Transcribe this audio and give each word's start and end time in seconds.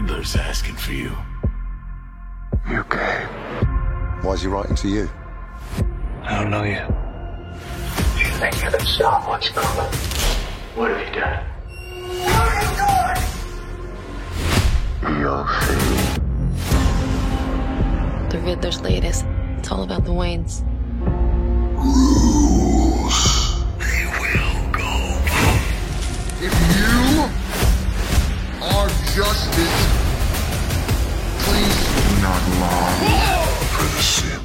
Riddler's 0.00 0.34
asking 0.34 0.76
for 0.76 0.92
you. 0.92 1.14
You 2.70 2.78
okay? 2.78 3.26
Why 4.22 4.32
is 4.32 4.40
he 4.40 4.48
writing 4.48 4.74
to 4.76 4.88
you? 4.88 5.10
I 6.22 6.40
don't 6.40 6.50
know 6.50 6.62
yet. 6.62 6.88
Do 6.88 8.20
you 8.20 8.30
think 8.38 8.54
you 8.64 8.70
can 8.70 8.80
stop 8.86 9.28
what's 9.28 9.50
coming? 9.50 9.92
What 10.74 10.90
have 10.90 11.06
you 11.06 11.12
done? 11.20 11.44
You'll 15.20 15.46
see. 15.60 16.20
The 18.30 18.38
Riddler's 18.42 18.80
latest. 18.80 19.26
It's 19.58 19.70
all 19.70 19.82
about 19.82 20.04
the 20.06 20.12
Waynes. 20.12 20.62
They 23.78 24.06
will 24.18 24.62
go. 24.72 24.90
If 26.40 26.52
you 26.78 26.86
are 26.86 26.89
justice, 29.14 29.88
please 31.44 31.78
do 31.96 32.22
not 32.22 32.42
long 32.60 32.94
for 33.72 33.82
the 33.82 34.02
sins. 34.02 34.39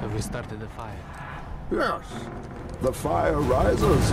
Have 0.00 0.14
we 0.14 0.20
started 0.20 0.60
the 0.60 0.68
fire? 0.68 0.96
Yes. 1.70 2.02
The 2.82 2.92
fire 2.92 3.40
rises. 3.40 4.12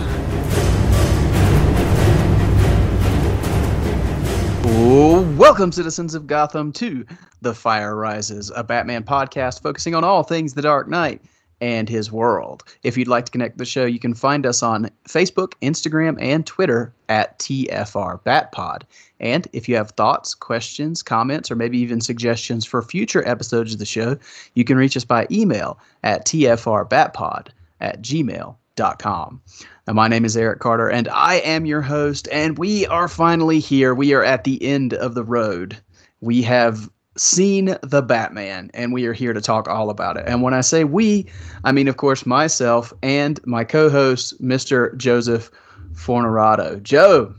Welcome, 5.38 5.72
citizens 5.72 6.16
of 6.16 6.28
Gotham, 6.28 6.72
to 6.74 7.06
The 7.42 7.54
Fire 7.54 7.96
Rises, 7.96 8.52
a 8.56 8.64
Batman 8.64 9.04
podcast 9.04 9.62
focusing 9.62 9.96
on 9.96 10.04
all 10.04 10.24
things 10.24 10.54
The 10.54 10.62
Dark 10.62 10.88
Knight 10.88 11.22
and 11.62 11.88
his 11.88 12.12
world. 12.12 12.64
If 12.84 12.98
you'd 12.98 13.08
like 13.08 13.26
to 13.26 13.32
connect 13.32 13.58
the 13.58 13.66
show, 13.66 13.86
you 13.86 14.00
can 14.00 14.14
find 14.14 14.46
us 14.46 14.62
on 14.62 14.90
Facebook, 15.08 15.54
Instagram, 15.62 16.18
and 16.20 16.46
Twitter 16.46 16.94
at 17.10 17.40
TFR 17.40 18.22
Batpod. 18.24 18.84
And 19.20 19.48
if 19.54 19.70
you 19.70 19.76
have 19.76 19.92
thoughts, 19.92 20.34
questions, 20.34 21.02
comments, 21.02 21.50
or 21.50 21.56
maybe 21.56 21.78
even 21.78 22.02
suggestions 22.02 22.66
for 22.66 22.82
future 22.82 23.28
episodes 23.28 23.74
of 23.74 23.80
the 23.80 23.86
show, 23.86 24.18
you 24.56 24.64
can 24.64 24.78
reach 24.78 24.98
us 24.98 25.06
by 25.06 25.28
email 25.32 25.80
at 26.04 26.26
TFRBatpod 26.26 27.48
at 27.82 28.02
gmail.com. 28.02 29.42
Now, 29.88 29.94
my 29.94 30.08
name 30.08 30.26
is 30.26 30.36
Eric 30.36 30.60
Carter, 30.60 30.90
and 30.90 31.08
I 31.10 31.36
am 31.36 31.66
your 31.66 31.82
host, 31.82 32.28
and 32.32 32.58
we 32.58 32.88
are 32.88 33.08
finally 33.08 33.60
here. 33.60 33.94
We 33.94 34.14
are 34.14 34.24
at 34.24 34.44
the 34.44 34.62
end 34.64 34.94
of 34.96 35.14
the 35.14 35.24
road. 35.24 35.78
We 36.22 36.42
have 36.42 36.90
seen 37.18 37.78
the 37.82 38.02
Batman, 38.02 38.72
and 38.74 38.94
we 38.94 39.06
are 39.06 39.14
here 39.14 39.34
to 39.34 39.42
talk 39.42 39.68
all 39.68 39.90
about 39.90 40.18
it. 40.18 40.26
And 40.28 40.42
when 40.42 40.54
I 40.54 40.62
say 40.62 40.84
we, 40.84 41.26
I 41.64 41.72
mean, 41.72 41.88
of 41.88 41.98
course, 41.98 42.26
myself 42.26 42.94
and 43.04 43.40
my 43.46 43.64
co 43.64 43.90
host, 43.90 44.42
Mr. 44.42 44.96
Joseph 44.98 45.50
Fornerado. 45.94 46.82
Joe, 46.82 47.34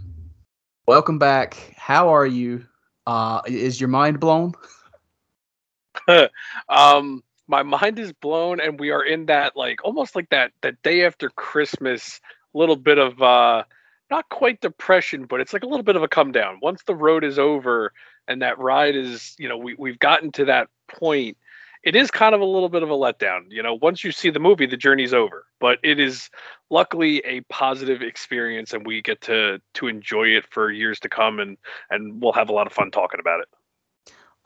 welcome 0.87 1.19
back. 1.19 1.75
How 1.77 2.09
are 2.09 2.27
you? 2.27 2.65
Uh, 3.07 3.41
is 3.47 3.81
your 3.81 3.89
mind 3.89 4.21
blown? 4.21 4.55
um 6.69 7.23
my 7.49 7.63
mind 7.63 7.99
is 7.99 8.13
blown 8.13 8.61
and 8.61 8.79
we 8.79 8.91
are 8.91 9.05
in 9.05 9.27
that 9.27 9.57
like 9.57 9.85
almost 9.85 10.15
like 10.17 10.29
that 10.31 10.53
that 10.63 10.81
day 10.83 11.05
after 11.05 11.31
christmas 11.31 12.21
little 12.55 12.77
bit 12.77 12.99
of 12.99 13.21
uh 13.23 13.63
not 14.11 14.29
quite 14.29 14.61
depression 14.61 15.25
but 15.25 15.41
it's 15.41 15.53
like 15.53 15.63
a 15.63 15.67
little 15.67 15.83
bit 15.83 15.97
of 15.97 16.03
a 16.03 16.09
come 16.09 16.33
down 16.33 16.59
once 16.63 16.83
the 16.85 16.95
road 16.95 17.25
is 17.25 17.39
over 17.39 17.93
and 18.29 18.43
that 18.43 18.59
ride 18.59 18.97
is 18.97 19.35
you 19.39 19.49
know 19.49 19.57
we, 19.57 19.75
we've 19.79 19.99
gotten 19.99 20.33
to 20.33 20.45
that 20.45 20.69
point 20.89 21.37
it 21.83 21.95
is 21.95 22.11
kind 22.11 22.35
of 22.35 22.41
a 22.41 22.45
little 22.45 22.69
bit 22.69 22.83
of 22.83 22.91
a 22.91 22.95
letdown 22.95 23.43
you 23.49 23.63
know 23.63 23.75
once 23.75 24.05
you 24.05 24.13
see 24.13 24.31
the 24.31 24.41
movie 24.41 24.67
the 24.67 24.77
journey's 24.77 25.15
over 25.15 25.47
but 25.61 25.79
it 25.83 25.99
is 26.01 26.31
luckily 26.71 27.19
a 27.25 27.41
positive 27.43 28.03
experience 28.03 28.73
and 28.73 28.87
we 28.87 29.01
get 29.03 29.21
to 29.21 29.61
to 29.75 29.87
enjoy 29.89 30.25
it 30.25 30.47
for 30.51 30.71
years 30.71 31.01
to 31.01 31.09
come 31.09 31.39
and 31.39 31.57
and 31.91 32.21
we'll 32.23 32.33
have 32.33 32.49
a 32.49 32.53
lot 32.53 32.67
of 32.67 32.73
fun 32.73 32.91
talking 32.91 33.21
about 33.21 33.41
it 33.41 33.49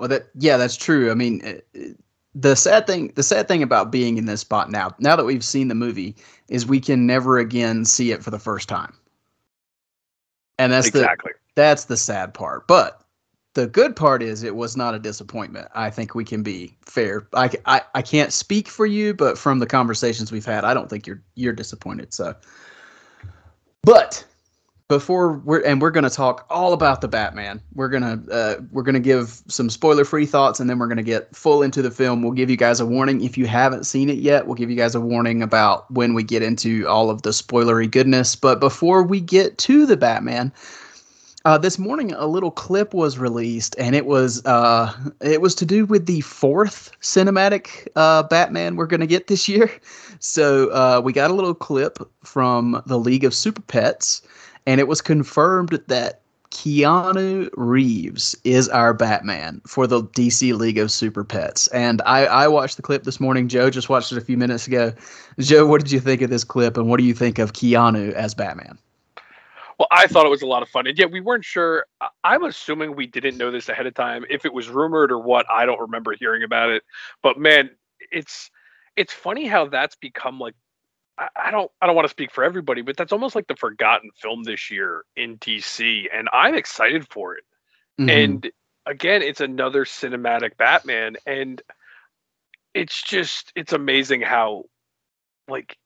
Well, 0.00 0.08
that 0.08 0.30
yeah, 0.34 0.56
that's 0.56 0.76
true. 0.76 1.10
I 1.10 1.14
mean, 1.14 1.42
uh, 1.44 1.80
the 2.34 2.54
sad 2.54 2.86
thing, 2.86 3.12
the 3.16 3.22
sad 3.22 3.48
thing 3.48 3.62
about 3.62 3.90
being 3.92 4.16
in 4.16 4.24
this 4.24 4.40
spot 4.40 4.70
now, 4.70 4.94
now 4.98 5.14
that 5.14 5.26
we've 5.26 5.44
seen 5.44 5.68
the 5.68 5.74
movie, 5.74 6.16
is 6.48 6.64
we 6.64 6.80
can 6.80 7.06
never 7.06 7.38
again 7.38 7.84
see 7.84 8.10
it 8.10 8.22
for 8.22 8.30
the 8.30 8.38
first 8.38 8.68
time. 8.68 8.94
And 10.58 10.72
that's 10.72 10.88
exactly 10.88 11.32
the 11.32 11.38
that's 11.54 11.84
the 11.84 11.98
sad 11.98 12.32
part. 12.32 12.66
But 12.66 12.99
the 13.54 13.66
good 13.66 13.96
part 13.96 14.22
is 14.22 14.42
it 14.42 14.54
was 14.54 14.76
not 14.76 14.94
a 14.94 14.98
disappointment. 14.98 15.68
I 15.74 15.90
think 15.90 16.14
we 16.14 16.24
can 16.24 16.42
be 16.42 16.76
fair. 16.86 17.26
I, 17.34 17.50
I, 17.66 17.82
I 17.94 18.02
can't 18.02 18.32
speak 18.32 18.68
for 18.68 18.86
you, 18.86 19.12
but 19.14 19.36
from 19.36 19.58
the 19.58 19.66
conversations 19.66 20.30
we've 20.30 20.44
had, 20.44 20.64
I 20.64 20.74
don't 20.74 20.88
think 20.88 21.06
you're 21.06 21.22
you're 21.34 21.52
disappointed. 21.52 22.14
So, 22.14 22.34
but 23.82 24.24
before 24.90 25.34
we're 25.44 25.64
and 25.64 25.80
we're 25.80 25.92
going 25.92 26.04
to 26.04 26.10
talk 26.10 26.44
all 26.50 26.72
about 26.72 27.00
the 27.00 27.06
Batman. 27.06 27.62
We're 27.74 27.88
gonna 27.88 28.20
uh, 28.30 28.56
we're 28.72 28.82
gonna 28.82 28.98
give 28.98 29.40
some 29.46 29.70
spoiler 29.70 30.04
free 30.04 30.26
thoughts, 30.26 30.58
and 30.58 30.68
then 30.68 30.80
we're 30.80 30.88
gonna 30.88 31.04
get 31.04 31.34
full 31.34 31.62
into 31.62 31.80
the 31.80 31.92
film. 31.92 32.22
We'll 32.22 32.32
give 32.32 32.50
you 32.50 32.56
guys 32.56 32.80
a 32.80 32.86
warning 32.86 33.22
if 33.22 33.38
you 33.38 33.46
haven't 33.46 33.84
seen 33.84 34.10
it 34.10 34.18
yet. 34.18 34.46
We'll 34.46 34.56
give 34.56 34.68
you 34.68 34.76
guys 34.76 34.96
a 34.96 35.00
warning 35.00 35.42
about 35.42 35.88
when 35.92 36.12
we 36.12 36.24
get 36.24 36.42
into 36.42 36.88
all 36.88 37.08
of 37.08 37.22
the 37.22 37.30
spoilery 37.30 37.88
goodness. 37.88 38.34
But 38.34 38.58
before 38.58 39.04
we 39.04 39.20
get 39.20 39.58
to 39.58 39.86
the 39.86 39.96
Batman, 39.96 40.52
uh, 41.44 41.58
this 41.58 41.78
morning 41.78 42.12
a 42.12 42.26
little 42.26 42.50
clip 42.50 42.94
was 42.94 43.18
released, 43.18 43.74
and 43.78 43.94
it 43.94 44.06
was 44.06 44.44
uh, 44.46 44.92
it 45.20 45.40
was 45.40 45.54
to 45.56 45.66
do 45.66 45.86
with 45.86 46.06
the 46.06 46.20
fourth 46.22 46.92
cinematic 47.00 47.88
uh, 47.96 48.22
Batman 48.24 48.76
we're 48.76 48.86
gonna 48.86 49.06
get 49.06 49.26
this 49.26 49.48
year. 49.48 49.70
So 50.22 50.68
uh, 50.72 51.00
we 51.02 51.14
got 51.14 51.30
a 51.30 51.32
little 51.32 51.54
clip 51.54 51.98
from 52.22 52.82
the 52.84 52.98
League 52.98 53.24
of 53.24 53.32
Super 53.32 53.62
Pets 53.62 54.20
and 54.66 54.80
it 54.80 54.88
was 54.88 55.00
confirmed 55.00 55.80
that 55.86 56.20
Keanu 56.50 57.48
Reeves 57.56 58.36
is 58.44 58.68
our 58.68 58.92
Batman 58.92 59.60
for 59.66 59.86
the 59.86 60.02
DC 60.02 60.56
League 60.56 60.78
of 60.78 60.90
Super 60.90 61.24
Pets. 61.24 61.68
And 61.68 62.02
I, 62.02 62.26
I 62.26 62.48
watched 62.48 62.76
the 62.76 62.82
clip 62.82 63.04
this 63.04 63.20
morning. 63.20 63.48
Joe 63.48 63.70
just 63.70 63.88
watched 63.88 64.12
it 64.12 64.18
a 64.18 64.20
few 64.20 64.36
minutes 64.36 64.66
ago. 64.66 64.92
Joe, 65.38 65.66
what 65.66 65.80
did 65.80 65.92
you 65.92 66.00
think 66.00 66.22
of 66.22 66.30
this 66.30 66.44
clip, 66.44 66.76
and 66.76 66.88
what 66.88 66.98
do 66.98 67.04
you 67.04 67.14
think 67.14 67.38
of 67.38 67.52
Keanu 67.52 68.12
as 68.12 68.34
Batman? 68.34 68.78
Well, 69.80 69.88
I 69.90 70.06
thought 70.08 70.26
it 70.26 70.30
was 70.30 70.42
a 70.42 70.46
lot 70.46 70.62
of 70.62 70.68
fun. 70.68 70.86
And 70.86 70.98
yeah, 70.98 71.06
we 71.06 71.22
weren't 71.22 71.42
sure. 71.42 71.86
I'm 72.22 72.44
assuming 72.44 72.94
we 72.94 73.06
didn't 73.06 73.38
know 73.38 73.50
this 73.50 73.70
ahead 73.70 73.86
of 73.86 73.94
time. 73.94 74.26
If 74.28 74.44
it 74.44 74.52
was 74.52 74.68
rumored 74.68 75.10
or 75.10 75.18
what, 75.18 75.46
I 75.50 75.64
don't 75.64 75.80
remember 75.80 76.14
hearing 76.20 76.42
about 76.42 76.68
it. 76.68 76.82
But 77.22 77.38
man, 77.38 77.70
it's 78.12 78.50
it's 78.96 79.14
funny 79.14 79.46
how 79.46 79.68
that's 79.68 79.96
become 79.96 80.38
like 80.38 80.54
I, 81.34 81.50
don't 81.50 81.70
I 81.80 81.86
don't 81.86 81.96
want 81.96 82.04
to 82.04 82.10
speak 82.10 82.30
for 82.30 82.44
everybody, 82.44 82.82
but 82.82 82.98
that's 82.98 83.10
almost 83.10 83.34
like 83.34 83.46
the 83.46 83.56
forgotten 83.56 84.10
film 84.20 84.42
this 84.42 84.70
year 84.70 85.04
in 85.16 85.38
DC. 85.38 86.08
And 86.12 86.28
I'm 86.30 86.54
excited 86.54 87.08
for 87.10 87.36
it. 87.36 87.44
Mhm. 87.98 88.24
And 88.24 88.50
again, 88.84 89.22
it's 89.22 89.40
another 89.40 89.86
cinematic 89.86 90.58
Batman. 90.58 91.16
And 91.24 91.62
it's 92.74 93.02
just 93.02 93.50
it's 93.56 93.72
amazing 93.72 94.20
how 94.20 94.64
like 95.48 95.78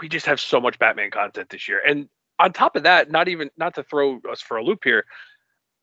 we 0.00 0.08
just 0.08 0.26
have 0.26 0.38
so 0.38 0.60
much 0.60 0.78
Batman 0.78 1.10
content 1.10 1.48
this 1.50 1.68
year. 1.68 1.82
And 1.84 2.08
on 2.40 2.52
top 2.52 2.74
of 2.74 2.82
that, 2.84 3.10
not 3.10 3.28
even 3.28 3.50
not 3.56 3.74
to 3.76 3.84
throw 3.84 4.20
us 4.30 4.40
for 4.40 4.56
a 4.56 4.64
loop 4.64 4.80
here, 4.82 5.04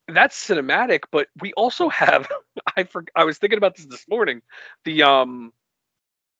that's 0.09 0.35
cinematic, 0.47 1.01
but 1.11 1.27
we 1.41 1.53
also 1.53 1.89
have 2.03 2.27
I 2.75 2.83
for, 2.83 3.05
I 3.15 3.23
was 3.23 3.37
thinking 3.37 3.57
about 3.57 3.75
this 3.75 3.85
this 3.85 4.05
morning, 4.09 4.41
the 4.83 5.03
um 5.03 5.53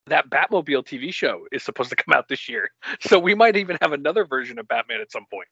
that 0.08 0.30
Batmobile 0.30 0.86
TV 0.86 1.14
show 1.14 1.46
is 1.52 1.64
supposed 1.64 1.90
to 1.90 1.96
come 1.96 2.14
out 2.14 2.28
this 2.28 2.50
year. 2.50 2.72
So 3.02 3.20
we 3.20 3.36
might 3.36 3.56
even 3.58 3.78
have 3.82 3.94
another 3.94 4.26
version 4.26 4.58
of 4.60 4.68
Batman 4.68 5.02
at 5.02 5.12
some 5.12 5.26
point. 5.32 5.48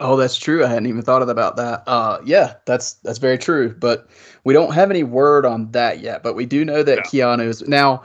Oh, 0.00 0.16
that's 0.16 0.36
true. 0.36 0.64
I 0.64 0.68
hadn't 0.68 0.86
even 0.88 1.02
thought 1.02 1.22
about 1.22 1.56
that. 1.56 1.84
Uh, 1.86 2.18
yeah, 2.24 2.54
that's 2.66 2.94
that's 2.94 3.18
very 3.18 3.38
true. 3.38 3.74
But 3.78 4.08
we 4.42 4.52
don't 4.52 4.74
have 4.74 4.90
any 4.90 5.04
word 5.04 5.46
on 5.46 5.70
that 5.72 6.00
yet. 6.00 6.22
But 6.22 6.34
we 6.34 6.46
do 6.46 6.64
know 6.64 6.82
that 6.82 6.98
Yeah. 7.14 7.36
Keanu's 7.36 7.66
now. 7.68 8.02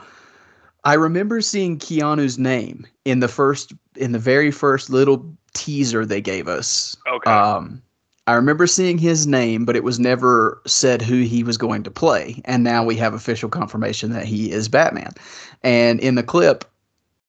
I 0.84 0.94
remember 0.94 1.42
seeing 1.42 1.78
Keanu's 1.78 2.38
name 2.38 2.86
in 3.04 3.20
the 3.20 3.28
first, 3.28 3.74
in 3.96 4.12
the 4.12 4.18
very 4.18 4.50
first 4.50 4.90
little 4.90 5.34
teaser 5.54 6.06
they 6.06 6.20
gave 6.20 6.48
us. 6.48 6.96
Okay. 7.08 7.30
Um, 7.30 7.82
I 8.26 8.34
remember 8.34 8.66
seeing 8.66 8.98
his 8.98 9.26
name, 9.26 9.64
but 9.64 9.76
it 9.76 9.82
was 9.82 9.98
never 9.98 10.62
said 10.66 11.02
who 11.02 11.22
he 11.22 11.42
was 11.42 11.56
going 11.56 11.82
to 11.82 11.90
play. 11.90 12.40
And 12.44 12.62
now 12.62 12.84
we 12.84 12.96
have 12.96 13.14
official 13.14 13.48
confirmation 13.48 14.12
that 14.12 14.24
he 14.24 14.52
is 14.52 14.68
Batman. 14.68 15.12
And 15.62 15.98
in 16.00 16.14
the 16.14 16.22
clip, 16.22 16.64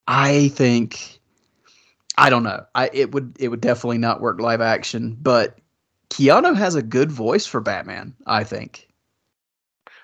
I 0.07 0.49
think 0.49 1.19
I 2.17 2.29
don't 2.29 2.43
know. 2.43 2.65
I 2.75 2.89
it 2.93 3.13
would 3.13 3.35
it 3.39 3.47
would 3.47 3.61
definitely 3.61 3.97
not 3.97 4.21
work 4.21 4.39
live 4.39 4.61
action, 4.61 5.17
but 5.19 5.57
Keanu 6.09 6.55
has 6.55 6.75
a 6.75 6.83
good 6.83 7.11
voice 7.11 7.45
for 7.45 7.61
Batman, 7.61 8.13
I 8.27 8.43
think. 8.43 8.87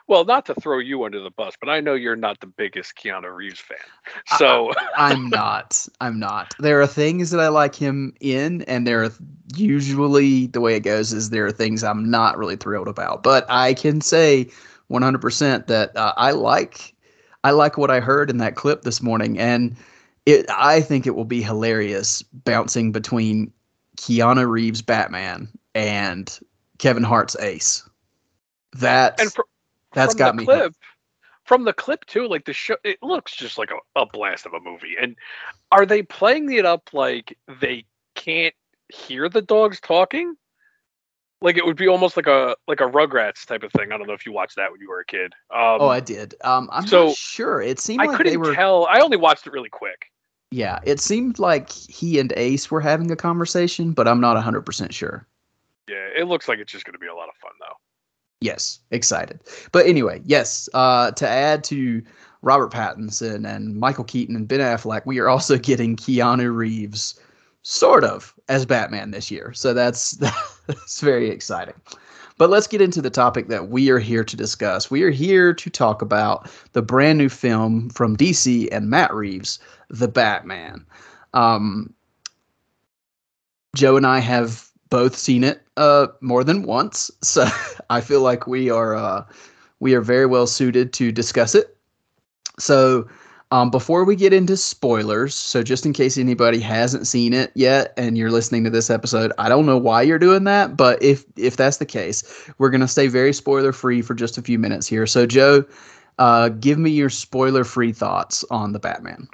Well, 0.07 0.24
not 0.24 0.45
to 0.45 0.56
throw 0.56 0.80
you 0.80 1.04
under 1.04 1.19
the 1.19 1.30
bus, 1.30 1.56
but 1.59 1.69
I 1.69 1.81
know 1.81 1.94
you're 1.94 2.15
not 2.15 2.39
the 2.39 2.48
biggest 2.48 2.95
Keanu 2.95 3.33
Reeves 3.33 3.59
fan. 3.59 3.77
So 4.38 4.71
I'm 4.98 5.30
not. 5.30 5.88
I'm 6.01 6.19
not. 6.19 6.54
There 6.59 6.81
are 6.81 6.88
things 6.88 7.31
that 7.31 7.42
I 7.42 7.50
like 7.50 7.75
him 7.75 8.13
in, 8.21 8.62
and 8.63 8.88
there 8.88 9.04
are 9.04 9.12
usually 9.56 10.48
the 10.48 10.62
way 10.62 10.75
it 10.75 10.81
goes 10.81 11.13
is 11.13 11.30
there 11.30 11.45
are 11.45 11.51
things 11.51 11.83
I'm 11.83 12.09
not 12.09 12.38
really 12.38 12.56
thrilled 12.56 12.88
about. 12.88 13.24
But 13.24 13.45
I 13.50 13.74
can 13.74 14.01
say 14.01 14.50
100% 14.89 15.68
that 15.68 15.95
uh, 15.95 16.13
I 16.15 16.31
like 16.31 16.94
I 17.44 17.51
like 17.51 17.77
what 17.77 17.92
I 17.92 18.00
heard 18.00 18.30
in 18.30 18.38
that 18.38 18.56
clip 18.56 18.81
this 18.83 19.01
morning, 19.01 19.38
and 19.38 19.75
it 20.25 20.45
I 20.50 20.81
think 20.81 21.06
it 21.06 21.15
will 21.15 21.25
be 21.25 21.42
hilarious 21.42 22.21
bouncing 22.21 22.92
between 22.92 23.51
Keanu 23.98 24.50
Reeves 24.50 24.81
Batman 24.81 25.50
and 25.75 26.39
Kevin 26.77 27.04
Hart's 27.04 27.36
Ace. 27.39 27.88
That 28.74 29.19
and 29.19 29.31
fr- 29.31 29.42
that's 29.98 30.14
from 30.14 30.18
got 30.20 30.36
the 30.36 30.38
me. 30.38 30.46
clip 30.46 30.74
from 31.44 31.64
the 31.66 31.74
clip 31.74 32.06
too 32.06 32.28
like 32.28 32.46
the 32.46 32.54
show 32.54 32.76
it 32.84 32.98
looks 33.02 33.36
just 33.36 33.58
like 33.58 33.72
a, 33.72 34.00
a 34.00 34.06
blast 34.06 34.46
of 34.46 34.54
a 34.54 34.60
movie 34.60 34.96
and 35.02 35.16
are 35.72 35.86
they 35.86 36.04
playing 36.04 36.52
it 36.52 36.66
up 36.66 36.90
like 36.94 37.38
they 37.62 37.84
can't 38.16 38.54
hear 38.94 39.28
the 39.30 39.42
dogs 39.42 39.80
talking 39.80 40.36
like 41.42 41.58
it 41.58 41.66
would 41.66 41.78
be 41.78 41.88
almost 41.88 42.16
like 42.18 42.28
a 42.28 42.56
like 42.68 42.80
a 42.82 42.84
rugrats 42.84 43.46
type 43.46 43.64
of 43.64 43.72
thing 43.72 43.92
i 43.92 43.98
don't 43.98 44.08
know 44.08 44.14
if 44.14 44.26
you 44.26 44.32
watched 44.32 44.56
that 44.58 44.72
when 44.72 44.80
you 44.82 44.90
were 44.90 45.00
a 45.00 45.06
kid 45.06 45.34
um 45.54 45.80
Oh, 45.82 45.88
I 45.90 46.00
did. 46.00 46.36
Um, 46.44 46.70
I'm 46.72 46.86
so, 46.88 47.06
not 47.08 47.16
sure. 47.16 47.62
It 47.62 47.80
seemed 47.80 48.02
i 48.02 48.08
like 48.08 48.18
couldn't 48.18 48.34
they 48.34 48.38
were. 48.38 48.54
tell 48.54 48.86
i 48.88 49.00
only 49.00 49.18
watched 49.18 49.48
it 49.48 49.54
really 49.54 49.70
quick 49.70 50.06
Yeah, 50.52 50.80
it 50.84 51.00
seemed 51.00 51.40
like 51.40 51.72
he 51.72 52.20
and 52.20 52.34
Ace 52.38 52.72
were 52.72 52.82
having 52.82 53.12
a 53.12 53.16
conversation, 53.16 53.92
but 53.94 54.08
I'm 54.08 54.20
not 54.22 54.38
100% 54.44 54.92
sure. 54.94 55.26
yeah 55.90 56.08
it 56.18 56.28
looks 56.28 56.48
like 56.48 56.60
it's 56.60 56.72
just 56.72 56.86
going 56.86 56.94
to 56.94 57.00
be 57.00 57.08
a 57.08 57.16
lot 57.16 57.30
of 57.30 57.36
fun 57.36 57.52
Yes, 58.39 58.80
excited. 58.92 59.39
But 59.72 59.88
anyway, 59.88 60.22
yes, 60.25 60.69
uh, 60.74 61.12
to 61.12 61.28
add 61.28 61.63
to 61.66 62.04
Robert 62.44 62.72
Pattinson 62.72 63.48
and 63.48 63.75
Michael 63.75 64.04
Keaton 64.04 64.36
and 64.36 64.48
Ben 64.48 64.60
Affleck, 64.60 65.06
we 65.06 65.19
are 65.19 65.28
also 65.28 65.57
getting 65.57 65.95
Keanu 65.95 66.56
Reeves 66.56 67.19
sort 67.63 68.04
of 68.04 68.34
as 68.48 68.66
Batman 68.66 69.12
this 69.12 69.30
year. 69.30 69.51
So 69.54 69.74
that's 69.74 70.12
that's 70.68 71.01
very 71.01 71.30
exciting. 71.30 71.75
But 72.38 72.51
let's 72.51 72.68
get 72.68 72.81
into 72.81 73.01
the 73.01 73.10
topic 73.10 73.48
that 73.48 73.69
we 73.69 73.89
are 73.89 73.98
here 73.98 74.24
to 74.24 74.38
discuss. 74.38 74.92
We 74.92 75.01
are 75.01 75.10
here 75.10 75.54
to 75.56 75.69
talk 75.72 76.04
about 76.04 76.50
the 76.74 76.83
brand 76.83 77.18
new 77.18 77.30
film 77.30 77.90
from 77.90 78.16
DC 78.16 78.69
and 78.72 78.92
Matt 78.92 79.12
Reeves, 79.12 79.57
The 79.90 80.07
Batman. 80.07 80.86
Um, 81.33 81.94
Joe 83.75 83.98
and 83.98 84.06
I 84.06 84.19
have 84.19 84.67
both 84.89 85.16
seen 85.16 85.44
it 85.44 85.62
uh, 85.78 86.07
more 86.22 86.44
than 86.44 86.63
once, 86.63 87.12
so 87.22 87.45
I 87.89 88.01
feel 88.01 88.22
like 88.22 88.48
we 88.48 88.69
are 88.69 88.95
uh, 88.95 89.25
we 89.80 89.94
are 89.94 90.01
very 90.01 90.25
well 90.25 90.48
suited 90.48 90.94
to 90.94 91.12
discuss 91.12 91.56
it. 91.56 91.75
So, 92.60 93.07
um, 93.51 93.69
before 93.69 94.04
we 94.04 94.16
get 94.16 94.34
into 94.34 94.57
spoilers, 94.57 95.34
so 95.34 95.63
just 95.63 95.86
in 95.86 95.94
case 95.94 96.18
anybody 96.18 96.60
hasn't 96.60 97.07
seen 97.07 97.34
it 97.34 97.51
yet 97.56 97.94
and 97.95 98.18
you're 98.18 98.31
listening 98.31 98.63
to 98.66 98.69
this 98.69 98.89
episode, 98.89 99.31
I 99.38 99.48
don't 99.48 99.66
know 99.66 99.78
why 99.78 100.01
you're 100.01 100.19
doing 100.19 100.44
that, 100.45 100.75
but 100.75 101.01
if 101.01 101.24
if 101.36 101.56
that's 101.56 101.78
the 101.78 101.86
case, 101.86 102.50
we're 102.57 102.69
gonna 102.69 102.88
stay 102.88 103.07
very 103.07 103.33
spoiler 103.33 103.72
free 103.72 104.01
for 104.01 104.16
just 104.16 104.38
a 104.38 104.42
few 104.42 104.60
minutes 104.60 104.88
here. 104.88 105.06
So, 105.06 105.25
Joe, 105.25 105.66
uh, 106.19 106.50
give 106.50 106.78
me 106.78 106.90
your 106.90 107.10
spoiler 107.10 107.63
free 107.63 107.94
thoughts 107.94 108.44
on 108.50 108.74
the 108.74 108.80
Batman. 108.80 109.28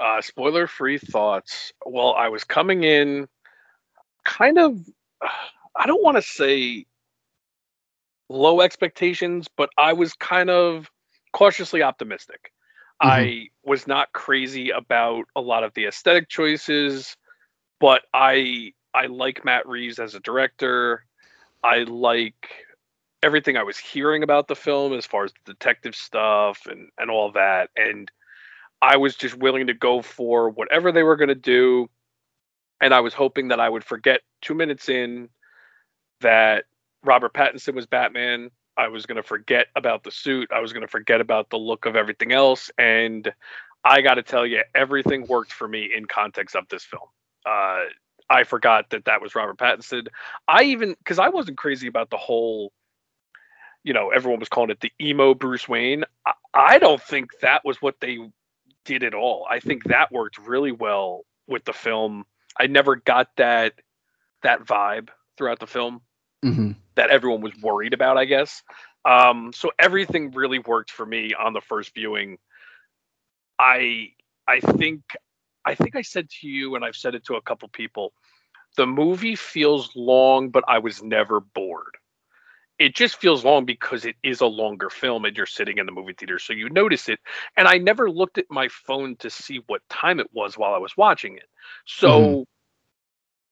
Uh, 0.00 0.20
spoiler 0.20 0.66
free 0.66 0.98
thoughts. 0.98 1.72
Well, 1.86 2.14
I 2.14 2.28
was 2.28 2.42
coming 2.42 2.82
in 2.82 3.28
kind 4.24 4.58
of, 4.58 4.78
I 5.76 5.86
don't 5.86 6.02
want 6.02 6.16
to 6.16 6.22
say 6.22 6.86
low 8.28 8.60
expectations, 8.60 9.48
but 9.56 9.70
I 9.76 9.92
was 9.92 10.14
kind 10.14 10.50
of 10.50 10.90
cautiously 11.32 11.82
optimistic. 11.82 12.52
Mm-hmm. 13.02 13.10
I 13.10 13.48
was 13.64 13.86
not 13.86 14.12
crazy 14.12 14.70
about 14.70 15.24
a 15.36 15.40
lot 15.40 15.64
of 15.64 15.74
the 15.74 15.86
aesthetic 15.86 16.28
choices, 16.28 17.16
but 17.80 18.02
I 18.14 18.72
I 18.94 19.06
like 19.06 19.44
Matt 19.44 19.66
Reeves 19.66 19.98
as 19.98 20.14
a 20.14 20.20
director. 20.20 21.04
I 21.64 21.78
like 21.84 22.50
everything 23.22 23.56
I 23.56 23.62
was 23.62 23.78
hearing 23.78 24.22
about 24.22 24.48
the 24.48 24.56
film 24.56 24.92
as 24.92 25.06
far 25.06 25.24
as 25.24 25.32
the 25.32 25.52
detective 25.52 25.94
stuff 25.94 26.66
and 26.66 26.90
and 26.98 27.10
all 27.10 27.32
that 27.32 27.70
and 27.76 28.10
I 28.82 28.96
was 28.96 29.14
just 29.14 29.36
willing 29.36 29.68
to 29.68 29.74
go 29.74 30.02
for 30.02 30.50
whatever 30.50 30.90
they 30.90 31.04
were 31.04 31.14
going 31.14 31.28
to 31.28 31.36
do. 31.36 31.88
And 32.82 32.92
I 32.92 33.00
was 33.00 33.14
hoping 33.14 33.48
that 33.48 33.60
I 33.60 33.68
would 33.68 33.84
forget 33.84 34.20
two 34.42 34.54
minutes 34.54 34.90
in 34.90 35.30
that 36.20 36.64
Robert 37.02 37.32
Pattinson 37.32 37.74
was 37.74 37.86
Batman. 37.86 38.50
I 38.76 38.88
was 38.88 39.06
going 39.06 39.16
to 39.16 39.22
forget 39.22 39.68
about 39.76 40.04
the 40.04 40.10
suit. 40.10 40.50
I 40.52 40.60
was 40.60 40.72
going 40.72 40.82
to 40.82 40.88
forget 40.88 41.20
about 41.20 41.48
the 41.48 41.58
look 41.58 41.86
of 41.86 41.96
everything 41.96 42.32
else. 42.32 42.70
And 42.76 43.32
I 43.84 44.02
got 44.02 44.14
to 44.14 44.22
tell 44.22 44.46
you, 44.46 44.62
everything 44.74 45.26
worked 45.26 45.52
for 45.52 45.66
me 45.66 45.90
in 45.94 46.04
context 46.04 46.54
of 46.54 46.68
this 46.68 46.84
film. 46.84 47.08
Uh, 47.46 47.84
I 48.28 48.44
forgot 48.44 48.90
that 48.90 49.06
that 49.06 49.22
was 49.22 49.34
Robert 49.34 49.58
Pattinson. 49.58 50.08
I 50.46 50.64
even, 50.64 50.94
because 50.98 51.18
I 51.18 51.30
wasn't 51.30 51.58
crazy 51.58 51.86
about 51.86 52.10
the 52.10 52.18
whole 52.18 52.72
you 53.84 53.92
know, 53.92 54.10
everyone 54.10 54.40
was 54.40 54.48
calling 54.48 54.70
it 54.70 54.80
the 54.80 54.92
emo 55.00 55.34
Bruce 55.34 55.68
Wayne. 55.68 56.04
I, 56.26 56.32
I 56.54 56.78
don't 56.78 57.02
think 57.02 57.30
that 57.40 57.64
was 57.64 57.82
what 57.82 57.96
they 58.00 58.18
did 58.84 59.02
at 59.02 59.14
all. 59.14 59.46
I 59.50 59.60
think 59.60 59.84
that 59.84 60.12
worked 60.12 60.38
really 60.38 60.72
well 60.72 61.22
with 61.46 61.64
the 61.64 61.72
film. 61.72 62.24
I 62.58 62.66
never 62.66 62.96
got 62.96 63.28
that 63.36 63.74
that 64.42 64.64
vibe 64.64 65.08
throughout 65.36 65.60
the 65.60 65.66
film 65.66 66.02
Mm-hmm. 66.44 66.72
that 66.96 67.10
everyone 67.10 67.40
was 67.40 67.52
worried 67.62 67.92
about, 67.94 68.18
I 68.18 68.24
guess. 68.24 68.62
Um, 69.04 69.52
so 69.54 69.70
everything 69.78 70.32
really 70.32 70.58
worked 70.58 70.90
for 70.90 71.06
me 71.06 71.32
on 71.34 71.52
the 71.52 71.60
first 71.60 71.94
viewing. 71.94 72.38
I 73.58 74.08
I 74.48 74.60
think 74.60 75.02
I 75.64 75.74
think 75.74 75.94
I 75.94 76.02
said 76.02 76.28
to 76.40 76.48
you 76.48 76.74
and 76.74 76.84
I've 76.84 76.96
said 76.96 77.14
it 77.14 77.24
to 77.26 77.34
a 77.34 77.42
couple 77.42 77.68
people, 77.68 78.12
the 78.76 78.86
movie 78.86 79.36
feels 79.36 79.94
long, 79.94 80.50
but 80.50 80.64
I 80.66 80.78
was 80.78 81.02
never 81.02 81.40
bored. 81.40 81.96
It 82.82 82.96
just 82.96 83.16
feels 83.20 83.44
long 83.44 83.64
because 83.64 84.04
it 84.04 84.16
is 84.24 84.40
a 84.40 84.46
longer 84.46 84.90
film 84.90 85.24
and 85.24 85.36
you're 85.36 85.46
sitting 85.46 85.78
in 85.78 85.86
the 85.86 85.92
movie 85.92 86.14
theater, 86.14 86.38
so 86.38 86.52
you 86.52 86.68
notice 86.68 87.08
it. 87.08 87.20
And 87.56 87.68
I 87.68 87.78
never 87.78 88.10
looked 88.10 88.38
at 88.38 88.50
my 88.50 88.68
phone 88.68 89.16
to 89.16 89.30
see 89.30 89.60
what 89.68 89.88
time 89.88 90.18
it 90.18 90.28
was 90.32 90.58
while 90.58 90.74
I 90.74 90.78
was 90.78 90.96
watching 90.96 91.36
it. 91.36 91.48
So 91.86 92.46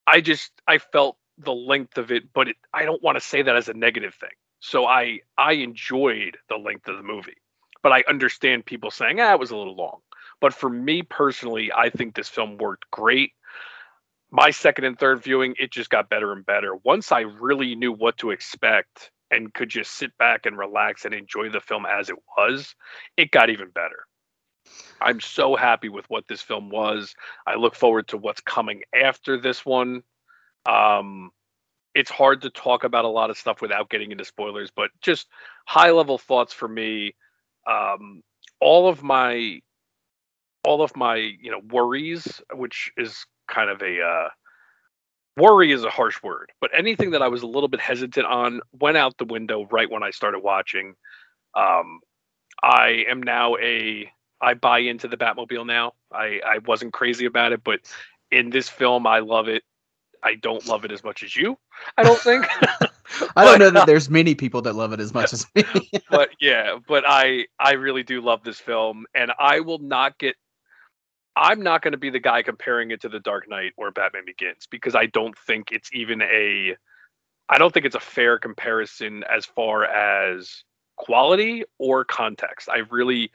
I 0.06 0.20
just 0.20 0.50
I 0.66 0.78
felt 0.78 1.16
the 1.38 1.54
length 1.54 1.96
of 1.96 2.10
it, 2.10 2.32
but 2.32 2.48
it, 2.48 2.56
I 2.74 2.84
don't 2.84 3.02
want 3.02 3.16
to 3.16 3.24
say 3.24 3.42
that 3.42 3.56
as 3.56 3.68
a 3.68 3.74
negative 3.74 4.14
thing. 4.14 4.30
So 4.58 4.84
I 4.86 5.20
I 5.38 5.52
enjoyed 5.52 6.36
the 6.48 6.56
length 6.56 6.88
of 6.88 6.96
the 6.96 7.02
movie, 7.04 7.38
but 7.82 7.92
I 7.92 8.02
understand 8.08 8.66
people 8.66 8.90
saying 8.90 9.20
ah 9.20 9.32
it 9.34 9.40
was 9.40 9.52
a 9.52 9.56
little 9.56 9.76
long. 9.76 10.00
But 10.40 10.54
for 10.54 10.68
me 10.68 11.02
personally, 11.02 11.70
I 11.72 11.90
think 11.90 12.14
this 12.14 12.28
film 12.28 12.58
worked 12.58 12.90
great. 12.90 13.32
My 14.32 14.50
second 14.50 14.84
and 14.84 14.98
third 14.98 15.22
viewing, 15.22 15.54
it 15.58 15.70
just 15.70 15.90
got 15.90 16.08
better 16.08 16.32
and 16.32 16.44
better. 16.44 16.74
Once 16.82 17.12
I 17.12 17.20
really 17.20 17.74
knew 17.76 17.92
what 17.92 18.18
to 18.18 18.30
expect 18.30 19.10
and 19.30 19.52
could 19.54 19.68
just 19.68 19.92
sit 19.92 20.16
back 20.18 20.46
and 20.46 20.58
relax 20.58 21.04
and 21.04 21.14
enjoy 21.14 21.48
the 21.50 21.60
film 21.60 21.86
as 21.86 22.10
it 22.10 22.16
was, 22.36 22.74
it 23.16 23.30
got 23.30 23.50
even 23.50 23.70
better. 23.70 24.06
I'm 25.00 25.20
so 25.20 25.56
happy 25.56 25.88
with 25.88 26.08
what 26.08 26.28
this 26.28 26.42
film 26.42 26.70
was. 26.70 27.14
I 27.46 27.54
look 27.54 27.74
forward 27.74 28.08
to 28.08 28.18
what's 28.18 28.40
coming 28.40 28.82
after 28.94 29.40
this 29.40 29.64
one. 29.64 30.02
Um, 30.66 31.30
it's 31.94 32.10
hard 32.10 32.42
to 32.42 32.50
talk 32.50 32.84
about 32.84 33.04
a 33.04 33.08
lot 33.08 33.30
of 33.30 33.38
stuff 33.38 33.62
without 33.62 33.90
getting 33.90 34.12
into 34.12 34.24
spoilers, 34.24 34.70
but 34.70 34.90
just 35.00 35.26
high 35.66 35.90
level 35.90 36.18
thoughts 36.18 36.52
for 36.52 36.68
me. 36.68 37.14
Um, 37.66 38.22
all 38.60 38.88
of 38.88 39.02
my, 39.02 39.60
all 40.64 40.82
of 40.82 40.94
my, 40.96 41.16
you 41.16 41.50
know, 41.50 41.60
worries, 41.70 42.40
which 42.52 42.92
is 42.96 43.24
kind 43.48 43.70
of 43.70 43.82
a 43.82 44.02
uh, 44.02 44.28
worry 45.36 45.72
is 45.72 45.84
a 45.84 45.90
harsh 45.90 46.22
word, 46.22 46.52
but 46.60 46.70
anything 46.76 47.12
that 47.12 47.22
I 47.22 47.28
was 47.28 47.42
a 47.42 47.46
little 47.46 47.68
bit 47.68 47.80
hesitant 47.80 48.26
on 48.26 48.60
went 48.72 48.96
out 48.96 49.16
the 49.18 49.24
window 49.24 49.66
right 49.70 49.90
when 49.90 50.02
I 50.02 50.10
started 50.10 50.40
watching. 50.40 50.94
Um, 51.54 52.00
I 52.62 53.04
am 53.08 53.22
now 53.22 53.56
a 53.56 54.10
I 54.40 54.54
buy 54.54 54.80
into 54.80 55.08
the 55.08 55.16
Batmobile 55.16 55.66
now. 55.66 55.92
I 56.12 56.40
I 56.44 56.58
wasn't 56.66 56.92
crazy 56.92 57.26
about 57.26 57.52
it, 57.52 57.62
but 57.64 57.80
in 58.30 58.50
this 58.50 58.68
film, 58.68 59.06
I 59.06 59.20
love 59.20 59.48
it. 59.48 59.62
I 60.22 60.34
don't 60.34 60.66
love 60.66 60.84
it 60.84 60.92
as 60.92 61.02
much 61.02 61.22
as 61.22 61.34
you. 61.34 61.58
I 61.96 62.02
don't 62.02 62.20
think. 62.20 62.46
I 63.36 63.44
don't 63.44 63.58
know 63.58 63.70
that 63.70 63.82
uh, 63.82 63.84
there's 63.86 64.10
many 64.10 64.34
people 64.34 64.62
that 64.62 64.74
love 64.74 64.92
it 64.92 65.00
as 65.00 65.12
much 65.12 65.32
as 65.32 65.46
me. 65.54 65.64
but 66.10 66.30
yeah, 66.40 66.78
but 66.86 67.04
I 67.06 67.46
I 67.58 67.72
really 67.72 68.02
do 68.02 68.20
love 68.20 68.42
this 68.44 68.58
film, 68.58 69.06
and 69.14 69.32
I 69.38 69.60
will 69.60 69.78
not 69.78 70.18
get. 70.18 70.36
I'm 71.36 71.62
not 71.62 71.82
going 71.82 71.92
to 71.92 71.98
be 71.98 72.10
the 72.10 72.20
guy 72.20 72.42
comparing 72.42 72.90
it 72.90 73.02
to 73.02 73.08
The 73.08 73.20
Dark 73.20 73.48
Knight 73.48 73.72
or 73.76 73.90
Batman 73.90 74.24
Begins 74.26 74.66
because 74.66 74.94
I 74.94 75.06
don't 75.06 75.36
think 75.38 75.72
it's 75.72 75.90
even 75.92 76.22
a. 76.22 76.76
I 77.48 77.58
don't 77.58 77.72
think 77.74 77.86
it's 77.86 77.96
a 77.96 78.00
fair 78.00 78.38
comparison 78.38 79.24
as 79.24 79.44
far 79.44 79.84
as 79.84 80.64
quality 80.96 81.64
or 81.78 82.04
context. 82.04 82.68
I 82.68 82.78
really, 82.90 83.32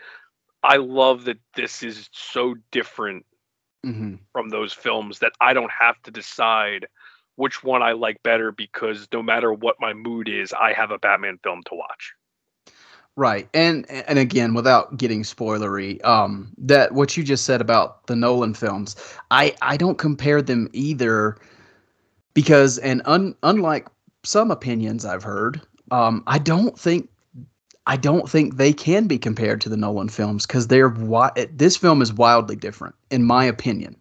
I 0.63 0.77
love 0.77 1.25
that 1.25 1.37
this 1.55 1.83
is 1.83 2.09
so 2.11 2.55
different 2.71 3.25
hmm 3.83 4.15
from 4.33 4.49
those 4.49 4.73
films 4.73 5.19
that 5.19 5.31
I 5.39 5.53
don't 5.53 5.71
have 5.71 6.01
to 6.03 6.11
decide 6.11 6.87
which 7.35 7.63
one 7.63 7.81
I 7.81 7.93
like 7.93 8.21
better 8.23 8.51
because 8.51 9.07
no 9.13 9.23
matter 9.23 9.53
what 9.53 9.77
my 9.79 9.93
mood 9.93 10.27
is, 10.27 10.53
I 10.53 10.73
have 10.73 10.91
a 10.91 10.99
Batman 10.99 11.39
film 11.43 11.63
to 11.67 11.75
watch. 11.75 12.13
Right. 13.17 13.47
And 13.53 13.89
and 13.89 14.19
again, 14.19 14.53
without 14.53 14.97
getting 14.97 15.23
spoilery, 15.23 16.03
um, 16.05 16.51
that 16.57 16.93
what 16.93 17.15
you 17.15 17.23
just 17.23 17.45
said 17.45 17.61
about 17.61 18.07
the 18.07 18.15
Nolan 18.15 18.53
films, 18.53 18.95
I 19.31 19.55
I 19.61 19.77
don't 19.77 19.97
compare 19.97 20.41
them 20.41 20.67
either 20.73 21.37
because 22.33 22.77
and 22.79 23.01
un, 23.05 23.33
unlike 23.43 23.87
some 24.23 24.51
opinions 24.51 25.05
I've 25.05 25.23
heard, 25.23 25.61
um, 25.91 26.23
I 26.27 26.39
don't 26.39 26.77
think 26.77 27.09
I 27.87 27.95
don't 27.95 28.29
think 28.29 28.57
they 28.57 28.73
can 28.73 29.07
be 29.07 29.17
compared 29.17 29.61
to 29.61 29.69
the 29.69 29.77
Nolan 29.77 30.09
films 30.09 30.45
because 30.45 30.67
they're 30.67 30.89
wi- 30.89 31.47
this 31.53 31.77
film 31.77 32.01
is 32.01 32.11
wildly 32.11 32.57
different 32.57 32.95
in 33.11 33.23
my 33.23 33.45
opinion. 33.45 33.95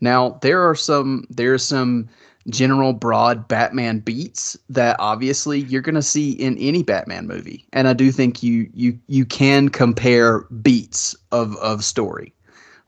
Now 0.00 0.38
there 0.42 0.62
are 0.68 0.76
some 0.76 1.26
there's 1.30 1.64
some 1.64 2.08
general 2.48 2.92
broad 2.92 3.48
Batman 3.48 3.98
beats 4.00 4.56
that 4.68 4.96
obviously 4.98 5.60
you're 5.60 5.82
going 5.82 5.94
to 5.94 6.02
see 6.02 6.32
in 6.32 6.56
any 6.58 6.82
Batman 6.82 7.26
movie. 7.26 7.66
And 7.72 7.88
I 7.88 7.92
do 7.92 8.12
think 8.12 8.42
you 8.42 8.68
you 8.72 8.98
you 9.08 9.24
can 9.24 9.68
compare 9.68 10.40
beats 10.62 11.14
of 11.32 11.56
of 11.56 11.84
story 11.84 12.32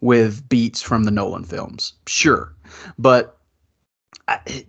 with 0.01 0.49
beats 0.49 0.81
from 0.81 1.05
the 1.05 1.11
Nolan 1.11 1.45
films. 1.45 1.93
Sure. 2.07 2.55
But 2.99 3.39
I, 4.29 4.65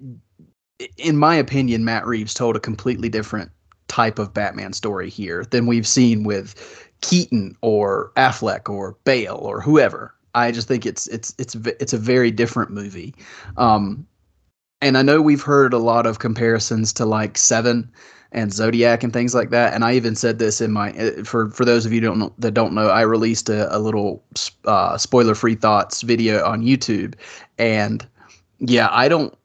in 0.98 1.18
my 1.18 1.36
opinion 1.36 1.86
Matt 1.86 2.06
Reeves 2.06 2.34
told 2.34 2.56
a 2.56 2.60
completely 2.60 3.10
different 3.10 3.52
type 3.88 4.20
of 4.20 4.34
Batman 4.34 4.74
story 4.74 5.10
here 5.10 5.46
than 5.52 5.66
we've 5.66 5.88
seen 5.88 6.24
with 6.24 6.56
Keaton 7.02 7.56
or 7.62 8.12
Affleck 8.16 8.70
or 8.70 8.98
Bale 9.04 9.40
or 9.42 9.62
whoever. 9.62 10.14
I 10.36 10.52
just 10.52 10.68
think 10.68 10.86
it's 10.86 11.08
it's 11.08 11.34
it's 11.38 11.56
it's 11.56 11.94
a 11.94 11.98
very 11.98 12.32
different 12.32 12.72
movie. 12.72 13.16
Um, 13.58 14.06
and 14.82 14.98
I 14.98 15.02
know 15.02 15.22
we've 15.22 15.42
heard 15.42 15.74
a 15.74 15.78
lot 15.78 16.06
of 16.06 16.20
comparisons 16.20 16.94
to 16.94 17.06
like 17.06 17.38
Seven 17.38 17.92
and 18.32 18.54
Zodiac 18.54 19.04
and 19.04 19.12
things 19.12 19.34
like 19.34 19.50
that. 19.50 19.74
And 19.74 19.84
I 19.84 19.94
even 19.94 20.16
said 20.16 20.40
this 20.40 20.62
in 20.62 20.72
my 20.72 20.92
uh, 20.94 21.24
for 21.24 21.50
for 21.50 21.66
those 21.66 21.86
of 21.86 21.94
you 21.94 22.00
don't 22.00 22.20
know, 22.20 22.34
that 22.38 22.54
don't 22.54 22.74
know, 22.74 22.90
I 22.90 23.02
released 23.02 23.50
a, 23.50 23.76
a 23.76 23.80
little 23.80 24.24
uh, 24.66 24.98
spoiler 24.98 25.36
free 25.36 25.56
thoughts 25.56 26.02
video 26.02 26.46
on 26.46 26.62
YouTube, 26.62 27.16
and 27.58 28.08
yeah, 28.60 28.90
I 28.92 29.08
don't. 29.08 29.36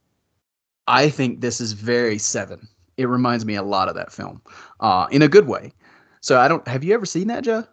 I 0.86 1.08
think 1.08 1.40
this 1.40 1.60
is 1.60 1.72
very 1.72 2.18
Seven. 2.18 2.68
It 2.96 3.08
reminds 3.08 3.44
me 3.44 3.56
a 3.56 3.62
lot 3.62 3.88
of 3.88 3.94
that 3.96 4.12
film, 4.12 4.40
uh, 4.80 5.06
in 5.10 5.22
a 5.22 5.28
good 5.28 5.48
way. 5.48 5.72
So 6.20 6.38
I 6.38 6.48
don't. 6.48 6.66
Have 6.68 6.84
you 6.84 6.94
ever 6.94 7.06
seen 7.06 7.28
that, 7.28 7.42
Joe? 7.44 7.64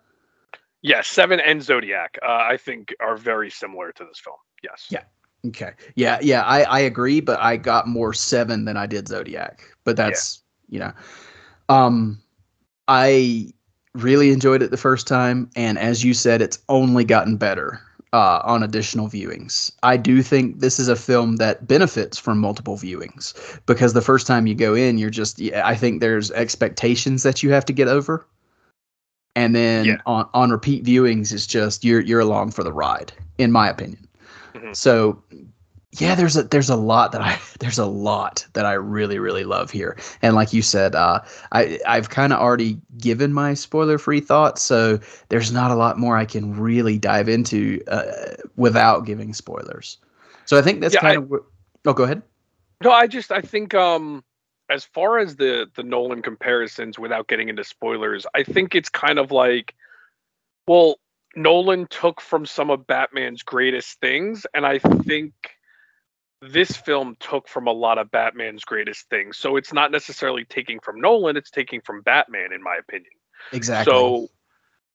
Yes, 0.82 1.08
Seven 1.08 1.40
and 1.40 1.62
Zodiac, 1.62 2.18
uh, 2.24 2.46
I 2.50 2.58
think, 2.58 2.96
are 3.00 3.16
very 3.16 3.52
similar 3.52 3.92
to 3.92 4.04
this 4.04 4.20
film. 4.20 4.38
Yes. 4.64 4.88
Yeah. 4.90 5.04
Okay. 5.48 5.72
Yeah, 5.96 6.20
yeah, 6.22 6.44
I, 6.44 6.64
I 6.64 6.80
agree, 6.80 7.20
but 7.20 7.40
I 7.40 7.58
got 7.58 7.88
more 7.88 8.14
seven 8.14 8.66
than 8.66 8.78
I 8.78 8.86
did 8.86 9.08
Zodiac. 9.08 9.64
But 9.84 9.98
that's 9.98 10.42
you 10.70 10.80
know. 10.80 10.92
Um 11.70 12.20
I 12.88 13.52
really 13.94 14.32
enjoyed 14.32 14.62
it 14.62 14.72
the 14.72 14.78
first 14.78 15.08
time, 15.08 15.50
and 15.56 15.78
as 15.78 16.04
you 16.04 16.14
said, 16.14 16.42
it's 16.42 16.60
only 16.70 17.04
gotten 17.04 17.38
better 17.38 17.82
uh, 18.14 18.42
on 18.44 18.64
additional 18.64 19.08
viewings. 19.08 19.72
I 19.84 19.98
do 19.98 20.22
think 20.22 20.60
this 20.60 20.80
is 20.80 20.88
a 20.88 20.96
film 20.96 21.38
that 21.38 21.68
benefits 21.68 22.18
from 22.18 22.38
multiple 22.38 22.78
viewings 22.78 23.34
because 23.66 23.94
the 23.94 24.02
first 24.02 24.28
time 24.28 24.48
you 24.48 24.56
go 24.56 24.76
in, 24.76 24.98
you're 24.98 25.10
just 25.10 25.42
I 25.42 25.76
think 25.76 26.02
there's 26.02 26.32
expectations 26.32 27.24
that 27.24 27.42
you 27.42 27.52
have 27.52 27.66
to 27.66 27.74
get 27.74 27.88
over. 27.88 28.28
And 29.36 29.56
then 29.56 29.86
Yeah. 29.86 29.98
on, 30.06 30.28
on 30.34 30.52
repeat 30.52 30.84
viewings, 30.84 31.32
it's 31.32 31.48
just 31.48 31.86
you're 31.86 32.02
you're 32.02 32.20
along 32.20 32.52
for 32.52 32.64
the 32.64 32.74
ride, 32.74 33.14
in 33.38 33.52
my 33.52 33.70
opinion. 33.70 34.06
Mhm. 34.56 34.76
So 34.76 35.22
yeah, 36.00 36.16
there's 36.16 36.38
a 36.38 36.44
there's 36.44 36.70
a 36.70 36.76
lot 36.76 37.12
that 37.12 37.22
I 37.22 37.40
there's 37.60 37.80
a 37.80 37.86
lot 37.86 38.46
that 38.54 38.66
I 38.66 38.74
really 38.74 39.20
really 39.20 39.44
love 39.44 39.72
here, 39.72 39.98
and 40.22 40.36
like 40.36 40.54
you 40.54 40.62
said, 40.62 40.96
uh, 40.96 41.20
I 41.52 41.80
I've 41.88 42.10
kind 42.10 42.34
of 42.34 42.40
already 42.40 42.80
given 42.98 43.34
my 43.34 43.54
spoiler 43.54 43.98
free 43.98 44.22
thoughts, 44.22 44.62
so 44.62 45.00
there's 45.30 45.52
not 45.52 45.72
a 45.72 45.76
lot 45.76 46.00
more 46.00 46.18
I 46.18 46.26
can 46.26 46.58
really 46.60 46.98
dive 46.98 47.28
into 47.28 47.82
uh, 47.88 48.36
without 48.56 49.06
giving 49.06 49.34
spoilers. 49.34 49.98
So 50.46 50.58
I 50.58 50.62
think 50.62 50.82
that's 50.82 50.96
Yeah, 50.96 51.02
kind 51.02 51.18
of. 51.18 51.32
Oh, 51.86 51.94
go 51.94 52.04
ahead. 52.04 52.22
No, 52.84 52.92
I 52.92 53.08
just 53.08 53.32
I 53.32 53.42
think 53.42 53.74
um 53.74 54.24
as 54.70 54.86
far 54.86 55.20
as 55.20 55.36
the 55.36 55.70
the 55.76 55.84
Nolan 55.84 56.22
comparisons 56.22 56.98
without 56.98 57.28
getting 57.28 57.50
into 57.50 57.64
spoilers, 57.64 58.26
I 58.34 58.44
think 58.44 58.76
it's 58.76 58.90
kind 58.90 59.20
of 59.20 59.32
like 59.32 59.76
well, 60.68 61.00
Nolan 61.36 61.88
took 61.88 62.22
from 62.22 62.46
some 62.46 62.70
of 62.70 62.88
Batman's 62.88 63.44
greatest 63.44 64.00
things 64.00 64.46
and 64.54 64.66
I 64.66 64.80
think 64.80 65.34
this 66.42 66.72
film 66.72 67.16
took 67.20 67.48
from 67.48 67.68
a 67.68 67.72
lot 67.72 67.98
of 68.00 68.10
Batman's 68.10 68.64
greatest 68.64 69.08
things. 69.10 69.38
So 69.38 69.58
it's 69.58 69.72
not 69.72 69.92
necessarily 69.92 70.44
taking 70.44 70.80
from 70.80 71.00
Nolan, 71.00 71.38
it's 71.38 71.52
taking 71.52 71.82
from 71.82 72.02
Batman 72.02 72.52
in 72.52 72.64
my 72.64 72.78
opinion. 72.80 73.12
Exactly. 73.52 73.92
So, 73.92 74.28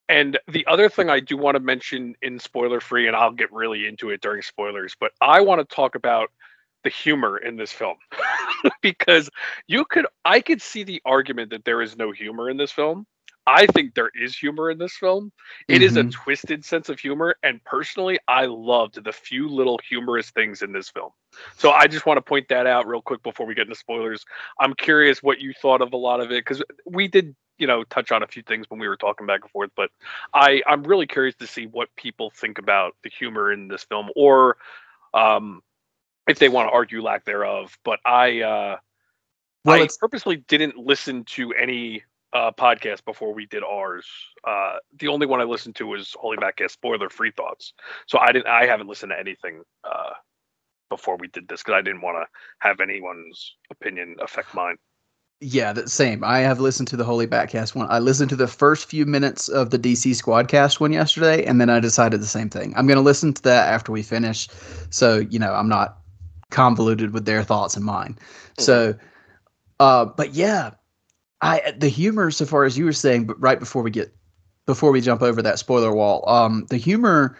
and 0.09 0.39
the 0.49 0.67
other 0.67 0.89
thing 0.89 1.09
I 1.09 1.21
do 1.21 1.37
want 1.37 1.57
to 1.57 1.61
mention 1.61 2.15
in 2.23 2.39
spoiler 2.39 2.81
free, 2.81 3.07
and 3.07 3.17
I'll 3.17 3.33
get 3.33 3.53
really 3.53 3.87
into 3.87 4.11
it 4.11 4.21
during 4.21 4.43
spoilers, 4.43 4.97
but 4.99 5.13
I 5.21 5.41
want 5.41 5.69
to 5.69 5.75
talk 5.75 5.95
about 5.95 6.31
the 6.85 6.91
humor 6.91 7.37
in 7.39 7.57
this 7.57 7.73
film 7.73 7.97
because 8.83 9.29
you 9.67 9.85
could, 9.85 10.07
I 10.25 10.41
could 10.41 10.63
see 10.63 10.85
the 10.85 11.03
argument 11.05 11.51
that 11.51 11.65
there 11.65 11.83
is 11.83 11.97
no 11.97 12.13
humor 12.13 12.49
in 12.51 12.57
this 12.57 12.71
film. 12.71 13.07
I 13.47 13.67
think 13.67 13.95
there 13.95 14.11
is 14.15 14.37
humor 14.37 14.71
in 14.71 14.79
this 14.79 14.97
film. 14.97 15.33
It 15.69 15.83
is 15.83 15.97
a 15.97 16.05
Mhm. 16.05 16.11
twisted 16.11 16.65
sense 16.65 16.89
of 16.89 16.99
humor, 16.99 17.37
and 17.43 17.63
personally, 17.65 18.19
I 18.29 18.47
loved 18.47 19.03
the 19.05 19.13
few 19.13 19.49
little 19.49 19.79
humorous 19.89 20.31
things 20.31 20.63
in 20.63 20.73
this 20.73 20.91
film. 20.91 21.11
So 21.57 21.71
I 21.71 21.87
just 21.87 22.07
want 22.07 22.19
to 22.19 22.23
point 22.23 22.49
that 22.49 22.67
out 22.67 22.87
real 22.87 23.03
quick 23.03 23.23
before 23.23 23.47
we 23.47 23.55
get 23.55 23.63
into 23.63 23.77
spoilers. 23.77 24.25
I'm 24.61 24.75
curious 24.75 25.23
what 25.23 25.41
you 25.41 25.53
thought 25.55 25.83
of 25.83 25.93
a 25.93 25.97
lot 25.97 26.21
of 26.21 26.31
it 26.33 26.45
because 26.45 26.63
we 26.87 27.09
did 27.09 27.35
you 27.59 27.67
know 27.67 27.85
touch 27.85 28.13
on 28.13 28.23
a 28.23 28.27
few 28.27 28.43
things 28.43 28.67
when 28.69 28.81
we 28.81 28.89
were 28.89 28.97
talking 28.97 29.27
back 29.27 29.41
and 29.43 29.51
forth 29.51 29.71
but 29.77 29.91
i 30.35 30.63
i'm 30.67 30.83
really 30.85 31.07
curious 31.07 31.35
to 31.37 31.47
see 31.47 31.67
what 31.67 31.89
people 31.97 32.31
think 32.31 32.59
about 32.59 32.95
the 33.03 33.11
humor 33.11 33.53
in 33.53 33.69
this 33.69 33.85
film 33.85 34.09
or 34.17 34.57
um 35.15 35.63
if 36.29 36.39
they 36.39 36.49
want 36.49 36.69
to 36.69 36.73
argue 36.73 37.03
lack 37.03 37.25
thereof 37.25 37.77
but 37.85 37.99
i 38.05 38.41
uh 38.43 38.77
Well, 39.65 39.77
i 39.77 39.89
purposely 39.99 40.37
didn't 40.49 40.77
listen 40.77 41.25
to 41.25 41.53
any 41.55 42.03
uh 42.37 42.53
podcast 42.53 43.05
before 43.05 43.33
we 43.33 43.47
did 43.47 43.63
ours 43.65 44.07
uh 44.47 44.77
the 45.01 45.09
only 45.09 45.27
one 45.27 45.41
i 45.41 45.45
listened 45.45 45.75
to 45.75 45.87
was 45.87 46.15
Holy 46.19 46.37
Batcast 46.37 46.73
spoiler 46.73 47.09
free 47.09 47.33
thoughts 47.33 47.73
so 48.07 48.19
i 48.19 48.31
didn't 48.33 48.47
i 48.47 48.67
haven't 48.67 48.89
listened 48.89 49.11
to 49.11 49.19
anything 49.19 49.63
uh 49.85 50.11
before 50.91 51.17
we 51.17 51.29
did 51.29 51.49
this 51.49 51.63
because 51.63 51.79
i 51.79 51.83
didn't 51.83 52.03
want 52.03 52.17
to 52.21 52.27
have 52.59 52.81
anyone's 52.81 53.57
opinion 53.71 54.17
affect 54.23 54.55
mine 54.55 54.77
Yeah, 55.41 55.73
the 55.75 55.89
same. 55.89 56.25
I 56.25 56.39
have 56.41 56.61
listened 56.61 56.89
to 56.89 56.97
the 56.97 57.05
Holy 57.05 57.27
Batcast 57.27 57.75
one. 57.75 57.87
I 57.91 57.99
listened 57.99 58.31
to 58.31 58.37
the 58.37 58.49
first 58.49 58.89
few 58.89 59.05
minutes 59.05 59.51
of 59.51 59.69
the 59.69 59.79
DC 59.79 60.13
Squadcast 60.23 60.81
one 60.81 60.93
yesterday, 60.93 61.45
and 61.45 61.61
then 61.61 61.69
I 61.69 61.79
decided 61.79 62.23
the 62.23 62.27
same 62.39 62.49
thing. 62.49 62.73
I'm 62.75 62.87
going 62.87 62.97
to 62.97 63.11
listen 63.11 63.35
to 63.35 63.43
that 63.43 63.69
after 63.77 63.93
we 63.93 64.03
finish, 64.03 64.49
so 64.89 65.19
you 65.19 65.39
know 65.39 65.53
I'm 65.53 65.69
not 65.69 65.99
convoluted 66.51 67.13
with 67.13 67.27
their 67.27 67.45
thoughts 67.45 67.77
and 67.77 67.85
mine. 67.85 68.17
So, 68.59 68.95
uh, 69.79 70.07
but 70.07 70.33
yeah, 70.33 70.71
I 71.43 71.73
the 71.77 71.89
humor, 71.89 72.31
so 72.31 72.47
far 72.47 72.65
as 72.65 72.79
you 72.79 72.85
were 72.85 72.93
saying, 72.93 73.27
but 73.27 73.41
right 73.41 73.59
before 73.59 73.83
we 73.83 73.91
get 73.91 74.15
before 74.65 74.91
we 74.91 75.01
jump 75.01 75.23
over 75.23 75.43
that 75.43 75.59
spoiler 75.59 75.95
wall, 75.95 76.29
um, 76.29 76.67
the 76.71 76.77
humor 76.77 77.39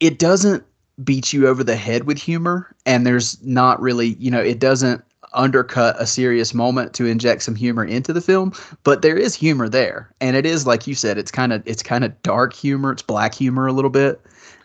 it 0.00 0.18
doesn't 0.18 0.64
beat 1.02 1.32
you 1.32 1.46
over 1.46 1.64
the 1.64 1.76
head 1.76 2.04
with 2.04 2.18
humor, 2.18 2.74
and 2.84 3.06
there's 3.06 3.42
not 3.42 3.80
really, 3.80 4.14
you 4.18 4.30
know, 4.30 4.40
it 4.40 4.58
doesn't 4.58 5.02
undercut 5.34 5.96
a 5.98 6.06
serious 6.06 6.54
moment 6.54 6.94
to 6.94 7.04
inject 7.06 7.42
some 7.42 7.54
humor 7.54 7.84
into 7.84 8.12
the 8.12 8.20
film 8.20 8.52
but 8.84 9.02
there 9.02 9.16
is 9.16 9.34
humor 9.34 9.68
there. 9.68 10.10
And 10.20 10.36
it 10.36 10.46
is 10.46 10.66
like 10.66 10.86
you 10.86 10.94
said 10.94 11.18
it's 11.18 11.30
kind 11.30 11.52
of 11.52 11.62
it's 11.66 11.82
kind 11.82 12.04
of 12.04 12.22
dark 12.22 12.54
humor 12.54 12.92
it's 12.92 13.02
black 13.02 13.34
humor 13.34 13.66
a 13.66 13.72
little 13.72 13.90
bit. 13.90 14.20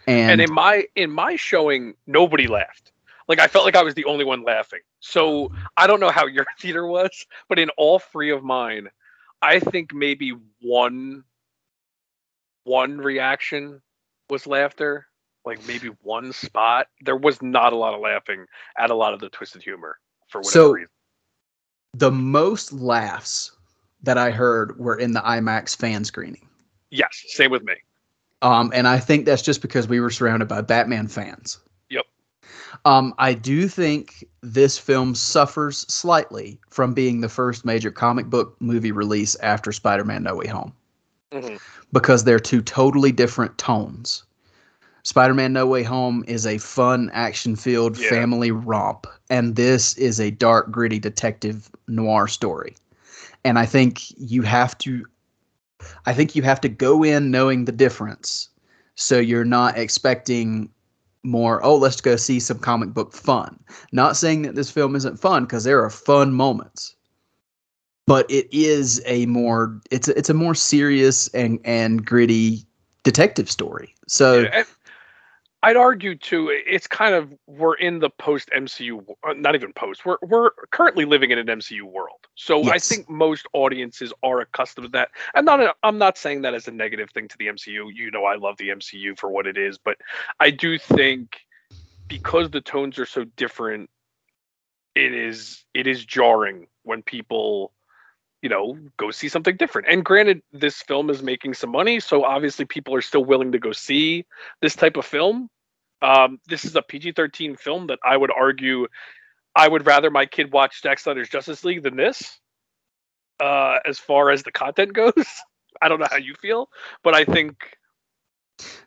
And, 0.07 0.31
and 0.31 0.41
in 0.41 0.53
my 0.53 0.85
in 0.95 1.11
my 1.11 1.35
showing 1.35 1.93
nobody 2.07 2.47
laughed 2.47 2.90
like 3.27 3.39
i 3.39 3.47
felt 3.47 3.65
like 3.65 3.75
i 3.75 3.83
was 3.83 3.93
the 3.95 4.05
only 4.05 4.25
one 4.25 4.43
laughing 4.43 4.79
so 4.99 5.51
i 5.77 5.87
don't 5.87 5.99
know 5.99 6.11
how 6.11 6.25
your 6.27 6.45
theater 6.59 6.85
was 6.87 7.25
but 7.49 7.59
in 7.59 7.69
all 7.77 7.99
three 7.99 8.31
of 8.31 8.43
mine 8.43 8.87
i 9.41 9.59
think 9.59 9.93
maybe 9.93 10.33
one 10.61 11.23
one 12.63 12.97
reaction 12.97 13.81
was 14.29 14.47
laughter, 14.47 15.07
like 15.45 15.65
maybe 15.67 15.89
one 16.01 16.33
spot. 16.33 16.87
There 17.01 17.15
was 17.15 17.41
not 17.41 17.73
a 17.73 17.75
lot 17.75 17.93
of 17.93 18.01
laughing 18.01 18.45
at 18.77 18.89
a 18.89 18.95
lot 18.95 19.13
of 19.13 19.19
the 19.19 19.29
twisted 19.29 19.63
humor 19.63 19.99
for 20.27 20.39
whatever 20.39 20.51
So- 20.51 20.71
reason. 20.71 20.89
The 21.93 22.11
most 22.11 22.71
laughs 22.71 23.51
that 24.03 24.17
I 24.17 24.31
heard 24.31 24.79
were 24.79 24.95
in 24.95 25.11
the 25.11 25.19
IMAX 25.19 25.75
fan 25.75 26.05
screening. 26.05 26.47
Yes, 26.89 27.09
same 27.27 27.51
with 27.51 27.63
me. 27.63 27.73
Um, 28.41 28.71
and 28.73 28.87
I 28.87 28.97
think 28.97 29.25
that's 29.25 29.41
just 29.41 29.61
because 29.61 29.87
we 29.89 29.99
were 29.99 30.09
surrounded 30.09 30.47
by 30.47 30.61
Batman 30.61 31.07
fans. 31.07 31.59
Um, 32.85 33.13
I 33.17 33.33
do 33.33 33.67
think 33.67 34.25
this 34.41 34.77
film 34.77 35.15
suffers 35.15 35.79
slightly 35.91 36.59
from 36.69 36.93
being 36.93 37.21
the 37.21 37.29
first 37.29 37.65
major 37.65 37.91
comic 37.91 38.27
book 38.27 38.55
movie 38.59 38.91
release 38.91 39.35
after 39.41 39.71
Spider 39.71 40.03
Man 40.03 40.23
No 40.23 40.35
Way 40.35 40.47
Home 40.47 40.73
Mhm. 41.33 41.59
because 41.91 42.23
they're 42.23 42.39
two 42.39 42.61
totally 42.61 43.11
different 43.11 43.57
tones. 43.57 44.23
Spider 45.03 45.33
Man 45.33 45.53
No 45.53 45.65
Way 45.65 45.83
Home 45.83 46.23
is 46.27 46.45
a 46.45 46.57
fun, 46.59 47.09
action 47.13 47.55
filled 47.55 47.97
Yeah. 47.97 48.09
family 48.09 48.51
romp, 48.51 49.07
and 49.29 49.55
this 49.55 49.97
is 49.97 50.19
a 50.19 50.31
dark, 50.31 50.71
gritty 50.71 50.99
detective 50.99 51.69
noir 51.87 52.27
story. 52.27 52.75
And 53.43 53.57
I 53.57 53.65
think 53.65 54.01
you 54.17 54.43
have 54.43 54.77
to 54.79 55.05
I 56.05 56.13
think 56.13 56.35
you 56.35 56.43
have 56.43 56.61
to 56.61 56.69
go 56.69 57.03
in 57.03 57.31
knowing 57.31 57.65
the 57.65 57.71
difference. 57.71 58.49
So 58.95 59.17
you're 59.17 59.43
not 59.45 59.77
expecting 59.79 60.69
more, 61.23 61.63
oh, 61.63 61.75
let's 61.75 62.01
go 62.01 62.15
see 62.15 62.39
some 62.39 62.59
comic 62.59 62.93
book 62.93 63.13
fun. 63.13 63.59
Not 63.91 64.17
saying 64.17 64.43
that 64.43 64.55
this 64.55 64.71
film 64.71 64.95
isn't 64.95 65.19
fun 65.19 65.43
because 65.43 65.63
there 65.63 65.83
are 65.83 65.89
fun 65.89 66.33
moments. 66.33 66.95
But 68.07 68.29
it 68.29 68.47
is 68.51 69.01
a 69.05 69.25
more 69.27 69.79
it's 69.91 70.07
a, 70.07 70.17
it's 70.17 70.29
a 70.29 70.33
more 70.33 70.55
serious 70.55 71.27
and 71.29 71.59
and 71.63 72.05
gritty 72.05 72.65
detective 73.03 73.49
story. 73.49 73.95
So 74.07 74.39
Yeah, 74.41 74.63
I'd 75.63 75.77
argue 75.77 76.15
too. 76.15 76.49
It's 76.49 76.87
kind 76.87 77.13
of 77.13 77.33
we're 77.45 77.75
in 77.75 77.99
the 77.99 78.09
post 78.09 78.49
MCU, 78.55 79.05
uh, 79.23 79.33
not 79.33 79.53
even 79.53 79.71
post. 79.73 80.05
We're 80.05 80.17
we're 80.23 80.49
currently 80.71 81.05
living 81.05 81.29
in 81.29 81.37
an 81.37 81.47
MCU 81.47 81.83
world, 81.83 82.20
so 82.41 82.71
I 82.71 82.79
think 82.79 83.07
most 83.07 83.45
audiences 83.53 84.11
are 84.23 84.41
accustomed 84.41 84.85
to 84.85 84.91
that. 84.93 85.09
And 85.35 85.45
not 85.45 85.59
a, 85.59 85.75
I'm 85.83 85.99
not 85.99 86.17
saying 86.17 86.41
that 86.41 86.55
as 86.55 86.67
a 86.67 86.71
negative 86.71 87.11
thing 87.11 87.27
to 87.27 87.37
the 87.37 87.45
MCU. 87.45 87.93
You 87.93 88.09
know, 88.09 88.25
I 88.25 88.35
love 88.35 88.57
the 88.57 88.69
MCU 88.69 89.15
for 89.15 89.29
what 89.29 89.45
it 89.45 89.59
is, 89.59 89.77
but 89.77 89.97
I 90.39 90.49
do 90.49 90.79
think 90.79 91.41
because 92.07 92.49
the 92.49 92.59
tones 92.59 92.97
are 92.97 93.05
so 93.05 93.25
different, 93.25 93.91
it 94.95 95.13
is 95.13 95.63
it 95.75 95.85
is 95.85 96.03
jarring 96.03 96.65
when 96.81 97.03
people 97.03 97.73
you 98.41 98.49
know, 98.49 98.75
go 98.97 99.11
see 99.11 99.29
something 99.29 99.55
different. 99.55 99.87
And 99.87 100.03
granted, 100.03 100.41
this 100.51 100.81
film 100.81 101.11
is 101.11 101.21
making 101.21 101.53
some 101.53 101.69
money, 101.69 101.99
so 101.99 102.23
obviously 102.23 102.65
people 102.65 102.95
are 102.95 103.01
still 103.01 103.23
willing 103.23 103.51
to 103.51 103.59
go 103.59 103.71
see 103.71 104.25
this 104.61 104.75
type 104.75 104.97
of 104.97 105.05
film. 105.05 105.47
Um, 106.01 106.39
this 106.47 106.65
is 106.65 106.75
a 106.75 106.81
PG 106.81 107.11
13 107.11 107.55
film 107.55 107.85
that 107.85 107.99
I 108.03 108.17
would 108.17 108.31
argue 108.35 108.87
I 109.55 109.67
would 109.67 109.85
rather 109.85 110.09
my 110.09 110.25
kid 110.25 110.51
watch 110.51 110.81
Zack 110.81 110.99
Snyder's 110.99 111.29
Justice 111.29 111.63
League 111.63 111.83
than 111.83 111.95
this, 111.95 112.39
uh, 113.39 113.79
as 113.85 113.99
far 113.99 114.31
as 114.31 114.43
the 114.43 114.51
content 114.51 114.93
goes. 115.01 115.25
I 115.81 115.89
don't 115.89 115.99
know 115.99 116.07
how 116.09 116.17
you 116.17 116.35
feel, 116.35 116.69
but 117.03 117.15
I 117.15 117.25
think 117.25 117.77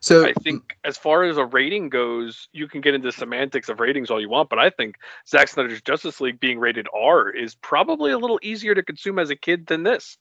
so 0.00 0.24
I 0.24 0.32
think 0.34 0.76
as 0.84 0.96
far 0.96 1.24
as 1.24 1.36
a 1.36 1.44
rating 1.44 1.88
goes, 1.88 2.48
you 2.52 2.68
can 2.68 2.80
get 2.80 2.94
into 2.94 3.10
semantics 3.10 3.68
of 3.68 3.80
ratings 3.80 4.10
all 4.10 4.20
you 4.20 4.28
want, 4.28 4.48
but 4.48 4.58
I 4.58 4.70
think 4.70 4.96
Zack 5.28 5.48
Snyder's 5.48 5.82
Justice 5.82 6.20
League 6.20 6.38
being 6.38 6.60
rated 6.60 6.86
R 6.94 7.28
is 7.30 7.56
probably 7.56 8.12
a 8.12 8.18
little 8.18 8.38
easier 8.42 8.74
to 8.74 8.82
consume 8.82 9.18
as 9.18 9.30
a 9.30 9.36
kid 9.36 9.66
than 9.66 9.82
this. 9.82 10.16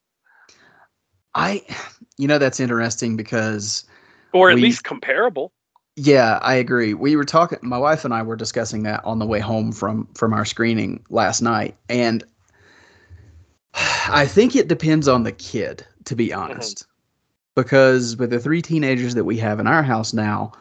I 1.34 1.62
you 2.18 2.26
know 2.28 2.38
that's 2.38 2.60
interesting 2.60 3.16
because 3.16 3.84
or 4.32 4.50
at 4.50 4.56
We- 4.56 4.62
least 4.62 4.84
comparable. 4.84 5.52
Yeah, 5.96 6.38
I 6.42 6.54
agree. 6.54 6.92
We 6.92 7.14
were 7.14 7.24
talking 7.24 7.58
my 7.62 7.78
wife 7.78 8.04
and 8.04 8.12
I 8.12 8.22
were 8.22 8.36
discussing 8.36 8.82
that 8.82 9.04
on 9.04 9.20
the 9.20 9.26
way 9.26 9.38
home 9.38 9.70
from 9.70 10.08
from 10.14 10.32
our 10.32 10.44
screening 10.44 11.04
last 11.08 11.40
night 11.40 11.76
and 11.88 12.24
I 14.08 14.26
think 14.26 14.56
it 14.56 14.68
depends 14.68 15.06
on 15.08 15.22
the 15.22 15.32
kid 15.32 15.86
to 16.06 16.16
be 16.16 16.32
honest. 16.32 16.86
Because 17.54 18.16
with 18.16 18.30
the 18.30 18.40
three 18.40 18.60
teenagers 18.60 19.14
that 19.14 19.24
we 19.24 19.36
have 19.38 19.60
in 19.60 19.68
our 19.68 19.82
house 19.84 20.12
now, 20.12 20.52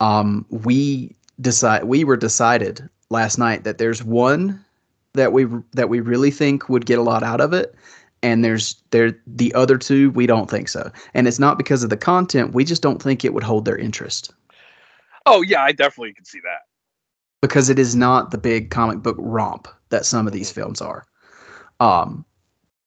um 0.00 0.46
we 0.48 1.14
decide 1.40 1.84
we 1.84 2.04
were 2.04 2.16
decided 2.16 2.88
last 3.10 3.38
night 3.38 3.64
that 3.64 3.78
there's 3.78 4.02
one 4.02 4.64
that 5.12 5.32
we 5.34 5.46
that 5.74 5.90
we 5.90 6.00
really 6.00 6.30
think 6.30 6.68
would 6.70 6.86
get 6.86 6.98
a 6.98 7.02
lot 7.02 7.22
out 7.22 7.42
of 7.42 7.52
it 7.52 7.74
and 8.22 8.42
there's 8.42 8.76
there 8.90 9.12
the 9.26 9.52
other 9.52 9.76
two 9.76 10.10
we 10.12 10.26
don't 10.26 10.48
think 10.50 10.68
so. 10.70 10.90
And 11.12 11.28
it's 11.28 11.38
not 11.38 11.58
because 11.58 11.82
of 11.82 11.90
the 11.90 11.96
content, 11.98 12.54
we 12.54 12.64
just 12.64 12.82
don't 12.82 13.02
think 13.02 13.22
it 13.22 13.34
would 13.34 13.42
hold 13.44 13.66
their 13.66 13.76
interest 13.76 14.32
Oh 15.30 15.42
yeah, 15.42 15.62
I 15.62 15.72
definitely 15.72 16.14
can 16.14 16.24
see 16.24 16.40
that. 16.40 16.60
because 17.42 17.68
it 17.68 17.78
is 17.78 17.94
not 17.94 18.30
the 18.30 18.38
big 18.38 18.70
comic 18.70 19.02
book 19.02 19.16
romp 19.18 19.68
that 19.90 20.04
some 20.06 20.26
of 20.26 20.32
these 20.32 20.50
films 20.50 20.80
are. 20.80 21.06
Um, 21.80 22.24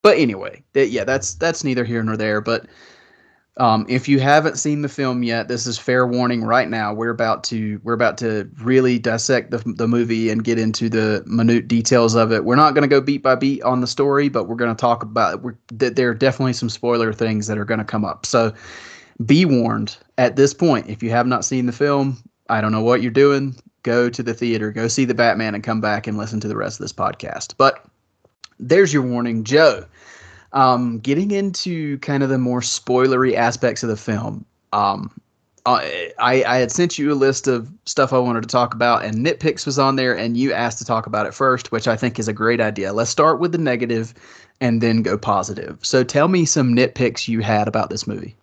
but 0.02 0.18
anyway, 0.18 0.64
th- 0.74 0.90
yeah, 0.92 1.04
that's 1.04 1.36
that's 1.36 1.64
neither 1.64 1.84
here 1.86 2.04
nor 2.04 2.18
there. 2.18 2.42
But 2.42 2.66
um, 3.58 3.86
if 3.90 4.08
you 4.08 4.20
haven't 4.20 4.58
seen 4.58 4.82
the 4.82 4.90
film 4.90 5.24
yet, 5.24 5.48
this 5.48 5.68
is 5.68 5.78
fair 5.78 6.08
warning 6.08 6.44
right 6.44 6.70
now. 6.70 6.94
We're 6.94 7.12
about 7.12 7.44
to 7.46 7.80
we're 7.84 7.94
about 7.94 8.18
to 8.20 8.50
really 8.62 8.98
dissect 8.98 9.52
the 9.52 9.60
the 9.78 9.88
movie 9.88 10.30
and 10.30 10.44
get 10.44 10.58
into 10.58 10.90
the 10.90 11.24
minute 11.28 11.68
details 11.68 12.16
of 12.16 12.32
it. 12.32 12.46
We're 12.46 12.56
not 12.56 12.74
going 12.74 12.84
to 12.84 12.88
go 12.88 13.02
beat 13.02 13.22
by 13.24 13.36
beat 13.36 13.62
on 13.64 13.82
the 13.82 13.88
story, 13.88 14.30
but 14.30 14.46
we're 14.48 14.56
going 14.56 14.76
to 14.76 14.82
talk 14.82 15.04
about 15.04 15.44
we're, 15.44 15.58
th- 15.80 15.94
there 15.94 16.10
are 16.10 16.16
definitely 16.16 16.54
some 16.54 16.70
spoiler 16.70 17.14
things 17.14 17.48
that 17.48 17.58
are 17.60 17.66
going 17.66 17.80
to 17.80 17.86
come 17.86 18.06
up. 18.06 18.26
So 18.26 18.54
be 19.26 19.46
warned 19.46 19.98
at 20.18 20.36
this 20.36 20.54
point 20.54 20.90
if 20.90 21.04
you 21.04 21.12
have 21.12 21.28
not 21.28 21.46
seen 21.46 21.68
the 21.68 21.72
film 21.74 22.18
i 22.52 22.62
don't 22.62 22.72
know 22.72 22.84
what 22.84 23.02
you're 23.02 23.12
doing 23.12 23.56
go 23.84 24.10
to 24.10 24.22
the 24.22 24.34
theater 24.34 24.72
go 24.72 24.88
see 24.88 25.06
the 25.06 25.14
batman 25.14 25.56
and 25.56 25.64
come 25.64 25.82
back 25.82 26.08
and 26.08 26.18
listen 26.18 26.40
to 26.40 26.48
the 26.48 26.56
rest 26.56 26.80
of 26.80 26.84
this 26.84 26.94
podcast 26.94 27.56
but 27.58 27.86
there's 28.60 28.94
your 28.94 29.04
warning 29.04 29.44
joe 29.44 29.86
um, 30.54 31.00
getting 31.00 31.32
into 31.32 31.98
kind 32.00 32.24
of 32.24 32.30
the 32.30 32.38
more 32.38 32.60
spoilery 32.60 33.36
aspects 33.36 33.84
of 33.84 33.90
the 33.90 33.96
film 33.96 34.46
um, 34.74 35.10
I, 35.66 36.14
I 36.20 36.58
had 36.58 36.72
sent 36.72 36.98
you 36.98 37.12
a 37.12 37.16
list 37.16 37.48
of 37.48 37.72
stuff 37.86 38.14
I 38.14 38.18
wanted 38.18 38.42
to 38.42 38.48
talk 38.48 38.74
about, 38.74 39.04
and 39.04 39.26
nitpicks 39.26 39.66
was 39.66 39.78
on 39.78 39.96
there, 39.96 40.18
and 40.18 40.36
you 40.36 40.54
asked 40.54 40.80
to 40.80 40.86
talk 40.86 41.06
about 41.06 41.28
it 41.28 41.34
first, 41.34 41.72
which 41.72 41.88
I 41.88 41.96
think 41.96 42.18
is 42.18 42.28
a 42.28 42.34
great 42.34 42.60
idea. 42.60 42.94
Let's 42.94 43.12
start 43.12 43.40
with 43.40 43.52
the 43.52 43.58
negative 43.60 44.14
and 44.60 44.82
then 44.82 45.04
go 45.04 45.18
positive. 45.18 45.78
So 45.84 46.04
tell 46.04 46.28
me 46.28 46.46
some 46.46 46.76
nitpicks 46.76 47.28
you 47.28 47.42
had 47.42 47.68
about 47.68 47.90
this 47.90 48.08
movie. 48.08 48.36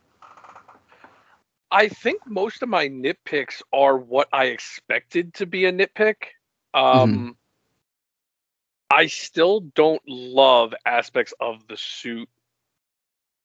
I 1.71 1.89
think 1.89 2.23
most 2.27 2.63
of 2.63 2.69
my 2.69 2.89
nitpicks 2.89 3.63
are 3.73 3.97
what 3.97 4.29
I 4.33 4.47
expected 4.47 5.35
to 5.35 5.47
be 5.47 5.67
a 5.67 5.73
nitpick. 5.73 6.17
Um, 6.73 7.37
I 8.91 9.07
still 9.07 9.61
don't 9.61 10.03
love 10.07 10.73
aspects 10.87 11.35
of 11.41 11.67
the 11.69 11.77
suit. 11.77 12.29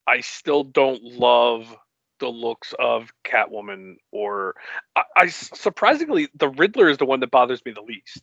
I 0.08 0.22
still 0.22 0.64
don't 0.64 1.04
love 1.04 1.76
the 2.20 2.30
looks 2.30 2.74
of 2.80 3.12
Catwoman 3.26 3.96
or 4.12 4.56
I, 4.96 5.04
I 5.16 5.28
surprisingly 5.28 6.30
the 6.36 6.50
Riddler 6.50 6.90
is 6.90 6.98
the 6.98 7.06
one 7.06 7.20
that 7.20 7.32
bothers 7.32 7.64
me 7.66 7.74
the 7.74 7.82
least. 7.82 8.22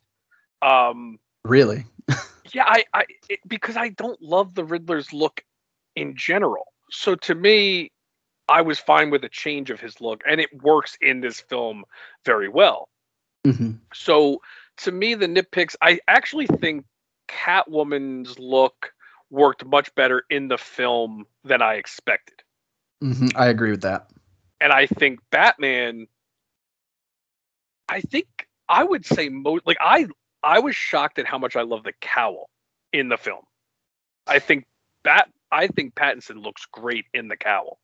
Um, 0.63 1.19
Really? 1.45 1.85
yeah, 2.53 2.65
I, 2.67 2.85
I 2.95 3.05
it, 3.29 3.41
because 3.47 3.77
I 3.77 3.91
don't 3.91 4.21
love 4.23 4.55
the 4.55 4.65
Riddler's 4.65 5.13
look 5.13 5.45
in 5.97 6.17
general. 6.17 6.67
So 6.91 7.15
to 7.15 7.35
me, 7.35 7.93
I 8.51 8.63
was 8.63 8.79
fine 8.79 9.11
with 9.11 9.25
a 9.25 9.29
change 9.29 9.71
of 9.71 9.81
his 9.81 10.01
look, 10.01 10.23
and 10.29 10.41
it 10.41 10.63
works 10.63 10.99
in 11.01 11.21
this 11.21 11.41
film 11.41 11.85
very 12.25 12.49
well. 12.49 12.89
hmm 13.45 13.73
So 13.95 14.43
to 14.79 14.93
me, 14.93 15.15
the 15.15 15.27
nitpicks, 15.27 15.77
I 15.81 16.01
actually 16.09 16.47
think 16.47 16.85
Catwoman's 17.29 18.39
look 18.39 18.93
worked 19.31 19.65
much 19.65 19.95
better 19.95 20.25
in 20.29 20.49
the 20.49 20.59
film 20.59 21.27
than 21.45 21.63
I 21.63 21.75
expected. 21.75 22.43
hmm 23.01 23.29
I 23.37 23.47
agree 23.47 23.71
with 23.71 23.83
that. 23.83 24.11
And 24.61 24.73
I 24.73 24.87
think 24.87 25.21
Batman, 25.31 26.09
I 27.89 28.01
think 28.01 28.49
I 28.69 28.85
would 28.85 29.07
say 29.07 29.29
most 29.29 29.67
like 29.67 29.79
I 29.81 30.07
I 30.43 30.59
was 30.59 30.75
shocked 30.75 31.19
at 31.19 31.27
how 31.27 31.39
much 31.39 31.57
I 31.57 31.63
love 31.63 31.85
the 31.85 31.93
cowl 32.01 32.51
in 32.93 33.09
the 33.09 33.17
film. 33.17 33.45
I 34.27 34.41
think 34.41 34.67
Bat 35.05 35.31
I 35.53 35.69
think 35.69 35.95
Pattinson 35.95 36.43
looks 36.43 36.67
great 36.67 37.07
in 37.15 37.29
the 37.29 37.37
cowl. 37.37 37.79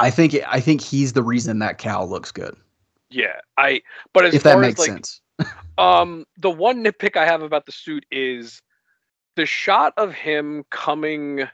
I 0.00 0.10
think 0.10 0.34
I 0.46 0.60
think 0.60 0.80
he's 0.80 1.12
the 1.12 1.22
reason 1.22 1.58
that 1.60 1.78
cow 1.78 2.04
looks 2.04 2.32
good. 2.32 2.56
Yeah, 3.10 3.40
I 3.56 3.82
but 4.12 4.24
as 4.24 4.34
if 4.34 4.42
that 4.44 4.58
makes 4.58 4.80
as 4.80 4.88
like 4.88 4.96
sense. 4.96 5.20
Um, 5.78 6.26
the 6.36 6.50
one 6.50 6.84
nitpick 6.84 7.16
I 7.16 7.24
have 7.24 7.40
about 7.40 7.64
the 7.64 7.72
suit 7.72 8.04
is 8.10 8.60
the 9.36 9.46
shot 9.46 9.94
of 9.96 10.12
him 10.12 10.62
coming 10.70 11.44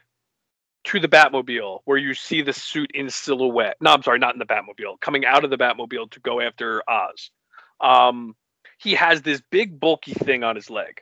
to 0.83 0.99
the 0.99 1.07
Batmobile, 1.07 1.79
where 1.85 1.97
you 1.97 2.13
see 2.13 2.41
the 2.41 2.51
suit 2.51 2.91
in 2.93 3.09
silhouette. 3.09 3.77
No, 3.79 3.91
I'm 3.91 4.03
sorry, 4.03 4.19
not 4.19 4.35
in 4.35 4.39
the 4.39 4.45
Batmobile. 4.45 4.99
Coming 4.99 5.25
out 5.25 5.45
of 5.45 5.49
the 5.49 5.57
Batmobile 5.57 6.11
to 6.11 6.19
go 6.19 6.41
after 6.41 6.83
Oz. 6.89 7.31
Um, 7.79 8.35
he 8.77 8.93
has 8.95 9.21
this 9.21 9.41
big 9.49 9.79
bulky 9.79 10.13
thing 10.13 10.43
on 10.43 10.57
his 10.57 10.69
leg. 10.69 11.01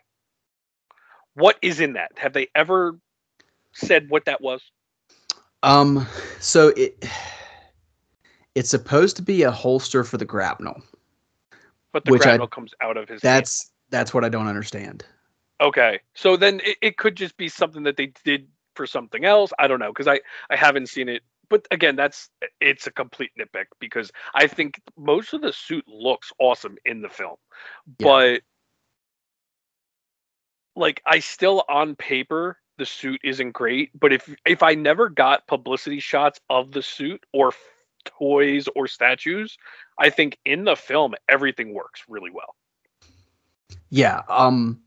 What 1.33 1.57
is 1.63 1.79
in 1.79 1.93
that? 1.93 2.11
Have 2.17 2.33
they 2.33 2.47
ever 2.53 2.99
said 3.73 4.09
what 4.09 4.25
that 4.25 4.41
was? 4.41 4.61
Um, 5.65 6.07
so 6.39 6.69
it 6.77 7.03
it's 8.53 8.69
supposed 8.69 9.15
to 9.17 9.21
be 9.21 9.43
a 9.43 9.51
holster 9.51 10.03
for 10.03 10.17
the 10.17 10.25
grapnel. 10.25 10.81
But 11.91 12.05
the 12.05 12.11
Which 12.11 12.21
I- 12.21 12.25
grapnel 12.37 12.47
comes 12.47 12.73
out 12.81 12.97
of 12.97 13.09
his. 13.09 13.21
hand. 13.21 13.37
That's 13.37 13.71
that's 13.89 14.13
what 14.13 14.23
I 14.23 14.29
don't 14.29 14.47
understand. 14.47 15.03
Okay, 15.61 15.99
so 16.13 16.35
then 16.37 16.59
it, 16.63 16.77
it 16.81 16.97
could 16.97 17.15
just 17.15 17.35
be 17.37 17.47
something 17.47 17.83
that 17.83 17.95
they 17.97 18.11
did 18.25 18.47
for 18.75 18.85
something 18.85 19.23
else. 19.25 19.51
I 19.57 19.67
don't 19.67 19.79
know 19.79 19.91
because 19.91 20.07
I 20.07 20.19
I 20.49 20.55
haven't 20.55 20.87
seen 20.87 21.09
it. 21.09 21.23
But 21.49 21.67
again, 21.71 21.95
that's 21.95 22.29
it's 22.59 22.87
a 22.87 22.91
complete 22.91 23.31
nitpick 23.39 23.65
because 23.79 24.11
I 24.33 24.47
think 24.47 24.81
most 24.97 25.33
of 25.33 25.41
the 25.41 25.53
suit 25.53 25.85
looks 25.87 26.31
awesome 26.39 26.77
in 26.85 27.01
the 27.01 27.09
film, 27.09 27.37
Yeah. 27.99 28.05
but 28.07 28.41
like 30.75 31.01
I 31.05 31.19
still 31.19 31.63
on 31.69 31.95
paper 31.95 32.57
the 32.77 32.85
suit 32.85 33.19
isn't 33.23 33.51
great. 33.51 33.91
But 33.99 34.13
if 34.13 34.33
if 34.45 34.63
I 34.63 34.73
never 34.75 35.09
got 35.09 35.47
publicity 35.47 35.99
shots 35.99 36.39
of 36.49 36.71
the 36.71 36.81
suit 36.81 37.23
or 37.33 37.49
f- 37.49 37.59
toys 38.05 38.67
or 38.75 38.87
statues, 38.87 39.57
I 39.99 40.09
think 40.09 40.37
in 40.45 40.63
the 40.65 40.75
film 40.75 41.15
everything 41.29 41.73
works 41.73 42.03
really 42.07 42.31
well. 42.31 42.55
Yeah. 43.89 44.21
Um. 44.29 44.81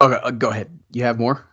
Okay, 0.00 0.20
uh, 0.22 0.30
go 0.30 0.50
ahead. 0.50 0.78
You 0.92 1.02
have 1.04 1.18
more? 1.18 1.44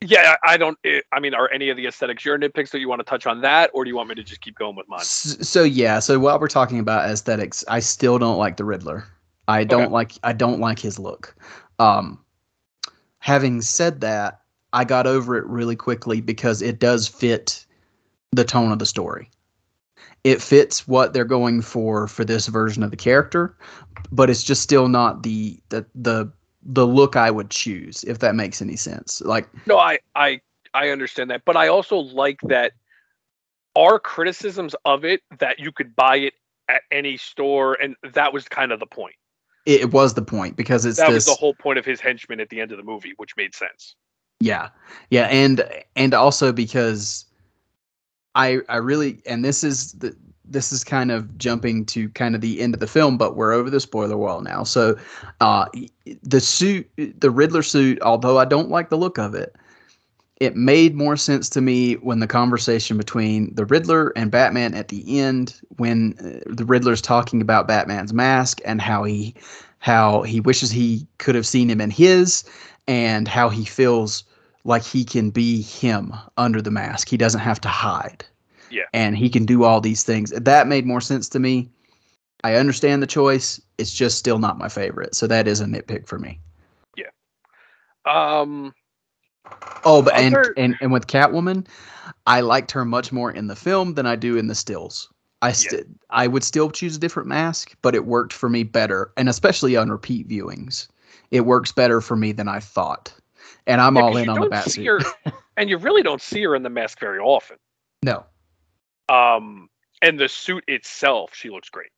Yeah, 0.00 0.36
I 0.44 0.56
don't. 0.58 0.76
eh, 0.84 1.00
I 1.12 1.20
mean, 1.20 1.32
are 1.34 1.50
any 1.50 1.70
of 1.70 1.76
the 1.76 1.86
aesthetics 1.86 2.24
your 2.24 2.38
nitpicks 2.38 2.70
that 2.70 2.80
you 2.80 2.88
want 2.88 3.00
to 3.00 3.04
touch 3.04 3.26
on 3.26 3.40
that, 3.42 3.70
or 3.72 3.84
do 3.84 3.88
you 3.90 3.96
want 3.96 4.10
me 4.10 4.14
to 4.16 4.22
just 4.22 4.40
keep 4.42 4.56
going 4.58 4.76
with 4.76 4.86
mine? 4.88 5.00
S- 5.00 5.38
So 5.48 5.62
yeah, 5.62 5.98
so 5.98 6.18
while 6.18 6.38
we're 6.38 6.48
talking 6.48 6.78
about 6.78 7.08
aesthetics, 7.08 7.64
I 7.68 7.80
still 7.80 8.18
don't 8.18 8.36
like 8.36 8.56
the 8.56 8.64
Riddler. 8.64 9.04
I 9.48 9.64
don't 9.64 9.84
Okay. 9.84 9.92
like 9.92 10.12
I 10.22 10.32
don't 10.32 10.60
like 10.60 10.78
his 10.78 10.98
look. 10.98 11.34
Um 11.78 12.23
having 13.24 13.62
said 13.62 14.02
that, 14.02 14.42
I 14.74 14.84
got 14.84 15.06
over 15.06 15.38
it 15.38 15.46
really 15.46 15.76
quickly 15.76 16.20
because 16.20 16.60
it 16.60 16.78
does 16.78 17.08
fit 17.08 17.64
the 18.32 18.44
tone 18.44 18.70
of 18.70 18.78
the 18.78 18.84
story. 18.84 19.30
It 20.24 20.42
fits 20.42 20.86
what 20.86 21.14
they're 21.14 21.24
going 21.24 21.62
for 21.62 22.06
for 22.06 22.22
this 22.22 22.48
version 22.48 22.82
of 22.82 22.90
the 22.90 22.98
character, 22.98 23.56
but 24.12 24.28
it's 24.28 24.44
just 24.44 24.60
still 24.60 24.88
not 24.88 25.22
the 25.22 25.58
the 25.70 25.86
the 25.94 26.30
the 26.64 26.86
look 26.86 27.16
I 27.16 27.30
would 27.30 27.48
choose 27.48 28.04
if 28.04 28.18
that 28.18 28.34
makes 28.34 28.60
any 28.60 28.76
sense. 28.76 29.22
Like 29.22 29.48
No, 29.66 29.78
I, 29.78 30.00
I, 30.14 30.42
I 30.74 30.90
understand 30.90 31.30
that, 31.30 31.46
but 31.46 31.56
I 31.56 31.68
also 31.68 31.96
like 31.96 32.40
that 32.42 32.72
our 33.74 33.98
criticisms 33.98 34.76
of 34.84 35.02
it 35.02 35.22
that 35.38 35.58
you 35.58 35.72
could 35.72 35.96
buy 35.96 36.16
it 36.16 36.34
at 36.68 36.82
any 36.90 37.16
store, 37.16 37.78
and 37.80 37.96
that 38.12 38.34
was 38.34 38.48
kind 38.48 38.70
of 38.70 38.80
the 38.80 38.86
point. 38.86 39.14
It, 39.66 39.82
it 39.82 39.92
was 39.92 40.14
the 40.14 40.22
point 40.22 40.56
because 40.56 40.84
it's 40.84 40.98
that 40.98 41.06
this 41.08 41.26
was 41.26 41.36
the 41.36 41.40
whole 41.40 41.54
point 41.54 41.78
of 41.78 41.84
his 41.84 42.00
henchman 42.00 42.40
at 42.40 42.50
the 42.50 42.60
end 42.60 42.70
of 42.70 42.78
the 42.78 42.84
movie, 42.84 43.12
which 43.16 43.36
made 43.36 43.54
sense. 43.54 43.96
Yeah. 44.40 44.68
Yeah, 45.10 45.24
and 45.24 45.64
and 45.96 46.14
also 46.14 46.52
because 46.52 47.24
I 48.34 48.60
I 48.68 48.76
really 48.76 49.22
and 49.26 49.44
this 49.44 49.64
is 49.64 49.92
the 49.92 50.16
this 50.44 50.72
is 50.72 50.84
kind 50.84 51.10
of 51.10 51.38
jumping 51.38 51.86
to 51.86 52.10
kind 52.10 52.34
of 52.34 52.42
the 52.42 52.60
end 52.60 52.74
of 52.74 52.80
the 52.80 52.86
film, 52.86 53.16
but 53.16 53.36
we're 53.36 53.52
over 53.52 53.70
the 53.70 53.80
spoiler 53.80 54.16
wall 54.16 54.42
now. 54.42 54.64
So 54.64 54.98
uh 55.40 55.66
the 56.22 56.40
suit 56.40 56.88
the 56.96 57.30
Riddler 57.30 57.62
suit, 57.62 58.00
although 58.02 58.38
I 58.38 58.44
don't 58.44 58.70
like 58.70 58.90
the 58.90 58.98
look 58.98 59.18
of 59.18 59.34
it, 59.34 59.56
it 60.38 60.56
made 60.56 60.94
more 60.94 61.16
sense 61.16 61.48
to 61.50 61.60
me 61.60 61.94
when 61.94 62.18
the 62.18 62.26
conversation 62.26 62.96
between 62.96 63.54
the 63.54 63.64
Riddler 63.64 64.12
and 64.16 64.30
Batman 64.30 64.74
at 64.74 64.88
the 64.88 65.18
end 65.18 65.60
when 65.76 66.14
uh, 66.18 66.52
the 66.52 66.64
Riddler's 66.64 67.00
talking 67.00 67.40
about 67.40 67.68
Batman's 67.68 68.12
mask 68.12 68.60
and 68.64 68.80
how 68.80 69.04
he 69.04 69.34
how 69.78 70.22
he 70.22 70.40
wishes 70.40 70.70
he 70.70 71.06
could 71.18 71.34
have 71.34 71.46
seen 71.46 71.68
him 71.68 71.80
in 71.80 71.90
his 71.90 72.44
and 72.88 73.28
how 73.28 73.48
he 73.48 73.64
feels 73.64 74.24
like 74.64 74.82
he 74.82 75.04
can 75.04 75.30
be 75.30 75.60
him 75.60 76.12
under 76.36 76.62
the 76.62 76.70
mask. 76.70 77.08
He 77.08 77.16
doesn't 77.16 77.40
have 77.40 77.60
to 77.60 77.68
hide. 77.68 78.24
Yeah. 78.70 78.84
And 78.92 79.16
he 79.16 79.28
can 79.28 79.44
do 79.44 79.62
all 79.62 79.80
these 79.80 80.02
things. 80.02 80.30
That 80.30 80.66
made 80.66 80.86
more 80.86 81.02
sense 81.02 81.28
to 81.30 81.38
me. 81.38 81.68
I 82.42 82.56
understand 82.56 83.02
the 83.02 83.06
choice. 83.06 83.60
It's 83.78 83.92
just 83.92 84.18
still 84.18 84.38
not 84.38 84.58
my 84.58 84.68
favorite. 84.68 85.14
So 85.14 85.26
that 85.26 85.46
is 85.46 85.60
a 85.60 85.66
nitpick 85.66 86.06
for 86.06 86.18
me. 86.18 86.40
Yeah. 86.96 87.10
Um, 88.06 88.74
Oh, 89.84 90.02
but 90.02 90.14
and, 90.14 90.36
and 90.56 90.76
and 90.80 90.92
with 90.92 91.06
Catwoman, 91.06 91.66
I 92.26 92.40
liked 92.40 92.70
her 92.72 92.84
much 92.84 93.12
more 93.12 93.30
in 93.30 93.46
the 93.46 93.56
film 93.56 93.94
than 93.94 94.06
I 94.06 94.16
do 94.16 94.36
in 94.36 94.46
the 94.46 94.54
stills. 94.54 95.10
I 95.42 95.52
st- 95.52 95.86
I 96.08 96.26
would 96.26 96.42
still 96.42 96.70
choose 96.70 96.96
a 96.96 96.98
different 96.98 97.28
mask, 97.28 97.76
but 97.82 97.94
it 97.94 98.06
worked 98.06 98.32
for 98.32 98.48
me 98.48 98.62
better, 98.62 99.12
and 99.16 99.28
especially 99.28 99.76
on 99.76 99.90
repeat 99.90 100.26
viewings, 100.26 100.88
it 101.30 101.42
works 101.42 101.70
better 101.70 102.00
for 102.00 102.16
me 102.16 102.32
than 102.32 102.48
I 102.48 102.60
thought. 102.60 103.12
And 103.66 103.80
I'm 103.80 103.96
yeah, 103.96 104.02
all 104.02 104.16
in 104.16 104.28
on 104.28 104.36
the 104.36 104.40
don't 104.42 104.50
bat 104.50 104.70
suit. 104.70 105.04
and 105.56 105.68
you 105.68 105.76
really 105.76 106.02
don't 106.02 106.22
see 106.22 106.42
her 106.44 106.54
in 106.54 106.62
the 106.62 106.70
mask 106.70 106.98
very 106.98 107.18
often. 107.18 107.58
No, 108.02 108.24
Um, 109.08 109.68
and 110.00 110.18
the 110.18 110.28
suit 110.28 110.64
itself, 110.68 111.34
she 111.34 111.50
looks 111.50 111.68
great. 111.68 111.90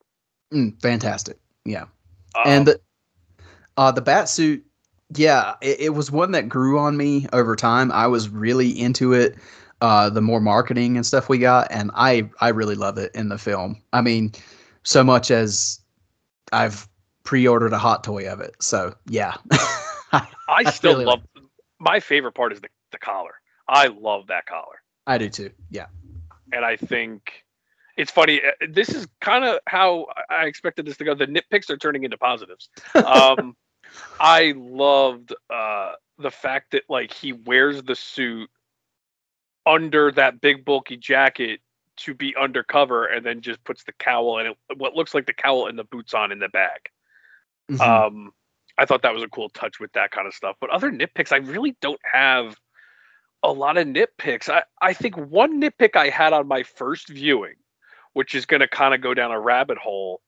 Mm, 0.53 0.81
fantastic. 0.81 1.39
Yeah. 1.65 1.83
Um, 2.35 2.43
and 2.47 2.67
the 2.67 2.81
uh 3.77 3.93
the 3.93 4.01
bat 4.01 4.29
suit 4.29 4.65
yeah 5.15 5.55
it, 5.61 5.81
it 5.81 5.89
was 5.91 6.11
one 6.11 6.33
that 6.33 6.49
grew 6.49 6.79
on 6.79 6.97
me 6.97 7.27
over 7.33 7.55
time 7.55 7.93
i 7.93 8.07
was 8.07 8.29
really 8.29 8.71
into 8.71 9.13
it 9.13 9.37
uh 9.81 10.11
the 10.11 10.21
more 10.21 10.41
marketing 10.41 10.97
and 10.97 11.07
stuff 11.07 11.29
we 11.29 11.39
got 11.39 11.69
and 11.71 11.91
i 11.95 12.29
i 12.41 12.49
really 12.49 12.75
love 12.75 12.99
it 12.99 13.11
in 13.15 13.29
the 13.29 13.39
film 13.39 13.81
i 13.93 14.01
mean 14.01 14.33
so 14.83 15.05
much 15.05 15.31
as 15.31 15.81
i've 16.53 16.89
pre-ordered 17.25 17.73
a 17.73 17.79
hot 17.79 18.03
toy 18.03 18.29
of 18.31 18.41
it 18.41 18.55
so 18.61 18.95
yeah 19.09 19.35
I 20.13 20.27
I 20.49 20.71
still 20.71 20.93
really 20.93 21.05
love. 21.07 21.21
My 21.79 22.01
favorite 22.01 22.33
part 22.33 22.53
is 22.53 22.61
the 22.61 22.69
the 22.93 22.99
collar. 22.99 23.35
I 23.69 23.89
love 23.89 24.29
that 24.29 24.47
collar. 24.47 24.81
i 25.07 25.19
do 25.19 25.29
too 25.29 25.51
yeah 25.71 25.87
and 26.53 26.65
I 26.65 26.77
think 26.77 27.45
it's 27.97 28.11
funny. 28.13 28.41
uh, 28.41 28.67
This 28.71 28.91
is 28.91 29.09
kind 29.21 29.45
of 29.45 29.59
how 29.67 30.07
I 30.31 30.35
I 30.37 30.45
expected 30.47 30.87
this 30.87 30.97
to 30.99 31.05
go. 31.05 31.15
The 31.15 31.27
nitpicks 31.27 31.71
are 31.71 31.77
turning 31.77 32.05
into 32.05 32.17
positives. 32.17 32.69
Um, 32.95 33.57
I 34.21 34.55
loved 34.57 35.35
uh, 35.51 35.93
the 36.19 36.31
fact 36.31 36.73
that 36.73 36.83
like 36.89 37.13
he 37.13 37.33
wears 37.33 37.83
the 37.83 37.95
suit 37.95 38.51
under 39.65 40.13
that 40.13 40.41
big 40.41 40.65
bulky 40.65 40.97
jacket 40.97 41.61
to 41.99 42.15
be 42.15 42.35
undercover, 42.37 43.07
and 43.07 43.25
then 43.25 43.41
just 43.41 43.63
puts 43.65 43.85
the 43.85 43.93
cowl 43.93 44.39
and 44.39 44.49
it, 44.49 44.57
what 44.77 44.95
looks 44.95 45.15
like 45.15 45.27
the 45.27 45.33
cowl 45.33 45.67
and 45.67 45.79
the 45.79 45.85
boots 45.85 46.15
on 46.15 46.31
in 46.31 46.39
the 46.39 46.49
bag. 46.49 46.81
Mhm. 47.71 47.81
Um, 47.81 48.33
I 48.79 48.85
thought 48.85 49.03
that 49.03 49.15
was 49.15 49.23
a 49.23 49.29
cool 49.29 49.49
touch 49.51 49.81
with 49.81 49.93
that 49.93 50.11
kind 50.11 50.27
of 50.27 50.35
stuff. 50.35 50.57
But 50.61 50.71
other 50.71 50.91
nitpicks, 50.91 51.33
I 51.33 51.37
really 51.37 51.77
don't 51.81 52.01
have 52.05 52.57
a 53.43 53.53
lot 53.53 53.79
of 53.79 53.87
nitpicks. 53.87 54.49
I, 54.49 54.63
I 54.81 54.93
think 54.93 55.17
one 55.17 55.61
nitpick 55.61 55.97
I 55.97 56.09
had 56.09 56.33
on 56.33 56.47
my 56.47 56.63
first 56.63 57.09
viewing, 57.09 57.55
which 58.13 58.35
is 58.35 58.47
going 58.47 58.61
to 58.61 58.69
kind 58.69 58.95
of 58.95 59.01
go 59.01 59.15
down 59.15 59.31
a 59.31 59.41
rabbit 59.41 59.79
hole, 59.79 60.21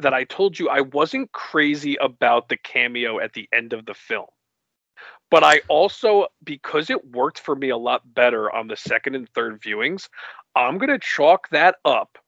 that 0.00 0.14
I 0.14 0.24
told 0.24 0.58
you 0.58 0.68
I 0.68 0.80
wasn't 0.80 1.32
crazy 1.32 1.96
about 2.00 2.48
the 2.48 2.56
cameo 2.56 3.20
at 3.20 3.32
the 3.32 3.48
end 3.52 3.72
of 3.72 3.86
the 3.86 3.94
film. 3.94 4.26
But 5.30 5.42
I 5.42 5.60
also, 5.68 6.26
because 6.44 6.90
it 6.90 7.12
worked 7.12 7.40
for 7.40 7.56
me 7.56 7.70
a 7.70 7.76
lot 7.76 8.02
better 8.14 8.50
on 8.52 8.68
the 8.68 8.76
second 8.76 9.14
and 9.14 9.28
third 9.30 9.60
viewings, 9.60 10.08
I'm 10.54 10.78
going 10.78 10.90
to 10.90 10.98
chalk 10.98 11.48
that 11.50 11.76
up 11.84 12.18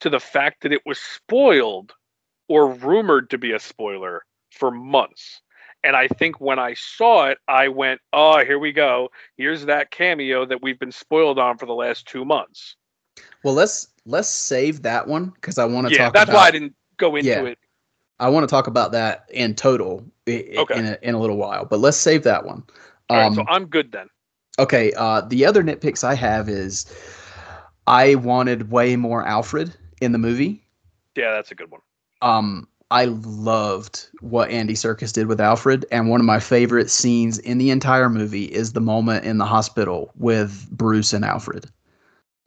to 0.00 0.10
the 0.10 0.20
fact 0.20 0.62
that 0.62 0.72
it 0.72 0.82
was 0.86 0.98
spoiled 0.98 1.92
or 2.48 2.72
rumored 2.72 3.30
to 3.30 3.38
be 3.38 3.52
a 3.52 3.58
spoiler 3.58 4.24
for 4.50 4.70
months. 4.70 5.40
And 5.82 5.94
I 5.96 6.08
think 6.08 6.40
when 6.40 6.58
I 6.58 6.74
saw 6.74 7.26
it, 7.26 7.38
I 7.46 7.68
went, 7.68 8.00
oh, 8.12 8.42
here 8.42 8.58
we 8.58 8.72
go. 8.72 9.10
Here's 9.36 9.66
that 9.66 9.90
cameo 9.90 10.46
that 10.46 10.62
we've 10.62 10.78
been 10.78 10.92
spoiled 10.92 11.38
on 11.38 11.58
for 11.58 11.66
the 11.66 11.74
last 11.74 12.06
two 12.06 12.24
months. 12.24 12.76
well 13.42 13.54
let's 13.54 13.88
let's 14.06 14.28
save 14.28 14.82
that 14.82 15.06
one 15.06 15.26
because 15.26 15.58
i 15.58 15.64
want 15.64 15.86
to 15.86 15.90
talk. 15.90 15.98
Yeah, 15.98 16.04
talk 16.06 16.14
that's 16.14 16.30
about 16.30 16.38
why 16.38 16.48
I 16.48 16.50
didn't 16.50 16.74
go 16.96 17.16
into 17.16 17.28
Yeah. 17.30 17.42
it. 17.44 17.58
I 18.20 18.28
want 18.28 18.44
to 18.48 18.50
talk 18.50 18.66
about 18.68 18.92
that 18.92 19.28
in 19.32 19.54
total 19.54 20.04
Okay. 20.28 20.78
in, 20.78 20.86
a, 20.86 20.98
in 21.02 21.14
a 21.14 21.18
little 21.18 21.36
while, 21.36 21.64
but 21.64 21.80
let's 21.80 21.96
save 21.96 22.22
that 22.24 22.44
one. 22.46 22.62
All 23.10 23.16
right, 23.16 23.26
Um, 23.26 23.34
so 23.34 23.44
I'm 23.48 23.66
good 23.66 23.92
then. 23.92 24.08
okay, 24.58 24.92
uh, 24.96 25.22
the 25.22 25.44
other 25.44 25.62
nitpicks 25.62 26.04
I 26.04 26.14
have 26.14 26.48
is 26.48 26.86
I 27.86 28.14
wanted 28.14 28.70
way 28.70 28.96
more 28.96 29.26
Alfred 29.26 29.74
in 30.00 30.12
the 30.12 30.18
movie. 30.18 30.62
Yeah, 31.16 31.32
that's 31.32 31.50
a 31.50 31.54
good 31.54 31.70
one. 31.70 31.80
Um, 32.22 32.68
I 32.90 33.06
loved 33.06 34.08
what 34.20 34.50
Andy 34.50 34.74
Serkis 34.74 35.12
did 35.12 35.26
with 35.26 35.40
Alfred, 35.40 35.84
and 35.90 36.08
one 36.08 36.20
of 36.20 36.26
my 36.26 36.38
favorite 36.38 36.90
scenes 36.90 37.38
in 37.38 37.58
the 37.58 37.70
entire 37.70 38.08
movie 38.08 38.44
is 38.44 38.72
the 38.72 38.80
moment 38.80 39.24
in 39.24 39.38
the 39.38 39.44
hospital 39.44 40.12
with 40.16 40.68
Bruce 40.70 41.12
and 41.12 41.24
Alfred. 41.24 41.66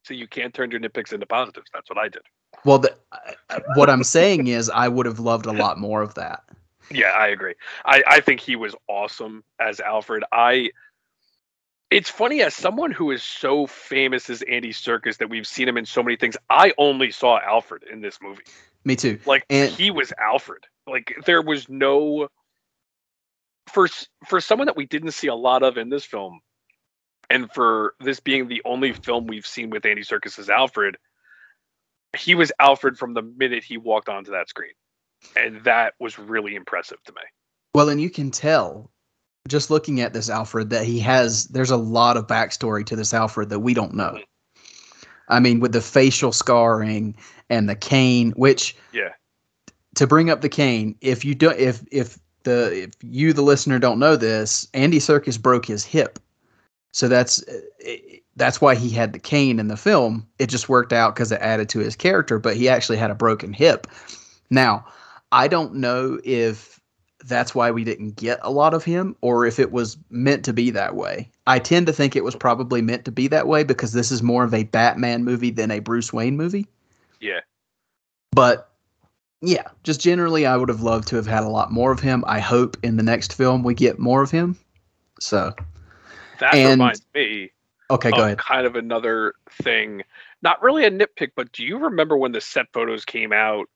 So 0.06 0.14
you 0.14 0.28
can't 0.28 0.54
turn 0.54 0.72
your 0.72 0.80
nitpicks 0.80 1.12
into 1.12 1.26
positives. 1.26 1.70
That's 1.74 1.90
what 1.90 2.00
I 2.00 2.08
did. 2.08 2.22
Well, 2.66 2.80
the, 2.80 2.96
uh, 3.12 3.60
what 3.76 3.90
I'm 3.90 4.04
saying 4.04 4.48
is 4.48 4.70
I 4.70 4.88
would 4.88 5.06
have 5.06 5.20
loved 5.20 5.46
a 5.46 5.54
lot 5.54 5.78
more 5.78 6.02
of 6.02 6.16
that. 6.16 6.44
Yeah, 6.92 7.10
I 7.10 7.28
agree. 7.28 7.54
I, 7.86 8.04
I 8.08 8.20
think 8.22 8.40
he 8.40 8.56
was 8.56 8.76
awesome 8.88 9.44
as 9.60 9.80
Alfred. 9.80 10.24
I 10.32 10.72
it's 11.90 12.10
funny 12.10 12.42
as 12.42 12.54
someone 12.54 12.92
who 12.92 13.12
is 13.12 13.24
so 13.24 13.66
famous 13.66 14.30
as 14.30 14.42
Andy 14.44 14.74
Serkis 14.74 15.18
that 15.18 15.30
we've 15.30 15.48
seen 15.48 15.70
him 15.70 15.78
in 15.78 15.86
so 15.86 16.04
many 16.04 16.18
things. 16.18 16.36
I 16.50 16.74
only 16.78 17.12
saw 17.12 17.40
Alfred 17.40 17.84
in 17.84 18.02
this 18.02 18.20
movie. 18.22 18.44
Me 18.84 18.96
too. 18.96 19.20
Like 19.26 19.46
And- 19.50 19.72
he 19.72 19.92
was 19.92 20.12
Alfred. 20.18 20.66
Like 20.86 21.16
there 21.26 21.42
was 21.42 21.68
no 21.70 22.30
for 23.68 23.88
for 24.26 24.40
someone 24.40 24.68
that 24.68 24.78
we 24.78 24.86
didn't 24.86 25.12
see 25.12 25.28
a 25.28 25.36
lot 25.36 25.64
of 25.64 25.78
in 25.78 25.90
this 25.90 26.06
film, 26.06 26.40
and 27.30 27.52
for 27.52 27.96
this 28.00 28.22
being 28.22 28.48
the 28.48 28.62
only 28.64 28.94
film 28.94 29.28
we've 29.28 29.46
seen 29.46 29.70
with 29.70 29.86
Andy 29.86 30.04
Serkis 30.04 30.40
as 30.40 30.50
Alfred, 30.50 30.98
he 32.18 32.36
was 32.36 32.52
Alfred 32.60 32.98
from 32.98 33.14
the 33.14 33.22
minute 33.22 33.64
he 33.64 33.78
walked 33.78 34.10
onto 34.10 34.32
that 34.32 34.50
screen, 34.50 34.74
and 35.36 35.64
that 35.64 35.94
was 36.00 36.20
really 36.20 36.56
impressive 36.56 37.02
to 37.06 37.12
me. 37.14 37.22
Well, 37.74 37.90
and 37.90 38.02
you 38.02 38.10
can 38.10 38.32
tell 38.32 38.92
just 39.48 39.70
looking 39.70 40.02
at 40.02 40.14
this 40.14 40.30
Alfred 40.30 40.70
that 40.72 40.86
he 40.86 41.00
has. 41.00 41.48
There's 41.48 41.72
a 41.72 41.78
lot 41.78 42.18
of 42.18 42.28
backstory 42.28 42.86
to 42.88 42.96
this 42.96 43.14
Alfred 43.14 43.50
that 43.50 43.60
we 43.60 43.74
don't 43.74 43.94
know. 43.94 44.18
Mhm. 44.18 44.24
I 45.30 45.40
mean, 45.40 45.60
with 45.60 45.72
the 45.74 45.82
facial 45.82 46.32
scarring 46.32 47.16
and 47.50 47.70
the 47.70 47.76
cane, 47.76 48.32
which 48.36 48.76
Yeah. 48.92 49.14
to 49.96 50.08
bring 50.08 50.30
up 50.30 50.42
the 50.42 50.50
cane, 50.50 50.96
if 51.02 51.24
you 51.24 51.36
don't, 51.36 51.58
if 51.58 51.82
if 51.92 52.18
the 52.44 52.84
if 52.84 52.92
you 53.02 53.34
the 53.34 53.42
listener 53.42 53.80
don't 53.80 54.00
know 54.00 54.16
this, 54.16 54.68
Andy 54.74 55.00
Serkis 55.00 55.42
broke 55.42 55.66
his 55.66 55.84
hip, 55.84 56.20
so 56.98 57.08
that's 57.08 57.48
uh, 57.48 57.92
that's 58.38 58.60
why 58.60 58.74
he 58.74 58.90
had 58.90 59.14
the 59.14 59.20
cane 59.20 59.60
in 59.60 59.68
the 59.68 59.78
film. 59.78 60.26
It 60.40 60.48
just 60.48 60.68
worked 60.68 60.92
out 60.92 61.14
because 61.14 61.32
it 61.32 61.40
added 61.42 61.70
to 61.70 61.80
his 61.80 61.96
character, 61.96 62.40
but 62.40 62.58
he 62.58 62.68
actually 62.68 62.98
had 62.98 63.12
a 63.12 63.16
broken 63.16 63.54
hip. 63.54 63.86
Now, 64.50 64.84
I 65.32 65.48
don't 65.48 65.76
know 65.76 66.20
if 66.24 66.82
that's 67.24 67.54
why 67.54 67.70
we 67.70 67.84
didn't 67.84 68.16
get 68.16 68.40
a 68.42 68.50
lot 68.50 68.74
of 68.74 68.84
him 68.84 69.16
or 69.22 69.46
if 69.46 69.60
it 69.60 69.72
was 69.72 69.96
meant 70.10 70.44
to 70.46 70.54
be 70.54 70.72
that 70.72 70.96
way. 70.96 71.30
I 71.46 71.60
tend 71.60 71.86
to 71.86 71.94
think 71.94 72.16
it 72.16 72.24
was 72.24 72.36
probably 72.36 72.82
meant 72.82 73.06
to 73.06 73.12
be 73.12 73.28
that 73.28 73.48
way 73.48 73.64
because 73.64 73.94
this 73.94 74.12
is 74.12 74.24
more 74.24 74.44
of 74.44 74.56
a 74.56 74.64
Batman 74.64 75.24
movie 75.24 75.52
than 75.52 75.70
a 75.70 75.78
Bruce 75.78 76.12
Wayne 76.12 76.36
movie. 76.36 76.66
Yeah. 77.22 77.42
But 78.32 78.72
yeah, 79.42 79.68
just 79.84 80.02
generally, 80.02 80.48
I 80.48 80.58
would 80.58 80.70
have 80.70 80.82
loved 80.82 81.10
to 81.10 81.16
have 81.18 81.28
had 81.28 81.44
a 81.44 81.50
lot 81.50 81.72
more 81.72 81.92
of 81.92 82.00
him. 82.00 82.24
I 82.26 82.40
hope 82.40 82.76
in 82.82 82.98
the 82.98 83.04
next 83.04 83.34
film 83.34 83.62
we 83.62 83.76
get 83.76 84.00
more 84.00 84.24
of 84.24 84.32
him. 84.32 84.58
So, 85.20 85.54
That 86.40 86.54
And- 86.56 86.70
reminds 86.72 87.06
me 87.16 87.52
okay, 87.90 88.12
go 88.12 88.18
of 88.18 88.24
ahead. 88.26 88.38
kind 88.38 88.66
of 88.66 88.76
another 88.76 89.34
thing. 89.64 90.04
Not 90.42 90.62
really 90.62 90.86
a 90.86 90.92
nitpick, 90.92 91.32
but 91.36 91.52
do 91.52 91.64
you 91.64 91.78
remember 91.78 92.18
when 92.18 92.32
the 92.32 92.42
set 92.42 92.68
photos 92.74 93.06
came 93.06 93.34
out 93.34 93.68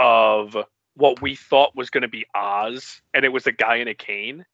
of 0.00 0.56
what 0.94 1.20
we 1.22 1.34
thought 1.34 1.74
was 1.74 1.90
going 1.90 2.02
to 2.02 2.08
be 2.08 2.26
Oz, 2.34 3.00
and 3.14 3.24
it 3.24 3.30
was 3.30 3.46
a 3.46 3.52
guy 3.52 3.76
in 3.76 3.88
a 3.88 3.94
cane? 3.94 4.44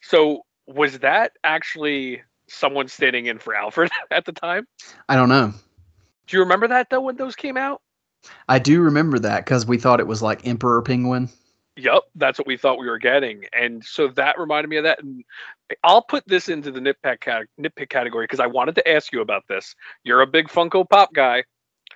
So 0.00 0.44
was 0.66 0.98
that 1.00 1.32
actually 1.44 2.22
someone 2.48 2.88
standing 2.88 3.26
in 3.26 3.38
for 3.38 3.54
Alfred 3.54 3.90
at 4.10 4.24
the 4.24 4.32
time? 4.32 4.66
I 5.08 5.16
don't 5.16 5.28
know. 5.28 5.52
Do 6.26 6.36
you 6.36 6.42
remember 6.42 6.68
that 6.68 6.88
though 6.90 7.02
when 7.02 7.16
those 7.16 7.36
came 7.36 7.56
out? 7.56 7.82
I 8.48 8.58
do 8.58 8.80
remember 8.80 9.18
that 9.18 9.44
because 9.44 9.66
we 9.66 9.76
thought 9.78 10.00
it 10.00 10.06
was 10.06 10.22
like 10.22 10.46
Emperor 10.46 10.80
Penguin. 10.80 11.28
Yep, 11.76 12.02
that's 12.14 12.38
what 12.38 12.46
we 12.46 12.56
thought 12.56 12.78
we 12.78 12.88
were 12.88 12.98
getting, 12.98 13.44
and 13.52 13.84
so 13.84 14.08
that 14.08 14.38
reminded 14.38 14.68
me 14.68 14.76
of 14.76 14.84
that. 14.84 15.02
And 15.02 15.24
I'll 15.82 16.02
put 16.02 16.26
this 16.26 16.48
into 16.48 16.70
the 16.70 16.80
nitpick 16.80 17.20
cat- 17.20 17.46
nitpick 17.60 17.88
category 17.88 18.24
because 18.24 18.40
I 18.40 18.46
wanted 18.46 18.74
to 18.76 18.88
ask 18.88 19.12
you 19.12 19.20
about 19.20 19.44
this. 19.48 19.74
You're 20.02 20.20
a 20.20 20.26
big 20.26 20.48
Funko 20.48 20.88
Pop 20.88 21.14
guy. 21.14 21.44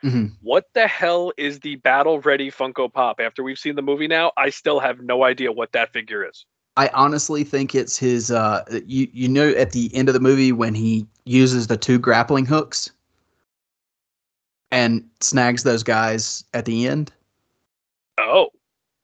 Mhm. 0.02 0.32
What 0.42 0.66
the 0.74 0.86
hell 0.86 1.32
is 1.36 1.60
the 1.60 1.76
Battle 1.76 2.20
Ready 2.20 2.50
Funko 2.50 2.92
Pop? 2.92 3.20
After 3.20 3.42
we've 3.42 3.58
seen 3.58 3.74
the 3.74 3.82
movie 3.82 4.06
now, 4.06 4.32
I 4.36 4.50
still 4.50 4.80
have 4.80 5.00
no 5.00 5.24
idea 5.24 5.52
what 5.52 5.72
that 5.72 5.92
figure 5.92 6.26
is. 6.26 6.44
I 6.76 6.88
honestly 6.94 7.42
think 7.42 7.74
it's 7.74 7.98
his. 7.98 8.30
Uh, 8.30 8.64
you 8.86 9.08
you 9.12 9.28
know, 9.28 9.50
at 9.50 9.72
the 9.72 9.90
end 9.94 10.08
of 10.08 10.14
the 10.14 10.20
movie 10.20 10.52
when 10.52 10.74
he 10.74 11.06
uses 11.24 11.66
the 11.66 11.76
two 11.76 11.98
grappling 11.98 12.46
hooks 12.46 12.90
and 14.70 15.04
snags 15.20 15.64
those 15.64 15.82
guys 15.82 16.44
at 16.54 16.64
the 16.64 16.86
end. 16.86 17.12
Oh, 18.18 18.50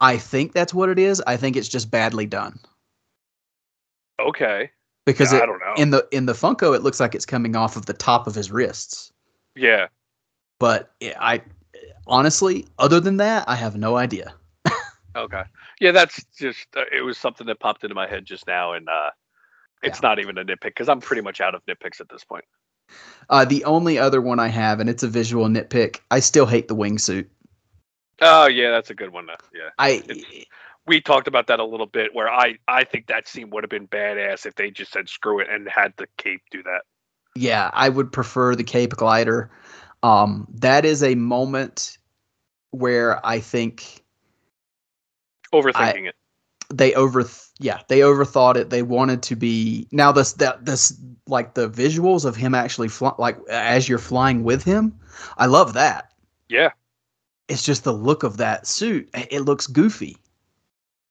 I 0.00 0.16
think 0.16 0.52
that's 0.52 0.72
what 0.72 0.88
it 0.88 0.98
is. 0.98 1.20
I 1.26 1.36
think 1.36 1.56
it's 1.56 1.68
just 1.68 1.90
badly 1.90 2.26
done 2.26 2.60
okay. 4.28 4.70
because 5.06 5.32
Yeah, 5.32 5.38
it, 5.38 5.42
I 5.42 5.46
don't 5.46 5.58
know. 5.60 5.74
in 5.76 5.90
the 5.90 6.06
in 6.12 6.26
the 6.26 6.32
Funko 6.32 6.74
it 6.74 6.82
looks 6.82 7.00
like 7.00 7.14
it's 7.14 7.26
coming 7.26 7.56
off 7.56 7.76
of 7.76 7.86
the 7.86 7.92
top 7.94 8.26
of 8.26 8.34
his 8.34 8.50
wrists. 8.50 9.12
Yeah, 9.56 9.86
But 10.58 10.92
it- 11.00 11.16
I 11.20 11.42
honestly, 12.06 12.66
other 12.78 13.00
than 13.00 13.16
that, 13.18 13.48
I 13.48 13.54
have 13.56 13.76
no 13.76 13.96
idea. 13.96 14.34
okay. 15.16 15.42
Yeah, 15.80 15.92
that's 15.92 16.24
just 16.38 16.66
uh, 16.76 16.84
it 16.92 17.02
was 17.02 17.18
something 17.18 17.46
that 17.46 17.60
popped 17.60 17.82
into 17.84 17.94
my 17.94 18.08
head 18.08 18.24
just 18.24 18.46
now, 18.46 18.72
and 18.72 18.88
uh, 18.88 19.10
it's 19.82 20.02
not 20.02 20.18
even 20.18 20.38
a 20.38 20.44
nitpick 20.44 20.60
because 20.64 20.88
I'm 20.88 21.00
pretty 21.00 21.22
much 21.22 21.40
out 21.40 21.54
of 21.54 21.62
nitpicks 21.66 22.00
at 22.00 22.08
this 22.08 22.24
point. 22.24 22.44
Uh, 23.30 23.44
the 23.44 23.64
only 23.64 23.98
other 23.98 24.20
one 24.20 24.38
I 24.38 24.48
have, 24.48 24.80
and 24.80 24.88
it's 24.90 25.02
a 25.02 25.08
visual 25.08 25.46
nitpick. 25.46 26.00
I 26.10 26.20
still 26.20 26.46
hate 26.46 26.68
the 26.68 26.76
wingsuit. 26.76 27.26
Oh 28.20 28.46
yeah, 28.46 28.70
that's 28.70 28.90
a 28.90 28.94
good 28.94 29.12
one. 29.12 29.28
uh, 29.30 29.36
Yeah. 29.52 29.70
I 29.78 30.02
we 30.86 31.00
talked 31.00 31.28
about 31.28 31.46
that 31.48 31.60
a 31.60 31.64
little 31.64 31.86
bit 31.86 32.14
where 32.14 32.28
I 32.30 32.58
I 32.68 32.84
think 32.84 33.06
that 33.06 33.26
scene 33.28 33.50
would 33.50 33.64
have 33.64 33.70
been 33.70 33.88
badass 33.88 34.46
if 34.46 34.54
they 34.54 34.70
just 34.70 34.92
said 34.92 35.08
screw 35.08 35.40
it 35.40 35.48
and 35.50 35.68
had 35.68 35.94
the 35.96 36.06
cape 36.18 36.42
do 36.50 36.62
that. 36.64 36.82
yeah, 37.36 37.70
I 37.72 37.88
would 37.88 38.12
prefer 38.12 38.54
the 38.54 38.64
cape 38.64 38.90
glider. 38.92 39.50
Um, 40.02 40.46
that 40.54 40.84
is 40.84 41.02
a 41.02 41.14
moment 41.14 41.98
where 42.70 43.24
I 43.26 43.40
think 43.40 44.02
Overthinking 45.52 46.08
it. 46.08 46.14
they 46.72 46.94
over 46.94 47.24
yeah 47.60 47.80
they 47.88 48.00
overthought 48.00 48.56
it. 48.56 48.70
They 48.70 48.82
wanted 48.82 49.22
to 49.24 49.36
be 49.36 49.86
now 49.92 50.12
this 50.12 50.32
that 50.34 50.64
this 50.66 50.98
like 51.26 51.54
the 51.54 51.70
visuals 51.70 52.24
of 52.24 52.36
him 52.36 52.54
actually 52.54 52.88
fly, 52.88 53.12
like 53.18 53.38
as 53.48 53.88
you're 53.88 53.98
flying 53.98 54.42
with 54.44 54.64
him. 54.64 54.98
I 55.38 55.46
love 55.46 55.74
that. 55.74 56.12
Yeah. 56.48 56.70
It's 57.48 57.62
just 57.64 57.84
the 57.84 57.92
look 57.92 58.22
of 58.22 58.38
that 58.38 58.66
suit. 58.66 59.08
It 59.14 59.42
looks 59.42 59.66
goofy, 59.66 60.16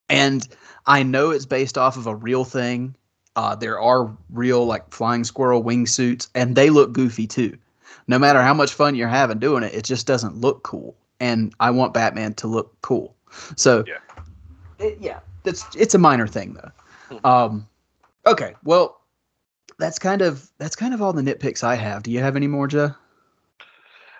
and 0.09 0.47
I 0.85 1.03
know 1.03 1.31
it's 1.31 1.45
based 1.45 1.77
off 1.77 1.97
of 1.97 2.07
a 2.07 2.15
real 2.15 2.43
thing. 2.45 2.95
Uh, 3.35 3.55
there 3.55 3.79
are 3.79 4.15
real 4.29 4.65
like 4.65 4.91
flying 4.93 5.23
squirrel 5.23 5.63
wingsuits, 5.63 6.27
and 6.35 6.55
they 6.55 6.69
look 6.69 6.93
goofy 6.93 7.25
too. 7.27 7.57
No 8.07 8.19
matter 8.19 8.41
how 8.41 8.53
much 8.53 8.73
fun 8.73 8.95
you're 8.95 9.07
having 9.07 9.39
doing 9.39 9.63
it, 9.63 9.73
it 9.73 9.83
just 9.85 10.05
doesn't 10.05 10.37
look 10.37 10.63
cool. 10.63 10.95
And 11.19 11.53
I 11.59 11.71
want 11.71 11.93
Batman 11.93 12.33
to 12.35 12.47
look 12.47 12.75
cool. 12.81 13.15
So 13.55 13.83
Yeah. 13.87 13.97
it- 14.85 14.97
yeah, 14.99 15.19
it's 15.45 15.65
it's 15.75 15.95
a 15.95 15.97
minor 15.97 16.27
thing 16.27 16.53
though. 16.53 17.19
Um, 17.23 17.67
okay, 18.27 18.55
well, 18.63 18.99
that's 19.79 19.97
kind 19.99 20.21
of 20.21 20.49
that's 20.59 20.75
kind 20.75 20.93
of 20.93 21.01
all 21.01 21.13
the 21.13 21.21
nitpicks 21.21 21.63
I 21.63 21.75
have. 21.75 22.03
Do 22.03 22.11
you 22.11 22.19
have 22.19 22.35
any 22.35 22.47
more, 22.47 22.67
Joe? 22.67 22.93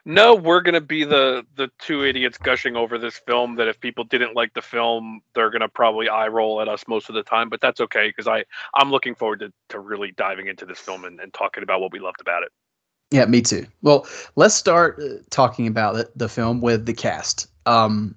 No, 0.06 0.36
we're 0.36 0.62
gonna 0.62 0.82
be 0.82 1.06
the 1.06 1.46
the 1.56 1.70
two 1.80 2.04
idiots 2.04 2.38
gushing 2.38 2.76
over 2.76 2.98
this 2.98 3.18
film. 3.26 3.56
That 3.56 3.70
if 3.70 3.80
people 3.80 4.04
didn't 4.04 4.36
like 4.36 4.54
the 4.54 4.62
film, 4.62 5.22
they're 5.34 5.50
gonna 5.50 5.70
probably 5.70 6.10
eye 6.10 6.28
roll 6.28 6.62
at 6.62 6.68
us 6.68 6.84
most 6.88 7.08
of 7.08 7.16
the 7.16 7.24
time. 7.24 7.48
But 7.50 7.62
that's 7.62 7.80
okay 7.80 8.10
because 8.10 8.28
I 8.28 8.44
I'm 8.74 8.92
looking 8.92 9.16
forward 9.16 9.40
to, 9.40 9.54
to 9.70 9.80
really 9.80 10.12
diving 10.12 10.48
into 10.48 10.66
this 10.66 10.80
film 10.80 11.06
and, 11.06 11.22
and 11.22 11.34
talking 11.34 11.64
about 11.64 11.80
what 11.80 11.94
we 11.94 12.00
loved 12.00 12.20
about 12.20 12.44
it. 12.44 12.52
Yeah, 13.12 13.26
me 13.26 13.42
too. 13.42 13.66
Well, 13.82 14.06
let's 14.36 14.56
start 14.56 15.00
uh, 15.00 15.20
talking 15.30 15.68
about 15.68 15.96
it, 15.96 16.18
the 16.18 16.28
film 16.28 16.60
with 16.60 16.86
the 16.86 16.94
cast. 16.94 17.48
Um, 17.66 18.16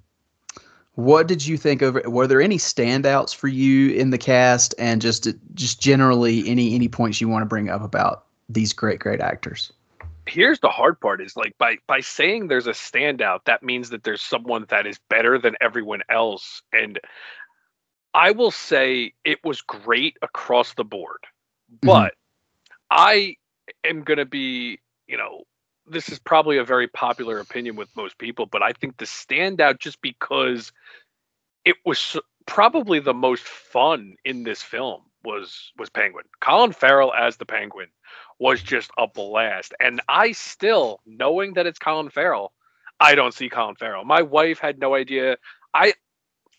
what 0.95 1.29
did 1.29 1.47
you 1.47 1.57
think 1.57 1.83
over? 1.83 2.03
Were 2.07 2.27
there 2.27 2.41
any 2.41 2.57
standouts 2.57 3.35
for 3.35 3.47
you 3.47 3.91
in 3.91 4.11
the 4.11 4.19
cast, 4.19 4.75
and 4.79 5.01
just 5.01 5.29
just 5.55 5.81
generally 5.81 6.49
any 6.49 6.75
any 6.75 6.89
points 6.89 7.21
you 7.21 7.29
want 7.29 7.43
to 7.43 7.47
bring 7.47 7.69
up 7.69 7.83
about 7.83 8.25
these 8.49 8.73
great 8.73 8.99
great 8.99 9.21
actors? 9.21 9.71
Here's 10.27 10.61
the 10.61 10.69
hard 10.69 11.01
part: 11.01 11.21
is 11.21 11.37
like 11.37 11.57
by 11.59 11.77
by 11.87 12.01
saying 12.01 12.49
there's 12.49 12.67
a 12.67 12.73
standout, 12.73 13.45
that 13.45 13.63
means 13.63 13.91
that 13.91 14.03
there's 14.03 14.23
someone 14.23 14.67
that 14.69 14.87
is 14.87 14.99
better 15.09 15.39
than 15.39 15.55
everyone 15.61 16.03
else. 16.09 16.63
And 16.73 16.99
I 18.13 18.33
will 18.33 18.51
say 18.51 19.13
it 19.25 19.39
was 19.45 19.61
great 19.61 20.17
across 20.23 20.75
the 20.75 20.85
board, 20.85 21.21
mm-hmm. 21.73 21.87
but 21.87 22.15
I 22.91 23.37
am 23.85 24.03
gonna 24.03 24.25
be, 24.25 24.81
you 25.07 25.17
know, 25.17 25.45
this 25.87 26.09
is 26.09 26.19
probably 26.19 26.59
a 26.59 26.65
very 26.65 26.89
popular 26.89 27.39
opinion 27.39 27.77
with 27.77 27.95
most 27.97 28.19
people, 28.19 28.47
but 28.47 28.63
I 28.63 28.73
think 28.73 28.97
the 28.97 29.05
standout 29.05 29.79
just 29.79 30.01
because 30.01 30.73
it 31.65 31.77
was 31.85 31.99
so- 31.99 32.23
probably 32.47 33.01
the 33.01 33.15
most 33.15 33.45
fun 33.45 34.17
in 34.25 34.43
this 34.45 34.63
film 34.63 35.03
was 35.25 35.73
was 35.77 35.91
Penguin. 35.91 36.25
Colin 36.41 36.73
Farrell 36.73 37.13
as 37.13 37.37
the 37.37 37.47
Penguin 37.47 37.89
was 38.39 38.63
just 38.63 38.91
a 38.99 39.07
blast, 39.07 39.75
and 39.81 40.01
I 40.09 40.33
still, 40.33 41.01
knowing 41.07 41.55
that 41.55 41.67
it's 41.67 41.79
Colin 41.79 42.11
Farrell, 42.11 42.53
I 43.01 43.15
don't 43.15 43.35
see 43.35 43.49
Colin 43.49 43.77
Farrell. 43.77 44.05
My 44.05 44.23
wife 44.23 44.59
had 44.59 44.79
no 44.79 44.95
idea. 44.95 45.37
I 45.75 45.95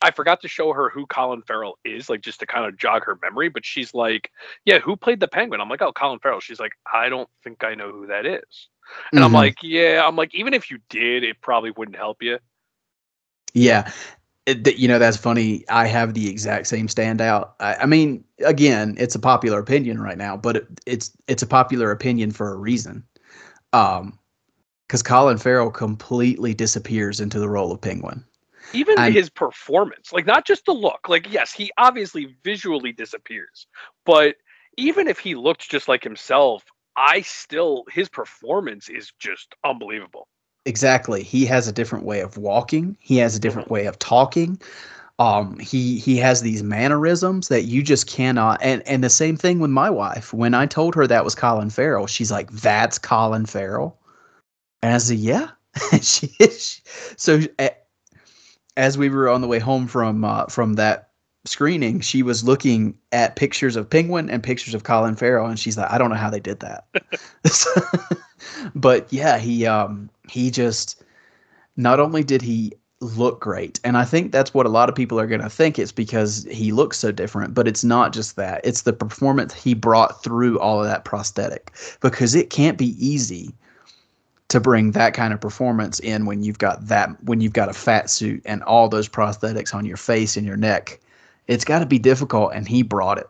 I 0.01 0.11
forgot 0.11 0.41
to 0.41 0.47
show 0.47 0.73
her 0.73 0.89
who 0.89 1.07
Colin 1.07 1.41
Farrell 1.41 1.79
is, 1.83 2.09
like 2.09 2.21
just 2.21 2.39
to 2.41 2.45
kind 2.45 2.65
of 2.65 2.77
jog 2.77 3.03
her 3.05 3.17
memory. 3.21 3.49
But 3.49 3.65
she's 3.65 3.93
like, 3.93 4.31
"Yeah, 4.65 4.79
who 4.79 4.95
played 4.95 5.19
the 5.19 5.27
Penguin?" 5.27 5.59
I'm 5.61 5.69
like, 5.69 5.81
"Oh, 5.81 5.91
Colin 5.91 6.19
Farrell." 6.19 6.39
She's 6.39 6.59
like, 6.59 6.73
"I 6.91 7.09
don't 7.09 7.29
think 7.43 7.63
I 7.63 7.73
know 7.75 7.91
who 7.91 8.07
that 8.07 8.25
is." 8.25 8.69
And 9.15 9.23
I'm 9.23 9.31
Mhm. 9.31 9.35
like, 9.35 9.57
"Yeah." 9.63 10.05
I'm 10.05 10.15
like, 10.15 10.35
even 10.35 10.53
if 10.53 10.69
you 10.69 10.79
did, 10.89 11.23
it 11.23 11.41
probably 11.41 11.71
wouldn't 11.71 11.97
help 11.97 12.21
you. 12.21 12.39
Yeah. 13.53 13.91
It, 14.47 14.79
you 14.79 14.87
know, 14.87 14.99
that's 14.99 15.17
funny. 15.17 15.65
I 15.69 15.87
have 15.87 16.15
the 16.15 16.29
exact 16.29 16.67
same 16.67 16.87
standout. 16.87 17.51
I, 17.59 17.75
I 17.75 17.85
mean, 17.85 18.25
again, 18.45 18.95
it's 18.97 19.15
a 19.15 19.19
popular 19.19 19.59
opinion 19.59 20.01
right 20.01 20.17
now, 20.17 20.37
but 20.37 20.57
it, 20.57 20.67
it's 20.87 21.11
it's 21.27 21.43
a 21.43 21.47
popular 21.47 21.91
opinion 21.91 22.31
for 22.31 22.53
a 22.53 22.57
reason. 22.57 23.03
Um, 23.73 24.19
because 24.87 25.03
Colin 25.03 25.37
Farrell 25.37 25.71
completely 25.71 26.53
disappears 26.53 27.19
into 27.19 27.39
the 27.39 27.49
role 27.49 27.73
of 27.73 27.81
Penguin. 27.81 28.25
even 28.73 28.97
I'm- 28.97 29.13
his 29.13 29.29
performance 29.29 30.13
like 30.13 30.25
not 30.25 30.45
just 30.45 30.65
the 30.65 30.73
look 30.73 31.09
like 31.09 31.31
yes 31.31 31.53
he 31.53 31.71
obviously 31.77 32.35
visually 32.43 32.93
disappears 32.93 33.67
but 34.05 34.35
even 34.77 35.07
if 35.07 35.19
he 35.19 35.35
looked 35.35 35.69
just 35.69 35.87
like 35.87 36.03
himself 36.03 36.63
i 36.95 37.21
still 37.21 37.85
his 37.91 38.09
performance 38.09 38.89
is 38.89 39.11
just 39.19 39.55
unbelievable 39.63 40.27
exactly. 40.67 41.23
He 41.23 41.45
has 41.45 41.67
a 41.67 41.71
different 41.71 42.05
way 42.05 42.19
of 42.19 42.37
walking. 42.37 42.97
He 42.99 43.17
has 43.17 43.35
a 43.35 43.39
different 43.39 43.69
way 43.69 43.85
of 43.85 43.97
talking. 43.99 44.59
Um, 45.19 45.57
he 45.57 45.97
he 45.97 46.17
has 46.17 46.41
these 46.41 46.61
mannerisms 46.61 47.47
that 47.47 47.63
you 47.63 47.81
just 47.81 48.07
cannot. 48.07 48.59
And 48.61 48.87
and 48.87 49.03
the 49.03 49.09
same 49.09 49.35
thing 49.35 49.59
with 49.59 49.71
my 49.71 49.89
wife. 49.89 50.33
When 50.33 50.53
I 50.53 50.67
told 50.67 50.93
her 50.95 51.07
that 51.07 51.23
was 51.23 51.33
Colin 51.33 51.71
Farrell, 51.71 52.05
she's 52.05 52.31
like, 52.31 52.51
"That's 52.51 52.99
Colin 52.99 53.45
Farrell," 53.45 53.97
and 54.83 54.93
I 54.93 54.97
said, 54.99 55.17
"Yeah." 55.17 55.49
she, 56.01 56.27
she 56.27 56.81
so 57.17 57.41
as 58.77 58.97
we 58.97 59.09
were 59.09 59.27
on 59.27 59.41
the 59.41 59.47
way 59.47 59.59
home 59.59 59.87
from 59.87 60.23
uh, 60.23 60.45
from 60.45 60.73
that 60.73 61.06
screening, 61.47 61.99
she 62.01 62.23
was 62.23 62.43
looking 62.43 62.97
at 63.11 63.35
pictures 63.35 63.75
of 63.75 63.89
Penguin 63.89 64.29
and 64.29 64.43
pictures 64.43 64.73
of 64.73 64.83
Colin 64.83 65.15
Farrell, 65.15 65.47
and 65.47 65.59
she's 65.59 65.77
like, 65.77 65.91
"I 65.91 65.97
don't 65.97 66.09
know 66.09 66.15
how 66.15 66.29
they 66.29 66.39
did 66.39 66.59
that." 66.59 66.85
but 68.75 69.11
yeah, 69.11 69.37
he 69.37 69.65
um 69.65 70.09
he 70.29 70.51
just 70.51 71.03
not 71.75 71.99
only 71.99 72.23
did 72.23 72.41
he 72.41 72.73
look 72.99 73.39
great, 73.39 73.79
and 73.83 73.97
I 73.97 74.05
think 74.05 74.31
that's 74.31 74.53
what 74.53 74.65
a 74.65 74.69
lot 74.69 74.89
of 74.89 74.95
people 74.95 75.19
are 75.19 75.27
going 75.27 75.41
to 75.41 75.49
think 75.49 75.77
it's 75.77 75.91
because 75.91 76.47
he 76.51 76.71
looks 76.71 76.97
so 76.97 77.11
different, 77.11 77.53
but 77.53 77.67
it's 77.67 77.83
not 77.83 78.13
just 78.13 78.35
that. 78.35 78.61
It's 78.63 78.81
the 78.81 78.93
performance 78.93 79.53
he 79.53 79.73
brought 79.73 80.23
through 80.23 80.59
all 80.59 80.79
of 80.81 80.87
that 80.87 81.05
prosthetic 81.05 81.71
because 82.01 82.35
it 82.35 82.49
can't 82.49 82.77
be 82.77 82.95
easy 83.05 83.53
to 84.49 84.59
bring 84.59 84.91
that 84.91 85.13
kind 85.13 85.33
of 85.33 85.41
performance 85.41 85.99
in 85.99 86.25
when 86.25 86.41
you've 86.41 86.59
got 86.59 86.87
that 86.87 87.09
when 87.23 87.41
you've 87.41 87.53
got 87.53 87.69
a 87.69 87.73
fat 87.73 88.09
suit 88.09 88.41
and 88.45 88.63
all 88.63 88.87
those 88.87 89.09
prosthetics 89.09 89.73
on 89.73 89.85
your 89.85 89.97
face 89.97 90.37
and 90.37 90.45
your 90.45 90.57
neck 90.57 90.99
it's 91.47 91.65
got 91.65 91.79
to 91.79 91.85
be 91.85 91.99
difficult 91.99 92.51
and 92.53 92.67
he 92.67 92.81
brought 92.81 93.17
it. 93.17 93.27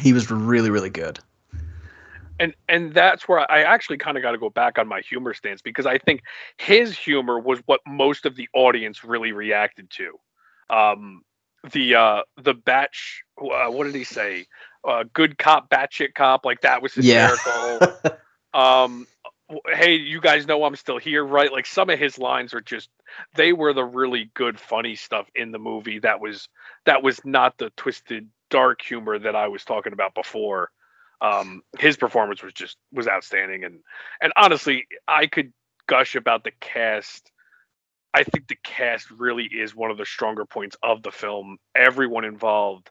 He 0.00 0.12
was 0.12 0.30
really 0.30 0.70
really 0.70 0.90
good. 0.90 1.18
And 2.38 2.54
and 2.68 2.94
that's 2.94 3.28
where 3.28 3.50
i 3.50 3.62
actually 3.62 3.98
kind 3.98 4.16
of 4.16 4.22
got 4.22 4.32
to 4.32 4.38
go 4.38 4.50
back 4.50 4.78
on 4.78 4.88
my 4.88 5.00
humor 5.00 5.34
stance 5.34 5.60
because 5.60 5.84
i 5.84 5.98
think 5.98 6.22
his 6.56 6.96
humor 6.96 7.38
was 7.38 7.58
what 7.66 7.80
most 7.86 8.24
of 8.24 8.34
the 8.36 8.48
audience 8.54 9.04
really 9.04 9.32
reacted 9.32 9.90
to. 9.90 10.18
Um 10.70 11.22
the 11.72 11.94
uh 11.94 12.22
the 12.36 12.54
batch 12.54 13.22
uh, 13.38 13.70
what 13.70 13.84
did 13.84 13.94
he 13.94 14.04
say? 14.04 14.46
Uh 14.84 15.04
good 15.12 15.38
cop 15.38 15.68
batshit 15.68 16.14
cop 16.14 16.44
like 16.44 16.62
that 16.62 16.82
was 16.82 16.94
hysterical. 16.94 17.78
Yeah. 18.04 18.10
um 18.54 19.06
hey, 19.72 19.94
you 19.94 20.20
guys 20.20 20.46
know 20.46 20.64
I'm 20.64 20.76
still 20.76 20.98
here, 20.98 21.24
right? 21.24 21.52
Like 21.52 21.66
some 21.66 21.90
of 21.90 21.98
his 21.98 22.18
lines 22.18 22.54
are 22.54 22.60
just 22.60 22.90
they 23.36 23.52
were 23.52 23.72
the 23.72 23.84
really 23.84 24.30
good 24.34 24.58
funny 24.60 24.96
stuff 24.96 25.26
in 25.34 25.52
the 25.52 25.58
movie 25.58 25.98
that 26.00 26.20
was 26.20 26.48
that 26.86 27.02
was 27.02 27.20
not 27.24 27.58
the 27.58 27.70
twisted 27.76 28.28
dark 28.50 28.82
humor 28.82 29.18
that 29.18 29.36
I 29.36 29.48
was 29.48 29.64
talking 29.64 29.92
about 29.92 30.14
before. 30.14 30.70
Um 31.20 31.62
his 31.78 31.96
performance 31.96 32.42
was 32.42 32.52
just 32.52 32.76
was 32.92 33.08
outstanding 33.08 33.64
and 33.64 33.80
and 34.20 34.32
honestly, 34.36 34.86
I 35.08 35.26
could 35.26 35.52
gush 35.86 36.14
about 36.14 36.44
the 36.44 36.52
cast. 36.60 37.30
I 38.14 38.24
think 38.24 38.48
the 38.48 38.58
cast 38.64 39.10
really 39.10 39.44
is 39.46 39.74
one 39.74 39.90
of 39.90 39.98
the 39.98 40.06
stronger 40.06 40.44
points 40.44 40.76
of 40.82 41.02
the 41.02 41.12
film. 41.12 41.58
Everyone 41.76 42.24
involved 42.24 42.90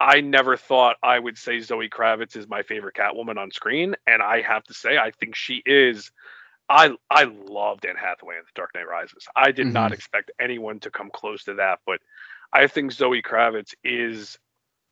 I 0.00 0.20
never 0.20 0.56
thought 0.56 0.96
I 1.02 1.18
would 1.18 1.38
say 1.38 1.60
Zoe 1.60 1.88
Kravitz 1.88 2.36
is 2.36 2.48
my 2.48 2.62
favorite 2.62 2.94
Catwoman 2.94 3.38
on 3.38 3.50
screen, 3.50 3.94
and 4.06 4.22
I 4.22 4.42
have 4.42 4.64
to 4.64 4.74
say 4.74 4.98
I 4.98 5.10
think 5.10 5.34
she 5.34 5.62
is. 5.64 6.10
I 6.68 6.94
I 7.10 7.24
loved 7.24 7.86
Anne 7.86 7.96
Hathaway 7.96 8.34
in 8.34 8.42
The 8.42 8.50
Dark 8.54 8.70
Knight 8.74 8.88
Rises. 8.88 9.26
I 9.34 9.52
did 9.52 9.66
mm-hmm. 9.66 9.72
not 9.72 9.92
expect 9.92 10.30
anyone 10.40 10.80
to 10.80 10.90
come 10.90 11.10
close 11.12 11.44
to 11.44 11.54
that, 11.54 11.80
but 11.86 12.00
I 12.52 12.66
think 12.66 12.92
Zoe 12.92 13.22
Kravitz 13.22 13.74
is 13.84 14.38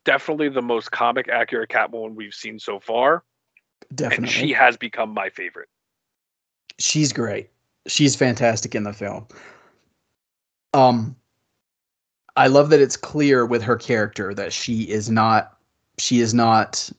definitely 0.05 0.49
the 0.49 0.61
most 0.61 0.91
comic 0.91 1.29
accurate 1.29 1.69
Catwoman 1.69 2.15
we've 2.15 2.33
seen 2.33 2.59
so 2.59 2.79
far. 2.79 3.23
Definitely, 3.93 4.23
and 4.23 4.31
she 4.31 4.53
has 4.53 4.77
become 4.77 5.13
my 5.13 5.29
favorite. 5.29 5.69
She's 6.79 7.13
great. 7.13 7.49
She's 7.87 8.15
fantastic 8.15 8.73
in 8.73 8.83
the 8.83 8.93
film. 8.93 9.27
Um, 10.73 11.15
I 12.37 12.47
love 12.47 12.69
that 12.69 12.81
it's 12.81 12.97
clear 12.97 13.45
with 13.45 13.61
her 13.63 13.75
character 13.77 14.33
that 14.33 14.51
she 14.51 14.83
is 14.83 15.09
not 15.09 15.57
she 15.97 16.19
is 16.19 16.33
not 16.33 16.89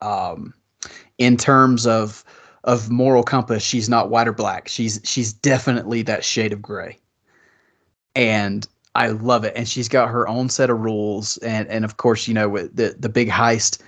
um 0.00 0.54
in 1.18 1.36
terms 1.36 1.86
of 1.86 2.24
of 2.64 2.90
moral 2.90 3.22
compass 3.22 3.62
she's 3.62 3.88
not 3.88 4.10
white 4.10 4.28
or 4.28 4.32
black. 4.32 4.68
She's 4.68 5.00
she's 5.04 5.32
definitely 5.32 6.02
that 6.02 6.24
shade 6.24 6.52
of 6.52 6.62
gray. 6.62 6.98
And 8.14 8.66
i 8.94 9.08
love 9.08 9.44
it. 9.44 9.52
And 9.56 9.68
she's 9.68 9.88
got 9.88 10.10
her 10.10 10.26
own 10.28 10.48
set 10.48 10.70
of 10.70 10.80
rules. 10.80 11.36
And 11.38 11.68
and 11.68 11.84
of 11.84 11.96
course 11.96 12.28
you 12.28 12.34
know 12.34 12.48
with 12.48 12.74
the 12.76 12.94
the 12.98 13.08
big 13.08 13.28
heist 13.28 13.80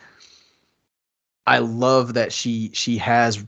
i 1.46 1.58
love 1.58 2.14
that 2.14 2.32
she 2.32 2.70
she 2.74 2.98
has 2.98 3.44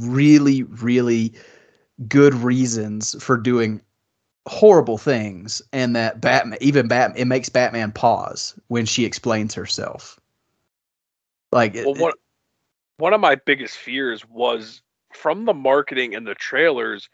really 0.00 0.64
really 0.64 1.32
good 2.08 2.34
reasons 2.34 3.14
for 3.22 3.36
doing 3.36 3.80
horrible 4.46 4.98
things 4.98 5.62
and 5.72 5.96
that 5.96 6.20
Batman 6.20 6.58
even 6.60 6.86
Batman 6.86 7.18
it 7.18 7.24
makes 7.26 7.48
Batman 7.48 7.92
pause 7.92 8.58
when 8.68 8.84
she 8.84 9.04
explains 9.04 9.54
herself. 9.54 10.20
Like 11.50 11.74
well, 11.74 11.94
one, 11.94 12.12
one 12.98 13.14
of 13.14 13.20
my 13.20 13.36
biggest 13.36 13.76
fears 13.76 14.24
was 14.28 14.82
from 15.14 15.44
the 15.44 15.54
marketing 15.54 16.14
and 16.14 16.26
the 16.26 16.34
trailers, 16.34 17.08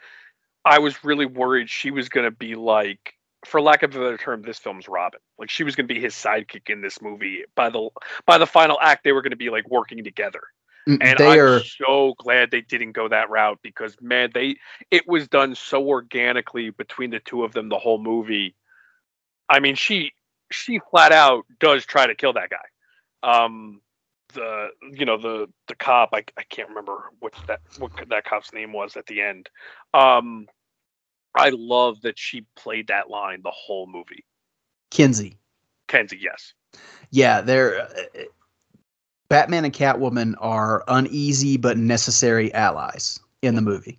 I 0.64 0.78
was 0.78 1.04
really 1.04 1.26
worried 1.26 1.70
she 1.70 1.90
was 1.90 2.08
going 2.08 2.24
to 2.24 2.30
be 2.30 2.54
like 2.54 3.14
for 3.46 3.60
lack 3.60 3.82
of 3.82 3.94
a 3.94 3.98
better 3.98 4.18
term, 4.18 4.42
this 4.42 4.58
film's 4.58 4.88
Robin. 4.88 5.20
Like 5.38 5.50
she 5.50 5.64
was 5.64 5.74
going 5.76 5.86
to 5.88 5.94
be 5.94 6.00
his 6.00 6.14
sidekick 6.14 6.68
in 6.68 6.82
this 6.82 7.00
movie. 7.00 7.44
By 7.54 7.70
the 7.70 7.88
by 8.26 8.38
the 8.38 8.46
final 8.46 8.78
act, 8.80 9.04
they 9.04 9.12
were 9.12 9.22
going 9.22 9.30
to 9.30 9.36
be 9.36 9.50
like 9.50 9.68
working 9.70 10.02
together. 10.04 10.42
Mm, 10.88 10.98
and 11.00 11.18
they 11.18 11.26
I'm 11.26 11.40
are 11.40 11.60
so 11.60 12.14
glad 12.18 12.50
they 12.50 12.62
didn't 12.62 12.92
go 12.92 13.08
that 13.08 13.30
route 13.30 13.58
because 13.62 13.96
man, 14.00 14.30
they 14.32 14.56
it 14.90 15.06
was 15.06 15.28
done 15.28 15.54
so 15.54 15.86
organically 15.86 16.70
between 16.70 17.10
the 17.10 17.20
two 17.20 17.44
of 17.44 17.52
them 17.52 17.68
the 17.68 17.78
whole 17.78 17.98
movie. 17.98 18.54
I 19.48 19.60
mean, 19.60 19.74
she 19.74 20.12
she 20.50 20.80
flat 20.90 21.12
out 21.12 21.44
does 21.58 21.84
try 21.84 22.06
to 22.06 22.14
kill 22.14 22.32
that 22.34 22.50
guy. 22.50 22.66
Um 23.22 23.80
the 24.32 24.68
you 24.92 25.04
know 25.04 25.16
the 25.18 25.48
the 25.68 25.74
cop 25.74 26.10
I, 26.12 26.24
I 26.36 26.44
can't 26.48 26.68
remember 26.68 27.10
what 27.18 27.34
that 27.46 27.60
what 27.78 27.90
that 28.08 28.24
cop's 28.24 28.52
name 28.52 28.72
was 28.72 28.96
at 28.96 29.06
the 29.06 29.20
end. 29.20 29.50
Um 29.92 30.46
I 31.34 31.50
love 31.50 32.00
that 32.02 32.18
she 32.18 32.44
played 32.56 32.88
that 32.88 33.10
line 33.10 33.42
the 33.42 33.52
whole 33.52 33.86
movie. 33.86 34.24
Kinsey. 34.90 35.36
Kinsey, 35.88 36.18
yes. 36.20 36.54
Yeah, 37.10 37.40
they're 37.40 37.88
Batman 39.30 39.64
and 39.64 39.72
Catwoman 39.72 40.34
are 40.40 40.82
uneasy 40.88 41.56
but 41.56 41.78
necessary 41.78 42.52
allies 42.52 43.18
in 43.42 43.54
the 43.54 43.62
movie. 43.62 43.98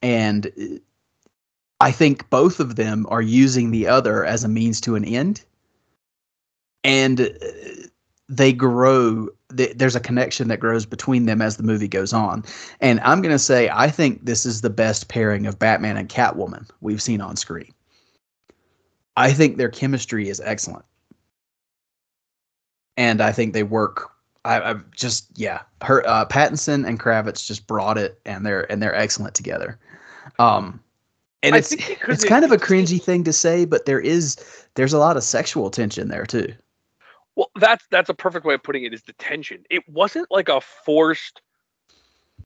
And 0.00 0.46
uh, 0.46 0.78
I 1.80 1.90
think 1.90 2.30
both 2.30 2.60
of 2.60 2.76
them 2.76 3.04
are 3.10 3.20
using 3.20 3.72
the 3.72 3.88
other 3.88 4.24
as 4.24 4.44
a 4.44 4.48
means 4.48 4.80
to 4.82 4.94
an 4.94 5.04
end. 5.04 5.44
And 6.84 7.20
uh, 7.20 7.28
they 8.28 8.52
grow, 8.52 9.28
there's 9.48 9.96
a 9.96 10.00
connection 10.00 10.46
that 10.48 10.60
grows 10.60 10.86
between 10.86 11.26
them 11.26 11.42
as 11.42 11.56
the 11.56 11.64
movie 11.64 11.88
goes 11.88 12.12
on. 12.12 12.44
And 12.80 13.00
I'm 13.00 13.20
going 13.20 13.34
to 13.34 13.38
say, 13.38 13.68
I 13.72 13.90
think 13.90 14.26
this 14.26 14.46
is 14.46 14.60
the 14.60 14.70
best 14.70 15.08
pairing 15.08 15.46
of 15.46 15.58
Batman 15.58 15.96
and 15.96 16.08
Catwoman 16.08 16.70
we've 16.80 17.02
seen 17.02 17.20
on 17.20 17.34
screen. 17.34 17.72
I 19.16 19.32
think 19.32 19.56
their 19.56 19.70
chemistry 19.70 20.28
is 20.28 20.40
excellent. 20.40 20.84
And 22.96 23.20
I 23.20 23.32
think 23.32 23.54
they 23.54 23.64
work 23.64 24.12
I, 24.48 24.70
I 24.70 24.74
just 24.96 25.26
yeah, 25.36 25.60
her 25.82 26.06
uh, 26.08 26.24
Pattinson 26.24 26.88
and 26.88 26.98
Kravitz 26.98 27.46
just 27.46 27.66
brought 27.66 27.98
it, 27.98 28.18
and 28.24 28.46
they're 28.46 28.70
and 28.72 28.82
they're 28.82 28.94
excellent 28.94 29.34
together. 29.34 29.78
Um, 30.38 30.80
and 31.42 31.54
I 31.54 31.58
it's 31.58 31.72
it's 31.76 32.24
kind 32.24 32.44
of 32.44 32.50
a 32.50 32.56
cringy 32.56 33.00
thing 33.00 33.24
to 33.24 33.32
say, 33.32 33.66
but 33.66 33.84
there 33.84 34.00
is 34.00 34.66
there's 34.74 34.94
a 34.94 34.98
lot 34.98 35.18
of 35.18 35.22
sexual 35.22 35.70
tension 35.70 36.08
there 36.08 36.24
too. 36.24 36.52
Well, 37.36 37.50
that's 37.56 37.84
that's 37.90 38.08
a 38.08 38.14
perfect 38.14 38.46
way 38.46 38.54
of 38.54 38.62
putting 38.62 38.84
it. 38.84 38.94
Is 38.94 39.02
the 39.02 39.12
tension? 39.14 39.64
It 39.68 39.86
wasn't 39.86 40.28
like 40.30 40.48
a 40.48 40.62
forced, 40.62 41.42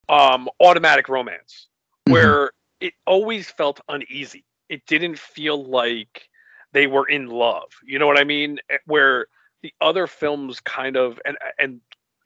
um, 0.09 0.49
automatic 0.61 1.09
romance 1.09 1.69
mm-hmm. 2.07 2.13
where 2.15 2.47
mm-hmm. 2.47 2.87
it 2.87 2.95
always 3.07 3.49
felt 3.49 3.81
uneasy. 3.89 4.45
It 4.69 4.85
didn't 4.87 5.19
feel 5.19 5.65
like 5.65 6.29
they 6.73 6.89
were 6.89 7.09
in 7.09 7.29
love. 7.29 7.71
You 7.85 8.01
know 8.01 8.09
what 8.09 8.19
I 8.19 8.25
mean? 8.25 8.59
Eh, 8.71 8.79
where 8.87 9.27
the 9.63 9.73
other 9.81 10.09
films 10.09 10.59
kind 10.59 10.97
of 10.97 11.21
and 11.25 11.39
and 11.59 11.81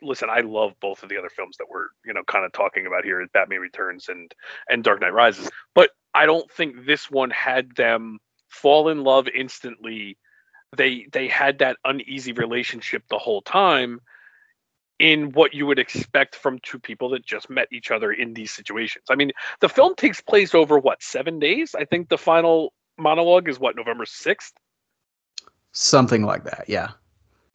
listen, 0.07 0.29
I 0.31 0.41
love 0.41 0.73
both 0.81 1.03
of 1.03 1.09
the 1.09 1.19
other 1.19 1.29
films 1.29 1.57
that 1.59 1.67
we're 1.69 1.89
you 2.05 2.15
know 2.15 2.23
kind 2.27 2.45
of 2.45 2.53
talking 2.53 2.87
about 2.87 3.05
here, 3.05 3.27
Batman 3.33 3.61
Returns 3.61 4.09
and 4.09 4.33
and 4.69 4.85
Dark 4.85 5.01
Knight 5.01 5.13
Rises. 5.13 5.51
But 5.75 5.91
I 6.15 6.27
don't 6.27 6.51
think 6.51 6.87
this 6.87 7.11
one 7.11 7.31
had 7.31 7.75
them 7.77 8.19
fall 8.49 8.89
in 8.89 9.05
love 9.05 9.29
instantly. 9.29 10.17
They 10.77 11.07
they 11.13 11.29
had 11.29 11.59
that 11.59 11.77
uneasy 11.85 12.33
relationship 12.33 13.03
the 13.09 13.19
whole 13.19 13.43
time 13.43 14.01
in 14.99 15.33
what 15.33 15.53
you 15.53 15.67
would 15.67 15.79
expect 15.79 16.35
from 16.35 16.59
two 16.61 16.79
people 16.79 17.11
that 17.11 17.25
just 17.25 17.51
met 17.51 17.69
each 17.71 17.91
other 17.91 18.13
in 18.13 18.33
these 18.33 18.51
situations. 18.51 19.05
I 19.11 19.15
mean, 19.15 19.31
the 19.61 19.69
film 19.69 19.95
takes 19.95 20.21
place 20.21 20.55
over 20.55 20.79
what, 20.79 21.03
7 21.03 21.39
days? 21.39 21.75
I 21.75 21.85
think 21.85 22.09
the 22.09 22.17
final 22.17 22.73
monologue 22.97 23.49
is 23.49 23.61
what, 23.61 23.77
November 23.77 24.07
6th? 24.07 24.53
Something 25.73 26.25
like 26.25 26.45
that, 26.45 26.65
yeah. 26.67 26.93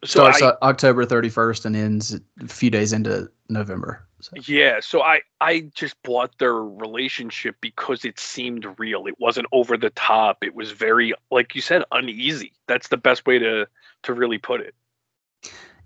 So 0.04 0.22
Starts 0.32 0.42
I, 0.42 0.54
October 0.64 1.06
31st 1.06 1.66
and 1.66 1.76
ends 1.76 2.20
a 2.42 2.48
few 2.48 2.72
days 2.72 2.92
into 2.92 3.30
November. 3.50 4.04
So, 4.20 4.32
Yeah, 4.48 4.80
so 4.82 5.02
I 5.04 5.22
I 5.42 5.70
just 5.76 6.02
bought 6.04 6.38
their 6.40 6.56
relationship 6.56 7.56
because 7.62 8.04
it 8.06 8.20
seemed 8.20 8.66
real. 8.80 9.06
It 9.08 9.20
wasn't 9.20 9.48
over 9.52 9.78
the 9.78 9.92
top. 9.92 10.44
It 10.44 10.56
was 10.56 10.72
very 10.72 11.14
like 11.30 11.54
you 11.56 11.62
said 11.62 11.84
uneasy. 11.92 12.52
That's 12.68 12.88
the 12.88 12.98
best 12.98 13.26
way 13.28 13.38
to 13.40 13.68
to 14.04 14.14
really 14.14 14.38
put 14.40 14.62
it. 14.62 14.74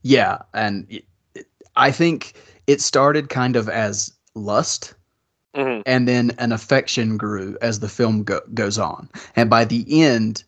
yeah, 0.01 0.39
and 0.53 0.85
it, 0.89 1.05
it- 1.33 1.47
I 1.75 1.91
think 1.91 2.33
it 2.67 2.79
started 2.79 3.27
kind 3.29 3.55
of 3.57 3.67
as 3.67 4.13
lust, 4.33 4.93
Mhm. 5.57 5.83
and 5.85 6.07
then 6.07 6.31
an 6.37 6.51
affection 6.53 7.17
grew 7.17 7.57
as 7.61 7.79
the 7.81 7.89
film 7.89 8.23
go- 8.23 8.41
goes 8.53 8.77
on, 8.79 9.09
and 9.35 9.49
by 9.49 9.65
the 9.65 9.85
end, 10.01 10.43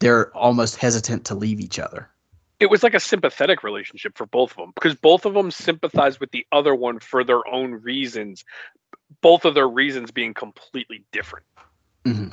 they're 0.00 0.34
almost 0.36 0.76
hesitant 0.76 1.24
to 1.26 1.34
leave 1.34 1.60
each 1.60 1.78
other. 1.78 2.08
It 2.62 2.70
was 2.70 2.82
like 2.84 2.94
a 2.94 3.00
sympathetic 3.00 3.64
relationship 3.64 4.16
for 4.16 4.24
both 4.26 4.52
of 4.52 4.56
them 4.58 4.72
because 4.76 4.94
both 4.94 5.26
of 5.26 5.34
them 5.34 5.50
sympathized 5.50 6.20
with 6.20 6.30
the 6.30 6.46
other 6.52 6.74
one 6.76 7.00
for 7.00 7.24
their 7.24 7.46
own 7.52 7.72
reasons. 7.72 8.44
Both 9.20 9.44
of 9.44 9.54
their 9.54 9.68
reasons 9.68 10.12
being 10.12 10.32
completely 10.32 11.04
different. 11.12 11.44
hmm 12.06 12.28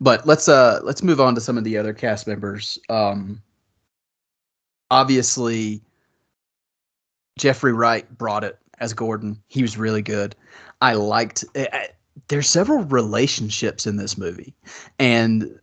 But 0.00 0.26
let's 0.26 0.46
uh 0.48 0.80
let's 0.82 1.02
move 1.02 1.20
on 1.20 1.34
to 1.34 1.40
some 1.40 1.56
of 1.56 1.64
the 1.64 1.78
other 1.78 1.94
cast 1.94 2.26
members. 2.26 2.78
Um, 2.90 3.40
obviously, 4.90 5.80
Jeffrey 7.38 7.72
Wright 7.72 8.06
brought 8.18 8.44
it 8.44 8.58
as 8.78 8.92
Gordon. 8.92 9.42
He 9.48 9.62
was 9.62 9.76
really 9.78 10.02
good. 10.02 10.36
I 10.80 10.94
liked. 10.94 11.44
I, 11.56 11.68
I- 11.72 11.88
there's 12.28 12.48
several 12.48 12.84
relationships 12.84 13.86
in 13.86 13.96
this 13.96 14.18
movie, 14.18 14.54
and 14.98 15.58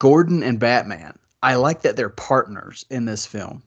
Gordon 0.00 0.42
and 0.42 0.58
Batman. 0.58 1.16
I 1.46 1.54
like 1.54 1.82
that 1.82 1.94
they're 1.94 2.08
partners 2.08 2.84
in 2.90 3.04
this 3.04 3.24
film, 3.24 3.62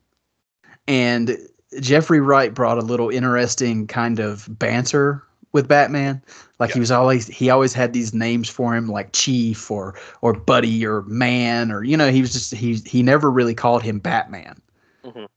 and 0.86 1.38
Jeffrey 1.80 2.20
Wright 2.20 2.54
brought 2.54 2.78
a 2.78 2.82
little 2.82 3.10
interesting 3.10 3.88
kind 3.88 4.20
of 4.20 4.48
banter 4.60 5.24
with 5.54 5.70
Batman. 5.70 6.22
Like 6.60 6.74
he 6.74 6.80
was 6.82 6.92
always 6.92 7.28
he 7.28 7.50
always 7.50 7.74
had 7.74 7.94
these 7.94 8.14
names 8.14 8.50
for 8.50 8.76
him 8.76 8.90
like 8.90 9.14
Chief 9.14 9.72
or 9.72 9.98
or 10.22 10.34
Buddy 10.34 10.86
or 10.86 11.04
Man 11.04 11.72
or 11.72 11.84
you 11.84 11.96
know 11.96 12.12
he 12.12 12.20
was 12.20 12.34
just 12.34 12.54
he 12.54 12.76
he 12.86 13.02
never 13.02 13.32
really 13.32 13.56
called 13.56 13.82
him 13.82 14.00
Batman. 14.00 14.62
Mhm. 15.06 15.28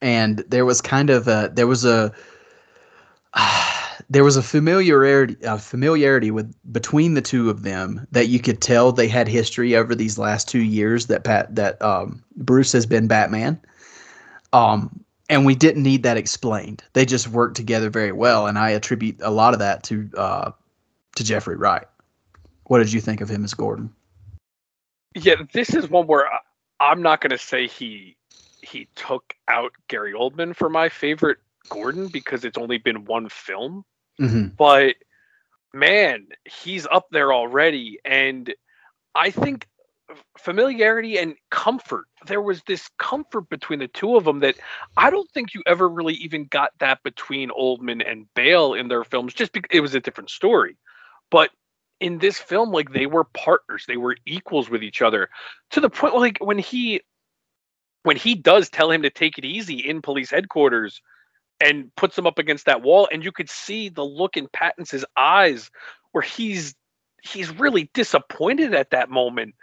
And 0.00 0.38
there 0.48 0.64
was 0.64 0.80
kind 0.80 1.10
of 1.10 1.28
a 1.28 1.52
there 1.52 1.66
was 1.66 1.84
a 1.84 2.12
there 4.10 4.24
was 4.24 4.36
a 4.36 4.42
familiarity 4.42 5.36
a 5.42 5.58
familiarity 5.58 6.30
with 6.30 6.54
between 6.72 7.14
the 7.14 7.22
two 7.22 7.50
of 7.50 7.62
them 7.62 8.06
that 8.10 8.28
you 8.28 8.38
could 8.38 8.60
tell 8.60 8.92
they 8.92 9.08
had 9.08 9.28
history 9.28 9.74
over 9.74 9.94
these 9.94 10.18
last 10.18 10.48
two 10.48 10.62
years 10.62 11.06
that 11.06 11.24
Pat 11.24 11.54
that 11.54 11.80
um, 11.82 12.22
Bruce 12.36 12.72
has 12.72 12.86
been 12.86 13.06
Batman. 13.06 13.60
Um, 14.52 15.04
and 15.28 15.46
we 15.46 15.54
didn't 15.54 15.82
need 15.82 16.02
that 16.02 16.16
explained. 16.16 16.82
They 16.92 17.06
just 17.06 17.28
worked 17.28 17.56
together 17.56 17.90
very 17.90 18.12
well, 18.12 18.46
and 18.46 18.58
I 18.58 18.70
attribute 18.70 19.16
a 19.20 19.30
lot 19.30 19.54
of 19.54 19.60
that 19.60 19.82
to 19.84 20.10
uh, 20.16 20.50
to 21.16 21.24
Jeffrey 21.24 21.56
Wright. 21.56 21.86
What 22.64 22.78
did 22.78 22.92
you 22.92 23.00
think 23.00 23.20
of 23.20 23.28
him 23.28 23.44
as 23.44 23.54
Gordon? 23.54 23.92
Yeah, 25.14 25.36
this 25.52 25.74
is 25.74 25.88
one 25.88 26.06
where 26.06 26.28
I'm 26.80 27.02
not 27.02 27.20
going 27.20 27.30
to 27.30 27.38
say 27.38 27.66
he 27.66 28.16
he 28.62 28.88
took 28.96 29.34
out 29.48 29.72
Gary 29.88 30.12
Oldman 30.12 30.54
for 30.54 30.68
my 30.68 30.88
favorite 30.88 31.38
Gordon 31.68 32.08
because 32.08 32.44
it's 32.44 32.58
only 32.58 32.78
been 32.78 33.04
one 33.04 33.28
film. 33.28 33.84
Mm-hmm. 34.20 34.48
but 34.56 34.94
man, 35.72 36.28
he's 36.44 36.86
up 36.86 37.06
there 37.10 37.32
already. 37.32 37.98
And 38.04 38.54
I 39.14 39.30
think 39.30 39.66
familiarity 40.38 41.18
and 41.18 41.34
comfort, 41.50 42.06
there 42.26 42.40
was 42.40 42.62
this 42.66 42.88
comfort 42.98 43.48
between 43.48 43.80
the 43.80 43.88
two 43.88 44.16
of 44.16 44.24
them 44.24 44.40
that 44.40 44.56
I 44.96 45.10
don't 45.10 45.30
think 45.32 45.54
you 45.54 45.62
ever 45.66 45.88
really 45.88 46.14
even 46.14 46.46
got 46.46 46.70
that 46.78 47.02
between 47.02 47.50
Oldman 47.50 48.08
and 48.08 48.26
Bale 48.34 48.74
in 48.74 48.88
their 48.88 49.04
films, 49.04 49.34
just 49.34 49.52
because 49.52 49.68
it 49.72 49.80
was 49.80 49.94
a 49.94 50.00
different 50.00 50.30
story. 50.30 50.76
But 51.30 51.50
in 52.00 52.18
this 52.18 52.38
film, 52.38 52.70
like 52.70 52.92
they 52.92 53.06
were 53.06 53.24
partners, 53.24 53.84
they 53.86 53.96
were 53.96 54.16
equals 54.26 54.70
with 54.70 54.82
each 54.82 55.02
other 55.02 55.30
to 55.70 55.80
the 55.80 55.90
point 55.90 56.14
like 56.14 56.38
when 56.40 56.58
he 56.58 57.00
when 58.02 58.16
he 58.16 58.34
does 58.34 58.68
tell 58.68 58.90
him 58.90 59.02
to 59.02 59.10
take 59.10 59.38
it 59.38 59.44
easy 59.44 59.78
in 59.78 60.02
police 60.02 60.30
headquarters 60.30 61.00
and 61.60 61.94
puts 61.96 62.18
him 62.18 62.26
up 62.26 62.38
against 62.38 62.66
that 62.66 62.82
wall 62.82 63.08
and 63.12 63.24
you 63.24 63.32
could 63.32 63.48
see 63.48 63.88
the 63.88 64.04
look 64.04 64.36
in 64.36 64.48
Pattinson's 64.48 65.04
eyes 65.16 65.70
where 66.12 66.22
he's 66.22 66.74
he's 67.22 67.50
really 67.58 67.90
disappointed 67.94 68.74
at 68.74 68.90
that 68.90 69.10
moment 69.10 69.54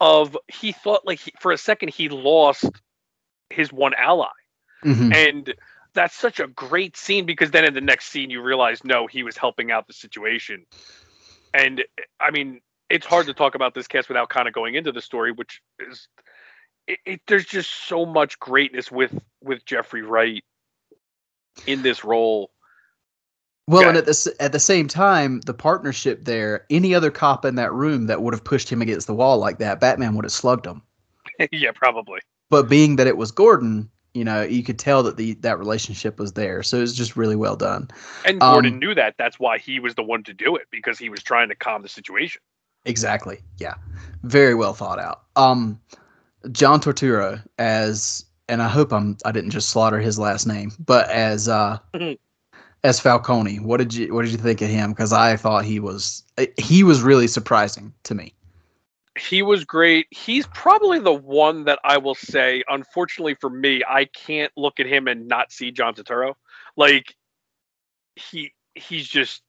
of 0.00 0.36
he 0.48 0.72
thought 0.72 1.06
like 1.06 1.20
he, 1.20 1.32
for 1.40 1.52
a 1.52 1.58
second 1.58 1.90
he 1.90 2.08
lost 2.08 2.70
his 3.50 3.72
one 3.72 3.94
ally. 3.94 4.28
Mm-hmm. 4.84 5.12
and 5.12 5.54
that's 5.92 6.16
such 6.16 6.40
a 6.40 6.46
great 6.46 6.96
scene 6.96 7.26
because 7.26 7.50
then 7.50 7.66
in 7.66 7.74
the 7.74 7.82
next 7.82 8.06
scene 8.06 8.30
you 8.30 8.40
realize 8.40 8.82
no 8.82 9.06
he 9.06 9.22
was 9.22 9.36
helping 9.36 9.70
out 9.70 9.86
the 9.86 9.92
situation. 9.92 10.64
And 11.52 11.84
i 12.20 12.30
mean 12.30 12.60
it's 12.88 13.06
hard 13.06 13.26
to 13.26 13.34
talk 13.34 13.54
about 13.54 13.74
this 13.74 13.86
cast 13.86 14.08
without 14.08 14.28
kind 14.28 14.48
of 14.48 14.54
going 14.54 14.74
into 14.74 14.92
the 14.92 15.00
story 15.00 15.32
which 15.32 15.60
is 15.78 16.08
it, 16.86 16.98
it, 17.06 17.20
there's 17.26 17.46
just 17.46 17.70
so 17.86 18.04
much 18.04 18.38
greatness 18.38 18.90
with 18.90 19.16
with 19.42 19.64
jeffrey 19.64 20.02
wright 20.02 20.44
in 21.66 21.82
this 21.82 22.04
role 22.04 22.50
Well, 23.66 23.88
and 23.88 23.96
at 23.96 24.06
the 24.06 24.34
at 24.40 24.52
the 24.52 24.58
same 24.58 24.88
time, 24.88 25.40
the 25.42 25.54
partnership 25.54 26.24
there, 26.24 26.66
any 26.70 26.94
other 26.94 27.10
cop 27.10 27.44
in 27.44 27.54
that 27.56 27.72
room 27.72 28.06
that 28.06 28.22
would 28.22 28.34
have 28.34 28.42
pushed 28.44 28.68
him 28.70 28.82
against 28.82 29.06
the 29.06 29.14
wall 29.14 29.38
like 29.38 29.58
that, 29.58 29.80
Batman 29.80 30.14
would 30.16 30.24
have 30.24 30.32
slugged 30.32 30.66
him. 30.66 30.82
yeah 31.52 31.70
probably 31.74 32.20
But 32.48 32.68
being 32.68 32.96
that 32.96 33.06
it 33.06 33.16
was 33.16 33.30
Gordon, 33.30 33.88
you 34.14 34.24
know, 34.24 34.42
you 34.42 34.64
could 34.64 34.78
tell 34.78 35.02
that 35.04 35.16
the 35.16 35.34
that 35.34 35.58
relationship 35.58 36.18
was 36.18 36.32
there. 36.32 36.62
So 36.62 36.78
it 36.78 36.80
was 36.80 36.96
just 36.96 37.16
really 37.16 37.36
well 37.36 37.56
done. 37.56 37.88
and 38.24 38.40
gordon 38.40 38.74
Um, 38.74 38.78
knew 38.80 38.94
that 38.94 39.14
that's 39.18 39.38
why 39.38 39.58
he 39.58 39.78
was 39.80 39.94
the 39.94 40.02
one 40.02 40.24
to 40.24 40.34
do 40.34 40.56
it 40.56 40.66
because 40.70 40.98
he 40.98 41.08
was 41.08 41.22
trying 41.22 41.48
to 41.48 41.54
calm 41.54 41.82
the 41.82 41.88
situation 41.88 42.40
Exactly. 42.86 43.40
Yeah. 43.58 43.74
Very 44.22 44.54
well 44.54 44.72
thought 44.74 44.98
out. 44.98 45.22
Um 45.36 45.80
John 46.52 46.80
Tortura 46.80 47.44
as 47.58 48.24
and 48.50 48.60
I 48.60 48.68
hope 48.68 48.92
I'm 48.92 49.16
I 49.24 49.32
didn't 49.32 49.50
just 49.50 49.70
slaughter 49.70 50.00
his 50.00 50.18
last 50.18 50.46
name, 50.46 50.72
but 50.78 51.08
as 51.08 51.48
uh 51.48 51.78
as 52.84 53.00
Falcone. 53.00 53.60
What 53.60 53.78
did 53.78 53.94
you 53.94 54.12
what 54.12 54.22
did 54.22 54.32
you 54.32 54.38
think 54.38 54.60
of 54.60 54.68
him 54.68 54.94
cuz 54.94 55.12
I 55.12 55.36
thought 55.36 55.64
he 55.64 55.80
was 55.80 56.24
he 56.58 56.82
was 56.82 57.02
really 57.02 57.28
surprising 57.28 57.94
to 58.04 58.14
me. 58.14 58.34
he 59.18 59.42
was 59.42 59.64
great. 59.64 60.06
He's 60.10 60.46
probably 60.48 60.98
the 60.98 61.12
one 61.12 61.64
that 61.64 61.78
I 61.84 61.98
will 61.98 62.14
say, 62.14 62.62
unfortunately 62.68 63.34
for 63.34 63.50
me, 63.50 63.82
I 63.86 64.06
can't 64.06 64.52
look 64.56 64.80
at 64.80 64.86
him 64.86 65.08
and 65.08 65.28
not 65.28 65.52
see 65.52 65.70
John 65.70 65.94
Turturro. 65.94 66.34
Like 66.76 67.14
he 68.16 68.52
he's 68.74 69.08
just 69.08 69.42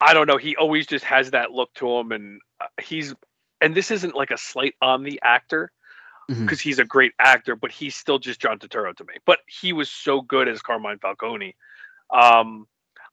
I 0.00 0.12
don't 0.12 0.26
know, 0.26 0.36
he 0.36 0.56
always 0.56 0.86
just 0.86 1.04
has 1.04 1.30
that 1.30 1.52
look 1.52 1.72
to 1.74 1.88
him 1.88 2.12
and 2.12 2.40
uh, 2.60 2.66
he's 2.82 3.14
and 3.60 3.74
this 3.74 3.90
isn't 3.90 4.14
like 4.14 4.30
a 4.30 4.38
slight 4.38 4.74
on 4.82 5.04
the 5.04 5.20
actor 5.22 5.70
Mhm. 6.30 6.40
because 6.46 6.60
he's 6.60 6.78
a 6.78 6.84
great 6.84 7.12
actor, 7.18 7.56
but 7.56 7.70
he's 7.72 7.94
still 7.96 8.18
just 8.18 8.40
John 8.40 8.58
Turturro 8.58 8.96
to 8.96 9.04
me. 9.04 9.14
But 9.26 9.40
he 9.46 9.72
was 9.72 9.90
so 9.90 10.20
good 10.22 10.48
as 10.48 10.62
Carmine 10.62 10.98
Falcone. 10.98 11.56
Um 12.10 12.66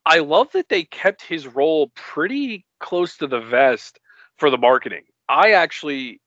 I 0.06 0.20
love 0.20 0.52
that 0.54 0.70
they 0.70 0.84
kept 0.86 1.22
his 1.22 1.48
role 1.48 1.90
pretty 1.96 2.66
close 2.80 3.18
to 3.18 3.28
the 3.28 3.40
vest 3.42 4.00
for 4.38 4.50
the 4.50 4.58
marketing. 4.58 5.04
I 5.30 5.52
actually 5.52 6.22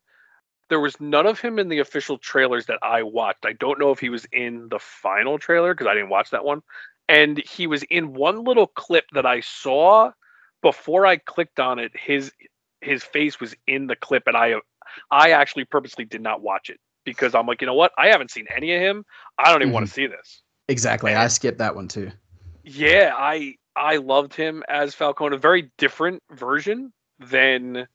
there 0.70 0.80
was 0.80 1.00
none 1.00 1.26
of 1.26 1.40
him 1.40 1.58
in 1.58 1.68
the 1.68 1.80
official 1.80 2.18
trailers 2.18 2.66
that 2.66 2.78
I 2.82 3.02
watched. 3.02 3.44
I 3.44 3.52
don't 3.54 3.78
know 3.78 3.90
if 3.90 3.98
he 4.00 4.08
was 4.08 4.26
in 4.32 4.68
the 4.68 4.78
final 4.78 5.38
trailer 5.38 5.74
because 5.74 5.86
I 5.86 5.94
didn't 5.94 6.08
watch 6.10 6.30
that 6.30 6.44
one. 6.44 6.62
And 7.08 7.38
he 7.38 7.66
was 7.66 7.82
in 7.84 8.14
one 8.14 8.44
little 8.44 8.66
clip 8.68 9.04
that 9.12 9.26
I 9.26 9.40
saw 9.40 10.12
before 10.62 11.06
I 11.06 11.16
clicked 11.18 11.60
on 11.60 11.78
it. 11.78 11.92
His 11.96 12.32
his 12.80 13.02
face 13.04 13.40
was 13.40 13.54
in 13.66 13.86
the 13.86 13.96
clip, 13.96 14.24
and 14.26 14.36
I 14.36 14.54
I 15.10 15.30
actually 15.30 15.64
purposely 15.64 16.04
did 16.04 16.20
not 16.20 16.42
watch 16.42 16.70
it 16.70 16.78
because 17.04 17.34
I'm 17.34 17.46
like, 17.46 17.60
you 17.60 17.66
know 17.66 17.74
what? 17.74 17.92
I 17.98 18.08
haven't 18.08 18.30
seen 18.30 18.46
any 18.54 18.74
of 18.74 18.80
him. 18.80 19.04
I 19.38 19.52
don't 19.52 19.62
even 19.62 19.72
want 19.72 19.86
to 19.86 19.92
mhm. 19.92 19.94
see 19.94 20.06
this. 20.06 20.42
Exactly. 20.68 21.14
I 21.14 21.28
skipped 21.28 21.58
that 21.58 21.74
one 21.74 21.88
too. 21.88 22.10
Yeah, 22.64 23.12
I 23.16 23.56
I 23.76 23.96
loved 23.96 24.34
him 24.34 24.62
as 24.68 24.94
Falcone. 24.94 25.36
A 25.36 25.38
very 25.38 25.70
different 25.78 26.22
version 26.32 26.92
than 27.18 27.86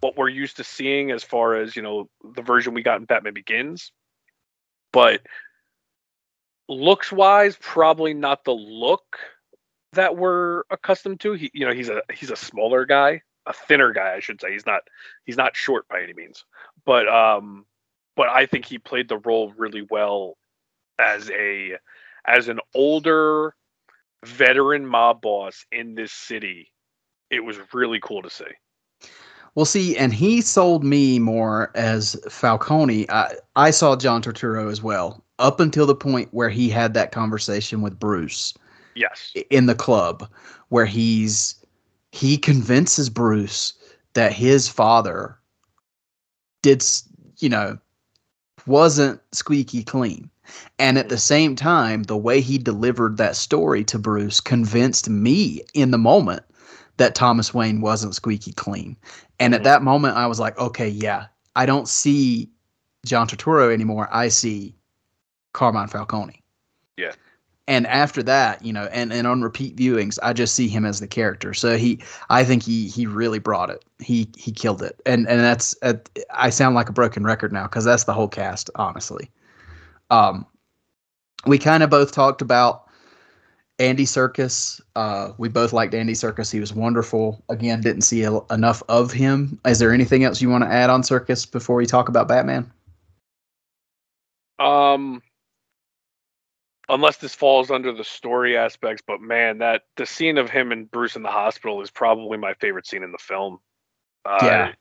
what 0.00 0.16
we're 0.16 0.28
used 0.28 0.56
to 0.56 0.64
seeing 0.64 1.10
as 1.10 1.22
far 1.22 1.56
as, 1.56 1.74
you 1.74 1.82
know, 1.82 2.08
the 2.34 2.42
version 2.42 2.74
we 2.74 2.82
got 2.82 3.00
in 3.00 3.06
Batman 3.06 3.34
Begins. 3.34 3.92
But 4.92 5.22
looks 6.68 7.12
wise, 7.12 7.56
probably 7.60 8.14
not 8.14 8.44
the 8.44 8.52
look 8.54 9.18
that 9.92 10.16
we're 10.16 10.62
accustomed 10.70 11.20
to. 11.20 11.32
He 11.32 11.50
you 11.52 11.66
know, 11.66 11.72
he's 11.72 11.88
a 11.88 12.02
he's 12.12 12.30
a 12.30 12.36
smaller 12.36 12.84
guy, 12.84 13.22
a 13.46 13.52
thinner 13.52 13.92
guy, 13.92 14.14
I 14.14 14.20
should 14.20 14.40
say. 14.40 14.52
He's 14.52 14.66
not 14.66 14.82
he's 15.24 15.36
not 15.36 15.56
short 15.56 15.88
by 15.88 16.02
any 16.02 16.12
means. 16.12 16.44
But 16.84 17.08
um 17.08 17.66
but 18.16 18.28
I 18.28 18.46
think 18.46 18.64
he 18.64 18.78
played 18.78 19.08
the 19.08 19.18
role 19.18 19.52
really 19.56 19.86
well 19.90 20.36
as 20.98 21.30
a 21.30 21.76
as 22.26 22.48
an 22.48 22.60
older 22.74 23.54
veteran 24.24 24.86
mob 24.86 25.20
boss 25.20 25.64
in 25.70 25.94
this 25.94 26.12
city. 26.12 26.72
It 27.30 27.44
was 27.44 27.58
really 27.72 28.00
cool 28.00 28.22
to 28.22 28.30
see. 28.30 28.44
Well, 29.54 29.64
see, 29.64 29.96
and 29.96 30.12
he 30.12 30.42
sold 30.42 30.84
me 30.84 31.18
more 31.18 31.70
as 31.74 32.14
Falcone. 32.28 33.08
I, 33.10 33.34
I 33.56 33.70
saw 33.70 33.96
John 33.96 34.22
Turturro 34.22 34.70
as 34.70 34.82
well, 34.82 35.24
up 35.38 35.60
until 35.60 35.86
the 35.86 35.94
point 35.94 36.28
where 36.32 36.50
he 36.50 36.68
had 36.68 36.92
that 36.92 37.10
conversation 37.10 37.80
with 37.80 37.98
Bruce. 37.98 38.52
Yes. 38.94 39.34
in 39.50 39.66
the 39.66 39.74
club 39.74 40.26
where 40.70 40.86
he's 40.86 41.54
he 42.16 42.38
convinces 42.38 43.10
Bruce 43.10 43.74
that 44.14 44.32
his 44.32 44.68
father 44.68 45.36
did 46.62 46.82
you 47.38 47.50
know 47.50 47.76
wasn't 48.66 49.20
squeaky 49.32 49.84
clean. 49.84 50.30
And 50.78 50.96
at 50.96 51.10
the 51.10 51.18
same 51.18 51.56
time, 51.56 52.04
the 52.04 52.16
way 52.16 52.40
he 52.40 52.56
delivered 52.56 53.18
that 53.18 53.36
story 53.36 53.84
to 53.84 53.98
Bruce 53.98 54.40
convinced 54.40 55.10
me 55.10 55.60
in 55.74 55.90
the 55.90 55.98
moment 55.98 56.42
that 56.96 57.14
Thomas 57.14 57.52
Wayne 57.52 57.82
wasn't 57.82 58.14
squeaky 58.14 58.52
clean. 58.52 58.96
And 59.38 59.54
at 59.54 59.60
Mhm. 59.60 59.64
that 59.64 59.82
moment, 59.82 60.16
I 60.16 60.26
was 60.26 60.40
like, 60.40 60.58
okay, 60.58 60.88
yeah, 60.88 61.26
I 61.54 61.66
don't 61.66 61.88
see 61.88 62.48
John 63.04 63.28
Turturro 63.28 63.72
anymore. 63.72 64.08
I 64.10 64.28
see 64.28 64.74
Carmine 65.52 65.88
Falcone. 65.88 66.42
Yeah. 66.96 67.12
And 67.68 67.86
after 67.88 68.22
that, 68.22 68.64
you 68.64 68.72
know, 68.72 68.88
and, 68.92 69.12
and 69.12 69.26
on 69.26 69.42
repeat 69.42 69.76
viewings, 69.76 70.18
I 70.22 70.32
just 70.32 70.54
see 70.54 70.68
him 70.68 70.84
as 70.84 71.00
the 71.00 71.08
character. 71.08 71.52
So 71.52 71.76
he, 71.76 72.00
I 72.30 72.44
think 72.44 72.62
he 72.62 72.86
he 72.86 73.06
really 73.06 73.40
brought 73.40 73.70
it. 73.70 73.84
He 73.98 74.28
he 74.36 74.52
killed 74.52 74.82
it. 74.82 75.00
And 75.04 75.28
and 75.28 75.40
that's 75.40 75.74
uh, 75.82 75.94
I 76.30 76.50
sound 76.50 76.76
like 76.76 76.88
a 76.88 76.92
broken 76.92 77.24
record 77.24 77.52
now 77.52 77.64
because 77.64 77.84
that's 77.84 78.04
the 78.04 78.12
whole 78.12 78.28
cast, 78.28 78.70
honestly. 78.76 79.30
Um, 80.10 80.46
we 81.44 81.58
kind 81.58 81.82
of 81.82 81.90
both 81.90 82.12
talked 82.12 82.40
about 82.40 82.86
Andy 83.78 84.04
Serkis. 84.04 84.80
Uh, 84.94 85.32
we 85.38 85.48
both 85.48 85.72
liked 85.72 85.94
Andy 85.94 86.14
Serkis. 86.14 86.52
He 86.52 86.60
was 86.60 86.72
wonderful. 86.72 87.42
Again, 87.48 87.80
didn't 87.80 88.02
see 88.02 88.22
a, 88.22 88.38
enough 88.50 88.82
of 88.88 89.12
him. 89.12 89.58
Is 89.66 89.80
there 89.80 89.92
anything 89.92 90.24
else 90.24 90.40
you 90.40 90.48
want 90.48 90.64
to 90.64 90.70
add 90.70 90.88
on 90.88 91.02
Serkis 91.02 91.50
before 91.50 91.76
we 91.76 91.86
talk 91.86 92.08
about 92.08 92.28
Batman? 92.28 92.70
Um, 94.58 95.22
unless 96.88 97.16
this 97.16 97.34
falls 97.34 97.70
under 97.70 97.92
the 97.92 98.04
story 98.04 98.56
aspects, 98.56 99.02
but 99.06 99.20
man, 99.20 99.58
that 99.58 99.82
the 99.96 100.06
scene 100.06 100.38
of 100.38 100.50
him 100.50 100.72
and 100.72 100.90
Bruce 100.90 101.16
in 101.16 101.22
the 101.22 101.30
hospital 101.30 101.82
is 101.82 101.90
probably 101.90 102.38
my 102.38 102.54
favorite 102.54 102.86
scene 102.86 103.02
in 103.02 103.12
the 103.12 103.18
film. 103.18 103.58
Uh, 104.24 104.38
Yeah. 104.42 104.72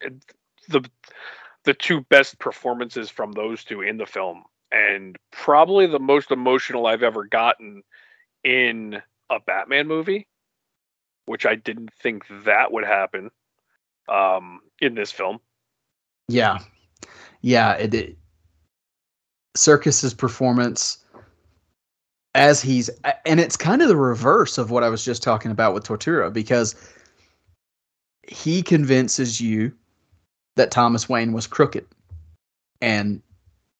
it- 0.00 0.34
the 0.68 0.88
the 1.64 1.74
two 1.74 2.00
best 2.02 2.38
performances 2.38 3.10
from 3.10 3.32
those 3.32 3.64
two 3.64 3.82
in 3.82 3.96
the 3.98 4.06
film, 4.06 4.44
and 4.70 5.16
probably 5.32 5.86
the 5.86 5.98
most 5.98 6.30
emotional 6.30 6.86
I've 6.86 7.02
ever 7.02 7.24
gotten 7.24 7.82
in 8.44 9.02
a 9.28 9.40
Batman 9.40 9.86
movie, 9.86 10.28
which 11.26 11.44
I 11.46 11.56
didn't 11.56 11.92
think 12.00 12.24
that 12.44 12.72
would 12.72 12.84
happen 12.84 13.30
um, 14.08 14.60
in 14.80 14.94
this 14.94 15.12
film. 15.12 15.40
Yeah, 16.28 16.58
yeah. 17.42 17.72
It, 17.74 17.94
it 17.94 18.18
Serkis's 19.56 20.14
performance 20.14 21.04
as 22.38 22.62
he's 22.62 22.88
and 23.26 23.40
it's 23.40 23.56
kind 23.56 23.82
of 23.82 23.88
the 23.88 23.96
reverse 23.96 24.58
of 24.58 24.70
what 24.70 24.84
I 24.84 24.88
was 24.88 25.04
just 25.04 25.24
talking 25.24 25.50
about 25.50 25.74
with 25.74 25.84
Tortura 25.84 26.32
because 26.32 26.76
he 28.28 28.62
convinces 28.62 29.40
you 29.40 29.72
that 30.54 30.70
Thomas 30.70 31.08
Wayne 31.08 31.32
was 31.32 31.48
crooked. 31.48 31.84
And 32.80 33.20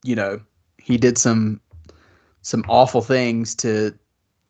you 0.03 0.17
know 0.17 0.41
he 0.79 0.99
did 0.99 1.19
some 1.19 1.61
some 2.43 2.65
awful 2.69 3.01
things 3.01 3.55
to 3.57 3.97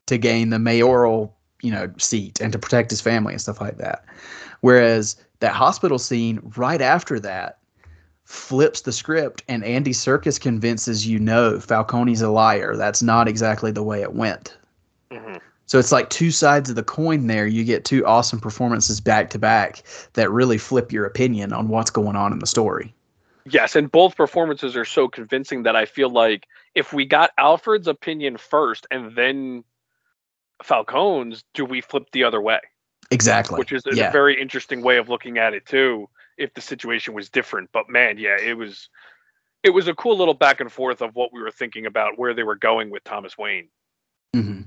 to 0.07 0.17
gain 0.17 0.49
the 0.49 0.57
mayoral 0.57 1.37
you 1.61 1.71
know 1.71 1.93
seat 1.99 2.41
and 2.41 2.51
to 2.51 2.57
protect 2.57 2.89
his 2.89 3.01
family 3.01 3.33
and 3.33 3.41
stuff 3.41 3.61
like 3.61 3.77
that. 3.77 4.05
Whereas 4.61 5.17
that 5.39 5.53
hospital 5.53 5.99
scene 5.99 6.39
right 6.57 6.81
after 6.81 7.19
that 7.19 7.58
flips 8.29 8.81
the 8.81 8.91
script 8.91 9.43
and 9.47 9.63
Andy 9.63 9.91
Serkis 9.91 10.39
convinces 10.39 11.07
you 11.07 11.19
no 11.19 11.59
Falcone's 11.59 12.21
a 12.21 12.29
liar 12.29 12.75
that's 12.75 13.01
not 13.01 13.27
exactly 13.27 13.71
the 13.71 13.83
way 13.83 14.01
it 14.01 14.13
went 14.13 14.57
hmm 15.11 15.37
so 15.69 15.77
it's 15.77 15.91
like 15.91 16.09
two 16.09 16.31
sides 16.31 16.71
of 16.71 16.75
the 16.75 16.83
coin 16.83 17.27
there. 17.27 17.45
You 17.45 17.63
get 17.63 17.85
two 17.85 18.03
awesome 18.03 18.39
performances 18.39 18.99
back 18.99 19.29
to 19.29 19.37
back 19.37 19.83
that 20.13 20.31
really 20.31 20.57
flip 20.57 20.91
your 20.91 21.05
opinion 21.05 21.53
on 21.53 21.67
what's 21.67 21.91
going 21.91 22.15
on 22.15 22.33
in 22.33 22.39
the 22.39 22.47
story. 22.47 22.91
Yes, 23.45 23.75
and 23.75 23.91
both 23.91 24.15
performances 24.15 24.75
are 24.75 24.83
so 24.83 25.07
convincing 25.07 25.61
that 25.63 25.75
I 25.75 25.85
feel 25.85 26.09
like 26.09 26.47
if 26.73 26.91
we 26.91 27.05
got 27.05 27.33
Alfred's 27.37 27.87
opinion 27.87 28.37
first 28.37 28.87
and 28.89 29.15
then 29.15 29.63
Falcone's, 30.63 31.43
do 31.53 31.65
we 31.65 31.81
flip 31.81 32.07
the 32.13 32.23
other 32.23 32.41
way? 32.41 32.61
Exactly. 33.11 33.59
Which 33.59 33.71
is 33.71 33.85
a 33.85 33.95
yeah. 33.95 34.11
very 34.11 34.41
interesting 34.41 34.81
way 34.81 34.97
of 34.97 35.07
looking 35.07 35.37
at 35.37 35.53
it 35.53 35.67
too, 35.67 36.09
if 36.39 36.53
the 36.53 36.61
situation 36.61 37.13
was 37.13 37.29
different. 37.29 37.69
But 37.71 37.89
man, 37.89 38.17
yeah, 38.17 38.37
it 38.39 38.57
was 38.57 38.89
it 39.61 39.71
was 39.71 39.87
a 39.87 39.93
cool 39.93 40.17
little 40.17 40.33
back 40.33 40.59
and 40.61 40.71
forth 40.71 41.01
of 41.01 41.15
what 41.15 41.33
we 41.33 41.41
were 41.41 41.51
thinking 41.51 41.85
about 41.85 42.17
where 42.17 42.33
they 42.33 42.43
were 42.43 42.55
going 42.55 42.89
with 42.89 43.03
Thomas 43.03 43.37
Wayne. 43.37 43.67
hmm 44.33 44.61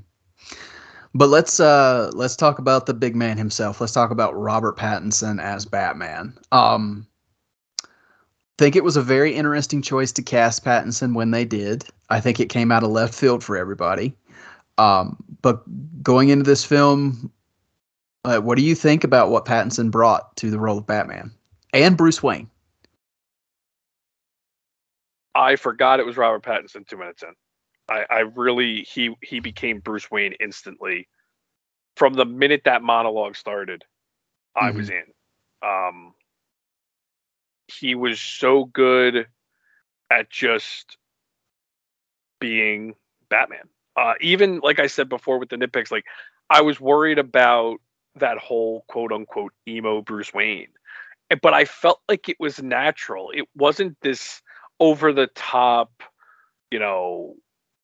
But 1.14 1.28
let's 1.28 1.58
uh 1.58 2.10
let's 2.14 2.36
talk 2.36 2.58
about 2.58 2.86
the 2.86 2.94
big 2.94 3.16
man 3.16 3.38
himself. 3.38 3.80
Let's 3.80 3.92
talk 3.92 4.10
about 4.10 4.38
Robert 4.38 4.76
Pattinson 4.76 5.42
as 5.42 5.64
Batman. 5.64 6.38
Um 6.52 7.06
think 8.58 8.76
it 8.76 8.84
was 8.84 8.96
a 8.96 9.02
very 9.02 9.34
interesting 9.34 9.82
choice 9.82 10.12
to 10.12 10.22
cast 10.22 10.64
Pattinson 10.64 11.14
when 11.14 11.30
they 11.32 11.44
did. 11.44 11.84
I 12.10 12.20
think 12.20 12.38
it 12.38 12.50
came 12.50 12.70
out 12.70 12.84
of 12.84 12.90
left 12.90 13.14
field 13.14 13.42
for 13.42 13.56
everybody. 13.56 14.14
Um 14.78 15.16
but 15.40 15.62
going 16.02 16.28
into 16.28 16.44
this 16.44 16.64
film 16.64 17.32
uh, 18.24 18.38
what 18.38 18.56
do 18.56 18.62
you 18.62 18.76
think 18.76 19.02
about 19.02 19.30
what 19.30 19.46
Pattinson 19.46 19.90
brought 19.90 20.36
to 20.36 20.48
the 20.48 20.58
role 20.58 20.78
of 20.78 20.86
Batman 20.86 21.32
and 21.72 21.96
Bruce 21.96 22.22
Wayne? 22.22 22.50
I 25.34 25.56
forgot 25.56 26.00
it 26.00 26.06
was 26.06 26.16
Robert 26.16 26.42
Pattinson 26.42 26.86
two 26.86 26.96
minutes 26.96 27.22
in. 27.22 27.34
I, 27.88 28.04
I 28.08 28.18
really 28.20 28.82
he 28.82 29.14
he 29.22 29.40
became 29.40 29.80
Bruce 29.80 30.10
Wayne 30.10 30.34
instantly. 30.40 31.08
From 31.96 32.14
the 32.14 32.24
minute 32.24 32.62
that 32.64 32.82
monologue 32.82 33.36
started, 33.36 33.84
I 34.56 34.70
was 34.70 34.90
in. 34.90 35.04
Um 35.62 36.14
he 37.68 37.94
was 37.94 38.20
so 38.20 38.64
good 38.66 39.26
at 40.10 40.30
just 40.30 40.98
being 42.40 42.94
Batman. 43.30 43.68
Uh 43.96 44.14
even 44.20 44.60
like 44.60 44.78
I 44.78 44.86
said 44.86 45.08
before 45.08 45.38
with 45.38 45.48
the 45.48 45.56
nitpicks, 45.56 45.90
like 45.90 46.04
I 46.50 46.60
was 46.60 46.80
worried 46.80 47.18
about 47.18 47.78
that 48.16 48.38
whole 48.38 48.84
quote 48.88 49.12
unquote 49.12 49.52
emo 49.66 50.02
Bruce 50.02 50.34
Wayne. 50.34 50.68
But 51.40 51.54
I 51.54 51.64
felt 51.64 52.00
like 52.08 52.28
it 52.28 52.38
was 52.38 52.62
natural. 52.62 53.30
It 53.30 53.48
wasn't 53.56 53.96
this 54.00 54.42
over 54.80 55.12
the 55.12 55.28
top, 55.28 56.02
you 56.70 56.78
know, 56.78 57.36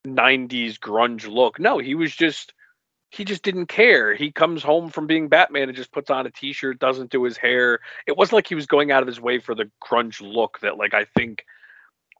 90s 0.06 0.78
grunge 0.78 1.28
look. 1.28 1.58
No, 1.58 1.78
he 1.78 1.94
was 1.94 2.14
just 2.14 2.52
he 3.10 3.24
just 3.24 3.42
didn't 3.42 3.66
care. 3.66 4.14
He 4.14 4.30
comes 4.30 4.62
home 4.62 4.90
from 4.90 5.06
being 5.06 5.28
Batman 5.28 5.68
and 5.68 5.76
just 5.76 5.92
puts 5.92 6.10
on 6.10 6.26
a 6.26 6.30
t-shirt, 6.30 6.78
doesn't 6.78 7.10
do 7.10 7.22
his 7.22 7.38
hair. 7.38 7.80
It 8.06 8.18
wasn't 8.18 8.34
like 8.34 8.46
he 8.46 8.54
was 8.54 8.66
going 8.66 8.90
out 8.90 9.02
of 9.02 9.06
his 9.06 9.20
way 9.20 9.38
for 9.38 9.54
the 9.54 9.70
grunge 9.82 10.20
look 10.20 10.58
that 10.60 10.76
like 10.76 10.92
I 10.92 11.04
think 11.04 11.44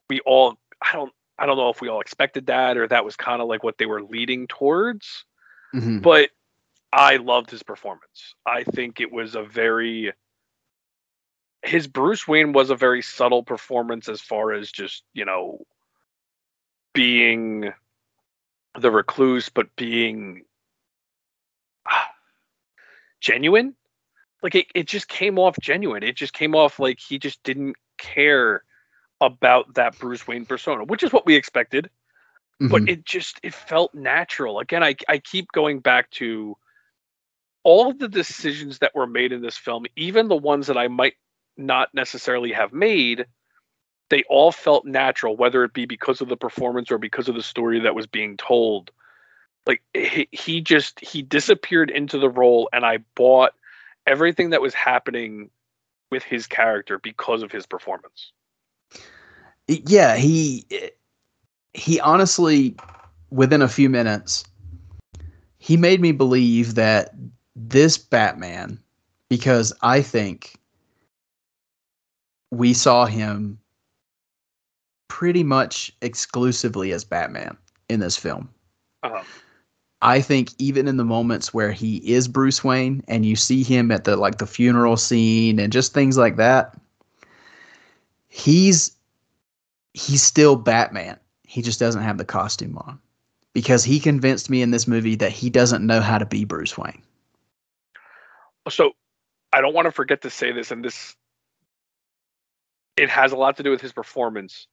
we 0.09 0.21
all 0.21 0.59
I 0.81 0.93
don't 0.93 1.13
I 1.39 1.47
don't 1.47 1.57
know 1.57 1.69
if 1.69 1.81
we 1.81 1.89
all 1.89 2.01
expected 2.01 2.47
that 2.47 2.77
or 2.77 2.89
that 2.89 3.05
was 3.05 3.17
kind 3.17 3.43
of 3.43 3.49
like 3.49 3.63
what 3.63 3.79
they 3.79 3.87
were 3.87 4.03
leading 4.03 4.47
towards, 4.47 5.25
Mhm. 5.75 6.03
but 6.03 6.31
I 6.93 7.17
loved 7.17 7.51
his 7.51 7.63
performance. 7.63 8.35
I 8.47 8.65
think 8.65 9.01
it 9.01 9.13
was 9.13 9.35
a 9.35 9.43
very 9.43 10.13
his 11.63 11.87
Bruce 11.87 12.27
Wayne 12.27 12.53
was 12.53 12.71
a 12.71 12.77
very 12.77 13.03
subtle 13.03 13.43
performance 13.43 14.09
as 14.09 14.21
far 14.21 14.53
as 14.53 14.71
just, 14.71 15.03
you 15.13 15.25
know, 15.25 15.65
being 16.95 17.73
the 18.79 18.91
recluse, 18.91 19.49
but 19.49 19.75
being 19.77 20.45
ah, 21.87 22.11
genuine. 23.21 23.75
Like 24.43 24.55
it, 24.55 24.67
it 24.75 24.87
just 24.87 25.09
came 25.09 25.39
off 25.39 25.57
genuine. 25.61 26.03
It 26.03 26.17
just 26.17 26.33
came 26.33 26.55
off 26.55 26.79
like 26.79 27.01
he 27.01 27.19
just 27.19 27.43
didn't 27.43 27.77
care 27.99 28.63
about 29.21 29.75
that 29.75 29.99
Bruce 29.99 30.27
Wayne 30.29 30.47
persona, 30.47 30.85
which 30.85 31.03
is 31.03 31.13
what 31.13 31.27
we 31.27 31.35
expected 31.35 31.91
but 32.61 32.83
Mhm. 32.83 32.89
it 32.89 33.05
just 33.05 33.39
it 33.43 33.55
felt 33.55 33.95
natural 33.95 34.59
again 34.59 34.83
I, 34.83 34.97
I 35.09 35.19
keep 35.19 35.53
going 35.53 35.81
back 35.81 36.11
to 36.13 36.57
all 37.63 37.89
of 37.91 37.99
the 37.99 38.09
decisions 38.09 38.79
that 38.79 38.95
were 38.95 39.07
made 39.07 39.33
in 39.33 39.43
this 39.43 39.57
film 39.57 39.87
even 39.97 40.29
the 40.29 40.37
ones 40.37 40.67
that 40.67 40.77
i 40.77 40.89
might 40.89 41.15
not 41.59 41.93
necessarily 41.93 42.53
have 42.53 42.73
made 42.73 43.27
they 44.11 44.23
all 44.29 44.53
felt 44.53 44.85
natural 44.85 45.37
whether 45.37 45.65
it 45.65 45.73
be 45.73 45.87
because 45.87 46.21
of 46.21 46.29
the 46.29 46.37
performance 46.37 46.91
or 46.91 46.99
because 46.99 47.29
of 47.29 47.35
the 47.35 47.43
story 47.43 47.81
that 47.81 47.95
was 47.95 48.07
being 48.07 48.37
told. 48.37 48.91
Like 49.67 49.83
he, 49.93 50.29
he 50.33 50.61
just 50.61 50.99
he 51.01 51.23
disappeared 51.23 51.91
into 51.91 52.19
the 52.19 52.31
role 52.31 52.71
and 52.73 52.87
i 52.87 52.99
bought 53.15 53.53
everything 54.07 54.51
that 54.51 54.63
was 54.63 54.73
happening 54.73 55.51
with 56.11 56.23
his 56.23 56.47
character 56.47 56.99
because 56.99 57.43
of 57.43 57.53
his 57.53 57.67
performance. 57.67 58.33
Yeah, 59.67 60.17
he 60.17 60.65
he 61.75 62.01
honestly 62.01 62.77
within 63.31 63.61
a 63.61 63.69
few 63.69 63.91
minutes 63.91 64.45
he 65.59 65.77
made 65.77 66.01
me 66.01 66.13
believe 66.13 66.77
that 66.77 67.15
this 67.55 67.99
Batman 67.99 68.81
because 69.29 69.75
I 69.83 70.01
think 70.01 70.58
we 72.51 72.73
saw 72.73 73.07
him 73.07 73.59
pretty 75.09 75.43
much 75.43 75.93
exclusively 76.03 76.93
as 76.93 77.05
Batman 77.05 77.57
in 77.89 78.01
this 78.01 78.17
film. 78.17 78.49
um, 79.03 79.25
I 80.01 80.21
think 80.21 80.51
even 80.59 80.87
in 80.87 80.97
the 80.97 81.05
moments 81.05 81.53
where 81.53 81.73
he 81.73 81.97
is 81.97 82.29
Bruce 82.29 82.63
Wayne 82.63 83.03
and 83.09 83.27
you 83.27 83.35
see 83.35 83.65
him 83.65 83.91
at 83.91 84.05
the 84.05 84.17
like 84.17 84.39
the 84.39 84.47
funeral 84.47 84.97
scene 84.97 85.59
and 85.59 85.73
just 85.73 85.93
things 85.93 86.17
like 86.17 86.37
that, 86.37 86.79
he's 88.29 88.97
he's 89.95 90.23
still 90.23 90.55
Batman. 90.55 91.19
He 91.45 91.63
just 91.63 91.81
doesn't 91.81 92.03
have 92.03 92.19
the 92.19 92.25
costume 92.25 92.79
on. 92.79 93.01
Because 93.55 93.83
he 93.83 93.99
convinced 93.99 94.51
me 94.51 94.63
in 94.63 94.71
this 94.71 94.87
movie 94.87 95.17
that 95.17 95.33
he 95.33 95.51
doesn't 95.51 95.85
know 95.85 96.01
how 96.01 96.19
to 96.19 96.27
be 96.27 96.45
Bruce 96.45 96.79
Wayne. 96.79 97.03
So 98.69 98.93
I 99.53 99.61
don't 99.61 99.75
want 99.75 99.87
to 99.87 99.93
forget 99.93 100.23
to 100.23 100.31
say 100.31 100.53
this, 100.53 100.71
and 100.71 100.85
this 100.85 101.17
it 102.99 103.09
has 103.11 103.33
a 103.33 103.37
lot 103.37 103.57
to 103.57 103.63
do 103.63 103.71
with 103.71 103.81
his 103.81 103.93
performance. 103.93 104.67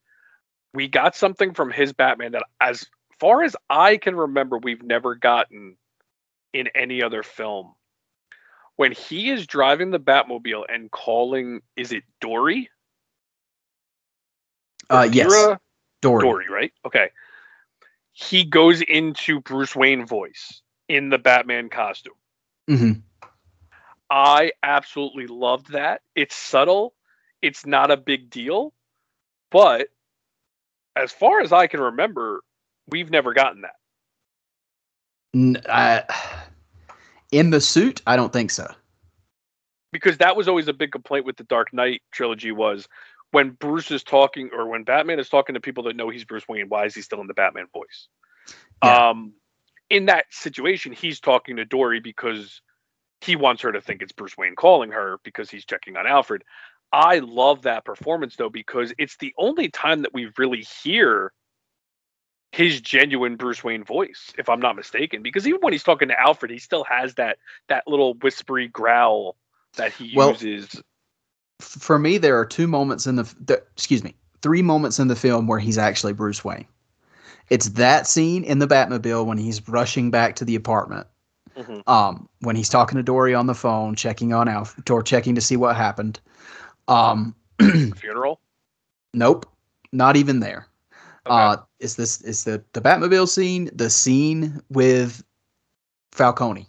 We 0.73 0.88
got 0.88 1.15
something 1.15 1.53
from 1.53 1.71
his 1.71 1.93
Batman 1.93 2.34
that, 2.34 2.43
as 2.59 2.86
far 3.19 3.43
as 3.43 3.55
I 3.69 3.97
can 3.97 4.15
remember, 4.15 4.57
we've 4.57 4.84
never 4.84 5.15
gotten 5.15 5.78
in 6.53 6.69
any 6.76 7.01
other 7.01 7.23
film. 7.23 7.73
When 8.76 8.91
he 8.91 9.30
is 9.30 9.47
driving 9.47 9.91
the 9.91 9.99
Batmobile 9.99 10.65
and 10.67 10.91
calling, 10.91 11.61
is 11.78 11.93
it 11.93 12.03
Dory? 12.19 12.69
Uh, 14.89 15.07
yes, 15.11 15.32
Kira? 15.32 15.59
Dory. 16.01 16.21
Dory, 16.21 16.45
right? 16.49 16.73
Okay. 16.86 17.09
He 18.11 18.43
goes 18.43 18.82
into 18.82 19.41
Bruce 19.41 19.76
Wayne 19.76 20.05
voice 20.05 20.61
in 20.88 21.09
the 21.09 21.17
Batman 21.17 21.69
costume. 21.69 22.13
hmm 22.67 22.91
I 24.09 24.51
absolutely 24.61 25.28
loved 25.28 25.71
that. 25.71 26.01
It's 26.15 26.36
subtle. 26.36 26.93
It's 27.41 27.65
not 27.65 27.91
a 27.91 27.97
big 27.97 28.29
deal. 28.29 28.73
But 29.51 29.88
as 30.95 31.11
far 31.11 31.41
as 31.41 31.51
I 31.51 31.67
can 31.67 31.79
remember, 31.79 32.41
we've 32.89 33.11
never 33.11 33.33
gotten 33.33 33.61
that. 33.61 33.75
I, 35.69 36.03
in 37.31 37.49
the 37.49 37.61
suit, 37.61 38.01
I 38.07 38.15
don't 38.15 38.31
think 38.31 38.51
so. 38.51 38.71
Because 39.91 40.17
that 40.17 40.36
was 40.36 40.47
always 40.47 40.67
a 40.67 40.73
big 40.73 40.91
complaint 40.91 41.25
with 41.25 41.38
the 41.38 41.43
Dark 41.43 41.73
Knight 41.73 42.01
trilogy 42.11 42.51
was 42.51 42.88
when 43.31 43.51
Bruce 43.51 43.91
is 43.91 44.03
talking 44.03 44.49
or 44.53 44.67
when 44.67 44.83
Batman 44.83 45.19
is 45.19 45.29
talking 45.29 45.53
to 45.55 45.59
people 45.59 45.83
that 45.83 45.95
know 45.95 46.09
he's 46.09 46.25
Bruce 46.25 46.47
Wayne, 46.47 46.69
why 46.69 46.86
is 46.86 46.95
he 46.95 47.01
still 47.01 47.21
in 47.21 47.27
the 47.27 47.33
Batman 47.33 47.67
voice? 47.73 48.07
Yeah. 48.83 49.09
Um 49.09 49.33
in 49.89 50.05
that 50.07 50.25
situation, 50.31 50.93
he's 50.93 51.19
talking 51.19 51.57
to 51.57 51.65
Dory 51.65 51.99
because 51.99 52.61
he 53.21 53.36
wants 53.36 53.61
her 53.61 53.71
to 53.71 53.81
think 53.81 54.01
it's 54.01 54.11
Bruce 54.11 54.38
Wayne 54.38 54.55
calling 54.55 54.91
her 54.91 55.19
because 55.23 55.49
he's 55.49 55.65
checking 55.65 55.95
on 55.97 56.07
Alfred. 56.07 56.43
I 56.95 57.19
love 57.19 57.63
that 57.63 57.83
performance 57.83 58.37
though 58.37 58.49
because 58.49 58.93
it's 58.97 59.17
the 59.17 59.33
only 59.37 59.67
time 59.69 60.01
that 60.03 60.13
we 60.13 60.31
really 60.37 60.61
hear 60.61 61.33
his 62.53 62.79
genuine 62.79 63.35
Bruce 63.35 63.65
Wayne 63.65 63.83
voice, 63.83 64.31
if 64.37 64.47
I'm 64.47 64.61
not 64.61 64.77
mistaken. 64.77 65.21
Because 65.21 65.45
even 65.45 65.59
when 65.59 65.73
he's 65.73 65.83
talking 65.83 66.07
to 66.07 66.17
Alfred, 66.17 66.51
he 66.51 66.57
still 66.57 66.85
has 66.85 67.15
that 67.15 67.37
that 67.67 67.85
little 67.85 68.13
whispery 68.15 68.69
growl 68.69 69.35
that 69.75 69.91
he 69.91 70.13
Well- 70.15 70.31
uses. 70.31 70.81
For 71.59 71.99
me, 71.99 72.17
there 72.17 72.37
are 72.39 72.45
two 72.45 72.67
moments 72.67 73.07
in 73.07 73.15
the, 73.17 73.23
the 73.45 73.55
excuse 73.73 74.03
me, 74.03 74.15
three 74.41 74.61
moments 74.61 74.97
in 74.99 75.07
the 75.09 75.15
film 75.15 75.47
where 75.47 75.59
he's 75.59 75.77
actually 75.77 76.13
Bruce 76.13 76.43
Wayne. 76.45 76.65
It's 77.49 77.69
that 77.69 78.07
scene 78.07 78.43
in 78.43 78.59
the 78.59 78.67
Batmobile 78.67 79.25
when 79.25 79.37
he's 79.37 79.67
rushing 79.67 80.11
back 80.11 80.35
to 80.37 80.45
the 80.45 80.55
apartment. 80.55 81.07
Mhm. 81.57 81.87
Um, 81.87 82.27
when 82.39 82.55
he's 82.57 82.67
talking 82.69 82.97
to 82.97 83.03
Dory 83.03 83.33
on 83.33 83.47
the 83.47 83.55
phone, 83.55 83.95
checking 83.95 84.33
on 84.33 84.47
Alfred 84.49 84.89
or 84.89 85.01
checking 85.01 85.35
to 85.35 85.41
see 85.41 85.55
what 85.55 85.75
happened. 85.75 86.19
Um, 86.88 87.36
Funeral. 87.95 88.39
nope, 89.13 89.45
not 89.91 90.15
even 90.17 90.39
there. 90.39 90.67
Okay. 91.27 91.36
Uh, 91.36 91.57
it's 91.79 91.95
this 91.95 92.21
is 92.21 92.43
the 92.43 92.63
the 92.73 92.81
Batmobile 92.81 93.27
scene, 93.27 93.69
the 93.73 93.89
scene 93.89 94.61
with 94.69 95.23
Falcone. 96.11 96.67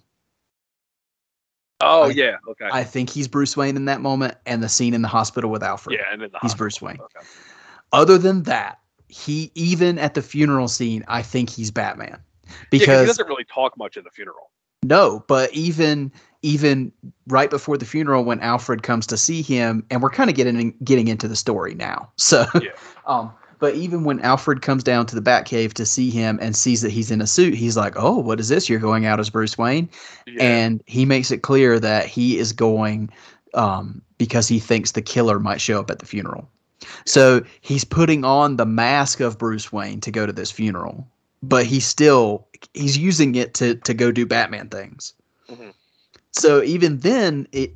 oh 1.81 2.05
I- 2.05 2.11
yeah. 2.11 2.37
Okay. 2.49 2.69
I 2.73 2.85
think 2.85 3.11
he's 3.11 3.29
Bruce 3.29 3.57
Wayne 3.57 3.77
in 3.77 3.85
that 3.87 4.01
moment, 4.01 4.35
and 4.47 4.63
the 4.63 4.69
scene 4.69 4.95
in 4.95 5.03
the 5.03 5.09
hospital 5.09 5.51
with 5.51 5.63
Alfred. 5.63 5.99
yeah, 5.99 6.07
and 6.13 6.23
then 6.23 6.31
the 6.33 6.39
he's 6.41 6.53
hospital. 6.53 6.59
Bruce 6.65 6.83
Wayne. 6.83 6.99
Okay. 7.01 7.27
Other 7.93 8.19
than 8.19 8.43
that, 8.45 8.81
he 9.09 9.51
even 9.55 9.99
at 9.99 10.15
the 10.15 10.23
funeral 10.23 10.69
scene, 10.69 11.05
I 11.09 11.23
think 11.23 11.51
he's 11.51 11.71
Batman 11.71 12.19
Yeah, 12.73 12.87
'cause 12.87 13.01
he 13.01 13.07
doesn't 13.07 13.29
really 13.29 13.45
talk 13.45 13.77
much 13.79 13.97
in 13.97 14.05
the 14.05 14.11
funeral. 14.11 14.51
no, 14.83 15.25
but 15.29 15.53
even 15.53 16.11
even 16.43 16.93
right 17.27 17.51
before 17.51 17.77
the 17.77 17.85
funeral, 17.85 18.25
when 18.25 18.41
Alfred 18.41 18.83
comes 18.83 19.07
to 19.09 19.17
see 19.17 19.43
him, 19.43 19.85
and 19.91 20.03
we're 20.03 20.11
kind 20.11 20.31
of 20.31 20.37
getting 20.37 20.75
getting 20.85 21.09
into 21.09 21.29
the 21.29 21.37
story 21.37 21.75
now, 21.75 22.11
so 22.17 22.47
Yeah. 22.55 22.71
um. 23.07 23.31
But 23.59 23.75
even 23.75 24.05
when 24.05 24.21
Alfred 24.21 24.61
comes 24.61 24.85
down 24.85 25.07
to 25.07 25.15
the 25.19 25.23
Batcave 25.23 25.73
to 25.75 25.87
see 25.87 26.11
him 26.11 26.39
and 26.43 26.55
sees 26.55 26.83
that 26.83 26.91
he's 26.93 27.11
in 27.11 27.23
a 27.23 27.27
suit, 27.27 27.55
he's 27.55 27.75
like, 27.75 27.95
"Oh, 27.97 28.19
what 28.19 28.39
is 28.39 28.49
this? 28.51 28.69
You're 28.69 28.79
going 28.81 29.07
out 29.07 29.19
as 29.19 29.31
Bruce 29.31 29.57
Wayne?" 29.57 29.89
Yeah. 30.27 30.43
and 30.45 30.83
he 30.87 31.07
makes 31.07 31.31
it 31.31 31.39
clear 31.39 31.81
that 31.81 32.05
he 32.05 32.37
is 32.39 32.53
going 32.53 33.09
um, 33.55 34.03
because 34.19 34.47
he 34.47 34.59
thinks 34.59 34.93
the 34.93 35.01
killer 35.01 35.39
might 35.41 35.63
show 35.63 35.81
up 35.81 35.91
at 35.91 36.01
the 36.01 36.05
funeral. 36.07 36.47
So 37.07 37.43
he's 37.63 37.83
putting 37.85 38.25
on 38.27 38.57
the 38.57 38.67
mask 38.67 39.21
of 39.21 39.39
Bruce 39.39 39.73
Wayne 39.73 40.03
to 40.03 40.11
go 40.11 40.27
to 40.27 40.35
this 40.35 40.51
funeral, 40.51 41.09
but 41.43 41.65
he's 41.65 41.87
still 41.87 42.47
he's 42.75 42.99
using 42.99 43.37
it 43.37 43.55
to 43.55 43.77
to 43.77 43.95
go 43.95 44.13
do 44.13 44.27
Batman 44.27 44.69
things. 44.69 45.15
Mhm. 45.51 45.73
So 46.39 46.63
even 46.63 46.99
then, 46.99 47.49
it 47.53 47.73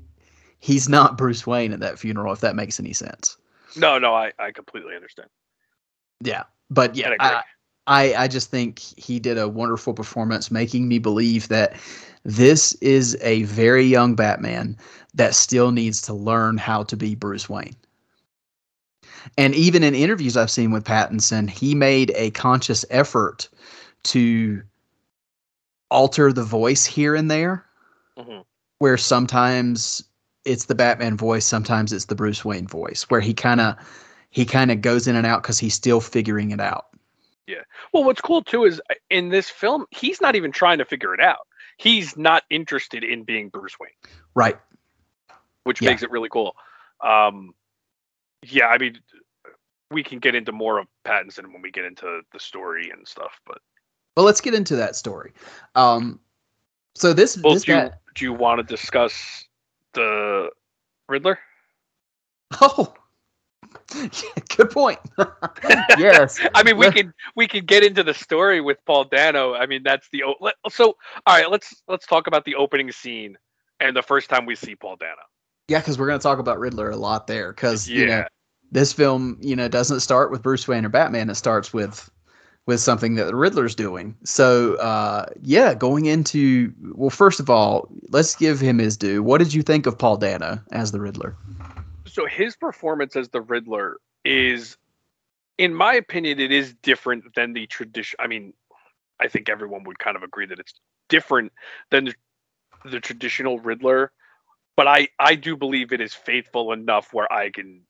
he's 0.58 0.88
not 0.88 1.16
Bruce 1.16 1.46
Wayne 1.46 1.72
at 1.72 1.80
that 1.80 1.98
funeral. 1.98 2.32
If 2.32 2.40
that 2.40 2.56
makes 2.56 2.78
any 2.78 2.92
sense. 2.92 3.36
no, 3.76 3.98
no, 3.98 4.14
I, 4.14 4.32
I 4.38 4.50
completely 4.52 4.94
understand. 4.94 5.28
Yeah, 6.22 6.44
but 6.68 6.94
yeah, 6.94 7.14
I. 7.18 7.42
I, 7.86 8.14
I 8.14 8.28
just 8.28 8.50
think 8.50 8.78
he 8.78 9.18
did 9.18 9.36
a 9.36 9.48
wonderful 9.48 9.94
performance, 9.94 10.50
making 10.50 10.86
me 10.86 11.00
believe 11.00 11.48
that 11.48 11.74
this 12.22 12.74
is 12.74 13.16
a 13.20 13.42
very 13.44 13.84
young 13.84 14.14
Batman 14.14 14.76
that 15.14 15.34
still 15.34 15.72
needs 15.72 16.00
to 16.02 16.14
learn 16.14 16.56
how 16.56 16.84
to 16.84 16.96
be 16.96 17.16
Bruce 17.16 17.48
Wayne. 17.48 17.74
And 19.36 19.54
even 19.54 19.82
in 19.82 19.94
interviews 19.94 20.36
I've 20.36 20.50
seen 20.50 20.70
with 20.70 20.84
Pattinson, 20.84 21.48
he 21.50 21.74
made 21.74 22.12
a 22.14 22.30
conscious 22.30 22.84
effort 22.90 23.48
to 24.04 24.62
alter 25.90 26.32
the 26.32 26.44
voice 26.44 26.84
here 26.86 27.14
and 27.16 27.30
there, 27.30 27.66
Mhm. 28.16 28.44
Where 28.80 28.96
sometimes 28.96 30.02
it's 30.44 30.64
the 30.64 30.74
Batman 30.74 31.16
voice, 31.16 31.44
sometimes 31.44 31.92
it's 31.92 32.06
the 32.06 32.14
Bruce 32.14 32.44
Wayne 32.44 32.66
voice, 32.66 33.04
where 33.08 33.20
he 33.20 33.32
kind 33.32 33.60
of 33.60 33.76
he 34.30 34.44
kind 34.44 34.70
of 34.70 34.80
goes 34.80 35.06
in 35.06 35.16
and 35.16 35.26
out 35.26 35.42
because 35.42 35.58
he's 35.58 35.74
still 35.74 36.00
figuring 36.00 36.50
it 36.50 36.60
out. 36.60 36.86
Yeah. 37.46 37.62
Well, 37.92 38.04
what's 38.04 38.20
cool 38.20 38.42
too 38.42 38.64
is 38.64 38.80
uh, 38.90 38.94
in 39.10 39.28
this 39.28 39.50
film, 39.50 39.86
he's 39.90 40.20
not 40.20 40.34
even 40.34 40.50
trying 40.50 40.78
to 40.78 40.84
figure 40.84 41.12
it 41.14 41.20
out. 41.20 41.46
He's 41.76 42.16
not 42.16 42.44
interested 42.48 43.04
in 43.04 43.24
being 43.24 43.48
Bruce 43.48 43.78
Wayne, 43.78 43.90
Right. 44.34 44.58
which 45.64 45.82
Yeah. 45.82 45.90
makes 45.90 46.02
it 46.02 46.10
really 46.10 46.28
cool. 46.28 46.54
Um, 47.00 47.54
yeah, 48.42 48.68
I 48.68 48.78
mean, 48.78 48.98
we 49.90 50.02
can 50.02 50.20
get 50.20 50.34
into 50.34 50.52
more 50.52 50.78
of 50.78 50.86
Pattinson 51.04 51.52
when 51.52 51.60
we 51.60 51.70
get 51.70 51.84
into 51.84 52.20
the 52.32 52.38
story 52.40 52.90
and 52.90 53.06
stuff. 53.06 53.40
But 53.46 53.58
Well, 54.16 54.24
let's 54.24 54.40
get 54.40 54.54
into 54.54 54.76
that 54.76 54.94
story. 54.96 55.32
Um, 55.74 56.20
so 56.94 57.12
this 57.12 57.36
well, 57.42 57.54
this 57.54 57.64
do 57.64 57.72
guy. 57.72 57.90
Do 58.14 58.24
you 58.24 58.32
want 58.32 58.58
to 58.58 58.62
discuss 58.64 59.44
the 59.94 60.50
Riddler? 61.08 61.38
Oh, 62.60 62.92
good 64.48 64.70
point. 64.70 64.98
yes. 65.98 66.40
I 66.54 66.64
mean, 66.64 66.76
we 66.76 66.90
can 66.90 67.14
we 67.36 67.46
can 67.46 67.64
get 67.64 67.84
into 67.84 68.02
the 68.02 68.12
story 68.12 68.60
with 68.60 68.78
Paul 68.86 69.04
Dano. 69.04 69.54
I 69.54 69.66
mean, 69.66 69.82
that's 69.84 70.08
the 70.10 70.24
o- 70.24 70.50
so. 70.68 70.96
All 71.26 71.36
right, 71.36 71.48
let's 71.48 71.82
let's 71.86 72.06
talk 72.06 72.26
about 72.26 72.44
the 72.44 72.56
opening 72.56 72.90
scene 72.90 73.38
and 73.78 73.96
the 73.96 74.02
first 74.02 74.28
time 74.28 74.46
we 74.46 74.56
see 74.56 74.74
Paul 74.74 74.96
Dano. 74.96 75.22
Yeah, 75.68 75.78
because 75.78 75.96
we're 75.96 76.08
going 76.08 76.18
to 76.18 76.22
talk 76.22 76.40
about 76.40 76.58
Riddler 76.58 76.90
a 76.90 76.96
lot 76.96 77.28
there. 77.28 77.52
Because 77.52 77.88
Yeah, 77.88 77.98
you 77.98 78.06
know 78.06 78.24
this 78.72 78.92
film, 78.92 79.38
you 79.40 79.56
know, 79.56 79.68
doesn't 79.68 80.00
start 80.00 80.30
with 80.30 80.42
Bruce 80.42 80.66
Wayne 80.68 80.84
or 80.84 80.88
Batman. 80.88 81.30
It 81.30 81.34
starts 81.34 81.72
with 81.72 82.10
with 82.70 82.80
something 82.80 83.16
that 83.16 83.26
the 83.26 83.34
Riddler's 83.34 83.74
doing. 83.74 84.16
So, 84.24 84.76
uh, 84.76 85.26
yeah, 85.42 85.74
going 85.74 86.06
into 86.06 86.72
well, 86.94 87.10
first 87.10 87.40
of 87.40 87.50
all, 87.50 87.88
let's 88.08 88.36
give 88.36 88.60
him 88.60 88.78
his 88.78 88.96
due. 88.96 89.22
What 89.22 89.38
did 89.38 89.52
you 89.52 89.62
think 89.62 89.86
of 89.86 89.98
Paul 89.98 90.16
Dano 90.16 90.60
as 90.72 90.92
the 90.92 91.00
Riddler? 91.00 91.36
so 92.10 92.26
his 92.26 92.56
performance 92.56 93.16
as 93.16 93.28
the 93.28 93.40
Riddler 93.40 93.98
is, 94.24 94.76
in 95.58 95.74
my 95.74 95.94
opinion, 95.94 96.40
it 96.40 96.52
is 96.52 96.74
different 96.82 97.34
than 97.34 97.52
the 97.52 97.66
tradition. 97.66 98.16
I 98.20 98.26
mean, 98.26 98.52
I 99.20 99.28
think 99.28 99.48
everyone 99.48 99.84
would 99.84 99.98
kind 99.98 100.16
of 100.16 100.22
agree 100.22 100.46
that 100.46 100.58
it's 100.58 100.74
different 101.08 101.52
than 101.90 102.06
the, 102.06 102.14
the 102.84 103.00
traditional 103.00 103.58
Riddler, 103.58 104.12
but 104.76 104.86
I 104.86 105.08
I 105.18 105.34
do 105.34 105.56
believe 105.56 105.92
it 105.92 106.00
is 106.00 106.14
faithful 106.14 106.72
enough 106.72 107.12
where 107.12 107.30
I 107.32 107.50
can 107.50 107.82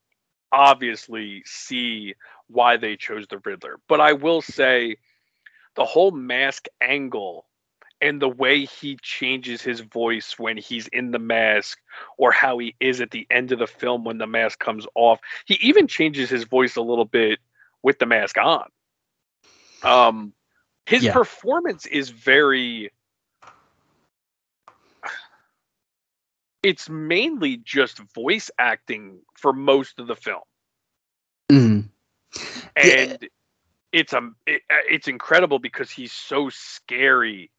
obviously 0.51 1.43
see 1.45 2.15
why 2.51 2.77
they 2.77 2.97
chose 2.97 3.27
the 3.27 3.39
Riddler. 3.39 3.77
But 3.87 4.01
I 4.01 4.13
will 4.13 4.41
say, 4.41 4.97
the 5.75 5.85
whole 5.85 6.11
mask 6.11 6.67
angle 6.81 7.45
and 8.01 8.21
the 8.21 8.29
way 8.29 8.65
he 8.65 8.97
changes 9.01 9.61
his 9.61 9.81
voice 9.81 10.37
when 10.37 10.57
he's 10.57 10.87
in 10.87 11.11
the 11.11 11.19
mask 11.19 11.79
or 12.17 12.31
how 12.31 12.57
he 12.59 12.75
is 12.79 13.01
at 13.01 13.11
the 13.11 13.27
end 13.31 13.51
of 13.51 13.59
the 13.59 13.67
film 13.67 14.03
when 14.03 14.17
the 14.17 14.27
mask 14.27 14.59
comes 14.59 14.87
off. 14.95 15.19
He 15.45 15.55
even 15.61 15.87
changes 15.87 16.29
his 16.29 16.43
voice 16.45 16.75
a 16.77 16.81
little 16.81 17.05
bit 17.05 17.39
with 17.83 17.99
the 17.99 18.05
mask 18.05 18.37
on. 18.37 18.69
Um 19.83 20.33
His 20.85 21.05
Yeah. 21.05 21.13
performance 21.13 21.85
is 21.85 22.09
very. 22.09 22.91
It's 26.63 26.89
mainly 26.89 27.57
just 27.57 27.99
voice 28.13 28.51
acting 28.57 29.21
for 29.35 29.53
most 29.53 29.99
of 29.99 30.07
the 30.07 30.15
film, 30.15 30.41
Mhm. 32.35 32.69
Yeah. 32.81 33.15
and 33.15 33.29
it's 33.91 34.13
um 34.13 34.35
it, 34.45 34.61
it's 34.69 35.07
incredible 35.07 35.59
because 35.59 35.89
he's 35.91 36.11
so 36.11 36.49
scary 36.49 37.51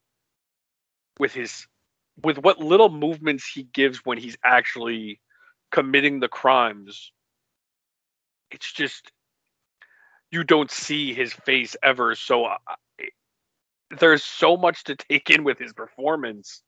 with 1.19 1.33
his 1.35 1.67
with 2.23 2.39
what 2.39 2.59
little 2.59 2.89
movements 2.91 3.47
he 3.47 3.65
gives 3.65 3.99
when 4.05 4.19
he's 4.19 4.37
actually 4.45 5.21
committing 5.71 6.21
the 6.21 6.29
crimes. 6.29 7.13
It's 8.51 8.73
just 8.73 9.13
you 10.31 10.45
don't 10.45 10.71
see 10.71 11.13
his 11.15 11.33
face 11.33 11.77
ever, 11.83 12.15
so 12.15 12.45
uh, 12.47 12.57
it- 12.99 13.13
there's 13.91 14.25
so 14.25 14.57
much 14.57 14.85
to 14.85 14.97
take 14.97 15.31
in 15.31 15.45
with 15.45 15.59
his 15.59 15.73
performance. 15.73 16.63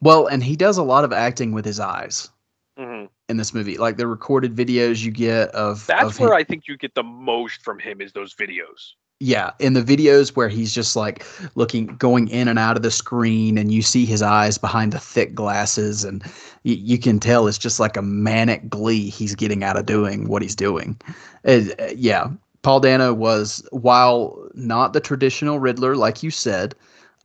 Well, 0.00 0.26
and 0.26 0.42
he 0.42 0.56
does 0.56 0.78
a 0.78 0.82
lot 0.82 1.04
of 1.04 1.12
acting 1.12 1.52
with 1.52 1.64
his 1.64 1.80
eyes 1.80 2.30
hmm 2.76 3.04
in 3.30 3.36
this 3.38 3.54
movie. 3.54 3.78
Like 3.78 3.96
the 3.96 4.06
recorded 4.06 4.54
videos 4.54 5.02
you 5.02 5.10
get 5.10 5.48
of 5.50 5.86
That's 5.86 6.04
of 6.04 6.20
where 6.20 6.30
him- 6.30 6.36
I 6.36 6.44
think 6.44 6.68
you 6.68 6.76
get 6.76 6.94
the 6.94 7.02
most 7.02 7.62
from 7.62 7.78
him 7.78 8.00
is 8.00 8.12
those 8.12 8.34
videos. 8.34 8.92
yeah, 9.20 9.50
in 9.58 9.74
the 9.74 9.82
videos 9.82 10.34
where 10.36 10.48
he's 10.48 10.74
just 10.74 10.96
like 10.96 11.24
looking 11.54 11.86
going 11.98 12.28
in 12.28 12.48
and 12.48 12.58
out 12.58 12.76
of 12.76 12.82
the 12.82 12.90
screen 12.90 13.56
and 13.58 13.72
you 13.72 13.82
see 13.82 14.04
his 14.06 14.22
eyes 14.22 14.56
behind 14.58 14.92
the 14.92 14.98
thick 14.98 15.34
glasses 15.34 16.04
and 16.04 16.22
you, 16.64 16.74
you 16.74 16.98
can 16.98 17.20
tell 17.20 17.46
it's 17.46 17.58
just 17.58 17.78
like 17.80 17.96
a 17.98 18.02
manic 18.02 18.68
glee 18.70 19.08
he's 19.10 19.34
getting 19.34 19.62
out 19.62 19.76
of 19.78 19.84
doing 19.86 20.26
what 20.28 20.40
he's 20.42 20.56
doing. 20.56 20.98
It- 21.44 21.78
uh, 21.80 21.92
yeah, 21.94 22.28
Paul 22.62 22.80
Dano 22.80 23.12
was 23.14 23.66
while 23.72 24.48
not 24.54 24.92
the 24.94 25.00
traditional 25.00 25.58
Riddler 25.60 25.96
like 25.96 26.22
you 26.22 26.30
said, 26.30 26.74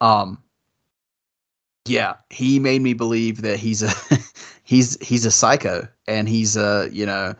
um 0.02 0.38
yeah, 1.88 2.16
he 2.32 2.58
made 2.60 2.82
me 2.82 2.94
believe 2.94 3.42
that 3.44 3.60
he's 3.60 3.84
a 3.84 3.92
he's 4.66 5.02
he's 5.02 5.26
a 5.26 5.32
psycho 5.32 5.88
and 6.08 6.28
he's 6.28 6.58
a, 6.58 6.90
you 6.92 7.06
know, 7.06 7.34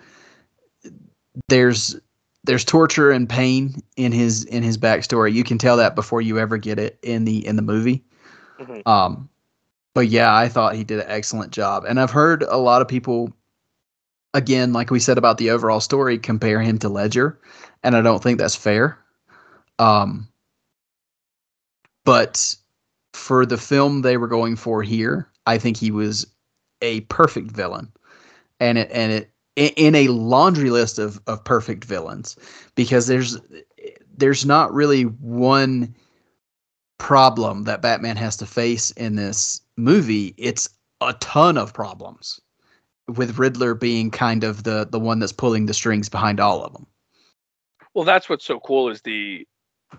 there's 1.50 2.00
there's 2.46 2.64
torture 2.64 3.12
and 3.12 3.28
pain 3.28 3.82
in 3.98 4.14
his 4.14 4.46
in 4.46 4.64
his 4.64 4.78
backstory. 4.78 5.34
You 5.34 5.44
can 5.44 5.58
tell 5.58 5.76
that 5.78 5.96
before 5.96 6.22
you 6.22 6.40
ever 6.40 6.58
get 6.58 6.80
it 6.80 6.98
in 7.04 7.26
the 7.26 7.46
in 7.46 7.58
the 7.58 7.62
movie. 7.62 8.06
Mhm. 8.60 8.88
Um, 8.88 9.30
but 9.94 10.08
yeah, 10.08 10.34
I 10.34 10.48
thought 10.48 10.76
he 10.76 10.84
did 10.86 11.00
an 11.00 11.10
excellent 11.10 11.52
job, 11.52 11.84
and 11.86 12.00
I've 12.00 12.12
heard 12.12 12.44
a 12.44 12.58
lot 12.58 12.82
of 12.82 12.88
people, 12.88 13.34
again, 14.34 14.72
like 14.72 14.92
we 14.92 15.00
said 15.00 15.18
about 15.18 15.38
the 15.38 15.50
overall 15.50 15.82
story, 15.82 16.18
compare 16.18 16.62
him 16.62 16.78
to 16.80 16.90
Ledger, 16.90 17.40
and 17.84 17.98
I 17.98 18.02
don't 18.02 18.22
think 18.22 18.38
that's 18.38 18.56
fair. 18.56 18.98
Um, 19.80 20.28
but 22.04 22.56
for 23.14 23.46
the 23.46 23.58
film 23.58 24.02
they 24.02 24.18
were 24.18 24.28
going 24.28 24.56
for 24.56 24.84
here, 24.84 25.30
I 25.48 25.58
think 25.58 25.78
he 25.78 25.92
was 25.92 26.28
a 26.82 27.02
perfect 27.02 27.52
villain, 27.52 27.92
and 28.60 28.78
it 28.78 28.90
and 28.92 29.12
it 29.12 29.32
in- 29.56 29.96
a 29.96 30.08
laundry 30.10 30.70
list 30.70 31.00
of 31.00 31.20
of 31.28 31.44
perfect 31.44 31.86
villains 31.86 32.36
because 32.76 33.08
there's 33.08 33.38
there's 34.18 34.46
not 34.46 34.74
really 34.74 35.04
one 35.04 35.94
problem 36.98 37.64
that 37.64 37.82
Batman 37.82 38.16
has 38.16 38.38
to 38.38 38.46
face 38.46 38.92
in 38.92 39.16
this 39.16 39.62
movie. 39.78 40.34
It's 40.38 40.70
a 41.02 41.14
ton 41.14 41.58
of 41.58 41.74
problems 41.74 42.40
with 43.08 43.38
Riddler 43.38 43.76
being 43.76 44.12
kind 44.12 44.44
of 44.44 44.64
the 44.64 44.88
the 44.90 45.00
one 45.00 45.20
that's 45.20 45.32
pulling 45.32 45.66
the 45.66 45.74
strings 45.74 46.10
behind 46.10 46.40
all 46.40 46.64
of 46.64 46.74
them. 46.74 46.88
Well, 47.94 48.06
that's 48.06 48.28
what's 48.28 48.46
so 48.46 48.60
cool 48.60 48.90
is 48.90 49.02
the 49.02 49.48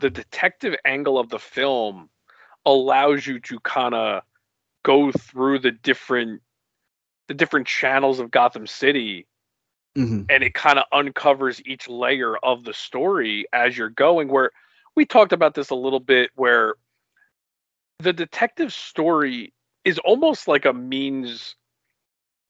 the 0.01 0.11
detective 0.11 0.75
angle 0.85 1.19
of 1.19 1.31
the 1.31 1.39
film 1.39 2.11
allows 2.67 3.27
you 3.27 3.39
to 3.41 3.61
kind 3.61 3.95
of 3.95 4.23
go 4.85 5.13
through 5.13 5.61
the 5.61 5.71
different 5.71 6.43
the 7.29 7.35
different 7.35 7.67
channels 7.67 8.21
of 8.21 8.31
Gotham 8.31 8.67
City 8.67 9.27
hmm 9.97 10.23
and 10.29 10.43
it 10.43 10.55
kind 10.55 10.79
of 10.79 10.85
uncovers 10.93 11.63
each 11.65 11.89
layer 11.89 12.37
of 12.39 12.65
the 12.65 12.75
story 12.75 13.47
as 13.53 13.77
you're 13.77 13.89
going 13.91 14.29
where 14.29 14.51
we 14.97 15.05
talked 15.05 15.33
about 15.33 15.55
this 15.55 15.71
a 15.71 15.75
little 15.75 16.01
bit 16.01 16.31
where 16.35 16.75
the 18.01 18.13
detective 18.13 18.73
story 18.73 19.53
is 19.85 19.99
almost 20.01 20.49
like 20.49 20.65
a 20.65 20.73
means 20.73 21.55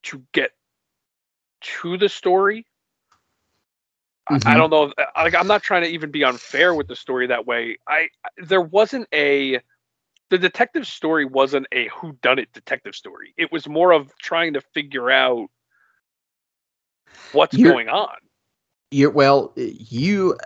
to 0.03 0.23
get 0.33 0.53
to 1.61 1.97
the 1.99 2.09
story 2.09 2.67
I- 4.29 4.41
I 4.45 4.57
don't 4.57 4.71
know. 4.71 4.93
Like, 5.17 5.35
I'm 5.35 5.47
not 5.47 5.63
trying 5.63 5.83
to 5.83 5.89
even 5.89 6.11
be 6.11 6.25
unfair 6.25 6.75
with 6.75 6.89
the 6.89 6.97
story 6.97 7.29
that 7.29 7.47
way. 7.47 7.79
I 7.87 8.09
there 8.37 8.61
wasn't 8.61 9.09
a 9.13 9.61
the 10.31 10.39
detective 10.39 10.87
story 10.87 11.25
wasn't 11.25 11.67
a 11.73 11.89
who 11.89 12.13
done 12.23 12.39
it 12.39 12.53
detective 12.53 12.95
story. 12.95 13.35
It 13.37 13.53
was 13.53 13.69
more 13.69 13.93
of 13.93 14.17
trying 14.19 14.55
to 14.55 14.61
figure 14.61 15.11
out 15.11 15.49
what's 17.33 17.57
You're- 17.57 17.73
going 17.73 17.89
on. 17.89 18.17
You're 18.91 19.11
well, 19.11 19.53
you 19.57 20.37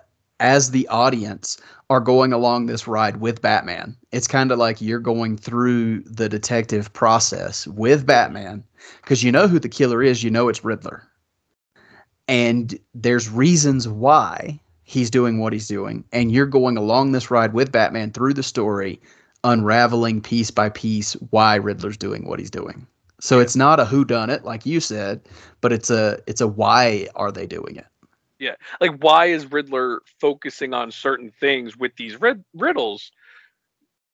as 0.41 0.71
the 0.71 0.89
audience 0.89 1.59
are 1.91 2.01
going 2.01 2.33
along 2.33 2.67
this 2.67 2.89
ride 2.89 3.19
with 3.19 3.43
Batman. 3.43 3.95
It's 4.11 4.27
kind 4.27 4.51
of 4.51 4.59
like 4.59 4.81
you're 4.81 4.99
going 4.99 5.37
through 5.37 6.01
the 6.01 6.29
detective 6.29 6.93
process 6.95 7.67
with 7.67 8.07
Batman 8.07 8.65
because 9.03 9.23
you 9.23 9.31
know 9.31 9.47
who 9.47 9.59
the 9.59 9.69
killer 9.69 10.03
is, 10.03 10.25
you 10.25 10.31
know 10.31 10.49
it's 10.49 10.65
Riddler. 10.65 11.07
And 12.27 12.79
there's 12.95 13.29
reasons 13.29 13.87
why 13.87 14.59
he's 14.85 15.11
doing 15.11 15.39
what 15.39 15.53
he's 15.53 15.69
doing 15.69 16.05
and 16.13 16.33
you're 16.33 16.47
going 16.47 16.77
along 16.77 17.13
this 17.13 17.31
ride 17.31 17.53
with 17.53 17.71
Batman 17.71 18.11
through 18.11 18.35
the 18.35 18.43
story 18.43 19.01
unraveling 19.45 20.21
piece 20.21 20.51
by 20.51 20.69
piece 20.69 21.15
why 21.31 21.57
Riddler's 21.57 21.97
doing 21.97 22.27
what 22.27 22.39
he's 22.39 22.51
doing. 22.51 22.87
So 23.21 23.39
it's 23.39 23.57
not 23.57 23.81
a 23.81 23.85
who 23.85 24.05
done 24.05 24.31
it 24.31 24.45
like 24.45 24.65
you 24.65 24.81
said, 24.81 25.21
but 25.61 25.73
it's 25.73 25.91
a 25.91 26.19
it's 26.27 26.41
a 26.41 26.49
why 26.49 27.07
are 27.15 27.31
they 27.31 27.47
doing 27.47 27.77
it? 27.77 27.87
Yeah. 28.41 28.55
Like, 28.81 28.97
why 29.03 29.27
is 29.27 29.53
Riddler 29.53 30.01
focusing 30.19 30.73
on 30.73 30.91
certain 30.91 31.31
things 31.31 31.77
with 31.77 31.95
these 31.97 32.19
rid- 32.21 32.43
riddles? 32.55 33.13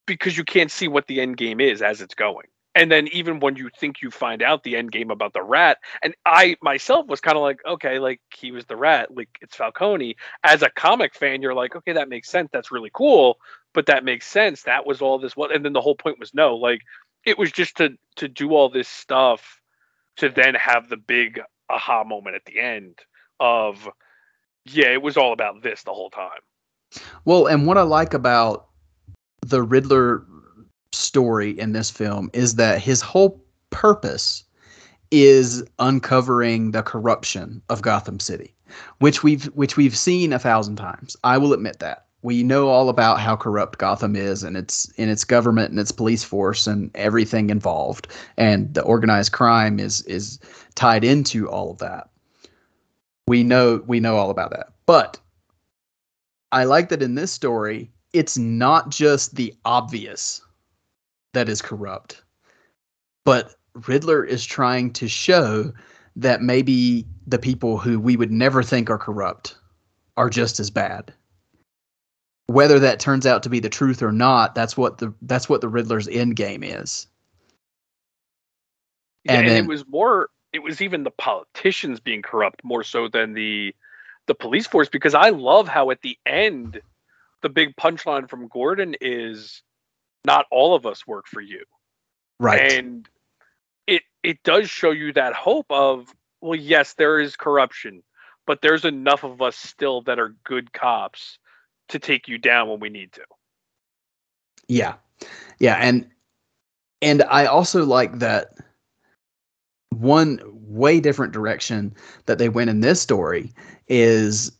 Because 0.05 0.37
you 0.37 0.43
can't 0.43 0.69
see 0.69 0.89
what 0.89 1.07
the 1.07 1.21
end 1.21 1.37
game 1.37 1.61
is 1.61 1.81
as 1.81 2.01
it's 2.01 2.13
going. 2.13 2.47
And 2.75 2.91
then 2.91 3.07
even 3.07 3.39
when 3.39 3.55
you 3.55 3.69
think 3.79 4.01
you 4.03 4.11
find 4.11 4.43
out 4.43 4.63
the 4.63 4.75
end 4.75 4.91
game 4.91 5.09
about 5.09 5.33
the 5.33 5.41
rat, 5.41 5.79
and 6.03 6.13
I 6.25 6.57
myself 6.61 7.07
was 7.07 7.19
kind 7.19 7.35
of 7.35 7.41
like, 7.41 7.59
okay, 7.65 7.97
like 7.97 8.21
he 8.35 8.51
was 8.51 8.65
the 8.65 8.75
rat, 8.75 9.15
like 9.15 9.29
it's 9.41 9.55
Falcone. 9.55 10.15
As 10.43 10.61
a 10.61 10.69
comic 10.69 11.15
fan, 11.15 11.41
you're 11.41 11.55
like, 11.55 11.75
okay, 11.75 11.93
that 11.93 12.07
makes 12.07 12.29
sense. 12.29 12.49
That's 12.53 12.71
really 12.71 12.91
cool, 12.93 13.39
but 13.77 13.85
that 13.85 14.03
makes 14.03 14.25
sense. 14.25 14.63
That 14.63 14.87
was 14.87 15.03
all 15.03 15.19
this. 15.19 15.37
What? 15.37 15.53
And 15.53 15.63
then 15.63 15.73
the 15.73 15.81
whole 15.81 15.93
point 15.93 16.19
was 16.19 16.33
no, 16.33 16.55
like 16.55 16.81
it 17.25 17.37
was 17.37 17.51
just 17.51 17.77
to 17.77 17.95
to 18.15 18.27
do 18.27 18.55
all 18.55 18.69
this 18.69 18.87
stuff 18.87 19.61
to 20.15 20.29
then 20.29 20.55
have 20.55 20.89
the 20.89 20.97
big 20.97 21.39
aha 21.69 22.03
moment 22.03 22.35
at 22.35 22.45
the 22.45 22.59
end 22.59 22.97
of 23.39 23.87
yeah, 24.65 24.87
it 24.87 25.03
was 25.03 25.15
all 25.15 25.31
about 25.31 25.61
this 25.61 25.83
the 25.83 25.93
whole 25.93 26.09
time. 26.09 26.39
Well, 27.25 27.45
and 27.45 27.67
what 27.67 27.77
I 27.77 27.83
like 27.83 28.15
about 28.15 28.65
the 29.41 29.61
Riddler 29.61 30.25
story 30.91 31.51
in 31.51 31.73
this 31.73 31.91
film 31.91 32.31
is 32.33 32.55
that 32.55 32.81
his 32.81 32.99
whole 32.99 33.39
purpose 33.69 34.43
is 35.11 35.63
uncovering 35.77 36.71
the 36.71 36.81
corruption 36.81 37.61
of 37.69 37.83
Gotham 37.83 38.19
City, 38.19 38.55
which 38.97 39.21
we've 39.21 39.45
which 39.53 39.77
we've 39.77 39.95
seen 39.95 40.33
a 40.33 40.39
thousand 40.39 40.77
times. 40.77 41.15
I 41.23 41.37
will 41.37 41.53
admit 41.53 41.77
that. 41.77 42.06
We 42.27 42.43
know 42.43 42.67
all 42.67 42.89
about 42.89 43.21
how 43.21 43.37
corrupt 43.37 43.79
Gotham 43.79 44.13
is 44.13 44.43
and 44.43 44.57
its 44.57 44.89
in 44.97 45.07
its 45.07 45.23
government 45.23 45.69
and 45.69 45.79
its 45.79 45.93
police 45.93 46.25
force 46.25 46.67
and 46.67 46.91
everything 46.93 47.49
involved. 47.49 48.09
And 48.35 48.73
the 48.73 48.81
organized 48.81 49.31
crime 49.31 49.79
is 49.79 50.01
is 50.01 50.37
tied 50.75 51.05
into 51.05 51.49
all 51.49 51.71
of 51.71 51.77
that. 51.77 52.09
We 53.29 53.43
know 53.43 53.81
we 53.87 54.01
know 54.01 54.17
all 54.17 54.29
about 54.29 54.51
that. 54.51 54.73
But 54.85 55.17
I 56.51 56.65
like 56.65 56.89
that 56.89 57.01
in 57.01 57.15
this 57.15 57.31
story, 57.31 57.89
it's 58.11 58.37
not 58.37 58.89
just 58.89 59.35
the 59.35 59.53
obvious 59.63 60.41
that 61.31 61.47
is 61.47 61.61
corrupt, 61.61 62.25
but 63.23 63.55
Riddler 63.87 64.25
is 64.25 64.45
trying 64.45 64.91
to 64.99 65.07
show 65.07 65.71
that 66.17 66.41
maybe 66.41 67.05
the 67.25 67.39
people 67.39 67.77
who 67.77 68.01
we 68.01 68.17
would 68.17 68.33
never 68.33 68.63
think 68.63 68.89
are 68.89 68.97
corrupt 68.97 69.57
are 70.17 70.29
just 70.29 70.59
as 70.59 70.69
bad. 70.69 71.13
Whether 72.47 72.79
that 72.79 72.99
turns 72.99 73.25
out 73.25 73.43
to 73.43 73.49
be 73.49 73.59
the 73.59 73.69
truth 73.69 74.01
or 74.01 74.11
not, 74.11 74.55
that's 74.55 74.77
what 74.77 74.97
the 74.97 75.13
that's 75.21 75.49
what 75.49 75.61
the 75.61 75.67
Riddler's 75.67 76.07
end 76.07 76.35
game 76.35 76.63
is. 76.63 77.07
Yeah, 79.23 79.33
And 79.33 79.47
and, 79.47 79.57
it 79.57 79.67
was 79.67 79.85
more 79.87 80.29
it 80.53 80.63
was 80.63 80.81
even 80.81 81.03
the 81.03 81.11
politicians 81.11 81.99
being 81.99 82.21
corrupt 82.21 82.63
more 82.63 82.83
so 82.83 83.07
than 83.07 83.33
the 83.33 83.75
the 84.27 84.35
police 84.35 84.67
force 84.67 84.89
because 84.89 85.13
I 85.13 85.29
love 85.29 85.67
how 85.67 85.91
at 85.91 86.01
the 86.01 86.17
end 86.25 86.81
the 87.41 87.49
big 87.49 87.75
punchline 87.75 88.29
from 88.29 88.47
Gordon 88.47 88.95
is 88.99 89.61
not 90.25 90.45
all 90.51 90.75
of 90.75 90.85
us 90.85 91.05
work 91.05 91.27
for 91.27 91.41
you. 91.41 91.63
Right. 92.39 92.73
And 92.73 93.07
it 93.87 94.03
it 94.23 94.43
does 94.43 94.69
show 94.69 94.91
you 94.91 95.13
that 95.13 95.33
hope 95.33 95.67
of 95.69 96.13
well 96.41 96.55
yes 96.55 96.93
there 96.93 97.19
is 97.19 97.35
corruption 97.35 98.03
but 98.45 98.61
there's 98.61 98.85
enough 98.85 99.23
of 99.23 99.41
us 99.41 99.55
still 99.55 100.01
that 100.03 100.19
are 100.19 100.35
good 100.43 100.71
cops 100.71 101.39
to 101.89 101.99
take 101.99 102.27
you 102.27 102.37
down 102.37 102.69
when 102.69 102.79
we 102.79 102.89
need 102.89 103.11
to. 103.13 103.23
Yeah. 104.67 104.95
Yeah, 105.59 105.75
and 105.75 106.07
and 107.01 107.23
I 107.23 107.45
also 107.45 107.85
like 107.85 108.19
that 108.19 108.55
one 109.89 110.39
way 110.53 110.99
different 110.99 111.33
direction 111.33 111.95
that 112.25 112.37
they 112.37 112.49
went 112.49 112.69
in 112.69 112.81
this 112.81 113.01
story 113.01 113.51
is 113.87 114.51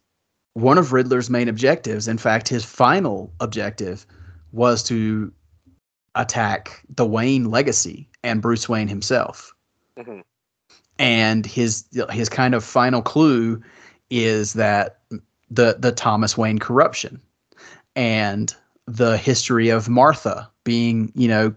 one 0.53 0.77
of 0.77 0.93
Riddler's 0.93 1.29
main 1.29 1.47
objectives. 1.47 2.07
In 2.07 2.17
fact, 2.17 2.47
his 2.47 2.65
final 2.65 3.31
objective 3.39 4.05
was 4.51 4.81
to 4.83 5.31
attack 6.15 6.83
the 6.95 7.05
Wayne 7.05 7.51
legacy 7.51 8.09
and 8.23 8.41
Bruce 8.41 8.67
Wayne 8.67 8.87
himself. 8.87 9.53
Mhm. 9.99 10.23
And 10.97 11.45
his 11.45 11.85
his 12.09 12.29
kind 12.29 12.55
of 12.55 12.63
final 12.63 13.03
clue 13.03 13.61
is 14.09 14.53
that 14.53 15.01
the 15.49 15.77
the 15.79 15.91
Thomas 15.91 16.37
Wayne 16.37 16.59
corruption 16.59 17.21
and 17.95 18.53
the 18.85 19.17
history 19.17 19.69
of 19.69 19.89
Martha 19.89 20.49
being, 20.63 21.11
you 21.15 21.27
know, 21.27 21.53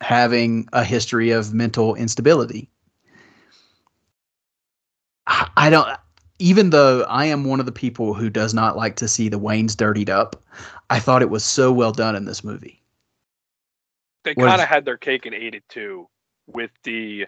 having 0.00 0.68
a 0.72 0.84
history 0.84 1.30
of 1.30 1.54
mental 1.54 1.94
instability. 1.94 2.70
I 5.26 5.48
I 5.56 5.70
don't 5.70 5.88
even 6.38 6.70
though 6.70 7.02
I 7.02 7.26
am 7.26 7.44
one 7.44 7.60
of 7.60 7.66
the 7.66 7.72
people 7.72 8.14
who 8.14 8.28
does 8.28 8.54
not 8.54 8.76
like 8.76 8.96
to 8.96 9.08
see 9.08 9.28
the 9.28 9.38
Waynes 9.38 9.76
dirtied 9.76 10.10
up, 10.10 10.42
I 10.90 10.98
thought 10.98 11.22
it 11.22 11.30
was 11.30 11.44
so 11.44 11.72
well 11.72 11.92
done 11.92 12.16
in 12.16 12.24
this 12.24 12.42
movie. 12.42 12.82
They 14.24 14.34
kind 14.34 14.60
of 14.60 14.68
had 14.68 14.84
their 14.84 14.96
cake 14.96 15.26
and 15.26 15.34
ate 15.34 15.54
it 15.54 15.68
too 15.68 16.08
with 16.46 16.70
the 16.82 17.26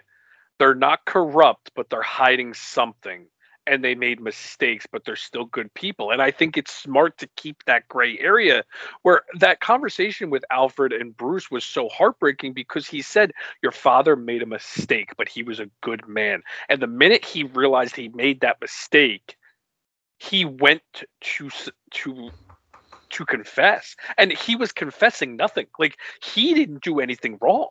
they're 0.59 0.75
not 0.75 1.05
corrupt, 1.05 1.71
but 1.75 1.89
they're 1.89 2.01
hiding 2.01 2.53
something. 2.53 3.27
And 3.67 3.83
they 3.83 3.95
made 3.95 4.21
mistakes, 4.21 4.87
but 4.91 5.03
they're 5.03 5.15
still 5.15 5.45
good 5.45 5.73
people. 5.73 6.11
And 6.11 6.21
I 6.21 6.31
think 6.31 6.57
it's 6.57 6.73
smart 6.73 7.17
to 7.19 7.27
keep 7.35 7.63
that 7.65 7.87
gray 7.87 8.17
area 8.19 8.63
where 9.03 9.23
that 9.39 9.59
conversation 9.59 10.29
with 10.29 10.45
Alfred 10.49 10.93
and 10.93 11.15
Bruce 11.15 11.51
was 11.51 11.63
so 11.63 11.89
heartbreaking 11.89 12.53
because 12.53 12.87
he 12.87 13.01
said, 13.01 13.33
Your 13.61 13.71
father 13.71 14.15
made 14.15 14.41
a 14.41 14.47
mistake, 14.47 15.11
but 15.17 15.27
he 15.27 15.43
was 15.43 15.59
a 15.59 15.69
good 15.81 16.07
man. 16.07 16.43
And 16.69 16.81
the 16.81 16.87
minute 16.87 17.25
he 17.25 17.43
realized 17.43 17.95
he 17.95 18.09
made 18.09 18.41
that 18.41 18.61
mistake, 18.61 19.35
he 20.17 20.45
went 20.45 20.81
to 21.21 21.49
to 21.91 22.31
to 23.09 23.25
confess 23.25 23.95
and 24.17 24.33
he 24.33 24.55
was 24.55 24.71
confessing 24.71 25.37
nothing 25.37 25.67
like 25.79 25.97
he 26.21 26.53
didn't 26.53 26.83
do 26.83 26.99
anything 26.99 27.37
wrong 27.41 27.69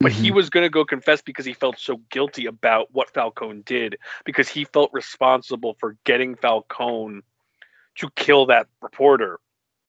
but 0.00 0.12
he 0.12 0.30
Mhm. 0.30 0.34
was 0.34 0.50
going 0.50 0.64
to 0.64 0.70
go 0.70 0.84
confess 0.84 1.22
because 1.22 1.44
he 1.46 1.52
felt 1.52 1.78
so 1.78 1.98
guilty 2.10 2.46
about 2.46 2.88
what 2.92 3.10
Falcone 3.10 3.62
did 3.62 3.96
because 4.24 4.48
he 4.48 4.64
felt 4.64 4.90
responsible 4.92 5.74
for 5.78 5.96
getting 6.04 6.34
Falcone 6.36 7.22
to 7.96 8.10
kill 8.16 8.46
that 8.46 8.66
reporter 8.82 9.38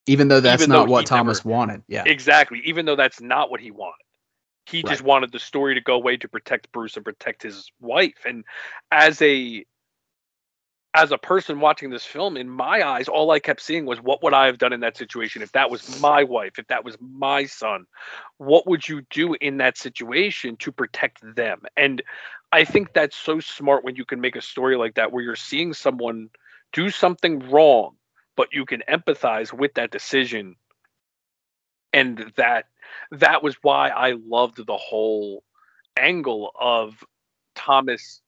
even 0.06 0.28
though 0.28 0.38
that's 0.40 0.62
even 0.62 0.72
not 0.72 0.86
though 0.86 0.92
what 0.92 1.06
Thomas 1.06 1.44
never- 1.44 1.56
wanted. 1.56 1.82
Yeah. 1.88 2.04
exactly 2.06 2.60
even 2.64 2.86
though 2.86 2.96
that's 2.96 3.20
not 3.20 3.50
what 3.50 3.60
he 3.60 3.70
wanted 3.70 4.04
he 4.66 4.82
just 4.82 5.02
wanted 5.02 5.30
the 5.32 5.38
story 5.38 5.74
to 5.74 5.80
go 5.80 5.94
away 5.94 6.16
to 6.16 6.28
protect 6.28 6.70
Bruce 6.72 6.96
and 6.96 7.04
protect 7.04 7.42
his 7.42 7.70
wife 7.80 8.24
and 8.24 8.44
as 8.90 9.20
a 9.22 9.64
as 10.96 11.12
a 11.12 11.18
person 11.18 11.60
watching 11.60 11.90
this 11.90 12.06
film 12.06 12.38
in 12.38 12.48
my 12.48 12.82
eyes 12.82 13.06
all 13.06 13.30
i 13.30 13.38
kept 13.38 13.60
seeing 13.60 13.84
was 13.84 14.00
what 14.00 14.22
would 14.22 14.32
i 14.32 14.46
have 14.46 14.58
done 14.58 14.72
in 14.72 14.80
that 14.80 14.96
situation 14.96 15.42
if 15.42 15.52
that 15.52 15.70
was 15.70 16.00
my 16.00 16.24
wife 16.24 16.58
if 16.58 16.66
that 16.68 16.84
was 16.84 16.96
my 17.00 17.44
son? 17.44 17.86
What 18.38 18.66
would 18.66 18.88
you 18.88 19.02
do 19.10 19.34
in 19.34 19.58
that 19.58 19.76
situation 19.78 20.56
to 20.58 20.72
protect 20.72 21.18
them? 21.36 21.62
And 21.76 22.02
i 22.52 22.64
think 22.64 22.92
that's 22.92 23.16
so 23.16 23.40
smart 23.40 23.84
when 23.84 23.96
you 23.96 24.04
can 24.04 24.20
make 24.20 24.36
a 24.36 24.42
story 24.42 24.76
like 24.76 24.94
that 24.94 25.12
where 25.12 25.22
you're 25.22 25.36
seeing 25.36 25.74
someone 25.74 26.30
do 26.72 26.90
something 26.90 27.50
wrong 27.50 27.96
but 28.36 28.48
you 28.52 28.64
can 28.66 28.82
empathize 28.88 29.52
with 29.52 29.74
that 29.74 29.90
decision. 29.90 30.56
And 31.92 32.32
that 32.36 32.66
that 33.10 33.42
was 33.42 33.56
why 33.62 33.88
i 33.88 34.14
loved 34.26 34.64
the 34.66 34.76
whole 34.76 35.42
angle 35.96 36.52
of 36.58 37.02
thomas 37.54 38.20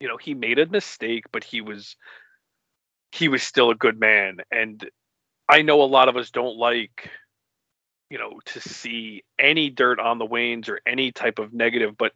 you 0.00 0.08
know 0.08 0.16
he 0.16 0.34
made 0.34 0.58
a 0.58 0.66
mistake 0.66 1.24
but 1.32 1.44
he 1.44 1.60
was 1.60 1.96
he 3.12 3.28
was 3.28 3.42
still 3.42 3.70
a 3.70 3.74
good 3.74 3.98
man. 3.98 4.38
And 4.50 4.88
i 5.48 5.62
know 5.62 5.82
a 5.82 5.84
lot 5.84 6.08
of 6.08 6.16
us 6.16 6.30
don't 6.30 6.56
like 6.56 7.10
you 8.10 8.18
know 8.18 8.40
to 8.46 8.60
see 8.60 9.24
any 9.38 9.70
dirt 9.70 9.98
on 9.98 10.18
the 10.18 10.26
waynes 10.26 10.68
or 10.68 10.80
any 10.86 11.12
type 11.12 11.38
of 11.38 11.52
negative 11.52 11.96
but 11.96 12.12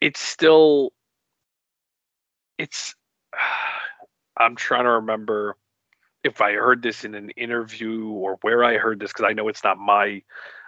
it's 0.00 0.20
still 0.20 0.92
it's 2.58 2.94
i'm 4.36 4.56
trying 4.56 4.84
to 4.84 4.90
remember 4.90 5.56
if 6.24 6.40
i 6.40 6.52
heard 6.52 6.82
this 6.82 7.04
in 7.04 7.14
an 7.14 7.30
interview 7.30 8.08
or 8.08 8.38
where 8.42 8.64
i 8.64 8.76
heard 8.76 8.98
this 9.00 9.12
because 9.12 9.26
i 9.28 9.32
know 9.32 9.48
it's 9.48 9.64
not 9.64 9.78
my 9.78 10.22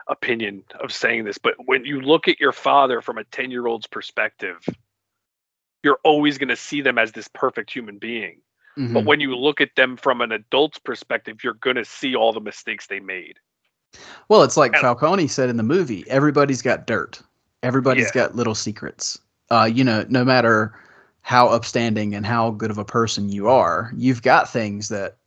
opinion 0.08 0.64
of 0.80 0.92
saying 0.92 1.24
this 1.24 1.38
but 1.38 1.54
when 1.66 1.84
you 1.84 2.00
look 2.00 2.28
at 2.28 2.40
your 2.40 2.52
father 2.52 3.00
from 3.00 3.18
a 3.18 3.24
10 3.24 3.50
year 3.50 3.66
old's 3.66 3.86
perspective 3.86 4.58
you're 5.82 5.98
always 6.04 6.38
going 6.38 6.48
to 6.48 6.56
see 6.56 6.80
them 6.80 6.98
as 6.98 7.12
this 7.12 7.28
perfect 7.28 7.70
human 7.72 7.98
being 7.98 8.38
Mhm. 8.78 8.94
but 8.94 9.04
when 9.04 9.20
you 9.20 9.36
look 9.36 9.60
at 9.60 9.74
them 9.76 9.96
from 9.96 10.20
an 10.22 10.32
adult's 10.32 10.78
perspective 10.78 11.42
you're 11.44 11.54
going 11.54 11.76
to 11.76 11.84
see 11.84 12.14
all 12.14 12.32
the 12.32 12.40
mistakes 12.40 12.86
they 12.86 13.00
made 13.00 13.38
Well, 14.30 14.42
it's 14.42 14.56
like 14.56 14.72
And- 14.72 14.80
Falcone 14.80 15.26
said 15.28 15.50
in 15.50 15.58
the 15.58 15.62
movie 15.62 16.04
everybody's 16.08 16.62
got 16.62 16.86
dirt, 16.86 17.20
everybody's 17.62 18.06
Yeah. 18.06 18.22
got 18.28 18.34
little 18.34 18.54
secrets. 18.54 19.18
Uh, 19.50 19.68
you 19.70 19.84
know, 19.84 20.06
no 20.08 20.24
matter 20.24 20.72
how 21.20 21.48
upstanding 21.48 22.14
and 22.14 22.24
how 22.24 22.52
good 22.52 22.70
of 22.70 22.78
a 22.78 22.84
person 22.86 23.28
you 23.28 23.48
are, 23.48 23.92
you've 23.94 24.22
got 24.22 24.50
things 24.50 24.88
that 24.88 25.18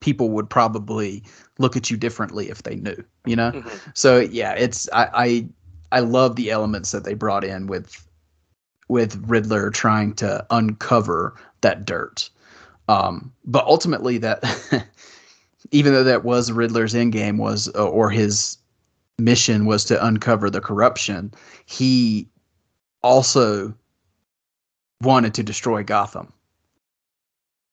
people 0.00 0.30
would 0.30 0.50
probably 0.50 1.22
look 1.58 1.76
at 1.76 1.88
you 1.92 1.96
differently 1.96 2.50
if 2.50 2.64
they 2.64 2.74
knew, 2.74 2.96
you 3.24 3.36
know? 3.36 3.52
Mhm. 3.52 3.80
So 3.94 4.18
yeah, 4.18 4.54
it's 4.54 4.88
I, 4.92 5.08
I 5.14 5.48
I 5.92 6.00
love 6.00 6.34
the 6.34 6.50
elements 6.50 6.90
that 6.90 7.04
they 7.04 7.14
brought 7.14 7.44
in 7.44 7.68
with 7.68 8.04
with 8.88 9.16
Riddler 9.26 9.70
trying 9.70 10.14
to 10.14 10.44
uncover 10.50 11.34
that 11.60 11.84
dirt. 11.84 12.28
Um, 12.88 13.32
but 13.44 13.64
ultimately, 13.64 14.18
that 14.18 14.42
even 15.70 15.92
though 15.92 16.04
that 16.04 16.24
was 16.24 16.52
Riddler's 16.52 16.94
end 16.94 17.12
game 17.12 17.38
was 17.38 17.70
uh, 17.74 17.88
or 17.88 18.10
his 18.10 18.58
mission 19.18 19.66
was 19.66 19.84
to 19.84 20.04
uncover 20.04 20.50
the 20.50 20.60
corruption, 20.60 21.32
he 21.64 22.28
also 23.02 23.74
wanted 25.00 25.34
to 25.34 25.42
destroy 25.42 25.82
Gotham, 25.82 26.32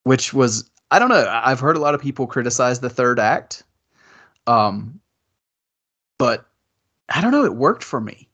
which 0.03 0.33
was 0.33 0.69
I 0.91 0.99
don't 0.99 1.09
know. 1.09 1.27
I've 1.29 1.59
heard 1.59 1.77
a 1.77 1.81
lot 1.81 1.95
of 1.95 2.01
people 2.01 2.27
criticize 2.27 2.79
the 2.79 2.89
third 2.89 3.19
act, 3.19 3.63
um, 4.47 4.99
but 6.17 6.45
I 7.13 7.21
don't 7.21 7.31
know. 7.31 7.45
It 7.45 7.55
worked 7.55 7.83
for 7.83 7.99
me. 7.99 8.28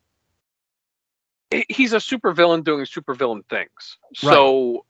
He- 1.51 1.65
he's 1.69 1.93
a 1.93 1.97
supervillain 1.97 2.63
doing 2.63 2.85
supervillain 2.85 3.45
things 3.49 3.97
so 4.15 4.85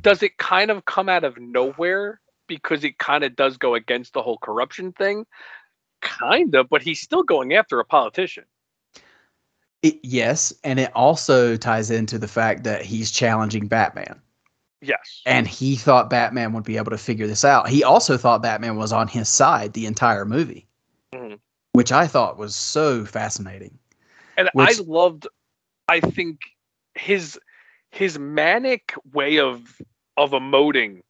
does 0.00 0.22
it 0.22 0.38
kind 0.38 0.70
of 0.70 0.84
come 0.84 1.08
out 1.08 1.24
of 1.24 1.36
nowhere 1.38 2.20
because 2.46 2.82
it 2.84 2.98
kind 2.98 3.24
of 3.24 3.36
does 3.36 3.56
go 3.56 3.74
against 3.74 4.12
the 4.12 4.22
whole 4.22 4.38
corruption 4.38 4.92
thing 4.92 5.26
kind 6.00 6.54
of 6.54 6.68
but 6.70 6.82
he's 6.82 7.00
still 7.00 7.22
going 7.22 7.52
after 7.54 7.78
a 7.80 7.84
politician 7.84 8.44
It, 9.82 9.98
yes, 10.02 10.52
and 10.64 10.78
it 10.78 10.90
also 10.94 11.56
ties 11.56 11.90
into 11.90 12.18
the 12.18 12.28
fact 12.28 12.64
that 12.64 12.82
he's 12.84 13.10
challenging 13.10 13.66
Batman. 13.66 14.20
yes 14.82 15.22
and 15.26 15.46
he 15.46 15.76
thought 15.76 16.08
Batman 16.10 16.52
would 16.54 16.64
be 16.64 16.76
able 16.78 16.90
to 16.90 16.98
figure 16.98 17.26
this 17.26 17.44
out. 17.44 17.68
He 17.68 17.84
also 17.84 18.16
thought 18.16 18.42
Batman 18.42 18.76
was 18.76 18.92
on 18.92 19.08
his 19.08 19.28
side 19.28 19.72
the 19.74 19.84
entire 19.86 20.24
movie, 20.24 20.66
Mhm. 21.14 21.38
which 21.72 21.92
I 21.92 22.06
thought 22.06 22.38
was 22.38 22.56
so 22.56 23.04
fascinating. 23.04 23.78
and 24.38 24.48
Which- 24.54 24.78
I 24.78 24.82
loved. 24.84 25.28
I 25.90 25.98
think 25.98 26.38
his 26.94 27.36
his 27.90 28.16
manic 28.16 28.94
way 29.12 29.40
of 29.40 29.76
of 30.16 30.30
emoting. 30.30 31.00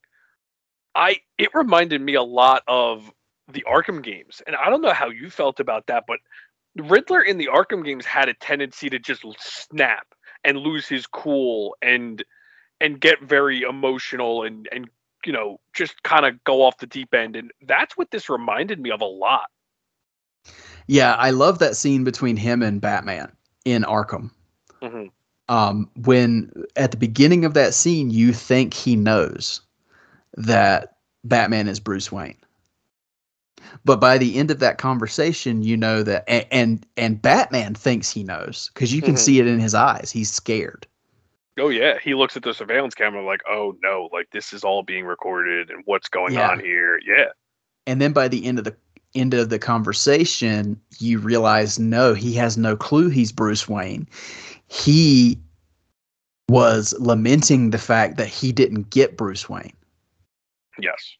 I 0.94 1.18
it 1.36 1.50
reminded 1.54 2.00
me 2.00 2.14
a 2.14 2.22
lot 2.22 2.62
of 2.66 3.12
the 3.52 3.62
Arkham 3.68 4.02
games, 4.02 4.40
and 4.46 4.56
I 4.56 4.70
don't 4.70 4.80
know 4.80 4.94
how 4.94 5.10
you 5.10 5.28
felt 5.28 5.60
about 5.60 5.86
that, 5.88 6.04
but 6.06 6.18
Riddler 6.76 7.20
in 7.20 7.36
the 7.36 7.50
Arkham 7.52 7.84
games 7.84 8.06
had 8.06 8.30
a 8.30 8.34
tendency 8.34 8.88
to 8.88 8.98
just 8.98 9.22
snap 9.38 10.06
and 10.44 10.56
lose 10.56 10.88
his 10.88 11.06
cool 11.06 11.76
and 11.82 12.24
and 12.80 12.98
get 12.98 13.20
very 13.20 13.60
emotional 13.60 14.44
and 14.44 14.66
and 14.72 14.88
you 15.26 15.32
know 15.34 15.60
just 15.74 16.02
kind 16.04 16.24
of 16.24 16.42
go 16.44 16.62
off 16.62 16.78
the 16.78 16.86
deep 16.86 17.12
end, 17.12 17.36
and 17.36 17.52
that's 17.66 17.98
what 17.98 18.10
this 18.10 18.30
reminded 18.30 18.80
me 18.80 18.90
of 18.90 19.02
a 19.02 19.04
lot. 19.04 19.50
Yeah, 20.86 21.16
I 21.16 21.32
love 21.32 21.58
that 21.58 21.76
scene 21.76 22.02
between 22.02 22.38
him 22.38 22.62
and 22.62 22.80
Batman 22.80 23.30
in 23.66 23.82
Arkham. 23.82 24.30
Mhm. 24.82 25.10
Um, 25.48 25.90
when 25.96 26.52
at 26.76 26.90
the 26.92 26.96
beginning 26.96 27.44
of 27.44 27.54
that 27.54 27.74
scene, 27.74 28.10
you 28.10 28.32
think 28.32 28.72
he 28.72 28.94
knows 28.96 29.60
that 30.36 30.96
Batman 31.24 31.66
is 31.68 31.80
Bruce 31.80 32.12
Wayne. 32.12 32.36
But 33.84 34.00
by 34.00 34.16
the 34.16 34.36
end 34.36 34.50
of 34.50 34.58
that 34.60 34.78
conversation, 34.78 35.62
you 35.62 35.76
know 35.76 36.02
that, 36.02 36.24
and 36.28 36.46
and, 36.50 36.86
and 36.96 37.22
Batman 37.22 37.74
thinks 37.74 38.10
he 38.10 38.24
knows 38.24 38.70
because 38.72 38.92
you 38.94 39.02
can 39.02 39.14
Mhm. 39.14 39.18
see 39.18 39.38
it 39.38 39.46
in 39.46 39.58
his 39.60 39.74
eyes. 39.74 40.10
He's 40.10 40.30
scared. 40.30 40.86
Oh 41.58 41.68
yeah, 41.68 41.98
he 41.98 42.14
looks 42.14 42.36
at 42.36 42.42
the 42.42 42.54
surveillance 42.54 42.94
camera 42.94 43.22
like, 43.24 43.42
"Oh 43.48 43.76
no, 43.82 44.08
like 44.12 44.30
this 44.30 44.52
is 44.52 44.64
all 44.64 44.82
being 44.82 45.04
recorded 45.04 45.68
and 45.70 45.82
what's 45.84 46.08
going 46.08 46.34
Yeah. 46.34 46.50
on 46.50 46.60
here?" 46.60 46.98
Yeah. 47.04 47.26
and 47.86 48.00
then 48.00 48.12
by 48.12 48.28
the 48.28 48.44
end 48.44 48.58
of 48.58 48.64
the 48.64 48.76
end 49.14 49.34
of 49.34 49.48
the 49.48 49.58
conversation, 49.58 50.80
you 50.98 51.18
realize 51.18 51.78
no, 51.78 52.14
he 52.14 52.32
has 52.34 52.56
no 52.56 52.76
clue 52.76 53.08
he's 53.08 53.32
Bruce 53.32 53.68
Wayne. 53.68 54.06
He 54.70 55.38
was 56.48 56.94
lamenting 56.98 57.70
the 57.70 57.78
fact 57.78 58.16
that 58.16 58.28
he 58.28 58.52
didn't 58.52 58.90
get 58.90 59.16
Bruce 59.16 59.48
Wayne 59.48 59.72
Yes. 60.78 61.16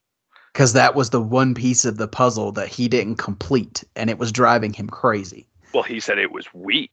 because 0.53 0.73
that 0.73 0.95
was 0.95 1.11
the 1.11 1.21
one 1.21 1.55
piece 1.55 1.85
of 1.85 1.97
the 1.99 2.09
puzzle 2.09 2.53
that 2.53 2.69
he 2.69 2.89
didn't 2.89 3.17
complete 3.17 3.85
and 3.97 4.09
it 4.09 4.19
was 4.19 4.33
driving 4.33 4.73
him 4.73 4.89
crazy. 4.89 5.47
Well, 5.73 5.83
he 5.85 6.01
said 6.01 6.19
it 6.19 6.33
was 6.33 6.47
we. 6.53 6.91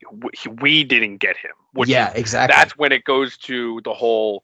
We, 0.62 0.84
didn't 0.84 1.18
get 1.18 1.36
him. 1.38 1.52
Yeah, 1.86 2.12
exactly. 2.14 2.56
that's 2.56 2.78
when 2.78 2.92
it 2.92 3.04
goes 3.06 3.38
to 3.40 3.82
the 3.84 3.94
whole. 3.94 4.44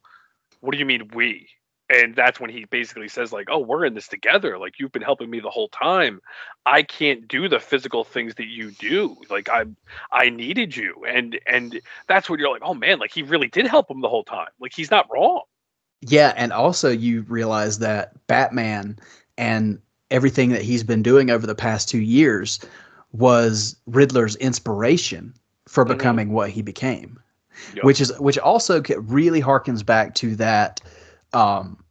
What 0.62 0.72
do 0.72 0.80
you 0.80 0.86
mean 0.86 1.08
we? 1.14 1.48
And 1.90 2.16
that's 2.16 2.40
when 2.40 2.50
he 2.50 2.66
basically 2.66 3.10
says 3.10 3.34
like, 3.34 3.50
"Oh, 3.52 3.60
we're 3.60 3.86
in 3.86 3.94
this 3.94 4.08
together. 4.08 4.58
Like 4.58 4.80
you've 4.80 4.92
been 4.92 5.02
helping 5.02 5.30
me 5.30 5.40
the 5.40 5.50
whole 5.50 5.68
time. 5.68 6.22
I 6.66 6.82
can't 6.82 7.28
do 7.28 7.50
the 7.50 7.60
physical 7.60 8.04
things 8.04 8.36
that 8.36 8.48
you 8.48 8.72
do. 8.72 9.18
Like 9.30 9.50
I, 9.50 9.66
I 10.12 10.30
needed 10.30 10.76
you." 10.76 11.04
And 11.08 11.40
and 11.46 11.82
that's 12.08 12.30
when 12.30 12.40
you're 12.40 12.52
like, 12.52 12.62
"Oh 12.64 12.74
man, 12.74 13.00
like 13.00 13.12
he 13.12 13.22
really 13.22 13.48
did 13.48 13.68
help 13.68 13.92
him 13.92 14.02
the 14.02 14.10
whole 14.10 14.24
time. 14.24 14.48
Like 14.60 14.74
he's 14.74 14.92
not 14.92 15.08
wrong." 15.12 15.42
Yeah, 16.02 16.34
and 16.36 16.52
also 16.54 16.90
you 16.90 17.22
realize 17.24 17.80
that 17.80 18.28
Batman 18.28 18.98
and 19.38 19.80
everything 20.10 20.50
that 20.50 20.62
he's 20.62 20.84
been 20.84 21.04
doing 21.04 21.30
over 21.30 21.46
the 21.46 21.56
past 21.56 21.90
two 21.90 22.02
years 22.02 22.60
was 23.12 23.76
Riddler's 23.88 24.36
inspiration 24.38 25.34
for 25.68 25.86
Mhm. 25.86 25.90
becoming 25.90 26.32
what 26.32 26.50
he 26.50 26.62
became, 26.62 27.20
Yep. 27.76 27.84
which 27.84 28.02
is 28.02 28.18
which 28.20 28.38
also 28.38 28.82
really 28.98 29.42
harkens 29.42 29.86
back 29.86 30.16
to 30.16 30.36
that, 30.38 30.82
um, 31.34 31.84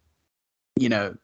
you 0.77 0.89
know, 0.89 1.15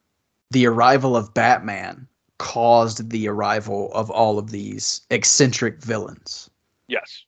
the 0.50 0.66
arrival 0.66 1.16
of 1.16 1.32
Batman 1.34 2.06
caused 2.38 3.10
the 3.10 3.28
arrival 3.28 3.90
of 3.92 4.10
all 4.10 4.38
of 4.38 4.50
these 4.50 5.00
eccentric 5.10 5.82
villains 5.82 6.48
Yes. 6.86 7.24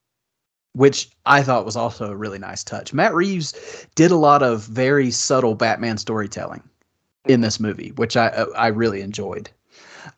which 0.74 1.10
I 1.26 1.42
thought 1.42 1.64
was 1.64 1.76
also 1.76 2.10
a 2.10 2.16
really 2.16 2.38
nice 2.38 2.62
touch. 2.62 2.92
Matt 2.94 3.12
Reeves 3.14 3.86
did 3.96 4.10
a 4.12 4.16
lot 4.16 4.42
of 4.42 4.62
very 4.66 5.10
subtle 5.10 5.54
Batman 5.56 5.98
storytelling 5.98 6.62
in 7.26 7.40
this 7.40 7.58
movie, 7.58 7.90
which 7.96 8.16
I 8.16 8.28
I 8.56 8.68
really 8.68 9.00
enjoyed. 9.00 9.50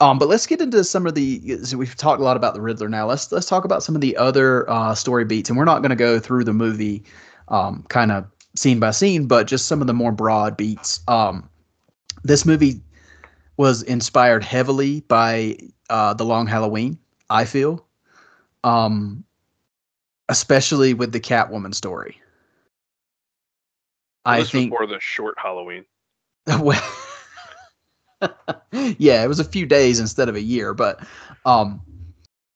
Um, 0.00 0.18
but 0.18 0.28
let's 0.28 0.46
get 0.46 0.60
into 0.60 0.84
some 0.84 1.06
of 1.06 1.14
the. 1.14 1.58
So 1.64 1.76
we've 1.78 1.96
talked 1.96 2.20
a 2.20 2.24
lot 2.24 2.36
about 2.36 2.54
the 2.54 2.60
Riddler. 2.60 2.88
Now 2.88 3.06
let's 3.08 3.32
let's 3.32 3.46
talk 3.46 3.64
about 3.64 3.82
some 3.82 3.94
of 3.94 4.00
the 4.00 4.16
other 4.16 4.68
uh, 4.70 4.94
story 4.94 5.24
beats, 5.24 5.48
and 5.48 5.58
we're 5.58 5.64
not 5.64 5.80
going 5.80 5.90
to 5.90 5.96
go 5.96 6.20
through 6.20 6.44
the 6.44 6.52
movie, 6.52 7.02
um, 7.48 7.84
kind 7.88 8.12
of 8.12 8.26
scene 8.57 8.80
by 8.80 8.90
scene, 8.90 9.26
but 9.26 9.46
just 9.46 9.66
some 9.66 9.80
of 9.80 9.86
the 9.86 9.94
more 9.94 10.12
broad 10.12 10.57
beats. 10.57 11.00
Um, 11.09 11.48
this 12.24 12.44
movie 12.44 12.80
was 13.57 13.82
inspired 13.82 14.44
heavily 14.44 15.00
by 15.00 15.59
uh, 15.90 16.14
the 16.14 16.24
Long 16.24 16.46
Halloween. 16.46 16.98
I 17.30 17.44
feel, 17.44 17.86
um, 18.64 19.24
especially 20.28 20.94
with 20.94 21.12
the 21.12 21.20
Catwoman 21.20 21.74
story. 21.74 22.20
I 24.24 24.40
this 24.40 24.50
think 24.50 24.70
more 24.70 24.86
the 24.86 25.00
short 25.00 25.36
Halloween. 25.38 25.84
well, 26.61 26.82
yeah, 28.98 29.24
it 29.24 29.28
was 29.28 29.40
a 29.40 29.44
few 29.44 29.66
days 29.66 29.98
instead 29.98 30.28
of 30.28 30.36
a 30.36 30.42
year, 30.42 30.74
but 30.74 31.00
um, 31.44 31.80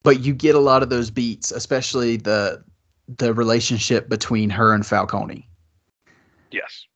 but 0.03 0.21
you 0.21 0.35
get 0.35 0.55
a 0.55 0.61
lot 0.61 0.83
of 0.83 0.91
those 0.91 1.11
beats, 1.11 1.51
especially 1.51 2.17
the 2.17 2.63
the 3.19 3.33
relationship 3.33 4.09
between 4.09 4.51
her 4.51 4.73
and 4.73 4.85
Falcone, 4.85 5.49
Yes. 6.51 6.87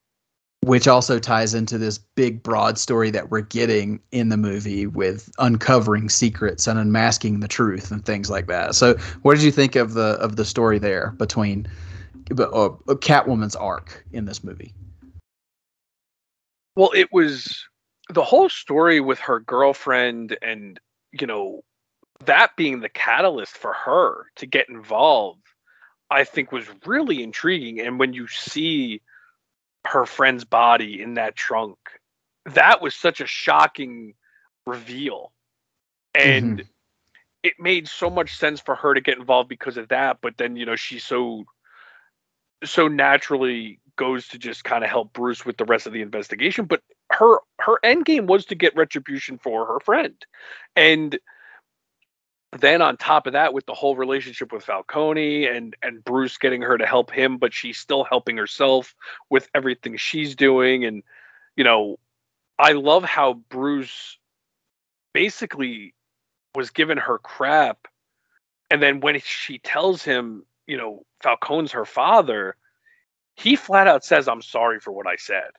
which 0.63 0.87
also 0.87 1.19
ties 1.19 1.55
into 1.55 1.79
this 1.79 1.99
big 1.99 2.43
broad 2.43 2.79
story 2.79 3.11
that 3.11 3.31
we're 3.31 3.41
getting 3.41 3.99
in 4.13 4.29
the 4.29 4.37
movie 4.37 4.87
with 4.87 5.31
uncovering 5.39 6.09
secrets 6.09 6.67
and 6.67 6.79
unmasking 6.79 7.41
the 7.41 7.49
truth 7.49 7.91
and 7.91 8.05
things 8.05 8.29
like 8.29 8.47
that. 8.47 8.75
So, 8.75 8.95
what 9.23 9.35
did 9.35 9.43
you 9.43 9.51
think 9.53 9.75
of 9.77 9.95
the 9.95 10.19
of 10.21 10.37
the 10.37 10.45
story 10.45 10.79
there 10.79 11.13
between 11.13 11.67
uh, 12.31 12.71
Catwoman's 13.01 13.57
arc 13.57 14.05
in 14.13 14.27
this 14.27 14.45
movie? 14.45 14.75
Well, 16.77 16.93
it 16.95 17.13
was 17.13 17.67
the 18.11 18.25
whole 18.25 18.49
story 18.49 19.01
with 19.01 19.19
her 19.21 19.41
girlfriend 19.41 20.37
and, 20.43 20.79
you 21.13 21.27
know, 21.27 21.63
that 22.27 22.55
being 22.57 22.81
the 22.81 22.89
catalyst 22.89 23.57
for 23.57 23.73
her 23.73 24.27
to 24.37 24.47
get 24.47 24.69
involved, 24.69 25.43
I 26.11 26.25
think 26.25 26.53
was 26.53 26.67
really 26.85 27.23
intriguing. 27.23 27.81
And 27.81 27.99
when 27.99 28.13
you 28.13 28.29
see 28.29 29.01
her 29.87 30.07
friend's 30.07 30.45
body 30.45 31.03
in 31.03 31.15
that 31.15 31.37
trunk, 31.37 31.79
that 32.47 32.81
was 32.81 32.95
such 32.95 33.21
a 33.21 33.27
shocking 33.27 34.15
reveal. 34.67 35.33
And 36.15 36.59
mm-hmm. 36.59 36.69
it 37.43 37.55
made 37.59 37.89
so 37.89 38.11
much 38.11 38.37
sense 38.37 38.61
for 38.61 38.75
her 38.75 38.95
to 38.95 39.01
get 39.01 39.19
involved 39.19 39.49
because 39.49 39.77
of 39.77 39.89
that. 39.89 40.19
But 40.21 40.37
then, 40.39 40.57
you 40.57 40.67
know, 40.67 40.77
she 40.77 40.99
so 40.99 41.45
so 42.65 42.89
naturally 42.89 43.81
goes 43.97 44.29
to 44.29 44.39
just 44.39 44.65
kind 44.65 44.85
of 44.85 44.91
help 44.91 45.13
Bruce 45.13 45.47
with 45.47 45.57
the 45.57 45.65
rest 45.65 45.87
of 45.87 45.93
the 45.93 46.03
investigation. 46.03 46.65
But 46.65 46.83
her 47.11 47.39
her 47.61 47.79
end 47.83 48.05
game 48.05 48.27
was 48.27 48.45
to 48.47 48.55
get 48.55 48.77
retribution 48.77 49.39
for 49.39 49.67
her 49.67 49.81
friend. 49.81 50.15
And 50.77 51.19
then 52.59 52.83
on 52.83 52.97
top 52.97 53.27
of 53.27 53.35
that, 53.35 53.55
with 53.55 53.67
the 53.67 53.75
whole 53.75 53.95
relationship 53.95 54.53
with 54.53 54.65
Falcone 54.65 55.47
and 55.47 55.77
and 55.83 56.03
Bruce 56.05 56.37
getting 56.37 56.63
her 56.63 56.77
to 56.77 56.87
help 56.87 57.11
him, 57.11 57.39
but 57.39 57.55
she's 57.55 57.79
still 57.79 58.05
helping 58.05 58.37
herself 58.37 58.95
with 59.29 59.49
everything 59.55 59.97
she's 59.97 60.35
doing. 60.35 60.85
And 60.85 61.03
you 61.57 61.63
know, 61.63 61.99
I 62.59 62.73
love 62.73 63.05
how 63.05 63.35
Bruce 63.35 64.19
basically 65.13 65.95
was 66.55 66.71
given 66.71 66.99
her 66.99 67.19
crap, 67.19 67.87
and 68.71 68.83
then 68.83 69.01
when 69.01 69.21
she 69.21 69.59
tells 69.59 70.03
him, 70.03 70.45
you 70.67 70.77
know, 70.77 71.05
Falcone's 71.23 71.73
her 71.73 71.85
father, 71.85 72.57
he 73.37 73.55
flat 73.55 73.87
out 73.87 74.05
says, 74.05 74.27
"I'm 74.27 74.43
sorry 74.43 74.81
for 74.81 74.91
what 74.91 75.07
I 75.07 75.17
said." 75.17 75.51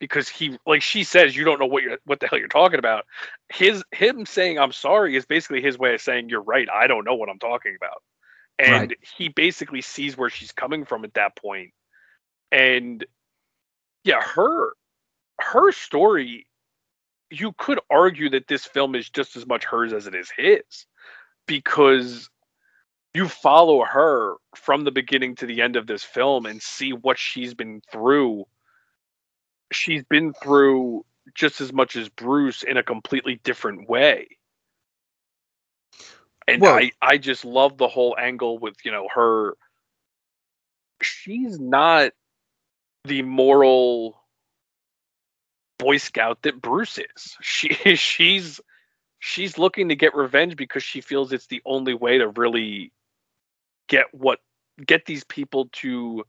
Because 0.00 0.28
he, 0.28 0.56
like 0.66 0.82
she 0.82 1.02
says, 1.02 1.34
you 1.36 1.44
don't 1.44 1.58
know 1.58 1.66
what 1.66 1.82
you're, 1.82 1.98
what 2.04 2.20
the 2.20 2.28
hell 2.28 2.38
you're 2.38 2.48
talking 2.48 2.78
about. 2.78 3.04
His, 3.48 3.82
him 3.92 4.26
saying 4.26 4.58
"I'm 4.58 4.72
sorry" 4.72 5.16
is 5.16 5.26
basically 5.26 5.60
his 5.60 5.78
way 5.78 5.94
of 5.94 6.00
saying 6.00 6.28
you're 6.28 6.42
right. 6.42 6.68
I 6.72 6.86
don't 6.86 7.04
know 7.04 7.14
what 7.14 7.28
I'm 7.28 7.38
talking 7.40 7.74
about, 7.76 8.02
and 8.58 8.90
Right. 8.90 8.98
he 9.16 9.28
basically 9.28 9.80
sees 9.80 10.16
where 10.16 10.30
she's 10.30 10.52
coming 10.52 10.84
from 10.84 11.04
at 11.04 11.14
that 11.14 11.36
point. 11.36 11.72
And 12.52 13.04
yeah, 14.04 14.22
her, 14.22 14.72
her 15.40 15.72
story, 15.72 16.46
you 17.30 17.52
could 17.58 17.80
argue 17.90 18.30
that 18.30 18.46
this 18.48 18.64
film 18.64 18.94
is 18.94 19.10
just 19.10 19.36
as 19.36 19.46
much 19.46 19.64
hers 19.64 19.92
as 19.92 20.06
it 20.06 20.14
is 20.14 20.30
his, 20.36 20.86
because 21.46 22.30
you 23.14 23.28
follow 23.28 23.84
her 23.84 24.36
from 24.54 24.84
the 24.84 24.92
beginning 24.92 25.34
to 25.36 25.46
the 25.46 25.60
end 25.60 25.76
of 25.76 25.86
this 25.86 26.04
film 26.04 26.46
and 26.46 26.62
see 26.62 26.92
what 26.92 27.18
she's 27.18 27.54
been 27.54 27.82
through. 27.90 28.46
She's 29.72 30.04
been 30.04 30.32
through 30.32 31.04
just 31.34 31.60
as 31.60 31.72
much 31.72 31.96
as 31.96 32.08
Bruce 32.08 32.62
in 32.62 32.76
a 32.76 32.82
completely 32.82 33.40
different 33.44 33.88
way. 33.88 34.28
And 36.46 36.62
Well- 36.62 36.74
I, 36.74 36.92
I 37.02 37.18
just 37.18 37.44
love 37.44 37.76
the 37.76 37.88
whole 37.88 38.16
angle 38.18 38.58
with, 38.58 38.76
you 38.84 38.90
know, 38.90 39.08
her. 39.14 39.56
She's 41.02 41.60
not 41.60 42.12
the 43.04 43.22
moral 43.22 44.20
Boy 45.78 45.98
Scout 45.98 46.42
that 46.42 46.60
Bruce 46.60 46.98
is. 46.98 47.36
She 47.40 47.68
she's 47.94 48.60
she's 49.20 49.58
looking 49.58 49.88
to 49.90 49.96
get 49.96 50.14
revenge 50.14 50.56
because 50.56 50.82
she 50.82 51.00
feels 51.00 51.32
it's 51.32 51.46
the 51.46 51.62
only 51.64 51.94
way 51.94 52.18
to 52.18 52.28
really 52.28 52.92
get 53.88 54.06
what 54.12 54.40
get 54.84 55.04
these 55.06 55.24
people 55.24 55.68
to 55.72 56.24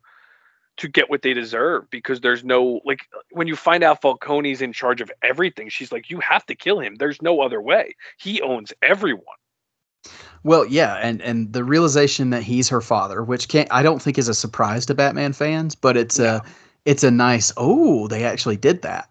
to 0.80 0.88
get 0.88 1.10
what 1.10 1.22
they 1.22 1.34
deserve 1.34 1.90
because 1.92 2.22
there's 2.22 2.44
no 2.44 2.82
like 2.86 3.02
when 3.32 3.48
you 3.48 3.56
find 3.56 3.84
out 3.84 4.02
Falcone's 4.02 4.62
in 4.62 4.74
charge 4.74 5.02
of 5.02 5.12
everything 5.24 5.70
she's 5.70 5.92
like 5.92 6.10
you 6.10 6.20
have 6.22 6.46
to 6.48 6.56
kill 6.56 6.80
him. 6.80 6.96
There's 6.96 7.22
no 7.22 7.42
other 7.42 7.62
way. 7.62 7.96
He 8.18 8.42
owns 8.42 8.74
everyone. 8.82 9.26
Well, 10.44 10.66
yeah, 10.66 10.96
and 10.96 11.22
and 11.22 11.54
the 11.54 11.64
realization 11.64 12.30
that 12.32 12.44
he's 12.44 12.70
her 12.70 12.82
father, 12.82 13.24
which 13.24 13.48
can't 13.50 13.68
I 13.72 13.84
don't 13.84 14.02
think 14.02 14.18
is 14.18 14.30
a 14.30 14.34
surprise 14.34 14.86
to 14.88 14.96
Batman 14.96 15.34
fans, 15.34 15.76
but 15.76 15.98
it's 15.98 16.20
a 16.20 16.44
it's 16.86 17.04
a 17.04 17.12
nice 17.12 17.52
oh 17.58 18.08
they 18.08 18.24
actually 18.26 18.58
did 18.58 18.82
that. 18.84 19.10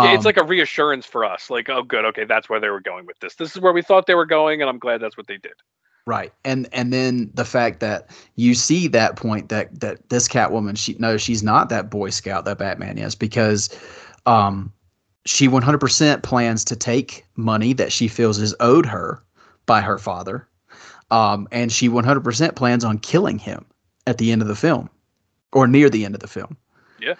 Yeah, 0.00 0.14
it's 0.14 0.24
Um, 0.24 0.26
like 0.26 0.38
a 0.38 0.44
reassurance 0.44 1.06
for 1.06 1.24
us 1.24 1.50
like 1.50 1.68
oh 1.70 1.82
good 1.82 2.04
okay 2.06 2.24
that's 2.24 2.48
where 2.48 2.60
they 2.60 2.70
were 2.70 2.80
going 2.80 3.06
with 3.06 3.18
this. 3.20 3.34
This 3.36 3.54
is 3.54 3.62
where 3.62 3.72
we 3.72 3.82
thought 3.82 4.06
they 4.06 4.14
were 4.14 4.26
going 4.26 4.60
and 4.62 4.70
I'm 4.70 4.78
glad 4.78 5.00
that's 5.00 5.16
what 5.16 5.26
they 5.26 5.38
did 5.38 5.54
right, 6.06 6.32
and 6.44 6.68
and 6.72 6.92
then 6.92 7.30
the 7.34 7.44
fact 7.44 7.80
that 7.80 8.10
you 8.36 8.54
see 8.54 8.88
that 8.88 9.16
point 9.16 9.48
that 9.48 9.80
that 9.80 10.08
this 10.08 10.28
Catwoman 10.28 10.76
she 10.76 10.96
no 10.98 11.16
she's 11.16 11.42
not 11.42 11.68
that 11.68 11.90
Boy 11.90 12.10
Scout 12.10 12.44
that 12.44 12.58
Batman 12.58 12.98
is 12.98 13.14
because 13.14 13.68
um 14.26 14.72
she 15.24 15.48
100% 15.48 16.22
plans 16.24 16.64
to 16.64 16.74
take 16.74 17.24
money 17.36 17.72
that 17.74 17.92
she 17.92 18.08
feels 18.08 18.38
is 18.38 18.56
owed 18.58 18.86
her 18.86 19.22
by 19.66 19.80
her 19.80 19.98
father 19.98 20.48
um 21.10 21.46
and 21.52 21.70
she 21.70 21.88
100% 21.88 22.56
plans 22.56 22.84
on 22.84 22.98
killing 22.98 23.38
him 23.38 23.64
at 24.06 24.18
the 24.18 24.32
end 24.32 24.42
of 24.42 24.48
the 24.48 24.56
film 24.56 24.90
or 25.52 25.66
near 25.68 25.88
the 25.88 26.04
end 26.04 26.14
of 26.14 26.20
the 26.20 26.26
film 26.28 26.56
Yeah. 27.00 27.14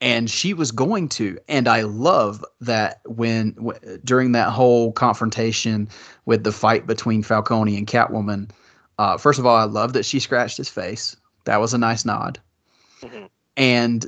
And 0.00 0.30
she 0.30 0.54
was 0.54 0.70
going 0.72 1.08
to 1.08 1.38
and 1.48 1.68
i 1.68 1.82
love 1.82 2.44
that 2.60 3.00
when 3.06 3.52
w- 3.54 3.98
during 4.04 4.32
that 4.32 4.50
whole 4.50 4.92
confrontation 4.92 5.88
with 6.26 6.44
the 6.44 6.52
fight 6.52 6.86
between 6.86 7.22
falcone 7.22 7.76
and 7.76 7.86
catwoman 7.86 8.50
uh, 8.98 9.16
first 9.16 9.38
of 9.38 9.46
all 9.46 9.56
i 9.56 9.64
love 9.64 9.92
that 9.92 10.04
she 10.04 10.20
scratched 10.20 10.56
his 10.56 10.68
face. 10.68 11.16
That 11.46 11.58
was 11.60 11.72
a 11.72 11.78
nice 11.78 12.04
nod. 12.04 12.38
Mhm. 13.02 13.28
and 13.56 14.06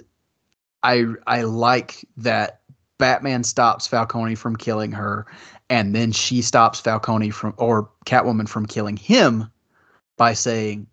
i 0.82 1.06
i 1.26 1.42
like 1.42 2.04
that 2.18 2.60
batman 2.98 3.42
stops 3.44 3.86
falcone 3.86 4.34
from 4.34 4.54
killing 4.56 4.92
her 4.92 5.26
and 5.70 5.94
then 5.94 6.12
she 6.12 6.42
stops 6.42 6.78
falcone 6.80 7.30
from 7.30 7.54
or 7.56 7.88
catwoman 8.06 8.48
from 8.48 8.66
killing 8.66 8.96
him 8.96 9.50
by 10.18 10.34
saying 10.34 10.86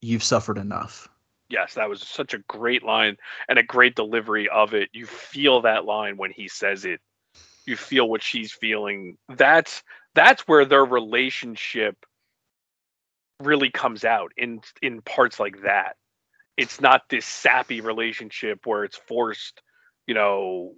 you've 0.00 0.22
suffered 0.22 0.58
enough 0.58 1.08
Yes, 1.52 1.74
that 1.74 1.90
was 1.90 2.00
such 2.00 2.32
a 2.32 2.38
great 2.48 2.82
line 2.82 3.18
and 3.46 3.58
a 3.58 3.62
great 3.62 3.94
delivery 3.94 4.48
of 4.48 4.72
it. 4.72 4.88
You 4.94 5.04
feel 5.04 5.60
that 5.62 5.84
line 5.84 6.16
when 6.16 6.30
he 6.30 6.48
says 6.48 6.86
it. 6.86 7.00
You 7.66 7.76
feel 7.76 8.08
what 8.08 8.22
she's 8.22 8.52
feeling. 8.52 9.18
That's 9.28 9.82
that's 10.14 10.48
where 10.48 10.64
their 10.64 10.84
relationship 10.84 12.06
really 13.40 13.70
comes 13.70 14.02
out 14.02 14.32
in 14.38 14.62
in 14.80 15.02
parts 15.02 15.38
like 15.38 15.62
that. 15.62 15.96
It's 16.56 16.80
not 16.80 17.02
this 17.10 17.26
sappy 17.26 17.82
relationship 17.82 18.60
where 18.64 18.84
it's 18.84 18.96
forced, 18.96 19.60
you 20.06 20.14
know, 20.14 20.72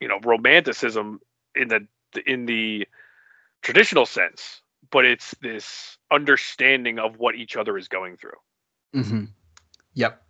you 0.00 0.08
know, 0.08 0.18
romanticism 0.24 1.20
in 1.54 1.68
the 1.68 1.86
in 2.26 2.46
the 2.46 2.88
traditional 3.62 4.06
sense, 4.06 4.62
but 4.90 5.04
it's 5.04 5.34
this 5.42 5.98
understanding 6.10 6.98
of 6.98 7.18
what 7.18 7.34
each 7.34 7.56
other 7.56 7.76
is 7.76 7.88
going 7.88 8.16
through. 8.16 8.38
hmm 8.94 9.24
Yep. 9.98 10.22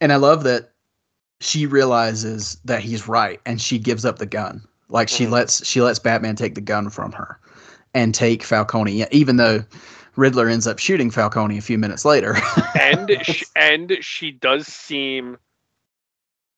And 0.00 0.12
I 0.12 0.16
love 0.16 0.44
that 0.44 0.70
she 1.40 1.66
realizes 1.66 2.58
that 2.64 2.80
he's 2.80 3.06
right 3.06 3.38
and 3.44 3.60
she 3.60 3.78
gives 3.78 4.04
up 4.06 4.18
the 4.18 4.26
gun. 4.26 4.62
Like 4.88 5.08
she 5.10 5.26
Mhm. 5.26 5.30
lets 5.30 5.66
she 5.66 5.82
lets 5.82 5.98
Batman 5.98 6.36
take 6.36 6.54
the 6.54 6.60
gun 6.62 6.88
from 6.88 7.12
her 7.12 7.38
and 7.92 8.14
take 8.14 8.42
Falcone 8.42 9.04
even 9.10 9.36
though 9.36 9.62
Riddler 10.16 10.48
ends 10.48 10.66
up 10.66 10.78
shooting 10.78 11.10
Falcone 11.10 11.58
a 11.58 11.62
few 11.62 11.76
minutes 11.76 12.04
later. 12.04 12.36
and 12.80 13.10
sh- 13.22 13.44
and 13.56 13.98
she 14.00 14.30
does 14.30 14.66
seem 14.66 15.36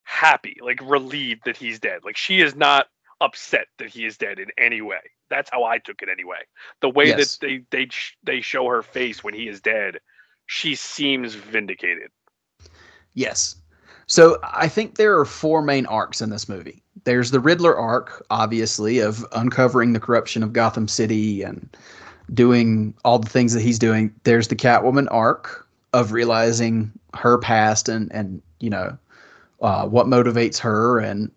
happy, 0.05 0.57
like 0.63 0.81
relieved 0.83 1.43
that 1.47 1.57
he's 1.57 1.81
dead. 1.81 2.01
Like 2.05 2.17
she 2.17 2.41
is 2.41 2.55
not 2.55 2.87
upset 3.21 3.67
that 3.79 3.89
he 3.89 4.05
is 4.05 4.17
dead 4.17 4.39
in 4.39 4.49
any 4.59 4.83
way. 4.83 5.01
That's 5.31 5.51
how 5.51 5.65
I 5.65 5.79
took 5.79 6.01
it 6.03 6.09
anyway. 6.09 6.39
The 6.81 6.91
way 6.91 7.07
Yes. 7.09 7.39
that 7.39 7.47
they 7.47 7.63
they 7.71 7.87
sh- 7.89 8.17
they 8.23 8.41
show 8.41 8.69
her 8.69 8.83
face 8.83 9.25
when 9.25 9.35
he 9.35 9.49
is 9.49 9.61
dead, 9.61 9.99
she 10.47 10.75
seems 10.77 11.35
vindicated. 11.35 12.11
Yes. 13.17 13.57
So 14.07 14.39
I 14.45 14.69
think 14.69 14.95
there 14.95 15.19
are 15.19 15.25
four 15.25 15.63
main 15.63 15.87
arcs 15.87 16.21
in 16.21 16.31
this 16.31 16.49
movie. 16.49 16.83
There's 17.05 17.33
the 17.33 17.41
Riddler 17.41 17.77
arc, 17.77 18.25
obviously, 18.31 19.01
of 19.01 19.27
uncovering 19.33 19.93
the 19.93 20.01
corruption 20.01 20.43
of 20.45 20.53
Gotham 20.53 20.87
City 20.87 21.43
and 21.43 21.69
doing 22.33 22.95
all 23.05 23.19
the 23.19 23.29
things 23.29 23.53
that 23.55 23.63
he's 23.63 23.79
doing. 23.79 24.15
There's 24.23 24.49
the 24.49 24.57
Catwoman 24.57 25.09
arc 25.11 25.67
of 25.93 26.13
realizing 26.13 26.93
her 27.15 27.39
past 27.39 27.89
and 27.89 28.13
and 28.13 28.43
you 28.61 28.69
know 28.69 28.97
uh, 29.63 29.87
what 29.87 30.07
motivates 30.07 30.59
her 30.59 30.99
and 31.01 31.31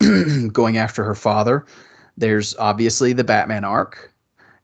going 0.52 0.76
after 0.76 1.04
her 1.04 1.14
father. 1.14 1.66
There's 2.16 2.54
obviously 2.56 3.12
the 3.12 3.24
Batman 3.24 3.64
arc, 3.64 4.12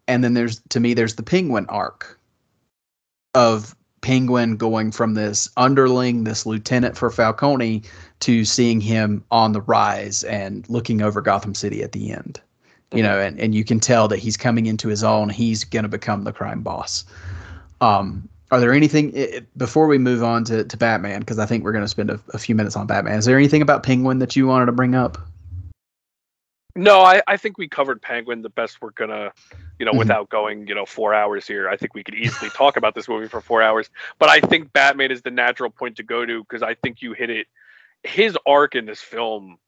and 0.06 0.22
then 0.22 0.34
there's 0.34 0.60
to 0.68 0.80
me 0.80 0.94
there's 0.94 1.16
the 1.16 1.22
Penguin 1.22 1.66
arc 1.68 2.18
of 3.34 3.74
Penguin 4.00 4.56
going 4.56 4.92
from 4.92 5.14
this 5.14 5.48
underling, 5.56 6.24
this 6.24 6.46
lieutenant 6.46 6.96
for 6.96 7.10
Falcone, 7.10 7.82
to 8.20 8.44
seeing 8.44 8.80
him 8.80 9.24
on 9.30 9.52
the 9.52 9.60
rise 9.62 10.24
and 10.24 10.68
looking 10.68 11.02
over 11.02 11.20
Gotham 11.20 11.54
City 11.54 11.82
at 11.82 11.92
the 11.92 12.10
end. 12.12 12.40
You 12.94 13.02
know, 13.02 13.18
and, 13.20 13.38
and 13.38 13.54
you 13.54 13.64
can 13.64 13.80
tell 13.80 14.08
that 14.08 14.18
he's 14.18 14.36
coming 14.38 14.64
into 14.64 14.88
his 14.88 15.04
own. 15.04 15.28
He's 15.28 15.62
going 15.62 15.82
to 15.82 15.90
become 15.90 16.24
the 16.24 16.32
crime 16.32 16.62
boss. 16.62 17.04
Um, 17.82 18.28
are 18.50 18.60
there 18.60 18.72
anything 18.72 19.12
i- 19.14 19.36
i- 19.36 19.40
before 19.58 19.86
we 19.88 19.98
move 19.98 20.22
on 20.22 20.44
to, 20.44 20.64
to 20.64 20.76
Batman? 20.76 21.20
Because 21.20 21.38
I 21.38 21.44
think 21.44 21.64
we're 21.64 21.72
going 21.72 21.84
to 21.84 21.88
spend 21.88 22.08
a, 22.10 22.18
a 22.32 22.38
few 22.38 22.54
minutes 22.54 22.76
on 22.76 22.86
Batman. 22.86 23.18
Is 23.18 23.26
there 23.26 23.36
anything 23.36 23.60
about 23.60 23.82
Penguin 23.82 24.20
that 24.20 24.36
you 24.36 24.46
wanted 24.46 24.66
to 24.66 24.72
bring 24.72 24.94
up? 24.94 25.18
No, 26.78 27.00
I, 27.00 27.20
I 27.26 27.36
think 27.36 27.58
we 27.58 27.68
covered 27.68 28.00
Penguin 28.00 28.42
the 28.42 28.50
best 28.50 28.80
we're 28.80 28.92
gonna, 28.92 29.32
you 29.80 29.84
know, 29.84 29.92
Mhm. 29.92 29.98
without 29.98 30.28
going, 30.28 30.68
you 30.68 30.76
know, 30.76 30.86
four 30.86 31.12
hours 31.12 31.44
here. 31.44 31.68
I 31.68 31.76
think 31.76 31.92
we 31.92 32.04
could 32.04 32.14
easily 32.14 32.50
talk 32.50 32.76
about 32.76 32.94
this 32.94 33.08
movie 33.08 33.26
for 33.26 33.40
four 33.40 33.62
hours. 33.62 33.90
But 34.20 34.28
I 34.28 34.38
think 34.40 34.72
Batman 34.72 35.10
is 35.10 35.22
the 35.22 35.32
natural 35.32 35.70
point 35.70 35.96
to 35.96 36.04
go 36.04 36.24
to 36.24 36.40
because 36.40 36.62
I 36.62 36.74
think 36.74 37.02
you 37.02 37.14
hit 37.14 37.30
it. 37.30 37.48
His 38.04 38.38
arc 38.46 38.76
in 38.76 38.86
this 38.86 39.00
film, 39.00 39.58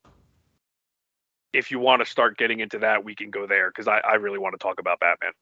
if 1.53 1.73
you 1.73 1.81
want 1.81 2.01
to 2.01 2.07
start 2.07 2.39
getting 2.39 2.61
into 2.61 2.79
that, 2.79 3.05
we 3.05 3.17
can 3.17 3.31
go 3.31 3.45
there 3.45 3.71
because 3.71 3.89
I, 3.89 3.99
I 3.99 4.15
really 4.15 4.39
want 4.39 4.55
to 4.55 4.63
talk 4.63 4.79
about 4.79 5.01
Batman. 5.01 5.33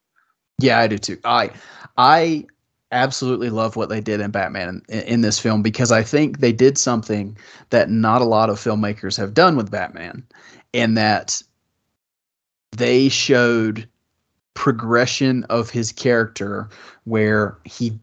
Yeah, 0.61 0.79
I 0.79 0.87
do 0.87 0.97
too. 0.97 1.19
I 1.25 1.51
I 1.99 2.47
absolutely 2.93 3.51
love 3.51 3.77
what 3.77 3.91
they 3.91 4.01
did 4.01 4.21
in 4.21 4.31
Batman 4.31 4.81
in, 4.89 5.01
in 5.03 5.21
this 5.21 5.39
film 5.39 5.63
because 5.63 5.93
I 5.93 6.03
think 6.03 6.39
they 6.39 6.53
did 6.53 6.79
something 6.79 7.37
that 7.69 7.91
not 7.91 8.23
a 8.23 8.25
lot 8.25 8.49
of 8.49 8.59
filmmakers 8.59 9.19
have 9.19 9.35
done 9.35 9.55
with 9.55 9.71
Batman, 9.71 10.27
and 10.73 10.97
that 10.97 11.43
they 12.73 13.09
showed 13.09 13.89
progression 14.55 15.45
of 15.45 15.71
his 15.71 15.93
character 15.93 16.69
where 17.05 17.59
he 17.65 17.99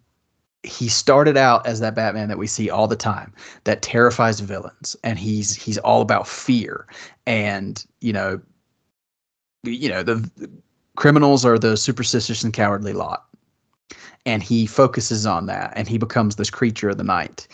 he 0.64 0.88
started 0.88 1.38
out 1.38 1.66
as 1.68 1.80
that 1.80 1.96
Batman 1.96 2.28
that 2.30 2.38
we 2.38 2.48
see 2.48 2.70
all 2.70 2.88
the 2.88 2.96
time 2.96 3.34
that 3.66 3.82
terrifies 3.82 4.40
villains. 4.40 4.96
And 5.04 5.20
he's 5.20 5.56
he's 5.56 5.78
all 5.80 6.02
about 6.02 6.28
fear. 6.28 6.88
And 7.26 7.86
you 8.02 8.14
know 8.14 8.42
you 9.64 9.90
know 9.90 10.04
the 10.04 10.30
criminals 10.96 11.46
are 11.46 11.60
the 11.60 11.76
superstitious 11.76 12.44
and 12.44 12.54
cowardly 12.54 12.94
lot. 12.94 13.26
And 14.26 14.42
he 14.42 14.66
focuses 14.66 15.26
on 15.26 15.46
that 15.48 15.74
and 15.76 15.88
he 15.88 15.98
becomes 15.98 16.36
this 16.36 16.50
creature 16.50 16.90
of 16.90 16.98
the 16.98 17.04
night 17.04 17.48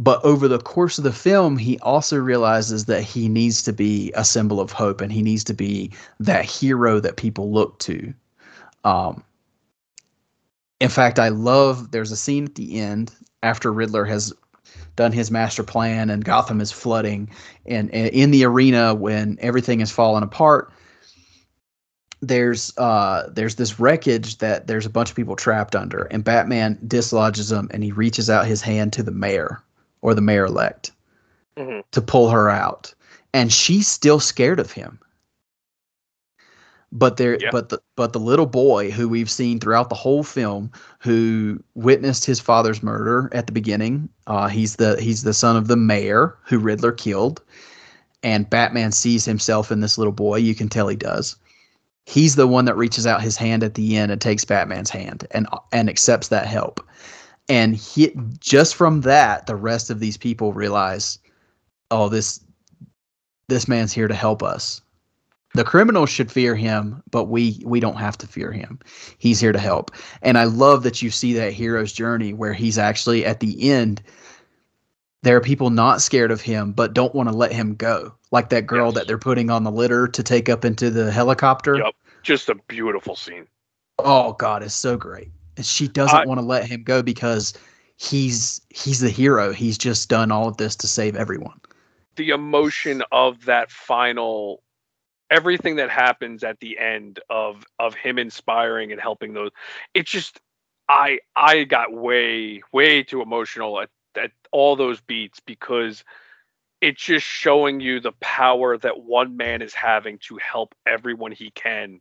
but 0.00 0.24
over 0.24 0.48
the 0.48 0.58
course 0.58 0.98
of 0.98 1.04
the 1.04 1.12
film 1.12 1.56
he 1.56 1.78
also 1.80 2.16
realizes 2.16 2.86
that 2.86 3.02
he 3.02 3.28
needs 3.28 3.62
to 3.62 3.72
be 3.72 4.10
a 4.16 4.24
symbol 4.24 4.58
of 4.58 4.72
hope 4.72 5.00
and 5.00 5.12
he 5.12 5.22
needs 5.22 5.44
to 5.44 5.54
be 5.54 5.92
that 6.18 6.44
hero 6.44 6.98
that 6.98 7.16
people 7.16 7.52
look 7.52 7.78
to. 7.78 8.12
Um 8.82 9.22
in 10.80 10.88
fact 10.88 11.18
i 11.18 11.28
love 11.28 11.90
there's 11.92 12.10
a 12.10 12.16
scene 12.16 12.46
at 12.46 12.54
the 12.54 12.80
end 12.80 13.12
after 13.42 13.72
riddler 13.72 14.04
has 14.04 14.32
done 14.96 15.12
his 15.12 15.30
master 15.30 15.62
plan 15.62 16.10
and 16.10 16.24
gotham 16.24 16.60
is 16.60 16.72
flooding 16.72 17.30
and, 17.66 17.92
and 17.94 18.08
in 18.08 18.30
the 18.30 18.44
arena 18.44 18.94
when 18.94 19.38
everything 19.40 19.80
is 19.80 19.90
falling 19.90 20.22
apart 20.22 20.72
there's 22.22 22.76
uh 22.78 23.28
there's 23.32 23.54
this 23.56 23.78
wreckage 23.78 24.38
that 24.38 24.66
there's 24.66 24.86
a 24.86 24.90
bunch 24.90 25.10
of 25.10 25.16
people 25.16 25.36
trapped 25.36 25.76
under 25.76 26.02
and 26.04 26.24
batman 26.24 26.78
dislodges 26.86 27.50
them 27.50 27.68
and 27.72 27.84
he 27.84 27.92
reaches 27.92 28.28
out 28.28 28.46
his 28.46 28.62
hand 28.62 28.92
to 28.92 29.02
the 29.02 29.12
mayor 29.12 29.62
or 30.02 30.14
the 30.14 30.20
mayor 30.20 30.46
elect 30.46 30.92
Mhm. 31.56 31.82
to 31.90 32.00
pull 32.00 32.30
her 32.30 32.48
out 32.48 32.94
and 33.34 33.52
she's 33.52 33.86
still 33.88 34.20
scared 34.20 34.60
of 34.60 34.72
him 34.72 34.98
but 36.92 37.16
there 37.16 37.38
Yeah. 37.40 37.50
but 37.52 37.68
the 37.68 37.78
but 37.96 38.12
the 38.12 38.18
little 38.20 38.46
boy 38.46 38.90
who 38.90 39.08
we've 39.08 39.30
seen 39.30 39.60
throughout 39.60 39.88
the 39.88 39.94
whole 39.94 40.22
film 40.24 40.70
who 40.98 41.62
witnessed 41.74 42.24
his 42.24 42.40
father's 42.40 42.82
murder 42.82 43.28
at 43.32 43.46
the 43.46 43.52
beginning 43.52 44.08
uh 44.26 44.48
he's 44.48 44.76
the 44.76 45.00
he's 45.00 45.22
the 45.22 45.34
son 45.34 45.56
of 45.56 45.68
the 45.68 45.76
mayor 45.76 46.36
who 46.44 46.58
riddler 46.58 46.92
killed 46.92 47.42
and 48.22 48.50
batman 48.50 48.90
sees 48.92 49.24
himself 49.24 49.70
in 49.70 49.80
this 49.80 49.98
little 49.98 50.12
boy 50.12 50.36
you 50.36 50.54
can 50.54 50.68
tell 50.68 50.88
he 50.88 50.96
does 50.96 51.36
he's 52.06 52.34
the 52.34 52.48
one 52.48 52.64
that 52.64 52.76
reaches 52.76 53.06
out 53.06 53.22
his 53.22 53.36
hand 53.36 53.62
at 53.62 53.74
the 53.74 53.96
end 53.96 54.10
and 54.10 54.20
takes 54.20 54.44
Batman's 54.44 54.90
hand 54.90 55.26
and 55.30 55.46
and 55.70 55.88
accepts 55.88 56.26
that 56.28 56.46
help. 56.46 56.84
And 57.50 57.74
he 57.74 58.12
just 58.38 58.76
from 58.76 59.00
that, 59.00 59.46
the 59.46 59.56
rest 59.56 59.90
of 59.90 59.98
these 59.98 60.16
people 60.16 60.52
realize, 60.52 61.18
oh, 61.90 62.08
this 62.08 62.40
this 63.48 63.66
man's 63.66 63.92
here 63.92 64.06
to 64.06 64.14
help 64.14 64.40
us. 64.42 64.80
The 65.54 65.64
criminals 65.64 66.10
should 66.10 66.30
fear 66.30 66.54
him, 66.54 67.02
but 67.10 67.24
we 67.24 67.60
we 67.64 67.80
don't 67.80 67.96
have 67.96 68.16
to 68.18 68.28
fear 68.28 68.52
him. 68.52 68.78
He's 69.18 69.40
here 69.40 69.50
to 69.50 69.58
help. 69.58 69.90
And 70.22 70.38
I 70.38 70.44
love 70.44 70.84
that 70.84 71.02
you 71.02 71.10
see 71.10 71.32
that 71.34 71.52
hero's 71.52 71.92
journey 71.92 72.32
where 72.32 72.52
he's 72.52 72.78
actually 72.78 73.26
at 73.26 73.40
the 73.40 73.68
end. 73.68 74.00
There 75.22 75.36
are 75.36 75.40
people 75.40 75.70
not 75.70 76.00
scared 76.00 76.30
of 76.30 76.40
him, 76.40 76.70
but 76.70 76.94
don't 76.94 77.14
want 77.16 77.28
to 77.28 77.34
let 77.34 77.50
him 77.52 77.74
go. 77.74 78.14
Like 78.30 78.50
that 78.50 78.68
girl 78.68 78.86
Yes. 78.86 78.94
that 78.94 79.06
they're 79.08 79.18
putting 79.18 79.50
on 79.50 79.64
the 79.64 79.72
litter 79.72 80.06
to 80.06 80.22
take 80.22 80.48
up 80.48 80.64
into 80.64 80.88
the 80.88 81.10
helicopter. 81.10 81.78
Yep. 81.78 81.94
Just 82.22 82.48
a 82.48 82.54
beautiful 82.68 83.16
scene. 83.16 83.48
Oh 83.98 84.34
God, 84.34 84.62
it's 84.62 84.72
so 84.72 84.96
great. 84.96 85.32
She 85.66 85.88
doesn't 85.88 86.26
want 86.28 86.40
to 86.40 86.46
let 86.46 86.66
him 86.66 86.82
go 86.82 87.02
because 87.02 87.54
he's 87.96 88.60
he's 88.70 89.00
the 89.00 89.10
hero. 89.10 89.52
He's 89.52 89.78
just 89.78 90.08
done 90.08 90.30
all 90.30 90.48
of 90.48 90.56
this 90.56 90.76
to 90.76 90.88
save 90.88 91.16
everyone. 91.16 91.60
the 92.16 92.30
emotion 92.30 93.02
of 93.12 93.44
that 93.46 93.70
final 93.70 94.62
everything 95.30 95.76
that 95.76 95.90
happens 95.90 96.42
at 96.44 96.58
the 96.60 96.78
end 96.78 97.20
of 97.30 97.64
of 97.78 97.94
him 97.94 98.18
inspiring 98.18 98.92
and 98.92 99.00
helping 99.00 99.32
those 99.32 99.50
it's 99.94 100.10
just 100.10 100.40
i 100.88 101.18
i 101.36 101.64
got 101.64 101.92
way 101.92 102.60
way 102.72 103.02
too 103.02 103.22
emotional 103.22 103.80
at, 103.80 103.88
at 104.16 104.32
all 104.50 104.76
those 104.76 105.00
beats 105.00 105.40
because 105.40 106.04
it's 106.80 107.02
just 107.02 107.24
showing 107.24 107.78
you 107.80 108.00
the 108.00 108.12
power 108.20 108.76
that 108.76 109.02
one 109.02 109.36
man 109.36 109.62
is 109.62 109.72
having 109.74 110.18
to 110.18 110.36
help 110.38 110.74
everyone 110.86 111.30
he 111.32 111.50
can 111.52 112.00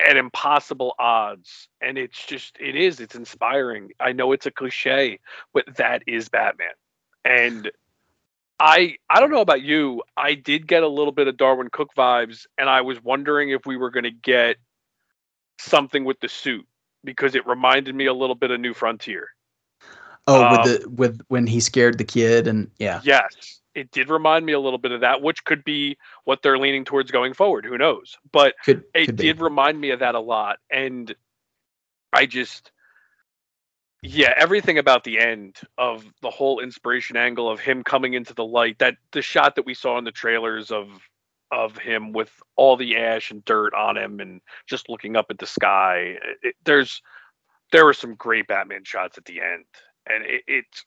at 0.00 0.16
impossible 0.16 0.94
odds. 0.98 1.68
And 1.80 1.98
it's 1.98 2.26
just 2.26 2.56
it 2.60 2.76
is 2.76 3.00
it's 3.00 3.14
inspiring. 3.14 3.90
I 4.00 4.12
know 4.12 4.32
it's 4.32 4.46
a 4.46 4.50
cliche 4.50 5.20
but 5.52 5.64
that 5.76 6.02
is 6.06 6.28
batman. 6.28 6.68
And 7.24 7.70
i 8.60 8.96
i 9.10 9.20
don't 9.20 9.30
know 9.30 9.40
about 9.40 9.62
you. 9.62 10.02
I 10.16 10.34
did 10.34 10.66
get 10.66 10.82
a 10.82 10.88
little 10.88 11.12
bit 11.12 11.28
of 11.28 11.36
Darwin 11.36 11.68
Cooke 11.70 11.94
vibes 11.96 12.46
and 12.58 12.68
i 12.68 12.80
was 12.80 13.02
wondering 13.02 13.50
if 13.50 13.66
we 13.66 13.76
were 13.76 13.90
going 13.90 14.04
to 14.04 14.10
get 14.10 14.56
something 15.58 16.04
with 16.04 16.20
the 16.20 16.28
suit 16.28 16.66
because 17.04 17.34
it 17.34 17.46
reminded 17.46 17.94
me 17.94 18.06
a 18.06 18.14
little 18.14 18.34
bit 18.34 18.50
of 18.50 18.60
new 18.60 18.74
frontier. 18.74 19.28
Oh, 20.26 20.42
Um, 20.42 20.52
with 20.52 20.64
the 20.64 20.88
with 20.88 21.20
when 21.28 21.46
he 21.46 21.60
scared 21.60 21.98
the 21.98 22.04
kid 22.04 22.46
and 22.46 22.70
yeah. 22.78 23.00
Yes, 23.04 23.60
it 23.74 23.90
did 23.90 24.10
remind 24.10 24.46
me 24.46 24.52
a 24.52 24.60
little 24.60 24.78
bit 24.78 24.92
of 24.92 25.00
that, 25.00 25.22
which 25.22 25.44
could 25.44 25.64
be 25.64 25.96
what 26.24 26.42
they're 26.42 26.58
leaning 26.58 26.84
towards 26.84 27.10
going 27.10 27.34
forward. 27.34 27.64
Who 27.64 27.78
knows? 27.78 28.16
But 28.32 28.54
Could, 28.64 28.84
it 28.94 29.06
could 29.06 29.16
did 29.16 29.40
remind 29.40 29.80
me 29.80 29.90
of 29.90 30.00
that 30.00 30.14
a 30.14 30.20
lot. 30.20 30.58
And 30.70 31.14
I 32.12 32.26
just, 32.26 32.70
yeah, 34.02 34.32
everything 34.36 34.78
about 34.78 35.04
the 35.04 35.18
end 35.18 35.56
of 35.78 36.04
the 36.22 36.30
whole 36.30 36.60
inspiration 36.60 37.16
angle 37.16 37.50
of 37.50 37.60
him 37.60 37.82
coming 37.82 38.14
into 38.14 38.34
the 38.34 38.44
light, 38.44 38.78
that 38.78 38.96
the 39.12 39.22
shot 39.22 39.56
that 39.56 39.66
we 39.66 39.74
saw 39.74 39.98
in 39.98 40.04
the 40.04 40.12
trailers 40.12 40.70
of 40.70 40.88
of 41.50 41.76
him 41.78 42.12
with 42.12 42.30
all 42.56 42.76
the 42.76 42.96
ash 42.96 43.30
and 43.30 43.44
dirt 43.44 43.74
on 43.74 43.96
him 43.96 44.18
and 44.18 44.40
just 44.66 44.88
looking 44.88 45.14
up 45.14 45.26
at 45.30 45.38
the 45.38 45.46
sky. 45.46 46.16
It, 46.42 46.54
there's 46.64 47.00
there 47.70 47.84
were 47.84 47.94
some 47.94 48.14
great 48.14 48.46
Batman 48.46 48.84
shots 48.84 49.18
at 49.18 49.24
the 49.24 49.40
end, 49.40 49.64
and 50.06 50.24
it, 50.24 50.42
it's 50.46 50.84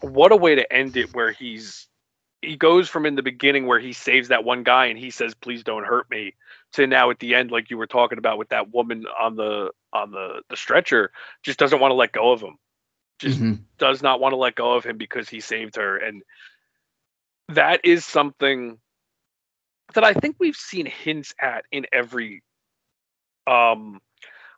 what 0.00 0.32
a 0.32 0.36
way 0.36 0.54
to 0.54 0.72
end 0.72 0.96
it 0.96 1.14
where 1.14 1.32
he's 1.32 1.88
he 2.42 2.56
goes 2.56 2.88
from 2.88 3.06
in 3.06 3.16
the 3.16 3.22
beginning 3.22 3.66
where 3.66 3.78
he 3.78 3.92
saves 3.92 4.28
that 4.28 4.44
one 4.44 4.62
guy 4.62 4.86
and 4.86 4.98
he 4.98 5.10
says 5.10 5.34
please 5.34 5.62
don't 5.62 5.84
hurt 5.84 6.08
me 6.10 6.34
to 6.72 6.86
now 6.86 7.10
at 7.10 7.18
the 7.18 7.34
end 7.34 7.50
like 7.50 7.70
you 7.70 7.76
were 7.78 7.86
talking 7.86 8.18
about 8.18 8.38
with 8.38 8.48
that 8.50 8.72
woman 8.72 9.04
on 9.20 9.36
the 9.36 9.70
on 9.92 10.10
the 10.10 10.42
the 10.48 10.56
stretcher 10.56 11.10
just 11.42 11.58
doesn't 11.58 11.80
want 11.80 11.90
to 11.90 11.96
let 11.96 12.12
go 12.12 12.32
of 12.32 12.40
him 12.40 12.58
just 13.18 13.40
Mhm. 13.40 13.64
does 13.78 14.02
not 14.02 14.20
want 14.20 14.32
to 14.32 14.36
let 14.36 14.54
go 14.54 14.74
of 14.74 14.84
him 14.84 14.96
because 14.96 15.28
he 15.28 15.40
saved 15.40 15.76
her 15.76 15.96
and 15.98 16.22
that 17.48 17.80
is 17.84 18.04
something 18.04 18.78
that 19.94 20.04
I 20.04 20.14
think 20.14 20.36
we've 20.38 20.56
seen 20.56 20.86
hints 20.86 21.34
at 21.40 21.64
in 21.72 21.86
every 21.92 22.42
um 23.46 24.00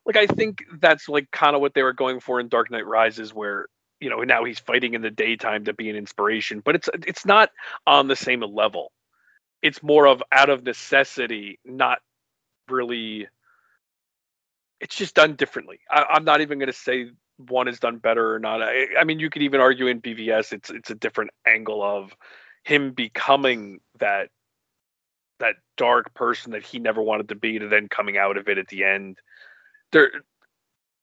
like 0.04 0.16
I 0.16 0.26
think 0.26 0.64
that's 0.80 1.08
like 1.08 1.30
kind 1.30 1.54
of 1.54 1.60
what 1.60 1.74
they 1.74 1.82
were 1.82 1.92
going 1.92 2.20
for 2.20 2.40
in 2.40 2.48
Dark 2.48 2.70
Knight 2.70 2.86
Rises 2.86 3.32
where 3.32 3.66
you 4.02 4.10
know 4.10 4.22
now 4.22 4.44
he's 4.44 4.58
fighting 4.58 4.94
in 4.94 5.02
the 5.02 5.10
daytime 5.10 5.64
to 5.64 5.72
be 5.72 5.88
an 5.88 5.96
inspiration 5.96 6.60
but 6.60 6.74
it's 6.74 6.88
it's 7.06 7.24
not 7.24 7.50
on 7.86 8.08
the 8.08 8.16
same 8.16 8.40
level. 8.40 8.92
It's 9.62 9.82
more 9.82 10.06
of 10.06 10.22
out 10.32 10.50
of 10.50 10.64
necessity 10.64 11.60
not 11.64 12.00
really 12.68 13.28
it's 14.80 14.96
just 14.96 15.14
done 15.14 15.36
differently. 15.36 15.78
I, 15.90 16.04
i'm 16.10 16.24
not 16.24 16.40
even 16.40 16.58
going 16.58 16.72
to 16.72 16.72
say 16.72 17.10
one 17.38 17.66
is 17.66 17.80
done 17.80 17.98
better 17.98 18.34
or 18.34 18.38
not. 18.38 18.62
I, 18.62 18.88
I 18.98 19.04
mean 19.04 19.20
you 19.20 19.30
could 19.30 19.42
even 19.42 19.60
argue 19.60 19.86
in 19.86 20.00
bvs 20.00 20.52
it's 20.52 20.70
it's 20.70 20.90
a 20.90 20.96
different 20.96 21.30
angle 21.46 21.82
of 21.82 22.14
him 22.64 22.92
becoming 22.92 23.80
that 24.00 24.28
that 25.38 25.56
dark 25.76 26.14
person 26.14 26.52
that 26.52 26.62
he 26.62 26.78
never 26.78 27.02
wanted 27.02 27.28
to 27.28 27.34
be 27.34 27.58
to 27.58 27.68
then 27.68 27.88
coming 27.88 28.16
out 28.16 28.36
of 28.36 28.48
it 28.48 28.58
at 28.58 28.68
the 28.68 28.84
end. 28.84 29.18
There 29.90 30.10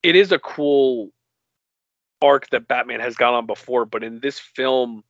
it 0.02 0.16
is 0.16 0.32
a 0.32 0.40
cool 0.40 1.12
arc 2.22 2.50
that 2.50 2.68
batman 2.68 3.00
has 3.00 3.16
gone 3.16 3.34
on 3.34 3.46
before 3.46 3.86
but 3.86 4.04
in 4.04 4.20
this 4.20 4.40
film 4.40 5.04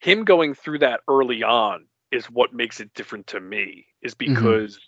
him 0.00 0.24
going 0.24 0.54
through 0.54 0.78
that 0.78 1.00
early 1.08 1.42
on 1.42 1.86
is 2.12 2.26
what 2.26 2.52
makes 2.52 2.80
it 2.80 2.92
different 2.94 3.26
to 3.26 3.40
me 3.40 3.86
is 4.02 4.14
mm-hmm. 4.14 4.34
because 4.34 4.78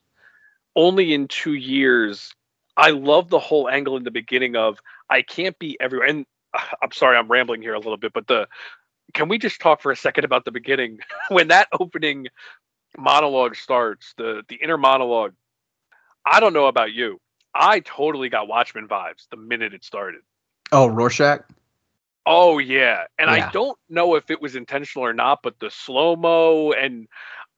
only 0.77 1.13
in 1.13 1.27
two 1.29 1.55
years 1.55 2.33
i 2.77 2.91
love 2.91 3.29
the 3.29 3.39
whole 3.39 3.69
angle 3.69 3.97
in 3.97 4.05
the 4.05 4.11
beginning 4.11 4.57
of 4.57 4.79
i 5.11 5.23
can't 5.23 5.59
be 5.59 5.77
everywhere 5.81 6.09
and 6.09 6.27
i'm 6.83 6.93
sorry 6.93 7.17
i'm 7.17 7.29
rambling 7.29 7.63
here 7.63 7.75
a 7.75 7.79
little 7.79 7.97
bit 7.97 8.13
but 8.13 8.27
the 8.27 8.47
can 9.15 9.29
we 9.29 9.39
just 9.39 9.61
talk 9.61 9.81
for 9.81 9.91
a 9.91 9.97
second 9.97 10.25
about 10.25 10.45
the 10.45 10.53
beginning? 10.53 10.99
When 11.31 11.49
that 11.49 11.69
opening 11.79 12.29
monologue 12.97 13.55
starts 13.55 14.15
the 14.17 14.43
the 14.49 14.57
inner 14.57 14.79
monologue 14.79 15.35
i 16.25 16.41
don't 16.41 16.55
know 16.55 16.67
about 16.67 16.93
you. 16.93 17.21
I 17.55 17.81
totally 17.81 18.29
got 18.29 18.49
watchmen 18.49 18.89
vibes 18.89 19.29
the 19.31 19.37
minute 19.37 19.75
it 19.75 19.85
started 19.85 20.21
Oh, 20.73 20.87
Rorschach. 20.87 21.45
Oh 22.27 22.59
yeah, 22.59 23.05
and 23.19 23.31
Yeah. 23.31 23.47
I 23.47 23.51
don't 23.53 23.79
know 23.89 24.15
if 24.17 24.31
it 24.31 24.41
was 24.43 24.55
intentional 24.55 25.07
or 25.07 25.15
not, 25.15 25.41
but 25.43 25.59
the 25.61 25.71
slow 25.71 26.15
mo 26.15 26.73
and 26.73 27.09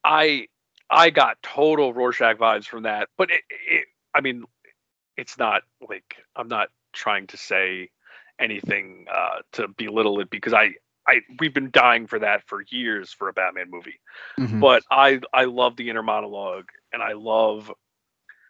I 0.05 0.47
I 0.89 1.11
got 1.11 1.43
total 1.43 1.93
Rorschach 1.93 2.39
vibes 2.39 2.67
from 2.67 2.85
that. 2.85 3.09
But 3.17 3.31
it, 3.31 3.43
it 3.51 3.87
I 4.15 4.21
mean, 4.21 4.45
it's 5.17 5.39
not 5.39 5.63
like 5.89 6.17
I'm 6.37 6.49
not 6.49 6.69
trying 6.93 7.27
to 7.29 7.37
say 7.37 7.91
anything 8.39 9.07
uh, 9.13 9.41
to 9.53 9.69
belittle 9.69 10.21
it 10.21 10.31
because 10.31 10.55
I 10.55 10.75
I 11.07 11.21
we've 11.41 11.55
been 11.55 11.71
dying 11.73 12.07
for 12.07 12.21
that 12.21 12.47
for 12.47 12.63
years 12.69 13.13
for 13.13 13.29
a 13.29 13.33
Batman 13.33 13.71
movie. 13.71 14.01
Mhm. 14.39 14.61
But 14.61 14.85
I 14.91 15.21
I 15.33 15.45
love 15.45 15.77
the 15.77 15.91
inner 15.91 16.03
monologue 16.03 16.69
and 16.93 17.03
I 17.03 17.13
love 17.15 17.73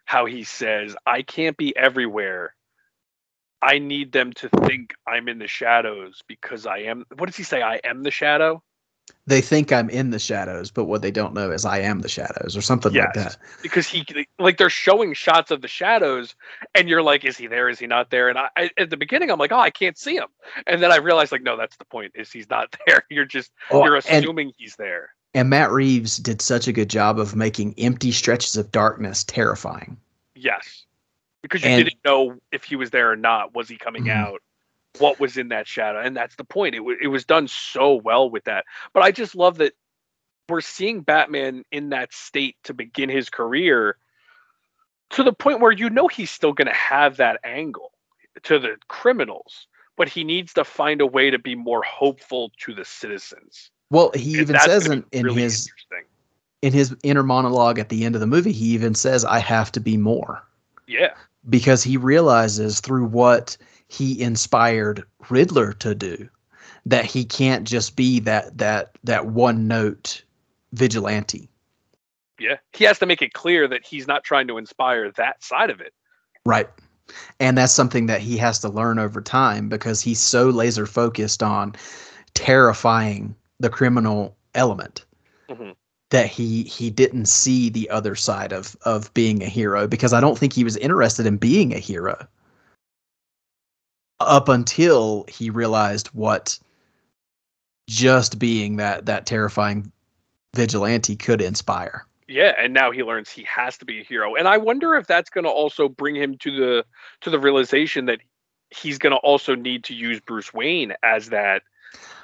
how 0.05 0.25
he 0.25 0.43
says 0.43 0.95
I 1.05 1.23
can't 1.23 1.57
be 1.57 1.75
everywhere. 1.75 2.53
I 3.61 3.79
need 3.79 4.11
them 4.11 4.33
to 4.33 4.49
think 4.65 4.93
I'm 5.07 5.27
in 5.27 5.39
the 5.39 5.47
shadows 5.47 6.21
because 6.27 6.65
I 6.65 6.79
am. 6.79 7.05
What 7.17 7.27
does 7.27 7.35
he 7.35 7.43
say? 7.43 7.61
I 7.61 7.75
am 7.83 8.03
the 8.03 8.11
shadow. 8.11 8.63
They 9.27 9.41
think 9.41 9.71
I'm 9.71 9.89
in 9.89 10.09
the 10.11 10.19
shadows, 10.19 10.71
but 10.71 10.85
what 10.85 11.01
they 11.01 11.11
don't 11.11 11.33
know 11.33 11.51
is 11.51 11.65
I 11.65 11.79
am 11.79 11.99
the 11.99 12.07
shadows, 12.09 12.55
or 12.55 12.61
something 12.61 12.93
like 12.93 13.13
that. 13.13 13.37
Because 13.61 13.87
he 13.87 14.05
like 14.39 14.57
they're 14.57 14.69
showing 14.69 15.13
shots 15.13 15.51
of 15.51 15.61
the 15.61 15.67
shadows, 15.67 16.33
and 16.75 16.87
you're 16.89 17.01
like, 17.03 17.23
is 17.25 17.37
he 17.37 17.45
there? 17.47 17.67
Is 17.69 17.77
he 17.77 17.87
not 17.87 18.09
there? 18.09 18.29
And 18.29 18.37
I, 18.37 18.49
I 18.55 18.69
at 18.77 18.89
the 18.89 18.97
beginning, 18.97 19.29
I'm 19.29 19.37
like, 19.39 19.51
oh, 19.51 19.59
I 19.59 19.69
can't 19.69 19.97
see 19.97 20.15
him, 20.15 20.27
and 20.65 20.81
then 20.81 20.91
I 20.91 20.97
realized 20.97 21.31
like, 21.31 21.43
no, 21.43 21.57
that's 21.57 21.77
the 21.77 21.85
point. 21.85 22.13
Is 22.15 22.31
he's 22.31 22.49
not 22.49 22.75
there? 22.87 23.03
You're 23.09 23.25
just 23.25 23.51
Oh, 23.69 23.83
you're 23.83 23.95
and- 23.95 24.05
assuming 24.05 24.53
he's 24.57 24.75
there. 24.77 25.09
And 25.33 25.49
Matt 25.49 25.71
Reeves 25.71 26.17
did 26.17 26.41
such 26.41 26.67
a 26.67 26.73
good 26.73 26.89
job 26.89 27.17
of 27.17 27.35
making 27.37 27.73
empty 27.77 28.11
stretches 28.11 28.57
of 28.57 28.69
darkness 28.71 29.23
terrifying. 29.23 29.95
Yes, 30.35 30.85
because 31.41 31.63
you 31.63 31.69
And- 31.69 31.83
didn't 31.85 32.03
know 32.05 32.39
if 32.51 32.63
he 32.63 32.75
was 32.75 32.89
there 32.91 33.11
or 33.11 33.15
not. 33.15 33.53
Was 33.53 33.67
he 33.67 33.77
coming 33.77 34.05
Mhm. 34.05 34.15
out? 34.15 34.41
What 34.99 35.19
was 35.19 35.37
in 35.37 35.47
that 35.49 35.67
shadow? 35.67 35.99
And 36.01 36.15
that's 36.15 36.35
the 36.35 36.43
point. 36.43 36.75
It, 36.75 36.79
w- 36.79 36.97
it 37.01 37.07
was 37.07 37.23
done 37.25 37.47
so 37.47 37.95
well 37.95 38.29
with 38.29 38.43
that. 38.43 38.65
But 38.93 39.03
I 39.03 39.11
just 39.11 39.35
love 39.35 39.57
that 39.59 39.73
we're 40.49 40.61
seeing 40.61 41.01
Batman 41.01 41.63
in 41.71 41.89
that 41.89 42.13
state 42.13 42.57
to 42.65 42.73
begin 42.73 43.07
his 43.09 43.29
career 43.29 43.97
to 45.11 45.23
the 45.23 45.33
point 45.33 45.61
where 45.61 45.71
you 45.71 45.89
know 45.89 46.07
he's 46.07 46.29
still 46.31 46.51
going 46.53 46.67
to 46.67 46.73
have 46.73 47.17
that 47.17 47.39
angle 47.43 47.91
to 48.43 48.59
the 48.59 48.75
criminals, 48.89 49.67
but 49.95 50.09
he 50.09 50.23
needs 50.23 50.53
to 50.53 50.63
find 50.65 50.99
a 51.01 51.05
way 51.07 51.29
to 51.29 51.39
be 51.39 51.55
more 51.55 51.83
hopeful 51.83 52.51
to 52.59 52.73
the 52.73 52.83
citizens. 52.85 53.71
Well, 53.89 54.11
he 54.13 54.33
And 54.33 54.41
even 54.41 54.59
says 54.59 54.87
in, 54.87 55.05
in 55.11 55.25
really 55.25 55.41
his 55.43 55.71
in 56.61 56.71
his 56.73 56.95
inner 57.03 57.23
monologue 57.23 57.79
at 57.79 57.89
the 57.89 58.05
end 58.05 58.15
of 58.15 58.21
the 58.21 58.27
movie, 58.27 58.51
he 58.51 58.65
even 58.67 58.93
says, 58.93 59.25
I 59.25 59.39
have 59.39 59.71
to 59.71 59.79
be 59.79 59.97
more. 59.97 60.43
Yeah. 60.85 61.13
Because 61.49 61.83
he 61.83 61.97
realizes 61.97 62.79
through 62.79 63.05
what 63.05 63.57
he 63.87 64.21
inspired 64.21 65.03
Riddler 65.29 65.73
to 65.73 65.95
do 65.95 66.29
that 66.85 67.05
he 67.05 67.25
can't 67.25 67.67
just 67.67 67.95
be 67.95 68.19
that 68.21 68.57
that 68.57 68.95
that 69.03 69.27
one 69.27 69.67
note 69.67 70.23
vigilante. 70.73 71.49
Yeah. 72.39 72.57
He 72.73 72.85
has 72.85 72.99
to 72.99 73.05
make 73.05 73.21
it 73.21 73.33
clear 73.33 73.67
that 73.67 73.85
he's 73.85 74.07
not 74.07 74.23
trying 74.23 74.47
to 74.47 74.57
inspire 74.57 75.11
that 75.11 75.43
side 75.43 75.69
of 75.69 75.79
it. 75.81 75.93
Right. 76.45 76.69
And 77.39 77.57
that's 77.57 77.73
something 77.73 78.05
that 78.05 78.21
he 78.21 78.37
has 78.37 78.59
to 78.59 78.69
learn 78.69 78.97
over 78.97 79.21
time 79.21 79.69
because 79.69 80.01
he's 80.01 80.19
so 80.19 80.49
laser 80.49 80.85
focused 80.85 81.43
on 81.43 81.75
terrifying 82.33 83.35
the 83.59 83.69
criminal 83.69 84.35
element 84.55 85.05
Mhm. 85.49 85.75
That 86.11 86.27
he 86.27 86.63
he 86.63 86.89
didn't 86.89 87.25
see 87.25 87.69
the 87.69 87.89
other 87.89 88.15
side 88.15 88.53
of 88.53 88.75
of 88.83 89.13
being 89.13 89.41
a 89.41 89.47
hero 89.47 89.87
because 89.87 90.13
I 90.13 90.21
don't 90.21 90.37
think 90.37 90.53
he 90.53 90.63
was 90.63 90.77
interested 90.77 91.25
in 91.25 91.37
being 91.37 91.73
a 91.73 91.79
hero 91.79 92.27
up 94.19 94.47
until 94.49 95.25
he 95.27 95.49
realized 95.49 96.07
what 96.09 96.59
just 97.89 98.39
being 98.39 98.77
that 98.77 99.05
that 99.07 99.25
terrifying 99.25 99.91
vigilante 100.55 101.15
could 101.15 101.41
inspire. 101.41 102.05
Yeah, 102.27 102.53
and 102.57 102.73
now 102.73 102.91
he 102.91 103.03
learns 103.03 103.29
he 103.29 103.43
has 103.43 103.77
to 103.79 103.85
be 103.85 103.99
a 103.99 104.03
hero. 104.03 104.35
And 104.35 104.47
I 104.47 104.57
wonder 104.57 104.95
if 104.95 105.07
that's 105.07 105.29
going 105.29 105.43
to 105.43 105.49
also 105.49 105.89
bring 105.89 106.15
him 106.15 106.37
to 106.39 106.55
the 106.55 106.85
to 107.21 107.29
the 107.29 107.39
realization 107.39 108.05
that 108.05 108.19
he's 108.69 108.97
going 108.97 109.11
to 109.11 109.17
also 109.17 109.55
need 109.55 109.83
to 109.85 109.93
use 109.93 110.19
Bruce 110.19 110.53
Wayne 110.53 110.93
as 111.03 111.29
that 111.29 111.63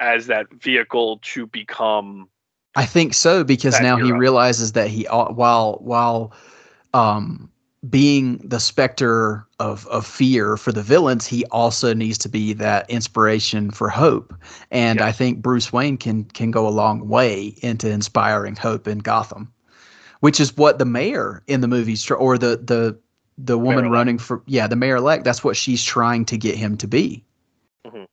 as 0.00 0.26
that 0.26 0.46
vehicle 0.52 1.20
to 1.22 1.46
become 1.46 2.28
I 2.78 2.86
think 2.86 3.12
so 3.14 3.42
because 3.44 3.74
That 3.74 3.82
now 3.82 3.96
he 3.96 4.12
realizes 4.12 4.72
that 4.72 4.88
he 4.88 5.06
al- 5.08 5.34
while 5.34 5.78
while 5.82 6.32
um 6.94 7.50
being 7.90 8.38
the 8.38 8.60
specter 8.60 9.46
of 9.58 9.86
of 9.88 10.06
fear 10.06 10.56
for 10.56 10.72
the 10.72 10.82
villains, 10.82 11.26
he 11.26 11.44
also 11.46 11.92
needs 11.94 12.18
to 12.18 12.28
be 12.28 12.52
that 12.54 12.88
inspiration 12.90 13.70
for 13.70 13.88
hope. 13.88 14.32
And 14.70 15.00
I 15.00 15.12
think 15.12 15.42
Bruce 15.42 15.72
Wayne 15.72 15.96
can 15.96 16.24
can 16.24 16.50
go 16.50 16.66
a 16.68 16.70
long 16.70 17.08
way 17.08 17.54
into 17.62 17.90
inspiring 17.90 18.56
hope 18.56 18.86
in 18.88 18.98
Gotham, 18.98 19.52
which 20.20 20.38
is 20.40 20.56
what 20.56 20.78
the 20.78 20.84
mayor 20.84 21.42
in 21.46 21.60
the 21.60 21.68
movies 21.68 22.02
tr- 22.02 22.14
or 22.14 22.38
the 22.38 22.56
the 22.62 22.96
the 23.38 23.56
woman 23.58 23.76
Mayor-elect. 23.84 23.92
running 23.92 24.18
for 24.18 24.42
yeah 24.46 24.66
the 24.66 24.76
mayor 24.76 24.96
elect. 24.96 25.24
That's 25.24 25.42
what 25.44 25.56
she's 25.56 25.82
trying 25.84 26.24
to 26.26 26.36
get 26.36 26.56
him 26.56 26.76
to 26.78 26.86
be. 26.88 27.24
Mhm. 27.86 28.06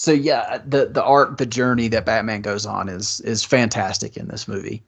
So 0.00 0.12
yeah, 0.12 0.62
the 0.64 0.86
the 0.86 1.04
arc, 1.04 1.36
the 1.36 1.44
journey 1.44 1.86
that 1.88 2.06
Batman 2.06 2.40
goes 2.40 2.64
on 2.64 2.88
is 2.88 3.20
is 3.20 3.44
fantastic 3.44 4.16
in 4.16 4.28
this 4.28 4.48
movie. 4.48 4.82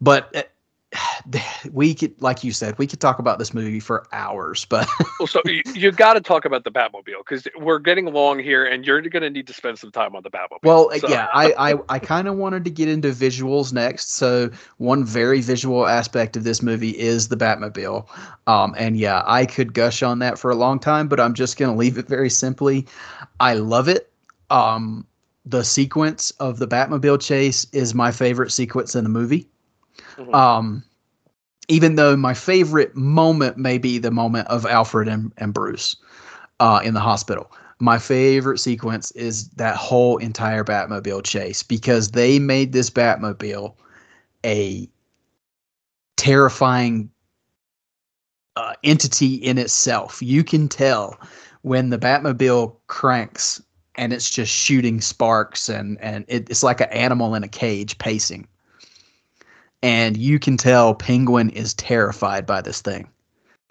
But 0.00 0.34
uh, 0.34 1.38
we 1.72 1.94
could, 1.94 2.20
like 2.20 2.42
you 2.42 2.50
said, 2.50 2.76
we 2.78 2.88
could 2.88 2.98
talk 2.98 3.20
about 3.20 3.38
this 3.38 3.54
movie 3.54 3.78
for 3.78 4.08
hours. 4.12 4.64
But 4.64 4.88
Well, 5.20 5.28
so 5.28 5.40
you, 5.44 5.62
you 5.72 5.92
got 5.92 6.14
to 6.14 6.20
talk 6.20 6.44
about 6.44 6.64
the 6.64 6.70
Batmobile 6.72 7.18
because 7.18 7.46
we're 7.58 7.78
getting 7.78 8.06
long 8.12 8.40
here, 8.40 8.64
and 8.64 8.84
you're 8.84 9.00
going 9.02 9.22
to 9.22 9.30
need 9.30 9.46
to 9.46 9.52
spend 9.52 9.78
some 9.78 9.92
time 9.92 10.16
on 10.16 10.24
the 10.24 10.30
Batmobile. 10.30 10.64
well, 10.64 10.90
So- 10.98 11.08
yeah, 11.08 11.28
I 11.32 11.52
I, 11.56 11.74
I 11.88 11.98
kind 12.00 12.26
of 12.26 12.34
wanted 12.34 12.64
to 12.64 12.70
get 12.70 12.88
into 12.88 13.10
visuals 13.10 13.72
next. 13.72 14.14
So 14.14 14.50
one 14.78 15.04
very 15.04 15.42
visual 15.42 15.86
aspect 15.86 16.36
of 16.36 16.42
this 16.42 16.60
movie 16.60 16.98
is 16.98 17.28
the 17.28 17.36
Batmobile. 17.36 18.04
Um, 18.48 18.74
and 18.76 18.96
yeah, 18.96 19.22
I 19.26 19.46
could 19.46 19.74
gush 19.74 20.02
on 20.02 20.18
that 20.18 20.40
for 20.40 20.50
a 20.50 20.56
long 20.56 20.80
time, 20.80 21.06
but 21.06 21.20
I'm 21.20 21.34
just 21.34 21.56
gonna 21.56 21.76
leave 21.76 21.98
it 21.98 22.08
very 22.08 22.30
simply. 22.30 22.84
I 23.38 23.54
love 23.54 23.86
it. 23.86 24.07
Um, 24.50 25.06
the 25.44 25.62
sequence 25.62 26.30
of 26.32 26.58
the 26.58 26.68
Batmobile 26.68 27.20
chase 27.20 27.66
is 27.72 27.94
my 27.94 28.10
favorite 28.10 28.50
sequence 28.52 28.94
in 28.94 29.04
the 29.04 29.10
movie. 29.10 29.48
Mhm. 30.16 30.34
Um, 30.34 30.84
even 31.68 31.96
though 31.96 32.16
my 32.16 32.34
favorite 32.34 32.96
moment 32.96 33.56
may 33.58 33.78
be 33.78 33.98
the 33.98 34.10
moment 34.10 34.48
of 34.48 34.64
Alfred 34.66 35.08
and, 35.08 35.32
and 35.36 35.52
Bruce 35.52 35.96
uh, 36.60 36.80
in 36.82 36.94
the 36.94 37.00
hospital. 37.00 37.52
My 37.80 37.98
favorite 37.98 38.58
sequence 38.58 39.10
is 39.12 39.48
that 39.50 39.76
whole 39.76 40.16
entire 40.16 40.64
Batmobile 40.64 41.22
chase 41.24 41.62
because 41.62 42.10
they 42.10 42.38
made 42.38 42.72
this 42.72 42.90
Batmobile 42.90 43.74
a 44.44 44.88
terrifying 46.16 47.10
uh, 48.56 48.74
entity 48.82 49.34
in 49.34 49.58
itself. 49.58 50.20
You 50.20 50.42
can 50.42 50.68
tell 50.68 51.18
when 51.62 51.90
the 51.90 51.98
Batmobile 51.98 52.74
cranks 52.88 53.62
and 53.98 54.12
it's 54.12 54.30
just 54.30 54.50
shooting 54.50 55.00
sparks 55.00 55.68
and 55.68 56.00
and 56.00 56.24
it, 56.28 56.48
it's 56.48 56.62
like 56.62 56.80
an 56.80 56.88
animal 56.90 57.34
in 57.34 57.44
a 57.44 57.48
cage 57.48 57.98
pacing. 57.98 58.46
And 59.82 60.16
you 60.16 60.38
can 60.38 60.56
tell 60.56 60.94
Penguin 60.94 61.50
is 61.50 61.74
terrified 61.74 62.46
by 62.46 62.62
this 62.62 62.80
thing. 62.80 63.08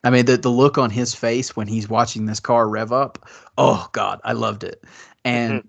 I 0.03 0.09
mean, 0.09 0.25
the 0.25 0.37
the 0.37 0.51
look 0.51 0.77
on 0.77 0.91
his 0.91 1.15
face 1.15 1.55
when 1.55 1.67
he's 1.67 1.89
watching 1.89 2.25
this 2.25 2.39
car 2.39 2.69
rev 2.69 2.91
up. 2.91 3.27
Oh 3.57 3.89
God, 3.93 4.19
I 4.23 4.33
loved 4.33 4.63
it. 4.63 4.83
And 5.25 5.67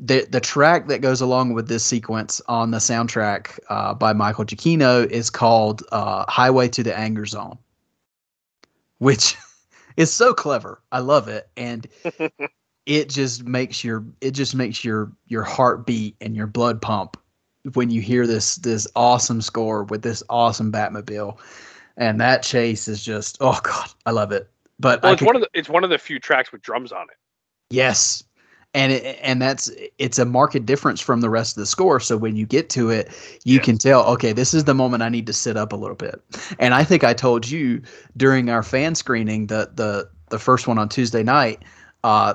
the 0.00 0.26
the 0.30 0.40
track 0.40 0.88
that 0.88 1.02
goes 1.02 1.20
along 1.20 1.52
with 1.52 1.68
this 1.68 1.84
sequence 1.84 2.40
on 2.48 2.70
the 2.70 2.78
soundtrack 2.78 3.58
uh, 3.68 3.94
by 3.94 4.12
Michael 4.12 4.44
Giacchino 4.44 5.06
is 5.06 5.30
called 5.30 5.82
uh, 5.92 6.24
"Highway 6.28 6.68
to 6.68 6.82
the 6.82 6.98
Anger 6.98 7.26
Zone," 7.26 7.58
which 8.98 9.36
is 9.96 10.10
so 10.12 10.32
clever. 10.32 10.82
I 10.90 11.00
love 11.00 11.28
it, 11.28 11.48
and 11.56 11.86
it 12.86 13.08
just 13.08 13.44
makes 13.44 13.84
your 13.84 14.04
it 14.20 14.32
just 14.32 14.54
makes 14.54 14.84
your 14.84 15.12
your 15.26 15.42
heart 15.42 15.86
beat 15.86 16.16
and 16.20 16.34
your 16.34 16.46
blood 16.46 16.80
pump 16.80 17.16
when 17.74 17.90
you 17.90 18.00
hear 18.00 18.26
this 18.26 18.56
this 18.56 18.86
awesome 18.96 19.40
score 19.40 19.84
with 19.84 20.02
this 20.02 20.22
awesome 20.30 20.72
Batmobile, 20.72 21.38
and 21.96 22.20
that 22.20 22.42
chase 22.42 22.88
is 22.88 23.04
just 23.04 23.38
oh 23.40 23.60
god, 23.62 23.90
I 24.06 24.10
love 24.12 24.32
it. 24.32 24.50
But 24.78 25.02
well, 25.02 25.12
it's 25.12 25.20
could, 25.20 25.26
one 25.26 25.36
of 25.36 25.42
the 25.42 25.48
it's 25.54 25.68
one 25.68 25.84
of 25.84 25.90
the 25.90 25.98
few 25.98 26.18
tracks 26.18 26.52
with 26.52 26.62
drums 26.62 26.92
on 26.92 27.02
it. 27.02 27.16
Yes. 27.70 28.24
And 28.72 28.92
it, 28.92 29.18
and 29.20 29.42
that's 29.42 29.68
it's 29.98 30.18
a 30.18 30.24
marked 30.24 30.64
difference 30.64 31.00
from 31.00 31.22
the 31.22 31.30
rest 31.30 31.56
of 31.56 31.60
the 31.60 31.66
score. 31.66 31.98
So 31.98 32.16
when 32.16 32.36
you 32.36 32.46
get 32.46 32.70
to 32.70 32.88
it, 32.90 33.10
you 33.44 33.56
Yes. 33.56 33.64
can 33.64 33.78
tell, 33.78 34.06
okay, 34.06 34.32
this 34.32 34.54
is 34.54 34.64
the 34.64 34.74
moment 34.74 35.02
I 35.02 35.08
need 35.08 35.26
to 35.26 35.32
sit 35.32 35.56
up 35.56 35.72
a 35.72 35.76
little 35.76 35.96
bit. 35.96 36.22
And 36.60 36.72
I 36.72 36.84
think 36.84 37.02
I 37.02 37.12
told 37.12 37.50
you 37.50 37.82
during 38.16 38.48
our 38.48 38.62
fan 38.62 38.94
screening, 38.94 39.48
the 39.48 39.70
the 39.74 40.08
the 40.28 40.38
first 40.38 40.68
one 40.68 40.78
on 40.78 40.88
Tuesday 40.88 41.24
night, 41.24 41.64
uh, 42.04 42.34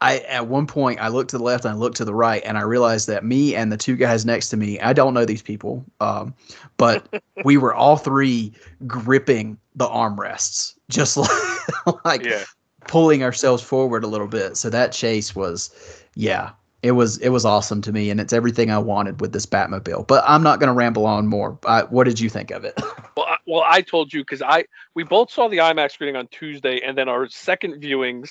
I 0.00 0.18
at 0.20 0.46
one 0.48 0.66
point 0.66 1.00
I 1.00 1.08
looked 1.08 1.30
to 1.30 1.38
the 1.38 1.44
left 1.44 1.64
and 1.64 1.74
I 1.74 1.76
looked 1.76 1.96
to 1.98 2.04
the 2.04 2.14
right, 2.14 2.42
and 2.44 2.56
I 2.56 2.62
realized 2.62 3.06
that 3.08 3.24
me 3.24 3.54
and 3.54 3.70
the 3.70 3.76
two 3.76 3.96
guys 3.96 4.24
next 4.24 4.48
to 4.50 4.56
me, 4.56 4.80
I 4.80 4.92
don't 4.92 5.14
know 5.14 5.24
these 5.24 5.42
people, 5.42 5.84
um, 6.00 6.34
but 6.76 7.22
we 7.44 7.56
were 7.56 7.74
all 7.74 7.96
three 7.96 8.52
gripping 8.86 9.58
the 9.74 9.86
armrests, 9.86 10.74
just 10.88 11.16
like 11.16 12.04
like 12.04 12.24
Yeah. 12.24 12.44
pulling 12.88 13.22
ourselves 13.22 13.62
forward 13.62 14.04
a 14.04 14.06
little 14.08 14.26
bit. 14.26 14.56
So 14.56 14.70
that 14.70 14.92
chase 14.92 15.36
was, 15.36 15.70
yeah, 16.14 16.50
it 16.82 16.92
was 16.92 17.18
it 17.18 17.28
was 17.28 17.44
awesome 17.44 17.82
to 17.82 17.92
me, 17.92 18.08
and 18.10 18.20
it's 18.20 18.32
everything 18.32 18.70
I 18.70 18.78
wanted 18.78 19.20
with 19.20 19.32
this 19.32 19.44
Batmobile. 19.44 20.06
But 20.06 20.24
I'm 20.26 20.42
not 20.42 20.60
going 20.60 20.68
to 20.68 20.74
ramble 20.74 21.04
on 21.04 21.26
more. 21.26 21.58
I, 21.66 21.82
what 21.82 22.04
did 22.04 22.18
you 22.20 22.30
think 22.30 22.50
of 22.50 22.64
it? 22.64 22.78
Well, 23.16 23.26
I, 23.26 23.36
well, 23.46 23.64
I 23.66 23.82
told 23.82 24.14
you 24.14 24.22
because 24.22 24.40
I 24.40 24.64
we 24.94 25.02
both 25.02 25.30
saw 25.30 25.48
the 25.48 25.58
IMAX 25.58 25.92
screening 25.92 26.16
on 26.16 26.28
Tuesday, 26.28 26.80
and 26.80 26.96
then 26.96 27.08
our 27.08 27.28
second 27.28 27.82
viewings, 27.82 28.30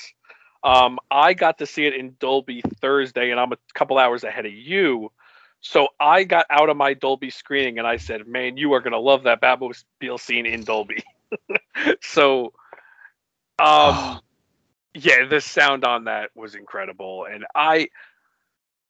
um, 0.64 1.00
I 1.10 1.34
got 1.34 1.58
to 1.60 1.66
see 1.66 1.86
it 1.86 1.96
in 1.96 2.16
Dolby 2.20 2.62
Thursday, 2.82 3.32
and 3.32 3.40
I'm 3.40 3.52
a 3.52 3.58
couple 3.74 3.98
hours 3.98 4.24
ahead 4.24 4.46
of 4.46 4.54
you. 4.54 5.12
So 5.62 5.90
I 6.00 6.24
got 6.24 6.46
out 6.50 6.70
of 6.70 6.78
my 6.78 6.94
Dolby 6.94 7.30
screening, 7.30 7.80
and 7.80 7.88
I 7.88 7.98
said, 7.98 8.28
"Man, 8.28 8.58
you 8.58 8.74
are 8.74 8.80
gonna 8.80 9.00
love 9.00 9.24
that 9.24 9.42
Batmobile 9.42 10.20
scene 10.20 10.46
in 10.46 10.64
Dolby." 10.64 11.04
so, 12.02 12.54
um, 13.60 14.22
yeah, 14.94 15.26
the 15.26 15.42
sound 15.42 15.86
on 15.86 16.06
that 16.06 16.32
was 16.36 16.56
incredible, 16.56 17.26
and 17.26 17.46
I, 17.56 17.90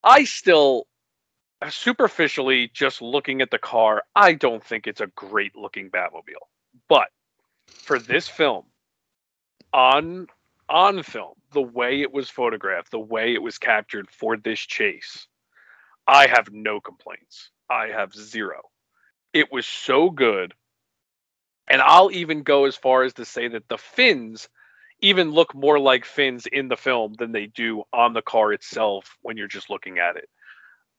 I 0.04 0.24
still 0.26 0.86
superficially 1.68 2.70
just 2.74 3.02
looking 3.02 3.42
at 3.42 3.52
the 3.52 3.58
car, 3.58 4.04
I 4.16 4.34
don't 4.34 4.64
think 4.64 4.88
it's 4.88 5.02
a 5.02 5.08
great 5.08 5.56
looking 5.56 5.90
Batmobile. 5.90 6.48
But 6.88 7.10
for 7.68 8.00
this 8.00 8.28
film, 8.28 8.66
on 9.74 10.28
on 10.70 11.04
film, 11.04 11.34
the 11.54 11.62
way 11.62 12.02
it 12.02 12.14
was 12.14 12.30
photographed, 12.30 12.92
the 12.92 13.00
way 13.00 13.34
it 13.34 13.42
was 13.42 13.58
captured 13.58 14.10
for 14.12 14.38
this 14.38 14.60
chase, 14.60 15.28
I 16.08 16.28
have 16.28 16.52
no 16.52 16.80
complaints. 16.80 17.50
I 17.70 17.88
have 17.88 18.14
zero. 18.14 18.62
It 19.34 19.52
was 19.52 19.66
so 19.66 20.10
good. 20.10 20.54
And 21.68 21.82
I'll 21.82 22.12
even 22.12 22.44
go 22.44 22.66
as 22.66 22.76
far 22.76 23.04
as 23.04 23.14
to 23.16 23.26
say 23.26 23.48
that 23.48 23.68
the 23.68 23.78
fins 23.78 24.50
even 25.02 25.32
look 25.32 25.54
more 25.54 25.80
like 25.80 26.04
fins 26.04 26.46
in 26.46 26.68
the 26.68 26.76
film 26.76 27.14
than 27.14 27.32
they 27.32 27.46
do 27.46 27.84
on 27.94 28.14
the 28.14 28.22
car 28.22 28.52
itself 28.54 29.18
when 29.22 29.38
you're 29.38 29.48
just 29.48 29.70
looking 29.70 30.00
at 30.00 30.18
it. 30.18 30.30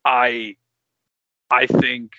I 0.04 0.56
I 1.50 1.66
think 1.66 2.12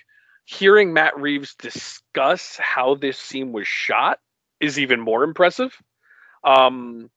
hearing 0.45 0.93
Matt 0.93 1.17
Reeves 1.17 1.55
discuss 1.55 2.57
how 2.57 2.95
this 2.95 3.17
scene 3.17 3.53
was 3.53 3.67
shot 3.67 4.19
is 4.59 4.77
even 4.77 4.99
more 4.99 5.23
impressive. 5.23 5.75
Um, 6.43 7.09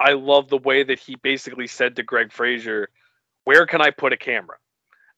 I 0.00 0.12
love 0.12 0.48
the 0.48 0.58
way 0.58 0.82
that 0.82 0.98
he 0.98 1.16
basically 1.16 1.66
said 1.66 1.96
to 1.96 2.02
Greig 2.02 2.32
Fraser, 2.32 2.88
"Where 3.44 3.66
can 3.66 3.82
I 3.82 3.90
put 3.90 4.12
a 4.12 4.16
camera?" 4.16 4.56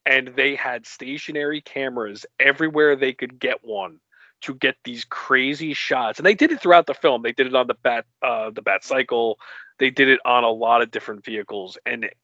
And 0.04 0.28
they 0.28 0.56
had 0.56 0.86
stationary 0.86 1.60
cameras 1.60 2.26
everywhere 2.40 2.96
they 2.96 3.12
could 3.12 3.38
get 3.38 3.64
one 3.64 4.00
to 4.42 4.54
get 4.54 4.76
these 4.84 5.04
crazy 5.04 5.72
shots. 5.72 6.18
And 6.18 6.26
they 6.26 6.34
did 6.34 6.50
it 6.50 6.60
throughout 6.60 6.86
the 6.86 6.94
film. 6.94 7.22
They 7.22 7.32
did 7.32 7.46
it 7.46 7.54
on 7.54 7.68
the 7.68 7.74
bat 7.74 8.06
uh, 8.22 8.50
the 8.50 8.62
bat 8.62 8.84
cycle. 8.84 9.38
They 9.78 9.90
did 9.90 10.08
it 10.08 10.20
on 10.24 10.44
a 10.44 10.50
lot 10.50 10.82
of 10.82 10.90
different 10.90 11.24
vehicles, 11.24 11.78
and 11.86 12.04
it, 12.04 12.16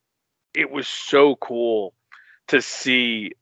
it 0.55 0.71
was 0.71 0.89
so 0.89 1.37
cool 1.37 1.95
to 2.49 2.61
see 2.61 3.33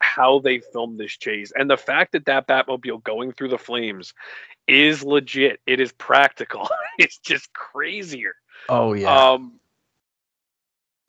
how 0.00 0.38
they 0.38 0.60
filmed 0.60 0.98
this 0.98 1.16
chase 1.16 1.52
and 1.54 1.68
the 1.68 1.76
fact 1.76 2.12
that 2.12 2.24
that 2.24 2.48
Batmobile 2.48 3.04
going 3.04 3.32
through 3.32 3.48
the 3.48 3.58
flames 3.58 4.14
is 4.66 5.04
legit. 5.04 5.60
It 5.66 5.78
is 5.80 5.92
practical. 5.92 6.68
it's 6.98 7.18
just 7.18 7.52
crazier. 7.52 8.34
Oh 8.70 8.92
yeah, 8.92 9.32
Um, 9.32 9.58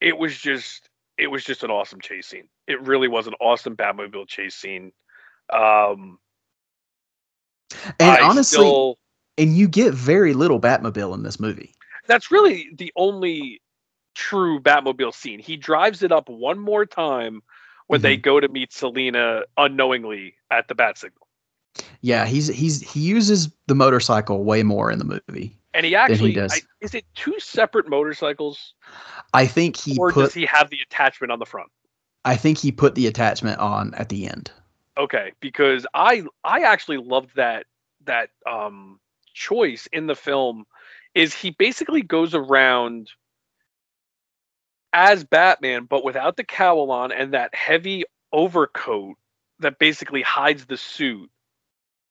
it 0.01 0.17
was 0.17 0.37
just 0.37 0.89
it 1.17 1.27
was 1.27 1.43
just 1.43 1.63
an 1.63 1.69
awesome 1.69 2.01
chase 2.01 2.27
scene. 2.27 2.47
It 2.67 2.81
really 2.81 3.07
was 3.07 3.27
an 3.27 3.35
awesome 3.39 3.77
Batmobile 3.77 4.27
chase 4.27 4.55
scene. 4.55 4.91
Um, 5.51 6.17
and 7.99 8.11
I 8.11 8.21
honestly, 8.21 8.57
still, 8.57 8.97
and 9.37 9.55
you 9.55 9.67
get 9.67 9.93
very 9.93 10.33
little 10.33 10.59
Batmobile 10.59 11.13
in 11.13 11.23
this 11.23 11.39
movie. 11.39 11.75
that's 12.07 12.31
really 12.31 12.69
the 12.75 12.91
only 12.95 13.61
true 14.15 14.59
Batmobile 14.59 15.13
scene. 15.13 15.39
He 15.39 15.55
drives 15.55 16.01
it 16.01 16.11
up 16.11 16.29
one 16.29 16.59
more 16.59 16.85
time 16.85 17.41
when 17.87 18.01
they 18.01 18.17
go 18.17 18.39
to 18.39 18.47
meet 18.47 18.73
Selina 18.73 19.41
unknowingly 19.57 20.35
at 20.49 20.67
the 20.67 20.75
Bat 20.75 20.97
Signal. 20.97 21.27
Yeah, 22.01 22.25
he's 22.25 22.47
he's 22.47 22.81
he 22.81 23.01
uses 23.01 23.51
the 23.67 23.75
motorcycle 23.75 24.43
way 24.43 24.63
more 24.63 24.91
in 24.91 24.97
the 24.99 25.21
movie. 25.29 25.60
And 25.73 25.85
he 25.85 25.95
actually 25.95 26.33
does. 26.33 26.53
I, 26.53 26.61
is 26.81 26.93
it 26.93 27.05
two 27.15 27.39
separate 27.39 27.87
motorcycles 27.89 28.73
I 29.33 29.47
think 29.47 29.77
he 29.77 29.97
or 29.97 30.11
put 30.11 30.25
does 30.25 30.33
he 30.33 30.45
have 30.45 30.69
the 30.69 30.79
attachment 30.81 31.31
on 31.31 31.39
the 31.39 31.45
front? 31.45 31.71
I 32.25 32.35
think 32.35 32.57
he 32.57 32.71
put 32.71 32.95
the 32.95 33.07
attachment 33.07 33.59
on 33.59 33.93
at 33.95 34.09
the 34.09 34.27
end. 34.27 34.51
Okay, 34.97 35.31
because 35.39 35.85
I 35.93 36.23
I 36.43 36.61
actually 36.61 36.97
loved 36.97 37.35
that 37.35 37.65
that 38.05 38.29
um 38.45 38.99
choice 39.33 39.87
in 39.93 40.07
the 40.07 40.15
film 40.15 40.65
is 41.15 41.33
he 41.33 41.51
basically 41.51 42.01
goes 42.01 42.35
around 42.35 43.09
as 44.93 45.23
Batman, 45.23 45.85
but 45.85 46.03
without 46.03 46.35
the 46.35 46.43
cowl 46.43 46.91
on 46.91 47.11
and 47.11 47.33
that 47.33 47.55
heavy 47.55 48.03
overcoat 48.33 49.15
that 49.59 49.79
basically 49.79 50.21
hides 50.21 50.65
the 50.65 50.77
suit 50.77 51.29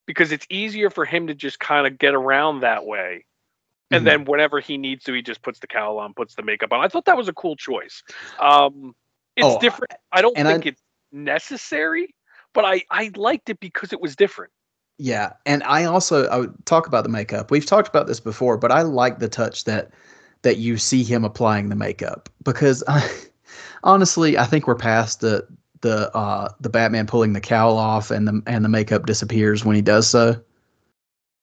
because 0.07 0.32
it's 0.32 0.47
easier 0.51 0.91
for 0.91 1.05
him 1.05 1.27
to 1.27 1.35
just 1.35 1.61
kind 1.61 1.87
of 1.87 1.99
get 1.99 2.15
around 2.15 2.61
that 2.61 2.87
way. 2.87 3.24
And 3.91 4.03
Mhm. 4.03 4.07
then 4.07 4.25
whenever 4.25 4.61
he 4.61 4.79
needs 4.79 5.05
to, 5.05 5.12
he 5.12 5.23
just 5.23 5.43
puts 5.43 5.59
the 5.59 5.67
cowl 5.67 5.99
on, 5.99 6.15
puts 6.15 6.35
the 6.35 6.43
makeup 6.43 6.73
on. 6.73 6.81
I 6.81 6.89
thought 6.89 7.07
that 7.07 7.17
was 7.17 7.29
a 7.29 7.33
cool 7.33 7.57
choice. 7.57 8.03
Um, 8.39 8.95
it's 9.37 9.47
Oh, 9.47 9.59
different. 9.61 9.93
I 10.12 10.23
don't 10.23 10.37
and 10.37 10.47
I- 10.49 10.53
think 10.53 10.67
it's 10.67 10.83
necessary, 11.12 12.15
but 12.53 12.65
I 12.65 12.83
I 12.91 13.11
liked 13.17 13.51
it 13.51 13.59
because 13.61 13.93
it 13.93 14.01
was 14.01 14.15
different. 14.17 14.53
Yeah, 14.99 15.33
and 15.47 15.62
I 15.65 15.85
also 15.85 16.27
I 16.29 16.37
would 16.39 16.67
talk 16.67 16.87
about 16.87 17.05
the 17.05 17.09
makeup. 17.11 17.51
We've 17.51 17.65
talked 17.67 17.89
about 17.89 18.07
this 18.07 18.21
before, 18.21 18.57
but 18.59 18.71
I 18.71 18.83
like 18.83 19.19
the 19.19 19.29
touch 19.29 19.65
that 19.65 19.91
that 20.43 20.59
you 20.59 20.77
see 20.79 21.03
him 21.03 21.25
applying 21.25 21.69
the 21.69 21.77
makeup 21.77 22.29
because 22.45 22.85
I, 22.87 23.09
honestly, 23.85 24.39
I 24.39 24.45
think 24.45 24.67
we're 24.67 24.75
past 24.75 25.21
the 25.21 25.47
the 25.81 26.15
uh 26.15 26.49
the 26.61 26.69
Batman 26.69 27.07
pulling 27.07 27.33
the 27.33 27.41
cowl 27.41 27.79
off 27.79 28.11
and 28.11 28.29
the 28.29 28.43
and 28.47 28.65
the 28.65 28.69
makeup 28.69 29.07
disappears 29.07 29.65
when 29.65 29.75
he 29.75 29.83
does 29.83 30.09
so. 30.09 30.41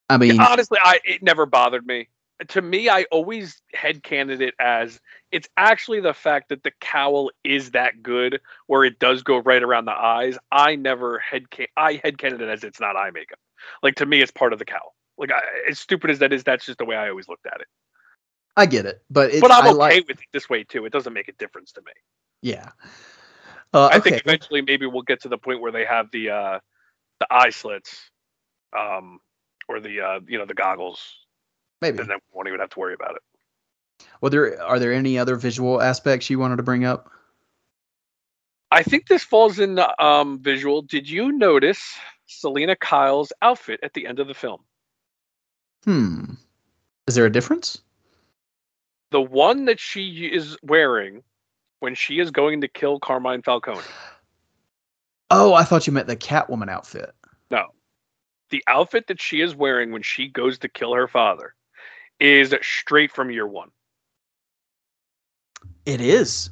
I 0.10 0.18
mean, 0.18 0.40
Honestly, 0.40 0.78
I 0.82 1.00
it 1.04 1.24
never 1.24 1.46
bothered 1.46 1.86
me. 1.86 2.08
To 2.50 2.62
me, 2.62 2.88
I 2.88 3.04
always 3.12 3.62
headcanoned 3.76 4.42
it 4.42 4.54
as 4.60 5.00
it's 5.32 5.50
actually 5.58 6.02
the 6.02 6.14
fact 6.14 6.50
that 6.50 6.64
the 6.64 6.72
cowl 6.80 7.32
is 7.44 7.72
that 7.72 8.04
good, 8.04 8.42
where 8.68 8.84
it 8.84 9.00
does 9.00 9.24
go 9.24 9.38
right 9.38 9.64
around 9.64 9.86
the 9.86 9.92
eyes. 9.92 10.38
I 10.52 10.76
never 10.76 11.18
head 11.20 11.46
I 11.76 11.98
headcanoned 11.98 12.42
it 12.42 12.50
as 12.50 12.64
it's 12.64 12.80
not 12.80 12.96
eye 12.96 13.10
makeup. 13.12 13.40
Like 13.82 13.96
to 13.96 14.06
me, 14.06 14.22
it's 14.22 14.32
part 14.32 14.54
of 14.54 14.60
the 14.60 14.66
cowl. 14.66 14.94
Like 15.18 15.32
I, 15.32 15.42
as 15.70 15.80
stupid 15.80 16.12
as 16.12 16.20
that 16.20 16.32
is, 16.32 16.44
that's 16.44 16.66
just 16.66 16.78
the 16.78 16.86
way 16.86 16.96
I 16.96 17.10
always 17.10 17.28
looked 17.28 17.48
at 17.48 17.60
it. 17.60 17.68
I 18.56 18.66
get 18.66 18.86
it, 18.86 19.04
but 19.10 19.32
it, 19.32 19.42
but 19.42 19.52
I'm 19.52 19.68
okay 19.68 19.78
like, 19.78 20.08
with 20.08 20.20
it 20.20 20.28
this 20.34 20.50
way 20.50 20.64
too. 20.64 20.86
It 20.86 20.92
doesn't 20.92 21.14
make 21.14 21.28
a 21.28 21.34
difference 21.34 21.72
to 21.74 21.82
me. 21.82 21.92
yeah. 22.42 22.72
Uh, 23.74 23.88
I 23.88 23.98
okay. 23.98 24.12
think 24.12 24.22
eventually 24.26 24.62
maybe 24.62 24.86
we'll 24.86 25.02
get 25.02 25.22
to 25.24 25.30
the 25.30 25.38
point 25.38 25.62
where 25.62 25.72
they 25.72 25.86
have 25.86 26.10
the 26.12 26.30
uh 26.30 26.60
the 27.20 27.28
eye 27.30 27.50
slits, 27.50 28.10
um, 28.78 29.20
or 29.68 29.80
the 29.80 30.02
uh 30.02 30.20
you 30.28 30.38
know 30.38 30.46
the 30.46 30.54
goggles, 30.54 31.00
maybe. 31.82 32.00
and 32.00 32.10
then 32.10 32.18
we 32.18 32.36
won't 32.36 32.48
even 32.48 32.60
have 32.60 32.70
to 32.72 32.80
worry 32.80 32.94
about 32.94 33.16
it. 33.16 33.22
Well, 34.22 34.30
there 34.30 34.62
are 34.62 34.80
there 34.80 34.94
any 34.94 35.18
other 35.18 35.36
visual 35.36 35.82
aspects 35.82 36.30
you 36.30 36.40
wanted 36.40 36.58
to 36.58 36.64
bring 36.64 36.86
up? 36.86 37.12
I 38.72 38.84
think 38.84 39.08
this 39.08 39.24
falls 39.24 39.60
in 39.60 39.76
the 39.76 40.04
um, 40.04 40.40
visual. 40.40 40.82
Did 40.82 41.10
you 41.10 41.32
notice 41.32 41.96
Selina 42.26 42.76
Kyle's 42.76 43.32
outfit 43.42 43.80
at 43.82 43.94
the 43.94 44.06
end 44.06 44.20
of 44.20 44.28
the 44.28 44.34
film? 44.34 44.62
Hmm. 45.86 46.34
Is 47.08 47.16
there 47.16 47.26
a 47.26 47.32
difference? 47.32 47.82
The 49.12 49.22
one 49.22 49.66
that 49.66 49.80
she 49.80 50.26
is 50.26 50.58
wearing 50.62 51.24
when 51.80 51.96
she 51.96 52.20
is 52.20 52.32
going 52.32 52.62
to 52.62 52.68
kill 52.68 53.00
Carmine 53.00 53.42
Falcone. 53.42 53.80
Oh, 55.30 55.54
I 55.54 55.64
thought 55.64 55.88
you 55.88 55.94
meant 55.94 56.08
the 56.08 56.18
Catwoman 56.18 56.70
outfit. 56.70 57.14
No. 57.50 57.68
The 58.50 58.64
outfit 58.68 59.08
that 59.08 59.22
she 59.22 59.42
is 59.42 59.56
wearing 59.56 59.92
when 59.92 60.02
she 60.02 60.28
goes 60.28 60.60
to 60.60 60.70
kill 60.70 60.94
her 60.94 61.08
father 61.08 61.54
is 62.20 62.54
straight 62.62 63.12
from 63.12 63.30
year 63.32 63.48
one. 63.48 63.70
It 65.86 66.02
is. 66.02 66.50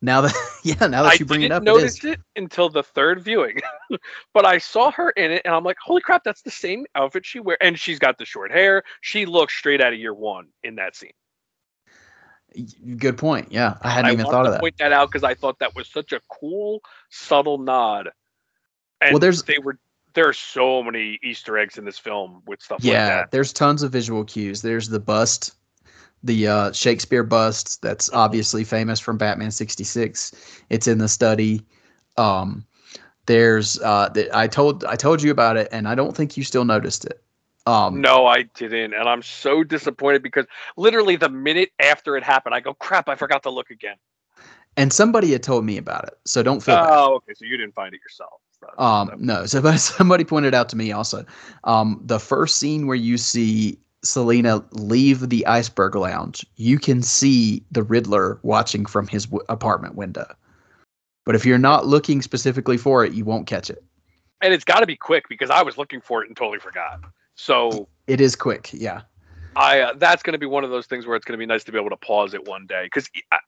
Now 0.00 0.20
that 0.22 0.34
yeah, 0.62 0.86
now 0.86 1.02
that 1.02 1.12
I 1.12 1.14
you 1.14 1.24
bring 1.24 1.42
it 1.42 1.50
up, 1.52 1.62
it 1.62 1.64
notice 1.64 2.04
it, 2.04 2.20
until 2.36 2.68
the 2.68 2.82
third 2.82 3.22
viewing, 3.22 3.60
but 4.34 4.46
I 4.46 4.58
saw 4.58 4.90
her 4.92 5.10
in 5.10 5.32
it, 5.32 5.42
and 5.44 5.54
I'm 5.54 5.64
like, 5.64 5.76
"Holy 5.82 6.00
crap, 6.00 6.22
that's 6.24 6.42
the 6.42 6.50
same 6.50 6.86
outfit 6.94 7.26
she 7.26 7.40
wear!" 7.40 7.56
And 7.60 7.78
she's 7.78 7.98
got 7.98 8.16
the 8.18 8.24
short 8.24 8.52
hair. 8.52 8.84
She 9.00 9.26
looks 9.26 9.54
straight 9.54 9.80
out 9.80 9.92
of 9.92 9.98
year 9.98 10.14
one 10.14 10.48
in 10.62 10.76
that 10.76 10.94
scene. 10.94 11.12
Good 12.96 13.18
point. 13.18 13.50
Yeah, 13.50 13.76
I 13.82 13.90
hadn't 13.90 14.10
I 14.10 14.12
even 14.14 14.26
thought 14.26 14.46
of 14.46 14.52
that. 14.52 14.60
point 14.60 14.78
that 14.78 14.92
out 14.92 15.10
because 15.10 15.24
I 15.24 15.34
thought 15.34 15.58
that 15.58 15.74
was 15.74 15.88
such 15.88 16.12
a 16.12 16.20
cool, 16.28 16.80
subtle 17.10 17.58
nod. 17.58 18.10
And 19.00 19.12
Well, 19.12 19.20
there's- 19.20 19.42
they 19.42 19.58
were 19.58 19.78
there 20.18 20.28
are 20.28 20.32
so 20.32 20.82
many 20.82 21.16
Easter 21.22 21.56
eggs 21.56 21.78
in 21.78 21.84
this 21.84 21.96
film 21.96 22.42
with 22.44 22.60
stuff 22.60 22.82
Yeah, 22.82 23.06
like 23.06 23.06
that. 23.06 23.30
there's 23.30 23.52
tons 23.52 23.84
of 23.84 23.92
visual 23.92 24.24
cues. 24.24 24.60
There's 24.62 24.88
the 24.88 24.98
bust, 24.98 25.54
the 26.24 26.48
uh, 26.48 26.72
Shakespeare 26.72 27.22
bust 27.22 27.80
that's 27.82 28.12
obviously 28.12 28.64
famous 28.64 28.98
from 28.98 29.16
Batman 29.16 29.52
66. 29.52 30.32
It's 30.70 30.88
in 30.88 30.98
the 30.98 31.06
study. 31.06 31.62
Um, 32.16 32.66
there's 33.26 33.80
uh, 33.80 34.08
the, 34.08 34.28
I 34.36 34.48
told 34.48 34.84
I 34.86 34.96
told 34.96 35.22
you 35.22 35.30
about 35.30 35.56
it, 35.56 35.68
and 35.70 35.86
I 35.86 35.94
don't 35.94 36.16
think 36.16 36.36
you 36.36 36.42
still 36.42 36.64
noticed 36.64 37.04
it. 37.04 37.22
Um, 37.64 38.00
No, 38.00 38.26
I 38.26 38.42
didn't, 38.42 38.94
and 38.94 39.08
I'm 39.08 39.22
so 39.22 39.62
disappointed 39.62 40.24
because 40.24 40.46
literally 40.76 41.14
the 41.14 41.28
minute 41.28 41.70
after 41.78 42.16
it 42.16 42.24
happened, 42.24 42.56
I 42.56 42.60
go, 42.60 42.74
"Crap, 42.74 43.08
I 43.08 43.14
forgot 43.14 43.44
to 43.44 43.50
look 43.50 43.70
again." 43.70 43.96
and 44.76 44.92
somebody 44.92 45.30
had 45.30 45.44
told 45.44 45.64
me 45.64 45.76
about 45.76 46.04
it, 46.08 46.18
so 46.24 46.42
don't 46.42 46.60
feel 46.60 46.76
bad. 46.76 46.90
Oh, 46.90 47.14
okay, 47.16 47.34
so 47.34 47.44
you 47.44 47.56
didn't 47.56 47.74
find 47.74 47.94
it 47.94 48.00
yourself. 48.00 48.40
Um, 48.78 49.12
no, 49.18 49.46
so 49.46 49.60
but 49.62 49.78
somebody 49.78 50.24
pointed 50.24 50.54
out 50.54 50.68
to 50.70 50.76
me 50.76 50.92
also. 50.92 51.24
Um, 51.64 52.00
the 52.04 52.18
first 52.20 52.56
scene 52.58 52.86
where 52.86 52.96
you 52.96 53.18
see 53.18 53.78
Selina 54.04 54.64
leave 54.72 55.28
the 55.28 55.46
iceberg 55.46 55.94
lounge, 55.96 56.46
you 56.56 56.78
can 56.78 57.02
see 57.02 57.62
the 57.72 57.82
Riddler 57.82 58.38
watching 58.42 58.86
from 58.86 59.06
his 59.08 59.26
w- 59.26 59.44
apartment 59.48 59.96
window. 59.96 60.26
But 61.24 61.34
if 61.34 61.44
you're 61.44 61.58
not 61.58 61.86
looking 61.86 62.22
specifically 62.22 62.78
for 62.78 63.04
it, 63.04 63.12
you 63.12 63.24
won't 63.24 63.46
catch 63.46 63.68
it. 63.70 63.82
and 64.40 64.54
it's 64.54 64.64
got 64.64 64.80
to 64.80 64.86
be 64.86 64.96
quick 64.96 65.28
because 65.28 65.50
I 65.50 65.62
was 65.62 65.76
looking 65.76 66.00
for 66.00 66.22
it 66.22 66.28
and 66.28 66.36
totally 66.36 66.60
forgot. 66.60 67.00
So 67.34 67.88
It 68.06 68.20
is 68.20 68.34
quick, 68.36 68.70
yeah. 68.72 69.02
I 69.58 69.80
uh, 69.80 69.94
that's 69.96 70.22
going 70.22 70.32
to 70.34 70.38
be 70.38 70.46
one 70.46 70.62
of 70.62 70.70
those 70.70 70.86
things 70.86 71.06
where 71.06 71.16
it's 71.16 71.24
going 71.24 71.36
to 71.36 71.38
be 71.38 71.46
nice 71.46 71.64
to 71.64 71.72
be 71.72 71.78
able 71.78 71.90
to 71.90 71.96
pause 71.96 72.32
it 72.32 72.46
one 72.46 72.66
day 72.66 72.84
because 72.84 73.10
I, 73.32 73.38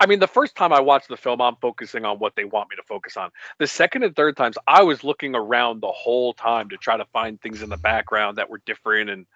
I 0.00 0.06
mean 0.06 0.18
the 0.18 0.26
first 0.26 0.56
time 0.56 0.72
I 0.72 0.80
watched 0.80 1.08
the 1.08 1.16
film 1.16 1.42
I'm 1.42 1.56
focusing 1.56 2.06
on 2.06 2.18
what 2.18 2.34
they 2.36 2.44
want 2.44 2.70
me 2.70 2.76
to 2.76 2.82
focus 2.82 3.16
on. 3.18 3.30
The 3.58 3.66
second 3.66 4.02
and 4.02 4.16
third 4.16 4.36
times 4.36 4.56
I 4.66 4.82
was 4.82 5.04
looking 5.04 5.34
around 5.34 5.82
the 5.82 5.92
whole 5.92 6.32
time 6.32 6.70
to 6.70 6.78
try 6.78 6.96
to 6.96 7.04
find 7.06 7.40
things 7.40 7.62
in 7.62 7.68
the 7.68 7.76
background 7.76 8.38
that 8.38 8.48
were 8.48 8.62
different 8.64 9.10
and 9.10 9.26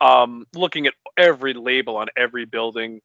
um, 0.00 0.46
looking 0.54 0.86
at 0.88 0.94
every 1.16 1.54
label 1.54 1.96
on 1.96 2.08
every 2.16 2.46
building. 2.46 3.00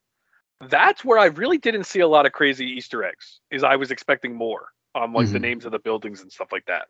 That's 0.62 1.06
where 1.06 1.20
I 1.20 1.26
really 1.26 1.60
didn't 1.60 1.86
see 1.86 2.00
a 2.00 2.08
lot 2.08 2.26
of 2.26 2.32
crazy 2.32 2.66
Easter 2.66 3.04
eggs. 3.04 3.42
Is 3.52 3.64
I 3.64 3.76
was 3.76 3.92
expecting 3.92 4.36
more 4.36 4.70
on 4.96 5.14
like 5.14 5.32
the 5.32 5.40
Mhm. 5.40 5.42
names 5.42 5.66
of 5.66 5.72
the 5.72 5.80
buildings 5.80 6.22
and 6.22 6.32
stuff 6.32 6.52
like 6.52 6.66
that. 6.66 6.88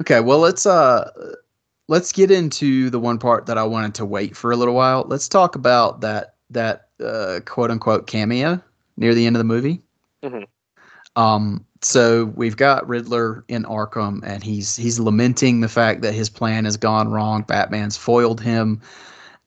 Okay, 0.00 0.20
well 0.20 0.38
let's 0.38 0.66
uh 0.66 1.10
let's 1.88 2.12
get 2.12 2.30
into 2.30 2.90
the 2.90 3.00
one 3.00 3.18
part 3.18 3.46
that 3.46 3.58
I 3.58 3.64
wanted 3.64 3.94
to 3.96 4.04
wait 4.04 4.36
for 4.36 4.52
a 4.52 4.56
little 4.56 4.74
while. 4.74 5.04
Let's 5.06 5.28
talk 5.28 5.54
about 5.54 6.00
that 6.00 6.34
that 6.50 6.88
uh, 7.04 7.40
quote 7.44 7.70
unquote 7.70 8.06
cameo 8.06 8.62
near 8.96 9.14
the 9.14 9.26
end 9.26 9.36
of 9.36 9.38
the 9.38 9.44
movie. 9.44 9.82
Mhm. 10.22 10.46
Um, 11.16 11.64
so 11.82 12.26
we've 12.36 12.56
got 12.56 12.88
Riddler 12.88 13.44
in 13.48 13.64
Arkham, 13.64 14.20
and 14.24 14.42
he's 14.42 14.76
he's 14.76 14.98
lamenting 14.98 15.60
the 15.60 15.68
fact 15.68 16.02
that 16.02 16.14
his 16.14 16.30
plan 16.30 16.64
has 16.64 16.76
gone 16.76 17.08
wrong. 17.10 17.42
Batman's 17.42 17.96
foiled 17.96 18.40
him, 18.40 18.80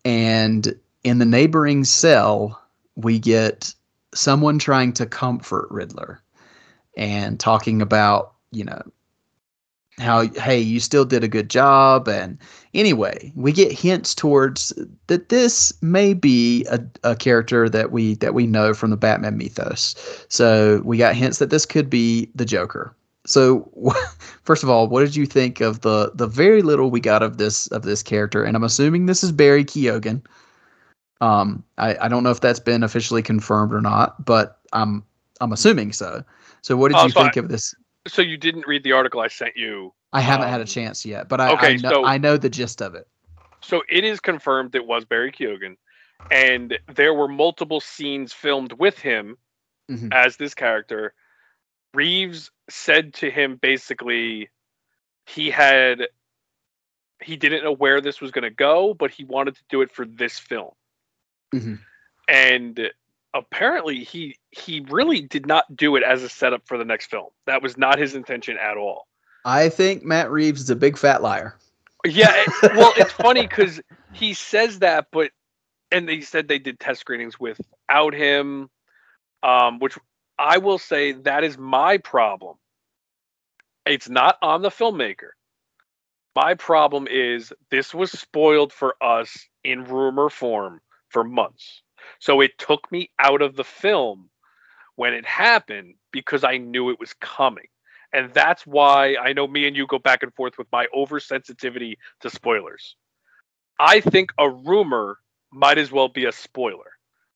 and 0.06 0.74
in 1.04 1.20
the 1.20 1.26
neighboring 1.26 1.84
cell, 1.84 2.62
we 2.96 3.20
get 3.20 3.74
someone 4.14 4.60
trying 4.60 4.94
to 4.94 5.06
comfort 5.06 5.68
Riddler 5.72 6.22
and 6.96 7.40
talking 7.40 7.82
about 7.82 8.34
you 8.52 8.64
know 8.64 8.82
how 10.00 10.28
hey 10.36 10.60
you 10.60 10.80
still 10.80 11.06
did 11.06 11.24
a 11.24 11.28
good 11.28 11.50
job. 11.50 12.08
And 12.08 12.38
anyway 12.74 13.32
we 13.36 13.52
get 13.52 13.72
hints 13.72 14.14
towards 14.14 14.72
that 15.08 15.30
this 15.30 15.74
may 15.82 16.14
be 16.14 16.66
a, 16.70 16.80
a 17.04 17.16
character 17.16 17.68
that 17.70 17.92
we 17.92 18.16
that 18.16 18.34
we 18.36 18.46
know 18.46 18.74
from 18.74 18.92
the 18.92 18.98
batman 18.98 19.38
mythos. 19.38 19.96
So 20.30 20.82
we 20.86 20.98
got 20.98 21.16
hints 21.16 21.40
that 21.40 21.50
this 21.50 21.66
could 21.66 21.90
be 21.90 22.30
the 22.36 22.46
joker. 22.46 22.96
So 23.26 23.72
first 24.44 24.64
of 24.64 24.70
all 24.70 24.88
what 24.88 25.02
did 25.02 25.16
you 25.16 25.26
think 25.26 25.62
of 25.62 25.82
the 25.82 26.12
the 26.14 26.28
very 26.28 26.62
little 26.62 26.92
we 26.92 27.00
got 27.00 27.24
of 27.24 27.38
this 27.38 27.66
of 27.68 27.82
this 27.82 28.04
character? 28.04 28.44
And 28.44 28.56
i'm 28.56 28.64
assuming 28.64 29.08
this 29.08 29.24
is 29.24 29.32
barry 29.32 29.66
keoghan. 29.66 30.22
Um 31.22 31.64
i 31.80 31.98
i 32.06 32.08
don't 32.08 32.24
know 32.24 32.30
if 32.32 32.42
that's 32.42 32.60
been 32.60 32.84
officially 32.84 33.24
confirmed 33.24 33.74
or 33.74 33.82
not 33.82 34.24
but 34.24 34.60
i'm 34.74 35.04
i'm 35.42 35.52
assuming 35.52 35.92
so. 35.92 36.24
So 36.62 36.78
what 36.78 36.90
did 36.90 36.98
Oh, 37.00 37.06
you 37.06 37.12
think 37.12 37.36
I- 37.36 37.40
of 37.40 37.50
this 37.50 37.74
So 38.08 38.22
you 38.22 38.38
didn't 38.38 38.66
read 38.68 38.84
the 38.84 38.94
article 38.94 39.20
I 39.22 39.28
sent 39.28 39.56
you 39.56 39.94
I 40.14 40.22
haven't 40.22 40.48
had 40.48 40.60
a 40.62 40.64
Um, 40.64 40.68
chance 40.68 41.06
yet, 41.06 41.28
but 41.30 41.42
I, 41.42 41.52
okay, 41.54 41.74
I 41.74 41.76
know 41.78 41.90
so- 41.90 42.06
I 42.06 42.18
know 42.18 42.38
the 42.38 42.50
gist 42.50 42.82
of 42.82 42.96
it. 42.96 43.08
So 43.62 43.84
it 43.90 44.04
is 44.04 44.20
confirmed 44.20 44.74
it 44.76 44.86
was 44.86 45.04
Barry 45.06 45.32
Keoghan, 45.32 45.76
and 46.32 46.78
there 46.88 47.14
were 47.14 47.28
multiple 47.28 47.80
scenes 47.82 48.32
filmed 48.34 48.72
with 48.74 48.98
him 49.00 49.38
Mhm. 49.90 50.14
as 50.14 50.38
this 50.38 50.54
character. 50.54 51.14
Reeves 51.94 52.52
said 52.70 53.14
to 53.16 53.30
him 53.32 53.56
basically 53.58 54.50
he 55.26 55.50
had 55.52 56.08
he 57.22 57.36
didn't 57.36 57.64
know 57.64 57.72
where 57.74 58.00
this 58.00 58.22
was 58.22 58.30
going 58.32 58.44
to 58.44 58.52
go, 58.52 58.94
but 58.94 59.10
he 59.10 59.24
wanted 59.24 59.56
to 59.56 59.64
do 59.70 59.82
it 59.82 59.92
for 59.92 60.06
this 60.06 60.38
film. 60.38 60.72
Mhm. 61.54 61.80
And 62.30 62.92
apparently 63.34 64.04
he 64.04 64.38
he 64.52 64.82
really 64.90 65.22
did 65.22 65.46
not 65.46 65.76
do 65.76 65.96
it 65.96 66.04
as 66.04 66.24
a 66.24 66.30
setup 66.30 66.64
for 66.66 66.78
the 66.78 66.86
next 66.86 67.10
film. 67.10 67.28
That 67.46 67.62
was 67.62 67.78
not 67.78 68.00
his 68.00 68.16
intention 68.16 68.58
at 68.58 68.78
all. 68.78 69.08
I 69.46 69.70
think 69.70 70.04
Matt 70.04 70.32
Reeves 70.32 70.62
is 70.62 70.70
a 70.70 70.76
big 70.76 70.98
fat 70.98 71.22
liar. 71.22 71.56
Yeah, 72.06 72.34
it- 72.36 72.76
well, 72.76 72.94
it's 72.98 73.12
funny 73.24 73.42
because 73.42 73.82
he 74.12 74.34
says 74.34 74.80
that, 74.80 75.08
but 75.12 75.32
and 75.92 76.08
they 76.08 76.22
said 76.22 76.48
they 76.48 76.60
did 76.60 76.80
test 76.80 77.00
screenings 77.02 77.40
without 77.40 78.14
him, 78.14 78.70
um, 79.44 79.80
which 79.80 79.98
I 80.38 80.58
will 80.58 80.78
say 80.80 81.14
that 81.14 81.44
is 81.44 81.58
my 81.58 81.98
problem. 81.98 82.58
It's 83.86 84.10
not 84.10 84.38
on 84.42 84.62
the 84.62 84.70
filmmaker. 84.70 85.30
My 86.36 86.54
problem 86.56 87.08
is 87.10 87.54
this 87.72 87.94
was 87.94 88.12
spoiled 88.12 88.74
for 88.74 88.96
us 89.02 89.48
in 89.64 89.86
rumor 89.86 90.30
form 90.30 90.82
for 91.10 91.24
months. 91.24 91.82
So 92.20 92.42
it 92.42 92.58
took 92.58 92.92
me 92.92 93.12
out 93.20 93.42
of 93.42 93.56
the 93.56 93.64
film 93.64 94.30
when 94.96 95.14
it 95.14 95.26
happened 95.26 95.96
because 96.12 96.44
I 96.44 96.58
knew 96.58 96.90
it 96.90 97.00
was 97.00 97.14
coming. 97.14 97.68
And 98.14 98.34
that's 98.34 98.66
why 98.66 99.16
I 99.22 99.34
know 99.34 99.48
me 99.48 99.68
and 99.68 99.76
you 99.76 99.86
go 99.86 100.00
back 100.00 100.24
and 100.24 100.34
forth 100.34 100.58
with 100.58 100.68
my 100.72 100.88
oversensitivity 100.96 101.98
to 102.22 102.30
spoilers. 102.30 102.96
I 103.80 104.00
think 104.00 104.32
a 104.38 104.50
rumor 104.50 105.20
might 105.52 105.78
as 105.78 105.92
well 105.92 106.08
be 106.08 106.26
a 106.26 106.32
spoiler 106.32 106.92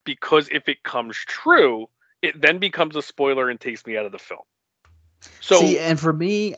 because 0.05 0.49
if 0.51 0.67
it 0.67 0.83
comes 0.83 1.15
true, 1.17 1.87
it 2.21 2.41
then 2.41 2.57
becomes 2.57 2.95
a 2.95 3.01
spoiler 3.01 3.49
and 3.49 3.59
takes 3.59 3.85
me 3.85 3.97
out 3.97 4.05
of 4.05 4.11
the 4.11 4.19
film. 4.19 4.41
So 5.39 5.59
See, 5.59 5.77
and 5.77 5.99
for 5.99 6.13
me, 6.13 6.55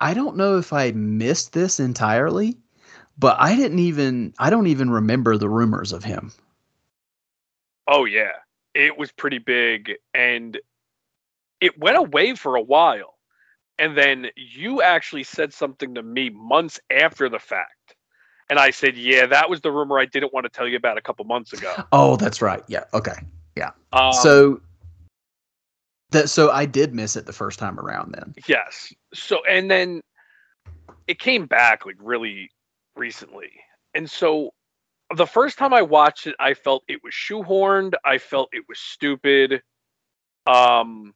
I 0.00 0.14
don't 0.14 0.36
know 0.36 0.58
if 0.58 0.72
I 0.72 0.92
missed 0.92 1.52
this 1.52 1.80
entirely, 1.80 2.56
but 3.18 3.36
I 3.40 3.56
didn't 3.56 3.78
even 3.78 4.34
I 4.38 4.50
don't 4.50 4.66
even 4.66 4.90
remember 4.90 5.36
the 5.36 5.48
rumors 5.48 5.92
of 5.92 6.04
him. 6.04 6.32
Oh 7.86 8.04
yeah, 8.04 8.32
it 8.74 8.96
was 8.96 9.12
pretty 9.12 9.38
big, 9.38 9.94
and 10.14 10.58
it 11.60 11.78
went 11.78 11.96
away 11.96 12.34
for 12.34 12.56
a 12.56 12.62
while, 12.62 13.14
and 13.78 13.96
then 13.96 14.28
you 14.36 14.82
actually 14.82 15.24
said 15.24 15.52
something 15.52 15.94
to 15.94 16.02
me 16.02 16.30
months 16.30 16.80
after 16.90 17.28
the 17.28 17.38
fact, 17.38 17.96
and 18.50 18.58
I 18.58 18.70
said, 18.70 18.96
"Yeah, 18.96 19.26
that 19.26 19.48
was 19.48 19.60
the 19.60 19.70
rumor 19.70 19.98
I 19.98 20.06
didn't 20.06 20.32
want 20.32 20.44
to 20.44 20.50
tell 20.50 20.68
you 20.68 20.76
about 20.76 20.98
a 20.98 21.02
couple 21.02 21.24
months 21.24 21.52
ago." 21.52 21.72
Oh, 21.92 22.16
that's 22.16 22.42
right. 22.42 22.62
Yeah. 22.68 22.84
Okay. 22.92 23.16
Yeah. 23.56 23.70
Um, 23.92 24.12
so 24.12 24.60
that 26.10 26.30
so 26.30 26.50
I 26.50 26.66
did 26.66 26.94
miss 26.94 27.16
it 27.16 27.26
the 27.26 27.32
first 27.32 27.58
time 27.58 27.78
around 27.78 28.12
then. 28.12 28.34
Yes. 28.46 28.92
So 29.14 29.44
and 29.44 29.70
then 29.70 30.02
it 31.06 31.18
came 31.18 31.46
back 31.46 31.86
like 31.86 31.96
really 31.98 32.50
recently. 32.96 33.50
And 33.94 34.10
so 34.10 34.52
the 35.14 35.26
first 35.26 35.58
time 35.58 35.72
I 35.72 35.82
watched 35.82 36.26
it, 36.26 36.34
I 36.38 36.54
felt 36.54 36.82
it 36.88 37.02
was 37.04 37.14
shoehorned. 37.14 37.94
I 38.04 38.18
felt 38.18 38.48
it 38.52 38.64
was 38.68 38.78
stupid. 38.78 39.62
Um 40.46 41.14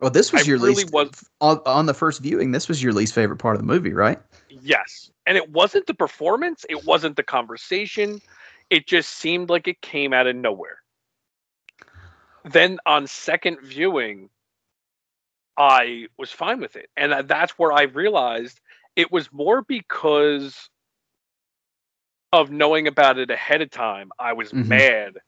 Well, 0.00 0.10
this 0.10 0.32
was 0.32 0.42
I 0.42 0.44
your 0.50 0.58
really 0.58 0.74
least 0.76 0.92
was- 0.92 1.28
on, 1.40 1.60
on 1.66 1.86
the 1.86 1.94
first 1.94 2.20
viewing. 2.22 2.52
This 2.52 2.68
was 2.68 2.82
your 2.82 2.92
least 2.92 3.14
favorite 3.14 3.38
part 3.38 3.56
of 3.56 3.60
the 3.60 3.66
movie, 3.66 3.92
right? 3.92 4.18
yes. 4.48 5.10
And 5.26 5.36
it 5.36 5.50
wasn't 5.50 5.86
the 5.86 5.94
performance, 5.94 6.64
it 6.70 6.86
wasn't 6.86 7.16
the 7.16 7.22
conversation. 7.22 8.20
It 8.70 8.86
just 8.86 9.10
seemed 9.10 9.50
like 9.50 9.68
it 9.68 9.80
came 9.82 10.12
out 10.12 10.26
of 10.26 10.36
nowhere. 10.36 10.78
Then 12.44 12.78
on 12.86 13.06
second 13.06 13.58
viewing, 13.62 14.30
I 15.58 16.06
was 16.18 16.30
fine 16.30 16.60
with 16.60 16.76
it. 16.76 16.88
And 16.96 17.28
that's 17.28 17.58
where 17.58 17.72
I 17.72 17.82
realized 17.82 18.60
it 18.96 19.10
was 19.12 19.32
more 19.32 19.62
because 19.62 20.70
of 22.32 22.50
knowing 22.50 22.86
about 22.86 23.18
it 23.18 23.30
ahead 23.30 23.62
of 23.62 23.70
time. 23.70 24.10
I 24.18 24.32
was 24.32 24.52
Mhm. 24.52 24.68
mad 24.68 25.18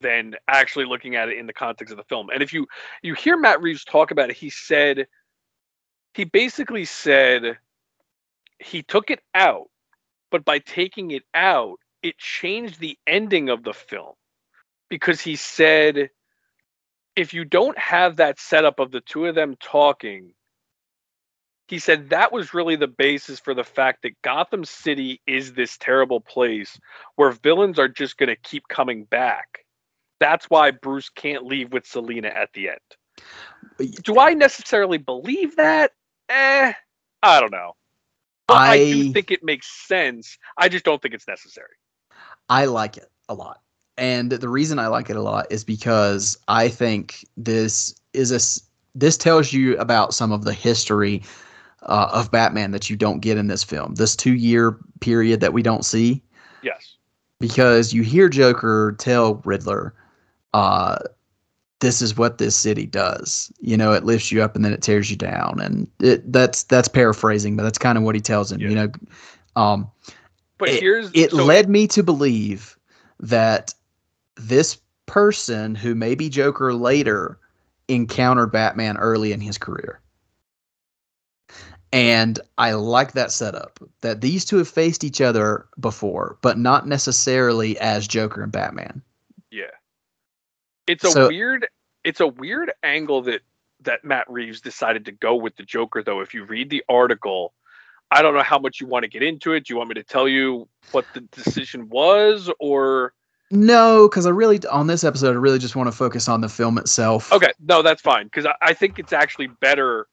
than 0.00 0.34
actually 0.48 0.84
looking 0.84 1.16
at 1.16 1.28
it 1.28 1.38
in 1.38 1.46
the 1.46 1.52
context 1.52 1.92
of 1.92 1.98
the 1.98 2.04
film. 2.04 2.30
And 2.30 2.42
if 2.42 2.52
you 2.52 2.66
you 3.02 3.14
hear 3.14 3.36
Matt 3.36 3.62
Reeves 3.62 3.84
talk 3.84 4.10
about 4.10 4.30
it, 4.30 4.36
he 4.36 4.50
said 4.50 5.06
he 6.14 6.24
basically 6.24 6.84
said 6.84 7.58
he 8.58 8.82
took 8.82 9.10
it 9.10 9.20
out, 9.34 9.70
but 10.30 10.44
by 10.44 10.58
taking 10.58 11.10
it 11.12 11.22
out, 11.34 11.78
it 12.02 12.18
changed 12.18 12.80
the 12.80 12.98
ending 13.06 13.48
of 13.48 13.62
the 13.62 13.72
film 13.72 14.14
because 14.88 15.20
he 15.20 15.36
said 15.36 16.10
if 17.16 17.32
you 17.34 17.44
don't 17.44 17.78
have 17.78 18.16
that 18.16 18.38
setup 18.40 18.78
of 18.80 18.90
the 18.90 19.00
two 19.00 19.26
of 19.26 19.34
them 19.34 19.56
talking 19.60 20.34
he 21.72 21.78
said 21.78 22.10
that 22.10 22.32
was 22.32 22.52
really 22.52 22.76
the 22.76 22.86
basis 22.86 23.40
for 23.40 23.54
the 23.54 23.64
fact 23.64 24.02
that 24.02 24.20
Gotham 24.20 24.62
City 24.62 25.22
is 25.26 25.54
this 25.54 25.78
terrible 25.78 26.20
place 26.20 26.78
where 27.16 27.30
villains 27.30 27.78
are 27.78 27.88
just 27.88 28.18
going 28.18 28.28
to 28.28 28.36
keep 28.36 28.68
coming 28.68 29.04
back. 29.04 29.64
That's 30.20 30.50
why 30.50 30.72
Bruce 30.72 31.08
can't 31.08 31.46
leave 31.46 31.72
with 31.72 31.86
Selina 31.86 32.28
at 32.28 32.52
the 32.52 32.68
end. 32.68 33.96
Do 34.02 34.18
I 34.18 34.34
necessarily 34.34 34.98
believe 34.98 35.56
that? 35.56 35.92
Eh, 36.28 36.74
I 37.22 37.40
don't 37.40 37.52
know. 37.52 37.72
But 38.46 38.58
I, 38.58 38.76
do 38.76 39.10
think 39.14 39.30
it 39.30 39.42
makes 39.42 39.66
sense. 39.88 40.36
I 40.58 40.68
just 40.68 40.84
don't 40.84 41.00
think 41.00 41.14
it's 41.14 41.26
necessary. 41.26 41.76
I 42.50 42.66
like 42.66 42.98
it 42.98 43.10
a 43.30 43.34
lot. 43.34 43.62
And 43.96 44.30
the 44.30 44.50
reason 44.50 44.78
I 44.78 44.88
like 44.88 45.08
it 45.08 45.16
a 45.16 45.22
lot 45.22 45.46
is 45.48 45.64
because 45.64 46.36
I 46.48 46.68
think 46.68 47.26
this 47.38 47.98
is 48.12 48.30
a 48.30 48.40
this 48.94 49.16
tells 49.16 49.54
you 49.54 49.78
about 49.78 50.12
some 50.12 50.32
of 50.32 50.44
the 50.44 50.52
history 50.52 51.22
uh, 51.86 52.10
of 52.12 52.30
Batman 52.30 52.70
that 52.72 52.88
you 52.90 52.96
don't 52.96 53.20
get 53.20 53.36
in 53.38 53.46
this 53.48 53.64
film. 53.64 53.94
This 53.94 54.14
2-year 54.16 54.78
period 55.00 55.40
that 55.40 55.52
we 55.52 55.62
don't 55.62 55.84
see 55.84 56.22
Yes. 56.62 56.96
because 57.40 57.92
you 57.92 58.02
hear 58.02 58.28
Joker 58.28 58.94
tell 58.98 59.36
Riddler 59.44 59.94
uh 60.54 60.98
this 61.80 62.00
is 62.00 62.16
what 62.16 62.38
this 62.38 62.54
city 62.54 62.86
does. 62.86 63.50
You 63.60 63.76
know, 63.76 63.92
it 63.92 64.04
lifts 64.04 64.30
you 64.30 64.40
up 64.42 64.54
and 64.54 64.64
then 64.64 64.72
it 64.72 64.82
tears 64.82 65.10
you 65.10 65.16
down 65.16 65.58
and 65.60 65.88
it 65.98 66.30
that's 66.32 66.62
that's 66.64 66.86
paraphrasing, 66.88 67.56
but 67.56 67.64
that's 67.64 67.78
kind 67.78 67.98
of 67.98 68.04
what 68.04 68.14
he 68.14 68.20
tells 68.20 68.52
him, 68.52 68.60
you 68.60 68.74
know. 68.74 68.88
Um 69.56 69.90
But 70.58 70.68
it, 70.68 70.80
here's 70.80 71.10
it 71.14 71.30
so- 71.32 71.44
led 71.44 71.68
me 71.68 71.88
to 71.88 72.02
believe 72.04 72.76
that 73.18 73.74
this 74.36 74.78
person 75.06 75.74
who 75.74 75.94
may 75.96 76.14
be 76.14 76.28
Joker 76.28 76.72
later 76.74 77.38
encountered 77.88 78.52
Batman 78.52 78.96
early 78.98 79.32
in 79.32 79.40
his 79.40 79.58
career. 79.58 80.00
And 81.92 82.40
I 82.56 82.72
like 82.72 83.12
that 83.12 83.32
setup 83.32 83.78
that 84.00 84.22
these 84.22 84.44
two 84.46 84.56
have 84.56 84.68
faced 84.68 85.04
each 85.04 85.20
other 85.20 85.66
before, 85.78 86.38
but 86.40 86.58
not 86.58 86.86
necessarily 86.88 87.78
as 87.78 88.08
Joker 88.08 88.42
and 88.42 88.50
Batman. 88.50 89.02
Yeah. 89.50 89.64
It's 90.86 91.04
a 91.04 91.10
So- 91.10 91.28
weird 91.28 91.66
it's 92.04 92.18
a 92.20 92.26
weird 92.26 92.72
angle 92.82 93.22
that 93.22 93.42
that 93.82 94.04
Matt 94.04 94.28
Reeves 94.28 94.60
decided 94.60 95.04
to 95.04 95.12
go 95.12 95.34
with 95.36 95.54
the 95.56 95.62
Joker 95.64 96.02
though. 96.02 96.20
If 96.20 96.34
you 96.34 96.44
read 96.44 96.70
the 96.70 96.82
article, 96.88 97.52
I 98.10 98.22
don't 98.22 98.34
know 98.34 98.42
how 98.42 98.58
much 98.58 98.80
you 98.80 98.86
want 98.86 99.02
to 99.04 99.08
get 99.08 99.22
into 99.22 99.52
it. 99.52 99.66
Do 99.66 99.74
you 99.74 99.78
want 99.78 99.88
me 99.88 99.94
to 99.94 100.02
tell 100.02 100.26
you 100.28 100.68
what 100.92 101.04
the 101.14 101.20
decision 101.20 101.88
was 101.88 102.50
or 102.58 103.12
No, 103.50 104.08
because 104.08 104.24
I 104.26 104.30
really, 104.30 104.64
on 104.66 104.86
this 104.86 105.04
episode, 105.04 105.32
I 105.32 105.38
really 105.38 105.58
just 105.58 105.76
want 105.76 105.88
to 105.88 105.96
focus 105.96 106.28
on 106.28 106.40
the 106.40 106.48
film 106.48 106.78
itself. 106.78 107.30
Okay, 107.32 107.52
no, 107.60 107.82
that's 107.82 108.00
fine 108.02 108.24
because 108.26 108.46
I, 108.46 108.54
I 108.62 108.72
think 108.72 108.98
it's 108.98 109.12
actually 109.12 109.48
better 109.48 110.06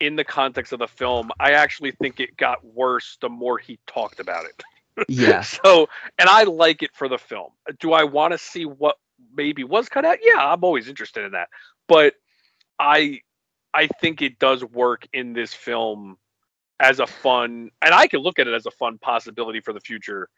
in 0.00 0.16
the 0.16 0.24
context 0.24 0.72
of 0.72 0.78
the 0.78 0.88
film. 0.88 1.30
I 1.38 1.52
actually 1.52 1.92
think 1.92 2.20
it 2.20 2.36
got 2.36 2.64
worse 2.64 3.18
the 3.20 3.28
more 3.28 3.58
he 3.58 3.78
talked 3.86 4.20
about 4.20 4.44
it. 4.44 4.62
Yeah. 5.08 5.40
So, 5.40 5.88
and 6.18 6.28
I 6.28 6.42
like 6.42 6.82
it 6.82 6.90
for 6.92 7.08
the 7.08 7.16
film. 7.16 7.52
Do 7.78 7.92
I 7.92 8.04
want 8.04 8.32
to 8.32 8.38
see 8.38 8.66
what 8.66 8.96
maybe 9.34 9.64
was 9.64 9.88
cut 9.88 10.04
out? 10.04 10.18
Yeah, 10.22 10.52
I'm 10.52 10.62
always 10.62 10.88
interested 10.88 11.24
in 11.24 11.32
that. 11.32 11.48
But 11.88 12.14
I 12.78 13.20
I 13.72 13.86
think 13.86 14.20
it 14.20 14.38
does 14.38 14.62
work 14.62 15.08
in 15.14 15.32
this 15.32 15.54
film 15.54 16.18
as 16.80 17.00
a 17.00 17.06
fun 17.06 17.70
and 17.80 17.94
I 17.94 18.08
can 18.08 18.20
look 18.20 18.38
at 18.38 18.46
it 18.46 18.52
as 18.52 18.66
a 18.66 18.70
fun 18.72 18.98
possibility 18.98 19.60
for 19.60 19.72
the 19.72 19.80
future. 19.80 20.28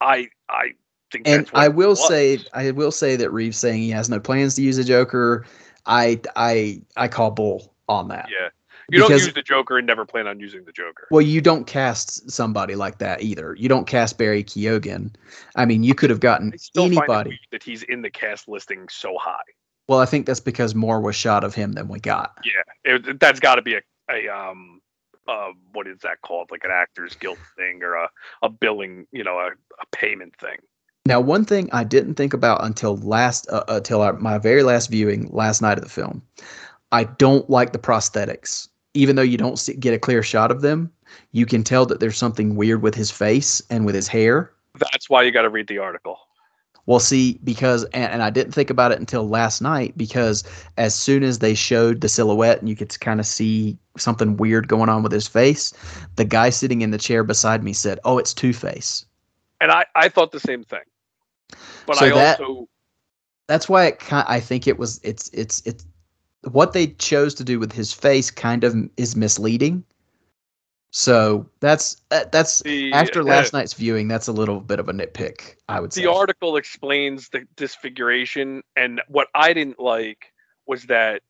I 0.00 0.28
I 0.48 0.74
think 1.10 1.26
and 1.26 1.50
I 1.54 1.68
will 1.68 1.90
was. 1.90 2.08
say, 2.08 2.38
I 2.52 2.70
will 2.70 2.92
say 2.92 3.16
that 3.16 3.30
Reeves 3.30 3.56
saying 3.56 3.80
he 3.80 3.90
has 3.90 4.08
no 4.08 4.20
plans 4.20 4.54
to 4.56 4.62
use 4.62 4.78
a 4.78 4.84
Joker. 4.84 5.46
I, 5.86 6.20
I, 6.34 6.82
I 6.96 7.08
call 7.08 7.30
bull 7.30 7.74
on 7.88 8.08
that. 8.08 8.28
Yeah. 8.30 8.48
You 8.90 9.00
don't 9.00 9.10
use 9.10 9.32
the 9.32 9.42
Joker 9.42 9.78
and 9.78 9.86
never 9.86 10.04
plan 10.04 10.26
on 10.26 10.38
using 10.38 10.64
the 10.64 10.72
Joker. 10.72 11.08
Well, 11.10 11.22
you 11.22 11.40
don't 11.40 11.66
cast 11.66 12.30
somebody 12.30 12.76
like 12.76 12.98
that 12.98 13.22
either. 13.22 13.54
You 13.58 13.68
don't 13.68 13.86
cast 13.86 14.16
Barry 14.16 14.44
Keoghan. 14.44 15.14
I 15.56 15.64
mean, 15.64 15.82
you 15.82 15.94
could 15.94 16.10
have 16.10 16.20
gotten 16.20 16.52
I 16.52 16.56
still 16.56 16.84
find 16.84 16.96
it 16.96 17.10
anybody. 17.10 17.40
that 17.50 17.62
he's 17.62 17.82
in 17.82 18.02
the 18.02 18.10
cast 18.10 18.48
listing 18.48 18.88
so 18.88 19.16
high. 19.18 19.40
Well, 19.88 19.98
I 19.98 20.06
think 20.06 20.26
that's 20.26 20.40
because 20.40 20.74
more 20.74 21.00
was 21.00 21.16
shot 21.16 21.44
of 21.44 21.54
him 21.54 21.72
than 21.72 21.88
we 21.88 21.98
got. 22.00 22.36
Yeah, 22.44 22.96
it, 22.96 23.20
that's 23.20 23.40
got 23.40 23.56
to 23.56 23.62
be 23.62 23.74
a, 23.74 23.80
a 24.10 24.28
um 24.28 24.80
uh 25.28 25.50
what 25.72 25.86
is 25.86 25.98
that 26.00 26.20
called? 26.22 26.50
Like 26.50 26.64
an 26.64 26.70
actors 26.72 27.16
guild 27.16 27.38
thing 27.56 27.82
or 27.82 27.94
a, 27.94 28.08
a 28.42 28.48
billing, 28.48 29.06
you 29.12 29.24
know, 29.24 29.38
a, 29.38 29.48
a 29.48 29.86
payment 29.92 30.36
thing. 30.36 30.58
Now, 31.06 31.20
one 31.20 31.44
thing 31.44 31.68
I 31.72 31.84
didn't 31.84 32.14
think 32.14 32.34
about 32.34 32.64
until 32.64 32.96
last, 32.96 33.48
uh, 33.48 33.62
until 33.68 34.02
our, 34.02 34.14
my 34.14 34.38
very 34.38 34.64
last 34.64 34.90
viewing 34.90 35.28
last 35.30 35.62
night 35.62 35.78
of 35.78 35.84
the 35.84 35.90
film, 35.90 36.20
I 36.90 37.04
don't 37.04 37.48
like 37.48 37.72
the 37.72 37.78
prosthetics. 37.78 38.68
Even 38.96 39.16
though 39.16 39.22
you 39.22 39.36
don't 39.36 39.58
see, 39.58 39.74
get 39.74 39.94
a 39.94 39.98
clear 39.98 40.22
shot 40.22 40.50
of 40.50 40.62
them, 40.62 40.90
you 41.32 41.46
can 41.46 41.62
tell 41.62 41.86
that 41.86 42.00
there's 42.00 42.16
something 42.16 42.56
weird 42.56 42.82
with 42.82 42.94
his 42.94 43.10
face 43.10 43.62
and 43.70 43.84
with 43.86 43.94
his 43.94 44.08
hair. 44.08 44.50
That's 44.78 45.08
why 45.10 45.22
you 45.22 45.30
got 45.30 45.42
to 45.42 45.50
read 45.50 45.68
the 45.68 45.78
article. 45.78 46.18
Well, 46.86 47.00
see, 47.00 47.40
because 47.42 47.84
and, 47.86 48.12
and 48.12 48.22
I 48.22 48.30
didn't 48.30 48.52
think 48.52 48.70
about 48.70 48.92
it 48.92 49.00
until 49.00 49.28
last 49.28 49.60
night 49.60 49.96
because 49.98 50.44
as 50.76 50.94
soon 50.94 51.24
as 51.24 51.40
they 51.40 51.52
showed 51.54 52.00
the 52.00 52.08
silhouette 52.08 52.60
and 52.60 52.68
you 52.68 52.76
could 52.76 52.98
kind 53.00 53.18
of 53.18 53.26
see 53.26 53.76
something 53.98 54.36
weird 54.36 54.68
going 54.68 54.88
on 54.88 55.02
with 55.02 55.10
his 55.12 55.26
face, 55.26 55.72
the 56.14 56.24
guy 56.24 56.48
sitting 56.50 56.82
in 56.82 56.92
the 56.92 56.98
chair 56.98 57.24
beside 57.24 57.64
me 57.64 57.72
said, 57.72 57.98
"Oh, 58.04 58.18
it's 58.18 58.32
Two 58.32 58.52
Face." 58.52 59.04
and 59.60 59.72
I 59.72 59.84
I 59.94 60.08
thought 60.08 60.32
the 60.32 60.40
same 60.40 60.62
thing. 60.64 60.84
But 61.86 61.96
So 61.96 62.06
I 62.06 62.08
that- 62.10 62.40
also 62.40 62.68
That's 63.48 63.68
why 63.68 63.86
it. 63.86 64.02
I 64.12 64.40
think 64.40 64.66
it 64.66 64.78
was. 64.78 65.00
It's. 65.02 65.28
It's. 65.32 65.62
It's. 65.66 65.84
What 66.52 66.72
they 66.72 66.88
chose 66.88 67.34
to 67.34 67.44
do 67.44 67.58
with 67.58 67.72
his 67.72 67.92
face 67.92 68.30
kind 68.30 68.64
of 68.64 68.74
is 68.96 69.16
misleading. 69.16 69.84
So 70.92 71.48
that's 71.60 71.96
that- 72.08 72.32
that's 72.32 72.60
the 72.60 72.92
after 72.92 73.20
uh, 73.20 73.24
last 73.24 73.52
night's 73.52 73.74
viewing. 73.74 74.08
That's 74.08 74.28
a 74.28 74.32
little 74.32 74.60
bit 74.60 74.78
of 74.80 74.88
a 74.88 74.92
nitpick. 74.92 75.56
I 75.68 75.80
would 75.80 75.92
say. 75.92 76.02
the 76.02 76.10
article 76.10 76.56
explains 76.56 77.28
the 77.30 77.46
disfiguration 77.56 78.62
and 78.76 79.02
what 79.08 79.28
i 79.34 79.52
didn't 79.52 79.78
like 79.80 80.32
was 80.66 80.84
that 80.84 81.22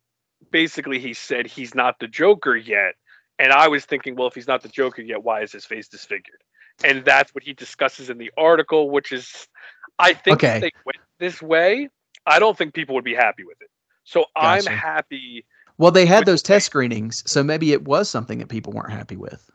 basically 0.51 0.99
he 0.99 1.15
said 1.15 1.47
he's 1.47 1.75
not 1.75 1.99
the 1.99 2.07
joker 2.07 2.55
yet 2.57 2.95
and 3.39 3.53
i 3.53 3.67
was 3.69 3.85
thinking 3.85 4.15
well 4.15 4.29
if 4.29 4.35
he's 4.35 4.47
not 4.47 4.63
the 4.63 4.69
joker 4.69 5.03
yet 5.03 5.23
why 5.23 5.41
is 5.43 5.53
his 5.53 5.65
face 5.65 5.89
disfigured 5.89 6.43
and 6.85 7.05
that's 7.05 7.35
what 7.35 7.43
he 7.43 7.53
discusses 7.55 8.11
in 8.11 8.19
the 8.19 8.31
article 8.37 8.91
which 8.91 9.11
is 9.13 9.49
i 9.99 10.13
think 10.13 10.45
Okay. 10.45 10.57
if 10.57 10.61
they 10.61 10.73
went 10.85 10.99
this 11.19 11.41
way 11.43 11.89
i 12.27 12.39
don't 12.39 12.57
think 12.59 12.75
people 12.75 12.95
would 12.95 13.05
be 13.05 13.15
happy 13.15 13.45
with 13.45 13.61
it 13.61 13.71
so 14.07 14.25
i'm 14.35 14.65
happy 14.65 15.45
Well, 15.77 15.91
they 15.91 16.07
had 16.07 16.25
those 16.25 16.41
the 16.43 16.47
test 16.49 16.65
screenings, 16.67 17.23
so 17.31 17.43
maybe 17.45 17.73
it 17.73 17.85
was 17.85 18.09
something 18.09 18.39
that 18.39 18.49
people 18.49 18.73
weren't 18.73 18.91
happy 18.93 19.17
with. 19.17 19.51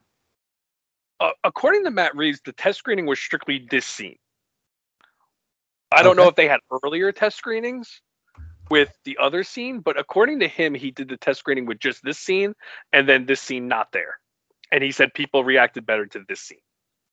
uh, 1.20 1.32
according 1.44 1.84
to 1.86 1.90
matt 1.92 2.16
reeves 2.16 2.40
the 2.46 2.54
test 2.54 2.78
screening 2.78 3.08
was 3.08 3.18
strictly 3.18 3.66
this 3.72 3.86
scene 3.88 4.18
i 5.92 6.04
don't 6.04 6.16
know 6.16 6.28
if 6.28 6.36
they 6.36 6.48
had 6.48 6.60
earlier 6.84 7.12
test 7.12 7.38
screenings 7.38 8.02
with 8.70 8.90
the 9.04 9.18
other 9.18 9.44
scene, 9.44 9.82
but 9.82 10.00
according 10.00 10.40
to 10.40 10.48
him, 10.48 10.74
he 10.74 10.92
did 10.92 11.10
the 11.10 11.18
test 11.18 11.40
screening 11.40 11.66
with 11.66 11.78
just 11.80 12.02
this 12.06 12.18
scene 12.18 12.54
and 12.94 13.10
then 13.10 13.26
this 13.26 13.42
scene 13.42 13.68
not 13.68 13.92
there. 13.92 14.18
And 14.72 14.82
he 14.82 14.94
said 14.94 15.14
people 15.14 15.44
reacted 15.44 15.86
better 15.86 16.06
to 16.06 16.24
this 16.30 16.40
scene. 16.40 16.62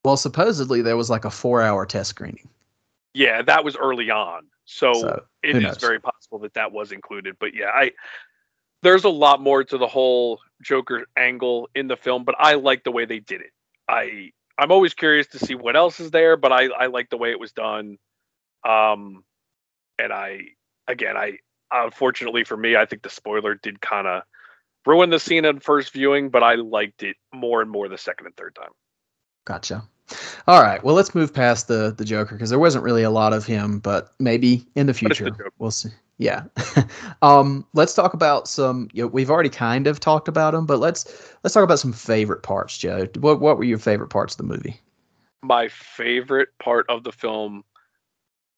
Well, 0.05 0.17
supposedly 0.17 0.83
there 0.83 0.97
was 0.97 1.11
like 1.11 1.25
a 1.25 1.31
four-hour 1.31 1.85
test 1.87 2.11
screening. 2.11 2.49
Yeah, 3.13 3.43
that 3.43 3.65
was 3.65 3.75
early 3.77 4.09
on. 4.09 4.47
So, 4.71 4.93
So 4.93 5.23
it 5.43 5.57
is 5.57 5.63
knows? 5.63 5.79
very 5.79 5.99
possible 5.99 6.41
that 6.41 6.53
that 6.55 6.73
was 6.73 6.93
included. 6.93 7.37
But 7.41 7.55
yeah, 7.55 7.71
I 7.71 7.93
there's 8.83 9.05
a 9.05 9.09
lot 9.09 9.41
more 9.41 9.65
to 9.65 9.79
the 9.79 9.87
whole 9.87 10.41
Joker 10.63 11.07
angle 11.17 11.71
in 11.75 11.89
the 11.89 11.97
film, 11.97 12.25
but 12.25 12.35
I 12.39 12.55
like 12.55 12.85
the 12.85 12.93
way 12.93 13.07
they 13.07 13.19
did 13.19 13.41
it. 13.41 13.53
I 13.89 14.33
I'm 14.59 14.71
always 14.71 14.93
curious 14.93 15.27
to 15.29 15.39
see 15.39 15.55
what 15.55 15.75
else 15.75 16.01
is 16.01 16.11
there, 16.11 16.37
but 16.37 16.53
I 16.53 16.67
I 16.67 16.87
like 16.87 17.09
the 17.09 17.17
way 17.17 17.31
it 17.31 17.41
was 17.41 17.53
done. 17.53 17.97
Um 18.69 19.25
and 19.99 20.13
I 20.13 20.41
again, 20.87 21.17
I 21.17 21.39
unfortunately 21.73 22.45
for 22.45 22.57
me, 22.57 22.77
I 22.77 22.85
think 22.85 23.03
the 23.03 23.11
spoiler 23.11 23.55
did 23.55 23.81
kind 23.81 24.07
of 24.07 24.23
ruin 24.87 25.09
the 25.11 25.19
scene 25.19 25.47
at 25.47 25.63
first 25.63 25.93
viewing, 25.93 26.29
but 26.29 26.43
I 26.43 26.57
liked 26.57 27.03
it 27.03 27.17
more 27.33 27.63
and 27.63 27.71
more 27.71 27.89
the 27.89 27.99
second 27.99 28.27
and 28.27 28.37
third 28.37 28.55
time. 28.55 28.73
Gotcha. 29.47 29.89
All 30.47 30.63
right. 30.63 30.83
Well, 30.83 30.95
let's 30.95 31.15
move 31.15 31.33
past 31.33 31.69
the 31.69 31.95
the 31.97 32.05
Joker 32.05 32.35
because 32.35 32.51
there 32.51 32.59
wasn't 32.59 32.85
really 32.85 33.03
a 33.03 33.11
lot 33.11 33.33
of 33.33 33.45
him, 33.45 33.79
but 33.81 34.13
maybe 34.19 34.67
in 34.75 34.87
the 34.87 34.91
it's 34.91 35.01
the 35.01 35.09
future 35.09 35.51
we'll 35.59 35.71
see. 35.71 35.91
Yeah. 36.19 36.45
um, 37.23 37.65
let's 37.75 37.95
talk 37.95 38.15
about 38.15 38.49
some. 38.49 38.89
You 38.93 39.05
know, 39.05 39.09
we've 39.09 39.31
already 39.31 39.51
kind 39.51 39.87
of 39.87 40.01
talked 40.01 40.29
about 40.29 40.53
them, 40.53 40.67
but 40.67 40.79
let's 40.79 41.35
let's 41.45 41.55
talk 41.55 41.65
about 41.65 41.79
some 41.79 41.93
favorite 41.93 42.43
parts, 42.43 42.79
Joe. 42.79 43.07
What 43.21 43.41
what 43.41 43.59
were 43.59 43.65
your 43.65 43.79
favorite 43.79 44.09
parts 44.09 44.35
of 44.35 44.39
the 44.39 44.55
movie? 44.55 44.81
my 45.43 45.69
favorite 45.69 46.49
part 46.59 46.87
of 46.89 47.05
the 47.05 47.13
film 47.13 47.65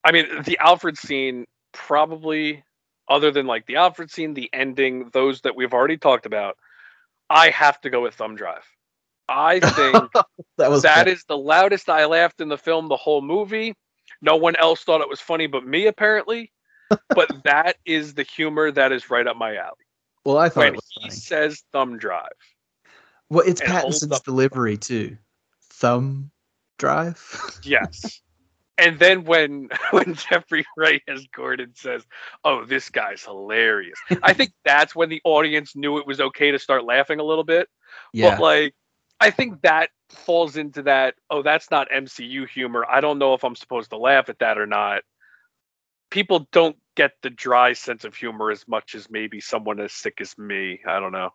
i 0.03 0.11
mean 0.11 0.25
the 0.43 0.57
alfred 0.57 0.97
scene 0.97 1.45
probably 1.73 2.63
other 3.07 3.31
than 3.31 3.45
like 3.45 3.65
the 3.65 3.75
alfred 3.75 4.09
scene 4.09 4.33
the 4.33 4.49
ending 4.53 5.09
those 5.13 5.41
that 5.41 5.55
we've 5.55 5.73
already 5.73 5.97
talked 5.97 6.25
about 6.25 6.57
i 7.29 7.49
have 7.49 7.79
to 7.79 7.89
go 7.89 8.01
with 8.01 8.15
thumb 8.15 8.35
drive 8.35 8.65
i 9.31 9.59
think 9.75 10.11
That 10.57 10.69
was 10.69 10.83
that 10.83 11.07
is 11.07 11.23
the 11.25 11.37
loudest 11.37 11.89
i 11.89 12.05
laughed 12.05 12.41
in 12.41 12.49
the 12.49 12.57
film 12.57 12.87
the 12.89 12.97
whole 12.97 13.21
movie 13.21 13.73
no 14.21 14.35
one 14.35 14.55
else 14.57 14.83
thought 14.83 15.01
it 15.01 15.09
was 15.09 15.21
funny 15.21 15.47
but 15.47 15.65
me 15.65 15.87
apparently 15.87 16.51
but 17.15 17.31
that 17.45 17.77
is 17.85 18.13
the 18.13 18.23
humor 18.23 18.69
that 18.71 18.91
is 18.91 19.09
right 19.09 19.25
up 19.27 19.37
my 19.37 19.55
alley 19.55 19.85
well. 20.25 20.37
I 20.37 20.49
thought 20.49 20.65
when 20.65 20.73
he 20.75 21.01
funny. 21.01 21.11
says 21.11 21.63
thumb 21.71 21.97
drive 21.97 22.27
Well, 23.29 23.43
it's 23.47 23.61
Pattinson's 23.61 24.19
delivery 24.21 24.77
too. 24.77 25.17
Thumb 25.69 26.31
drive. 26.77 27.17
Yes. 27.63 28.21
And 28.77 28.99
then 28.99 29.23
when 29.25 29.69
when 29.91 30.15
Jeffrey 30.15 30.65
Wright 30.75 31.01
as 31.07 31.25
Gordon 31.35 31.73
says, 31.75 32.03
"Oh, 32.43 32.65
this 32.65 32.89
guy's 32.89 33.23
hilarious," 33.23 33.99
I 34.23 34.33
think 34.33 34.51
that's 34.65 34.95
when 34.95 35.09
the 35.09 35.21
audience 35.23 35.75
knew 35.75 35.97
it 35.99 36.07
was 36.07 36.19
okay 36.19 36.51
to 36.51 36.59
start 36.59 36.83
laughing 36.83 37.19
a 37.19 37.23
little 37.23 37.43
bit. 37.43 37.69
yeah. 38.13 38.31
But 38.31 38.41
like, 38.41 38.75
I 39.21 39.29
think 39.29 39.61
that 39.61 39.91
falls 40.09 40.57
into 40.57 40.81
that. 40.83 41.13
Oh, 41.29 41.43
that's 41.43 41.69
not 41.69 41.87
MCU 41.91 42.49
humor. 42.49 42.85
I 42.89 43.01
don't 43.01 43.19
know 43.19 43.35
if 43.35 43.43
I'm 43.43 43.55
supposed 43.55 43.91
to 43.91 43.97
laugh 43.97 44.29
at 44.29 44.39
that 44.39 44.57
or 44.57 44.65
not. 44.65 45.03
People 46.09 46.47
don't 46.51 46.75
get 46.95 47.11
the 47.21 47.29
dry 47.29 47.73
sense 47.73 48.03
of 48.03 48.15
humor 48.15 48.49
as 48.49 48.67
much 48.67 48.95
as 48.95 49.11
maybe 49.11 49.39
someone 49.39 49.79
as 49.79 49.93
sick 49.93 50.19
as 50.21 50.35
me. 50.39 50.81
I 50.87 50.99
don't 50.99 51.11
know. 51.11 51.29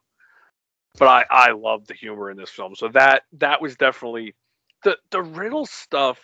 But 0.99 1.09
I 1.09 1.25
I 1.31 1.53
love 1.53 1.87
the 1.87 1.95
humor 1.95 2.29
in 2.29 2.37
this 2.37 2.51
film. 2.51 2.75
So 2.75 2.89
that 2.89 3.23
that 3.35 3.63
was 3.63 3.77
definitely 3.77 4.35
the 4.83 4.99
the 5.11 5.23
riddle 5.23 5.65
stuff. 5.65 6.19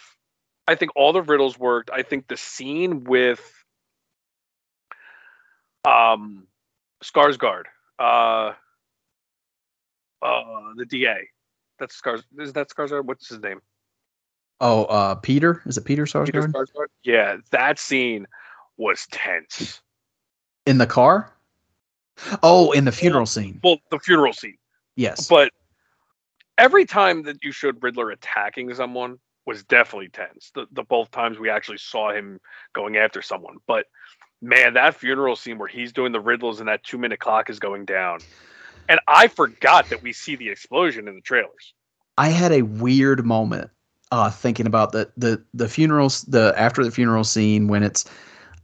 I 0.66 0.74
think 0.74 0.90
all 0.96 1.12
the 1.12 1.22
riddles 1.22 1.56
worked. 1.56 1.90
I 1.92 2.02
think 2.02 2.26
the 2.26 2.36
scene 2.36 3.04
with 3.04 3.40
um 5.84 6.48
Skarsgård, 7.04 7.64
uh 8.00 8.52
uh 10.22 10.72
the 10.76 10.86
DA. 10.86 11.28
That's 11.82 11.96
Scars 11.96 12.22
is 12.38 12.52
that 12.52 12.68
Skarsgård? 12.68 13.06
What's 13.06 13.28
his 13.28 13.40
name? 13.40 13.60
oh, 14.60 14.84
uh, 14.84 15.16
Peter. 15.16 15.62
Is 15.66 15.76
it 15.76 15.84
Peter 15.84 16.06
Peter 16.06 16.42
Skarsgård? 16.42 16.86
Yeah, 17.02 17.38
that 17.50 17.80
scene 17.80 18.28
was 18.76 19.08
tense. 19.10 19.80
in 20.64 20.78
the 20.78 20.86
car? 20.86 21.32
Oh, 22.40 22.70
in 22.70 22.84
the 22.84 22.92
funeral 22.92 23.26
scene. 23.26 23.58
Well, 23.64 23.78
the 23.90 23.98
funeral 23.98 24.32
scene. 24.32 24.58
Yes. 24.94 25.26
But 25.26 25.50
every 26.56 26.84
time 26.84 27.24
that 27.24 27.42
you 27.42 27.50
showed 27.50 27.82
Riddler 27.82 28.12
attacking 28.12 28.72
someone 28.74 29.18
was 29.44 29.64
definitely 29.64 30.10
tense. 30.10 30.52
The, 30.54 30.66
the 30.70 30.84
both 30.84 31.10
times 31.10 31.40
we 31.40 31.50
actually 31.50 31.78
saw 31.78 32.12
him 32.12 32.38
going 32.74 32.96
after 32.96 33.22
someone. 33.22 33.56
But 33.66 33.86
man, 34.40 34.74
that 34.74 34.94
funeral 34.94 35.34
scene 35.34 35.58
where 35.58 35.66
he's 35.66 35.92
doing 35.92 36.12
the 36.12 36.20
riddles 36.20 36.60
and 36.60 36.68
that 36.68 36.84
two 36.84 36.98
minute 36.98 37.18
clock 37.18 37.50
is 37.50 37.58
going 37.58 37.86
down. 37.86 38.20
And 38.88 39.00
I 39.08 39.28
forgot 39.28 39.88
that 39.90 40.02
we 40.02 40.12
see 40.12 40.36
the 40.36 40.48
explosion 40.50 41.08
in 41.08 41.14
the 41.14 41.20
trailers. 41.20 41.74
I 42.18 42.28
had 42.28 42.52
a 42.52 42.62
weird 42.62 43.24
moment 43.24 43.70
uh, 44.10 44.30
thinking 44.30 44.66
about 44.66 44.92
the 44.92 45.10
the 45.16 45.42
the 45.54 45.68
funerals 45.68 46.22
the 46.22 46.54
after 46.56 46.84
the 46.84 46.90
funeral 46.90 47.24
scene 47.24 47.68
when 47.68 47.82
it's 47.82 48.04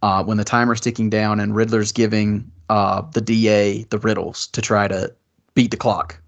uh, 0.02 0.22
when 0.22 0.36
the 0.36 0.44
timer's 0.44 0.80
ticking 0.80 1.08
down 1.10 1.40
and 1.40 1.54
Riddler's 1.54 1.92
giving 1.92 2.50
uh, 2.68 3.02
the 3.12 3.20
DA 3.20 3.84
the 3.84 3.98
riddles 3.98 4.46
to 4.48 4.60
try 4.60 4.86
to 4.86 5.12
beat 5.54 5.70
the 5.70 5.76
clock. 5.76 6.20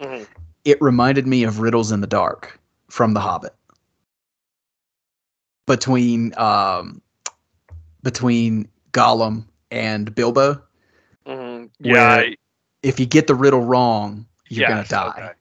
Mhm. 0.00 0.26
It 0.64 0.80
reminded 0.82 1.26
me 1.26 1.44
of 1.44 1.60
Riddles 1.60 1.92
in 1.92 2.00
the 2.00 2.06
Dark 2.06 2.58
from 2.88 3.14
The 3.14 3.20
Hobbit. 3.20 3.54
Between 5.66 6.36
um, 6.36 7.00
between 8.02 8.68
Gollum 8.92 9.46
and 9.70 10.14
Bilbo, 10.14 10.60
Mhm. 11.26 11.70
Yeah. 11.78 12.16
I- 12.16 12.36
if 12.84 13.00
you 13.00 13.06
get 13.06 13.26
the 13.26 13.34
riddle 13.34 13.62
wrong, 13.62 14.26
you're 14.48 14.62
yes, 14.62 14.68
gonna 14.68 14.84
die. 14.88 15.18
okay. 15.18 15.32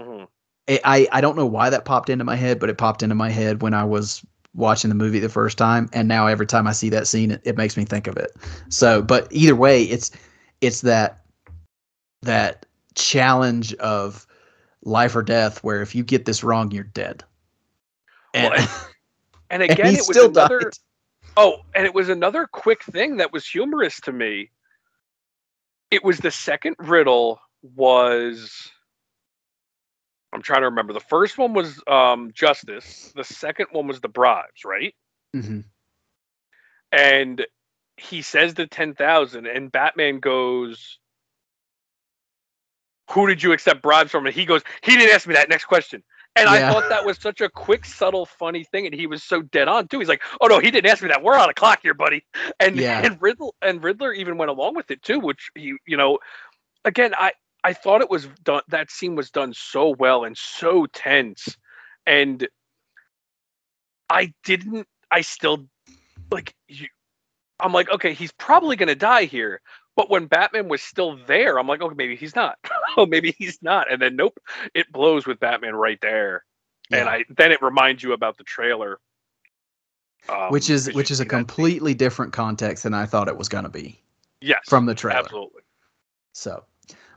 Mhm. 0.00 0.28
I- 0.68 0.80
I 0.84 1.08
I 1.18 1.20
don't 1.20 1.36
know 1.36 1.46
why 1.46 1.70
that 1.70 1.84
popped 1.84 2.10
into 2.10 2.24
my 2.24 2.36
head, 2.36 2.58
but 2.58 2.68
it 2.70 2.78
popped 2.78 3.02
into 3.02 3.14
my 3.14 3.30
head 3.30 3.62
when 3.62 3.74
I 3.74 3.84
was 3.84 4.24
watching 4.54 4.88
the 4.88 4.94
movie 4.96 5.20
the 5.20 5.28
first 5.28 5.56
time, 5.58 5.88
and 5.92 6.08
now 6.08 6.26
every 6.26 6.46
time 6.46 6.66
I 6.66 6.72
see 6.72 6.88
that 6.90 7.06
scene, 7.06 7.30
it, 7.32 7.40
it 7.44 7.56
makes 7.56 7.76
me 7.76 7.84
think 7.84 8.06
of 8.06 8.16
it. 8.16 8.32
So, 8.68 9.02
but 9.02 9.28
either 9.30 9.54
way, 9.56 9.84
it's 9.84 10.10
it's 10.60 10.80
that 10.82 11.24
that 12.22 12.66
challenge 12.94 13.74
of 13.74 14.26
life 14.84 15.14
or 15.16 15.22
death, 15.22 15.62
where 15.64 15.82
if 15.82 15.94
you 15.94 16.02
get 16.02 16.24
this 16.24 16.42
wrong, 16.44 16.70
you're 16.70 16.84
dead. 16.84 17.24
And, 18.34 18.52
Well, 18.54 18.68
And 19.50 19.62
and 19.62 19.62
again, 19.62 19.86
he 19.86 19.96
it 19.96 20.06
was 20.06 20.16
still 20.16 20.26
another. 20.26 20.60
died. 20.60 20.78
Oh, 21.36 21.64
and 21.74 21.86
it 21.86 21.94
was 21.94 22.08
another 22.08 22.46
quick 22.46 22.82
thing 22.84 23.16
that 23.18 23.32
was 23.32 23.46
humorous 23.46 24.00
to 24.02 24.12
me. 24.12 24.50
It 25.90 26.04
was 26.04 26.18
the 26.18 26.30
second 26.30 26.76
riddle 26.78 27.40
was 27.62 28.70
I'm 30.32 30.42
trying 30.42 30.60
to 30.60 30.66
remember. 30.66 30.92
The 30.92 31.00
first 31.00 31.38
one 31.38 31.52
was 31.52 31.82
um 31.86 32.30
justice. 32.32 33.12
The 33.14 33.24
second 33.24 33.66
one 33.72 33.86
was 33.86 34.00
the 34.00 34.08
bribes, 34.08 34.64
right? 34.64 34.94
Mm-hmm. 35.34 35.60
And 36.92 37.46
he 37.96 38.22
says 38.22 38.54
the 38.54 38.66
10,000 38.66 39.46
and 39.46 39.70
Batman 39.70 40.20
goes 40.20 40.98
Who 43.10 43.26
did 43.26 43.42
you 43.42 43.52
accept 43.52 43.82
bribes 43.82 44.10
from? 44.10 44.26
And 44.26 44.34
he 44.34 44.44
goes, 44.44 44.62
He 44.82 44.96
didn't 44.96 45.14
ask 45.14 45.26
me 45.26 45.34
that. 45.34 45.48
Next 45.48 45.64
question. 45.64 46.02
And 46.36 46.48
Yeah. 46.48 46.52
I 46.52 46.72
thought 46.72 46.84
that 46.88 47.04
was 47.04 47.18
such 47.18 47.40
a 47.40 47.48
quick, 47.48 47.84
subtle, 47.84 48.24
funny 48.24 48.64
thing, 48.64 48.86
and 48.86 48.94
he 48.94 49.06
was 49.06 49.22
so 49.24 49.42
dead 49.42 49.68
on 49.68 49.88
too. 49.88 49.98
He's 49.98 50.08
like, 50.08 50.22
"Oh 50.40 50.46
no, 50.46 50.60
he 50.60 50.70
didn't 50.70 50.90
ask 50.90 51.02
me 51.02 51.08
that. 51.08 51.22
We're 51.22 51.36
on 51.38 51.50
a 51.50 51.54
clock 51.54 51.80
here, 51.82 51.94
buddy." 51.94 52.24
And 52.60 52.76
Yeah. 52.76 53.00
and 53.04 53.20
Riddler 53.20 53.50
and 53.62 53.82
Riddler 53.82 54.12
even 54.12 54.36
went 54.38 54.50
along 54.50 54.74
with 54.74 54.90
it 54.90 55.02
too, 55.02 55.18
which 55.18 55.50
he, 55.54 55.74
you 55.86 55.96
know, 55.96 56.18
again, 56.84 57.14
I 57.18 57.32
I 57.64 57.72
thought 57.72 58.00
it 58.00 58.10
was 58.10 58.28
done. 58.44 58.62
That 58.68 58.90
scene 58.90 59.16
was 59.16 59.30
done 59.30 59.52
so 59.54 59.90
well 59.90 60.24
and 60.24 60.36
so 60.38 60.86
tense, 60.86 61.56
and 62.06 62.46
I 64.08 64.32
didn't. 64.44 64.86
I 65.10 65.22
still 65.22 65.66
like 66.30 66.54
you. 66.68 66.86
I'm 67.58 67.72
like, 67.72 67.90
okay, 67.90 68.14
he's 68.14 68.32
probably 68.32 68.76
gonna 68.76 68.94
die 68.94 69.24
here. 69.24 69.60
But 70.00 70.08
when 70.08 70.28
Batman 70.28 70.68
was 70.68 70.80
still 70.80 71.18
there, 71.26 71.58
I'm 71.58 71.66
like, 71.66 71.82
okay, 71.82 71.94
maybe 71.94 72.16
he's 72.16 72.34
not. 72.34 72.56
oh, 72.96 73.04
maybe 73.04 73.34
he's 73.36 73.58
not. 73.60 73.92
And 73.92 74.00
then 74.00 74.16
nope, 74.16 74.40
it 74.72 74.90
blows 74.90 75.26
with 75.26 75.38
Batman 75.38 75.74
right 75.74 76.00
there. 76.00 76.42
And 76.90 77.06
I 77.06 77.26
then 77.28 77.52
it 77.52 77.60
reminds 77.60 78.02
you 78.02 78.14
about 78.14 78.38
the 78.38 78.44
trailer. 78.44 78.98
um, 80.30 80.50
which 80.52 80.70
is 80.70 80.90
which 80.94 81.10
is 81.10 81.20
a 81.20 81.26
completely 81.26 81.92
different 81.92 82.32
context 82.32 82.84
than 82.84 82.94
I 82.94 83.04
thought 83.04 83.28
it 83.28 83.36
was 83.36 83.50
going 83.50 83.64
to 83.64 83.70
be 83.70 84.00
yes 84.40 84.60
from 84.66 84.86
the 84.86 84.94
trailer. 84.94 85.18
absolutely. 85.18 85.60
So, 86.32 86.64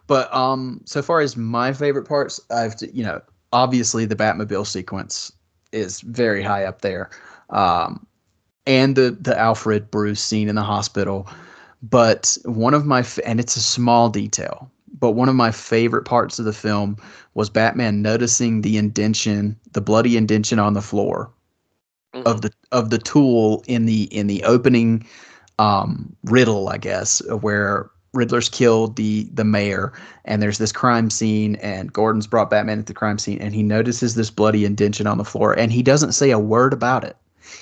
but 0.08 0.34
um, 0.36 0.82
so 0.84 1.02
far 1.02 1.22
as 1.22 1.38
my 1.38 1.72
favorite 1.72 2.06
parts, 2.06 2.42
I've 2.52 2.76
you 2.92 3.06
know 3.06 3.22
obviously 3.54 4.04
the 4.04 4.18
Batmobile 4.18 4.68
sequence 4.68 5.32
is 5.72 6.02
very 6.02 6.44
high 6.44 6.66
up 6.66 6.82
there, 6.82 7.12
um, 7.50 8.06
and 8.68 8.98
the 8.98 9.18
the 9.22 9.40
Alfred 9.40 9.90
Bruce 9.90 10.22
scene 10.22 10.50
in 10.50 10.56
the 10.56 10.64
hospital. 10.64 11.30
But 11.84 12.38
one 12.46 12.74
of 12.74 12.86
my 12.86 13.00
f- 13.02 13.20
and 13.26 13.40
it's 13.40 13.56
a 13.58 13.62
small 13.62 14.10
detail, 14.10 14.72
but 15.00 15.12
one 15.12 15.30
of 15.30 15.36
my 15.36 15.52
favorite 15.52 16.06
parts 16.06 16.40
of 16.40 16.46
the 16.46 16.54
film 16.54 16.98
was 17.34 17.50
Batman 17.50 18.02
noticing 18.02 18.62
the 18.62 18.78
indention, 18.78 19.58
the 19.74 19.82
bloody 19.82 20.16
indention 20.18 20.60
on 20.60 20.74
the 20.74 20.82
floor 20.82 21.30
of 22.26 22.42
the 22.42 22.52
of 22.72 22.90
the 22.90 23.00
tool 23.00 23.64
in 23.68 23.86
the 23.86 24.04
in 24.16 24.28
the 24.28 24.44
opening 24.44 25.06
um, 25.60 26.16
riddle, 26.26 26.70
I 26.70 26.78
guess, 26.78 27.22
where 27.42 27.90
Riddler's 28.14 28.50
killed 28.50 28.96
the 28.96 29.28
the 29.34 29.44
mayor, 29.44 29.92
and 30.26 30.42
there's 30.42 30.60
this 30.60 30.72
crime 30.72 31.10
scene, 31.10 31.56
and 31.56 31.92
Gordon's 31.92 32.28
brought 32.28 32.50
Batman 32.50 32.80
at 32.80 32.86
the 32.86 32.94
crime 32.94 33.18
scene, 33.20 33.40
and 33.42 33.54
he 33.54 33.64
notices 33.64 34.16
this 34.16 34.30
bloody 34.30 34.64
indention 34.66 35.08
on 35.08 35.18
the 35.18 35.26
floor, 35.26 35.54
and 35.58 35.72
he 35.72 35.84
doesn't 35.84 36.14
say 36.14 36.32
a 36.32 36.40
word 36.40 36.72
about 36.74 37.04
it. 37.04 37.18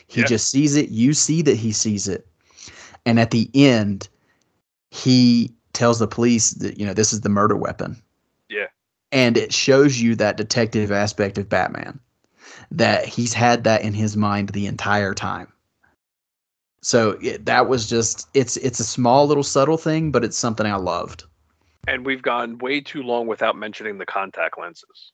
He 0.07 0.21
Yeah. 0.21 0.27
just 0.27 0.51
sees 0.51 0.75
it. 0.75 0.89
You 0.89 1.13
see 1.13 1.41
that 1.41 1.55
he 1.57 1.71
sees 1.71 2.07
it, 2.07 2.27
and 3.05 3.19
at 3.19 3.31
the 3.31 3.49
end, 3.53 4.07
he 4.89 5.51
tells 5.73 5.99
the 5.99 6.07
police 6.07 6.51
that 6.51 6.77
you 6.79 6.85
know 6.85 6.93
this 6.93 7.13
is 7.13 7.21
the 7.21 7.29
murder 7.29 7.55
weapon. 7.55 8.01
Yeah. 8.49 8.67
and 9.13 9.37
it 9.37 9.53
shows 9.53 10.01
you 10.01 10.15
that 10.15 10.35
detective 10.35 10.91
aspect 10.91 11.37
of 11.37 11.47
Batman 11.47 11.99
that 12.71 13.05
he's 13.05 13.33
had 13.33 13.63
that 13.63 13.81
in 13.81 13.93
his 13.93 14.17
mind 14.17 14.49
the 14.49 14.65
entire 14.65 15.13
time. 15.13 15.51
So 16.81 17.11
it, 17.21 17.45
that 17.45 17.69
was 17.69 17.87
just 17.87 18.27
it's 18.33 18.57
it's 18.57 18.79
a 18.79 18.83
small 18.83 19.27
little 19.27 19.43
subtle 19.43 19.77
thing, 19.77 20.11
but 20.11 20.23
it's 20.23 20.37
something 20.37 20.65
I 20.65 20.75
loved. 20.75 21.25
And 21.87 22.05
we've 22.05 22.21
gone 22.21 22.57
way 22.57 22.81
too 22.81 23.03
long 23.03 23.27
without 23.27 23.55
mentioning 23.55 23.97
the 23.97 24.05
contact 24.05 24.57
lenses. 24.59 25.11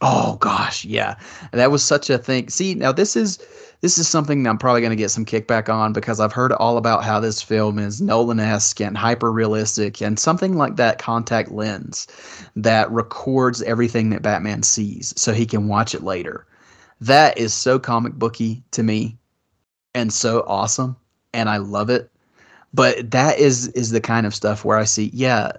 Oh 0.00 0.36
gosh, 0.36 0.84
yeah, 0.84 1.16
that 1.52 1.72
was 1.72 1.82
such 1.82 2.08
a 2.08 2.18
thing. 2.18 2.48
See, 2.48 2.74
now 2.74 2.92
this 2.92 3.16
is 3.16 3.38
this 3.80 3.98
is 3.98 4.06
something 4.06 4.42
that 4.42 4.50
I'm 4.50 4.58
probably 4.58 4.80
going 4.80 4.90
to 4.90 4.96
get 4.96 5.10
some 5.10 5.24
kickback 5.24 5.68
on 5.68 5.92
because 5.92 6.20
I've 6.20 6.32
heard 6.32 6.52
all 6.52 6.76
about 6.76 7.04
how 7.04 7.18
this 7.18 7.42
film 7.42 7.78
is 7.78 8.00
Nolan-esque 8.00 8.80
and 8.80 8.96
hyper 8.96 9.32
realistic, 9.32 10.00
and 10.00 10.18
something 10.18 10.56
like 10.56 10.76
that 10.76 10.98
contact 10.98 11.50
lens 11.50 12.06
that 12.54 12.90
records 12.92 13.60
everything 13.62 14.10
that 14.10 14.22
Batman 14.22 14.62
sees, 14.62 15.12
so 15.16 15.32
he 15.32 15.46
can 15.46 15.66
watch 15.66 15.94
it 15.94 16.04
later. 16.04 16.46
That 17.00 17.36
is 17.36 17.52
so 17.52 17.78
comic 17.78 18.14
booky 18.14 18.62
to 18.72 18.84
me, 18.84 19.18
and 19.94 20.12
so 20.12 20.44
awesome, 20.46 20.96
and 21.34 21.48
I 21.48 21.56
love 21.56 21.90
it. 21.90 22.10
But 22.72 23.10
that 23.10 23.38
is 23.40 23.68
is 23.68 23.90
the 23.90 24.00
kind 24.00 24.26
of 24.26 24.34
stuff 24.34 24.64
where 24.64 24.78
I 24.78 24.84
see, 24.84 25.10
yeah, 25.12 25.52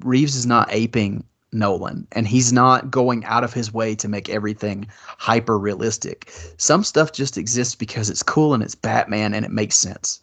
Reeves 0.00 0.34
is 0.34 0.46
not 0.46 0.68
aping 0.72 1.22
Nolan, 1.54 2.06
and 2.12 2.26
he's 2.26 2.52
not 2.52 2.90
going 2.90 3.24
out 3.24 3.44
of 3.44 3.54
his 3.54 3.72
way 3.72 3.94
to 3.94 4.08
make 4.08 4.28
everything 4.28 4.86
hyper 5.18 5.58
realistic. 5.58 6.30
Some 6.58 6.84
stuff 6.84 7.12
just 7.12 7.38
exists 7.38 7.74
because 7.74 8.10
it's 8.10 8.22
cool 8.22 8.52
and 8.52 8.62
it's 8.62 8.74
Batman 8.74 9.32
and 9.32 9.44
it 9.44 9.52
makes 9.52 9.76
sense. 9.76 10.20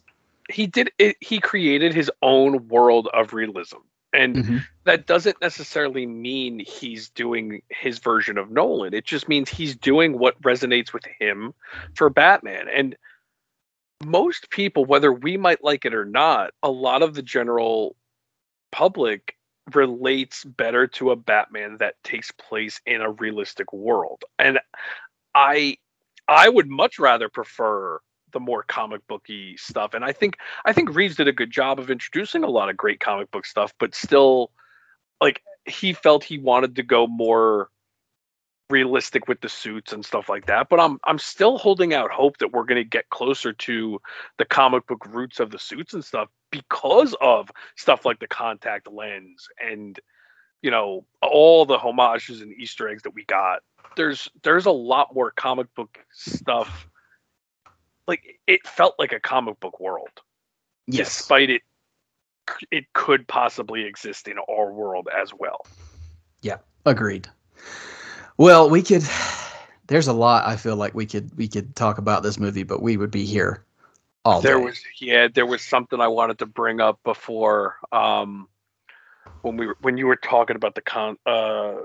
He 0.50 0.66
did 0.66 0.92
it. 0.98 1.16
He 1.20 1.40
created 1.40 1.94
his 1.94 2.10
own 2.20 2.68
world 2.68 3.08
of 3.14 3.32
realism, 3.32 3.78
and 4.12 4.36
Mhm. 4.36 4.66
that 4.84 5.06
doesn't 5.06 5.40
necessarily 5.40 6.04
mean 6.04 6.58
he's 6.58 7.08
doing 7.08 7.62
his 7.70 7.98
version 7.98 8.36
of 8.36 8.50
Nolan. 8.50 8.92
It 8.92 9.06
just 9.06 9.28
means 9.28 9.48
he's 9.48 9.74
doing 9.74 10.18
what 10.18 10.40
resonates 10.42 10.92
with 10.92 11.04
him 11.18 11.54
for 11.94 12.10
Batman. 12.10 12.68
And 12.68 12.96
most 14.04 14.50
people, 14.50 14.84
whether 14.84 15.12
we 15.12 15.36
might 15.36 15.64
like 15.64 15.84
it 15.84 15.94
or 15.94 16.04
not, 16.04 16.52
a 16.62 16.70
lot 16.70 17.02
of 17.02 17.14
the 17.14 17.22
general 17.22 17.96
public 18.72 19.36
relates 19.74 20.44
better 20.44 20.86
to 20.86 21.10
a 21.10 21.16
Batman 21.16 21.76
that 21.78 22.02
takes 22.02 22.30
place 22.32 22.80
in 22.86 23.00
a 23.00 23.10
realistic 23.10 23.72
world. 23.72 24.24
And 24.38 24.58
I 25.34 25.78
I 26.28 26.48
would 26.48 26.68
much 26.68 26.98
rather 26.98 27.28
prefer 27.28 28.00
the 28.32 28.40
more 28.40 28.62
comic 28.62 29.06
booky 29.06 29.56
stuff. 29.56 29.94
And 29.94 30.04
I 30.04 30.12
think 30.12 30.38
I 30.64 30.72
think 30.72 30.94
Reeves 30.94 31.16
did 31.16 31.28
a 31.28 31.32
good 31.32 31.50
job 31.50 31.78
of 31.78 31.90
introducing 31.90 32.44
a 32.44 32.50
lot 32.50 32.70
of 32.70 32.76
great 32.76 33.00
comic 33.00 33.30
book 33.30 33.46
stuff, 33.46 33.72
but 33.78 33.94
still 33.94 34.50
like 35.20 35.42
he 35.66 35.92
felt 35.92 36.24
he 36.24 36.38
wanted 36.38 36.76
to 36.76 36.82
go 36.82 37.06
more 37.06 37.70
realistic 38.70 39.28
with 39.28 39.40
the 39.42 39.48
suits 39.48 39.92
and 39.92 40.04
stuff 40.04 40.28
like 40.28 40.46
that. 40.46 40.68
But 40.68 40.80
I'm 40.80 40.98
I'm 41.04 41.18
still 41.18 41.58
holding 41.58 41.94
out 41.94 42.10
hope 42.10 42.38
that 42.38 42.52
we're 42.52 42.64
gonna 42.64 42.84
get 42.84 43.10
closer 43.10 43.52
to 43.52 44.00
the 44.38 44.44
comic 44.44 44.86
book 44.86 45.06
roots 45.06 45.38
of 45.38 45.50
the 45.50 45.58
suits 45.58 45.94
and 45.94 46.04
stuff 46.04 46.28
because 46.52 47.16
of 47.20 47.50
stuff 47.76 48.04
like 48.04 48.20
the 48.20 48.28
contact 48.28 48.86
lens 48.92 49.48
and 49.60 49.98
you 50.60 50.70
know 50.70 51.04
all 51.20 51.66
the 51.66 51.78
homages 51.78 52.40
and 52.40 52.52
Easter 52.52 52.88
eggs 52.88 53.02
that 53.02 53.14
we 53.14 53.24
got. 53.24 53.62
There's 53.96 54.28
there's 54.44 54.66
a 54.66 54.70
lot 54.70 55.12
more 55.12 55.32
comic 55.32 55.74
book 55.74 55.98
stuff. 56.12 56.86
Like 58.06 58.38
it 58.46 58.64
felt 58.66 58.94
like 59.00 59.12
a 59.12 59.20
comic 59.20 59.58
book 59.58 59.80
world 59.80 60.10
despite 60.88 61.50
it 61.50 61.62
it 62.70 62.92
could 62.92 63.26
possibly 63.28 63.84
exist 63.84 64.28
in 64.28 64.36
our 64.50 64.72
world 64.72 65.08
as 65.16 65.32
well. 65.32 65.64
Yeah, 66.42 66.58
agreed. 66.84 67.28
Well, 68.36 68.68
we 68.68 68.82
could 68.82 69.02
there's 69.86 70.08
a 70.08 70.12
lot 70.12 70.46
I 70.46 70.56
feel 70.56 70.76
like 70.76 70.94
we 70.94 71.06
could 71.06 71.36
we 71.36 71.48
could 71.48 71.74
talk 71.76 71.98
about 71.98 72.22
this 72.22 72.38
movie, 72.38 72.64
but 72.64 72.82
we 72.82 72.96
would 72.96 73.10
be 73.10 73.24
here 73.24 73.64
all 74.24 74.40
there 74.40 74.58
day. 74.58 74.64
was 74.64 74.80
yeah, 75.00 75.28
there 75.32 75.46
was 75.46 75.62
something 75.62 76.00
I 76.00 76.08
wanted 76.08 76.38
to 76.40 76.46
bring 76.46 76.80
up 76.80 77.00
before 77.04 77.76
um 77.92 78.48
when 79.42 79.56
we 79.56 79.66
were, 79.66 79.76
when 79.80 79.96
you 79.96 80.06
were 80.06 80.16
talking 80.16 80.56
about 80.56 80.74
the 80.74 80.82
con 80.82 81.16
uh 81.26 81.76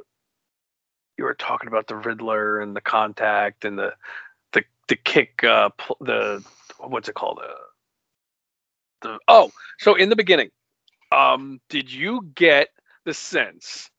you 1.18 1.23
were 1.23 1.34
talking 1.35 1.68
about 1.68 1.88
the 1.88 1.95
Riddler 1.95 2.59
and 2.59 2.76
the 2.76 2.81
contact 2.81 3.65
and 3.65 3.77
the 3.77 3.93
the 4.53 4.64
the 4.88 4.95
kick 4.95 5.43
uh 5.43 5.69
pl- 5.77 5.97
the 6.01 6.43
what's 6.80 7.09
it 7.09 7.15
called 7.15 7.39
uh, 7.43 7.53
the 9.01 9.19
oh 9.27 9.51
so 9.80 9.95
in 9.95 10.09
the 10.09 10.15
beginning 10.15 10.51
um 11.11 11.59
did 11.69 11.91
you 11.91 12.22
get 12.35 12.69
the 13.05 13.14
sense 13.14 13.89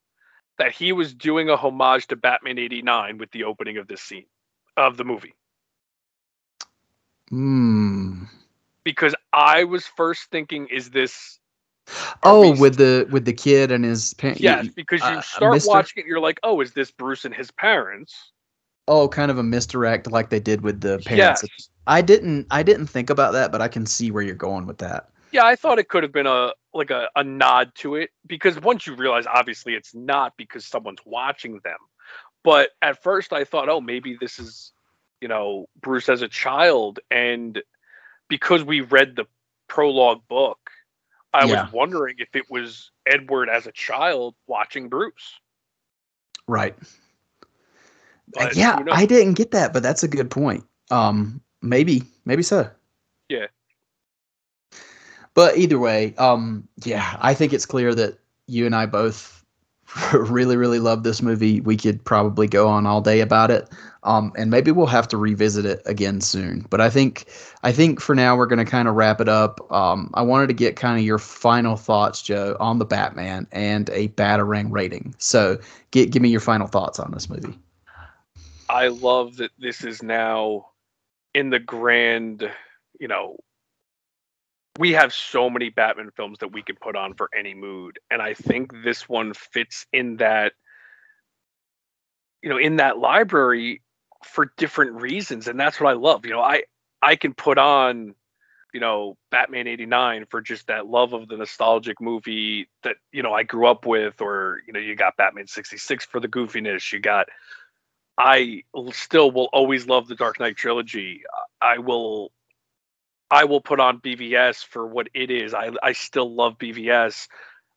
that 0.58 0.72
he 0.72 0.92
was 0.92 1.14
doing 1.14 1.48
a 1.48 1.56
homage 1.56 2.06
to 2.08 2.16
Batman 2.16 2.58
89 2.58 3.18
with 3.18 3.30
the 3.30 3.44
opening 3.44 3.78
of 3.78 3.88
this 3.88 4.02
scene 4.02 4.26
of 4.76 4.96
the 4.96 5.04
movie 5.04 5.34
Hmm. 7.28 8.24
because 8.84 9.14
I 9.32 9.64
was 9.64 9.86
first 9.86 10.30
thinking 10.30 10.66
is 10.68 10.90
this 10.90 11.38
Oh, 12.22 12.58
with 12.60 12.76
the 12.76 13.06
with 13.10 13.24
the 13.24 13.32
kid 13.32 13.70
and 13.72 13.84
his 13.84 14.12
parents. 14.14 14.40
yes 14.42 14.68
because 14.74 15.00
you 15.00 15.06
uh, 15.14 15.20
start 15.22 15.64
watching 15.66 16.02
it 16.02 16.06
you're 16.06 16.20
like 16.20 16.38
oh 16.42 16.60
is 16.60 16.72
this 16.72 16.90
Bruce 16.90 17.24
and 17.24 17.34
his 17.34 17.50
parents 17.50 18.32
Oh, 18.86 19.06
kind 19.08 19.30
of 19.30 19.36
a 19.38 19.42
misdirect 19.42 20.10
like 20.10 20.30
they 20.30 20.40
did 20.40 20.62
with 20.62 20.80
the 20.80 20.98
parents. 21.00 21.42
yes 21.42 21.70
I 21.86 22.02
didn't 22.02 22.46
I 22.50 22.62
didn't 22.62 22.86
think 22.86 23.10
about 23.10 23.32
that, 23.32 23.52
but 23.52 23.60
I 23.62 23.68
can 23.68 23.86
see 23.86 24.10
where 24.10 24.22
you're 24.22 24.34
going 24.34 24.66
with 24.66 24.78
that. 24.78 25.08
yeah 25.32 25.44
I 25.44 25.56
thought 25.56 25.78
it 25.78 25.88
could 25.88 26.02
have 26.02 26.12
been 26.12 26.26
a 26.26 26.52
like 26.74 26.90
a, 26.90 27.08
a 27.16 27.24
nod 27.24 27.72
to 27.76 27.96
it 27.96 28.10
because 28.26 28.58
once 28.60 28.86
you 28.86 28.94
realize 28.94 29.26
obviously 29.26 29.74
it's 29.74 29.94
not 29.94 30.34
because 30.36 30.64
someone's 30.64 31.00
watching 31.04 31.60
them 31.64 31.78
but 32.44 32.70
at 32.82 33.02
first 33.02 33.32
I 33.32 33.44
thought 33.44 33.68
oh 33.68 33.80
maybe 33.80 34.16
this 34.20 34.38
is 34.38 34.72
you 35.20 35.28
know 35.28 35.68
Bruce 35.80 36.08
as 36.08 36.22
a 36.22 36.28
child 36.28 37.00
and 37.10 37.62
because 38.28 38.62
we 38.64 38.80
read 38.80 39.16
the 39.16 39.26
prologue 39.68 40.22
book 40.28 40.70
I 41.34 41.44
Yeah. 41.44 41.64
was 41.64 41.72
wondering 41.72 42.16
if 42.18 42.34
it 42.34 42.50
was 42.50 42.90
Edward 43.06 43.48
as 43.48 43.66
a 43.66 43.72
child 43.72 44.34
watching 44.46 44.88
Bruce 44.88 45.38
Right. 46.48 46.74
But 48.34 48.56
yeah? 48.56 48.82
I 48.90 49.06
didn't 49.06 49.34
get 49.34 49.52
that, 49.52 49.72
but 49.72 49.82
that's 49.82 50.02
a 50.02 50.08
good 50.08 50.30
point. 50.30 50.64
Um, 50.90 51.40
maybe, 51.62 52.02
maybe 52.24 52.42
so. 52.42 52.68
Yeah. 53.28 53.46
But 55.34 55.56
either 55.56 55.78
way, 55.78 56.14
um, 56.16 56.66
yeah, 56.84 57.16
I 57.20 57.34
think 57.34 57.52
it's 57.52 57.66
clear 57.66 57.94
that 57.94 58.18
you 58.46 58.66
and 58.66 58.74
I 58.74 58.86
both 58.86 59.37
really, 60.12 60.56
really 60.56 60.78
love 60.78 61.02
this 61.02 61.22
movie. 61.22 61.60
We 61.60 61.76
could 61.76 62.04
probably 62.04 62.46
go 62.46 62.68
on 62.68 62.86
all 62.86 63.00
day 63.00 63.20
about 63.20 63.50
it. 63.50 63.68
Um, 64.04 64.32
and 64.36 64.50
maybe 64.50 64.70
we'll 64.70 64.86
have 64.86 65.08
to 65.08 65.16
revisit 65.16 65.64
it 65.64 65.82
again 65.84 66.20
soon. 66.20 66.66
But 66.70 66.80
I 66.80 66.88
think, 66.88 67.24
I 67.62 67.72
think 67.72 68.00
for 68.00 68.14
now 68.14 68.36
we're 68.36 68.46
going 68.46 68.64
to 68.64 68.70
kind 68.70 68.88
of 68.88 68.94
wrap 68.94 69.20
it 69.20 69.28
up. 69.28 69.60
Um, 69.72 70.10
I 70.14 70.22
wanted 70.22 70.46
to 70.48 70.54
get 70.54 70.76
kind 70.76 70.98
of 70.98 71.04
your 71.04 71.18
final 71.18 71.76
thoughts, 71.76 72.22
Joe, 72.22 72.56
on 72.60 72.78
the 72.78 72.84
Batman 72.84 73.46
and 73.50 73.90
a 73.90 74.08
Batarang 74.08 74.70
rating. 74.70 75.14
So, 75.18 75.58
get 75.90 76.10
give 76.10 76.22
me 76.22 76.28
your 76.28 76.40
final 76.40 76.66
thoughts 76.66 76.98
on 76.98 77.10
this 77.12 77.28
movie. 77.28 77.58
I 78.68 78.88
love 78.88 79.36
that 79.36 79.50
this 79.58 79.82
is 79.84 80.02
now 80.02 80.68
in 81.34 81.50
the 81.50 81.58
grand, 81.58 82.50
you 83.00 83.08
know, 83.08 83.36
we 84.78 84.92
have 84.92 85.12
so 85.12 85.50
many 85.50 85.70
Batman 85.70 86.10
films 86.16 86.38
that 86.38 86.52
we 86.52 86.62
could 86.62 86.80
put 86.80 86.94
on 86.94 87.12
for 87.14 87.28
any 87.36 87.52
mood, 87.52 87.98
and 88.12 88.22
I 88.22 88.32
think 88.32 88.72
this 88.84 89.08
one 89.08 89.34
fits 89.34 89.86
in 89.92 90.18
that, 90.18 90.52
you 92.42 92.48
know, 92.48 92.58
in 92.58 92.76
that 92.76 92.96
library 92.96 93.82
for 94.24 94.52
different 94.56 95.02
reasons, 95.02 95.48
and 95.48 95.58
that's 95.58 95.80
what 95.80 95.90
I 95.90 95.94
love. 95.94 96.24
You 96.24 96.30
know, 96.30 96.42
I 96.42 96.62
I 97.02 97.16
can 97.16 97.34
put 97.34 97.58
on 97.58 98.14
you 98.74 98.80
know 98.80 99.16
batman 99.30 99.66
89 99.66 100.26
for 100.28 100.42
just 100.42 100.66
that 100.66 100.86
love 100.86 101.14
of 101.14 101.26
the 101.28 101.38
nostalgic 101.38 102.00
movie 102.02 102.68
that 102.82 102.96
you 103.12 103.22
know 103.22 103.32
i 103.32 103.42
grew 103.42 103.66
up 103.66 103.86
with 103.86 104.20
or 104.20 104.60
you 104.66 104.74
know 104.74 104.78
you 104.78 104.94
got 104.94 105.16
batman 105.16 105.46
66 105.46 106.04
for 106.04 106.20
the 106.20 106.28
goofiness 106.28 106.92
you 106.92 107.00
got 107.00 107.28
i 108.18 108.62
still 108.92 109.30
will 109.30 109.48
always 109.54 109.86
love 109.86 110.06
the 110.06 110.14
dark 110.14 110.38
knight 110.38 110.56
trilogy 110.56 111.22
i 111.62 111.78
will 111.78 112.30
i 113.30 113.44
will 113.44 113.60
put 113.60 113.80
on 113.80 114.00
bvs 114.00 114.64
for 114.64 114.86
what 114.86 115.08
it 115.14 115.30
is 115.30 115.54
i 115.54 115.70
i 115.82 115.92
still 115.92 116.34
love 116.34 116.58
bvs 116.58 117.28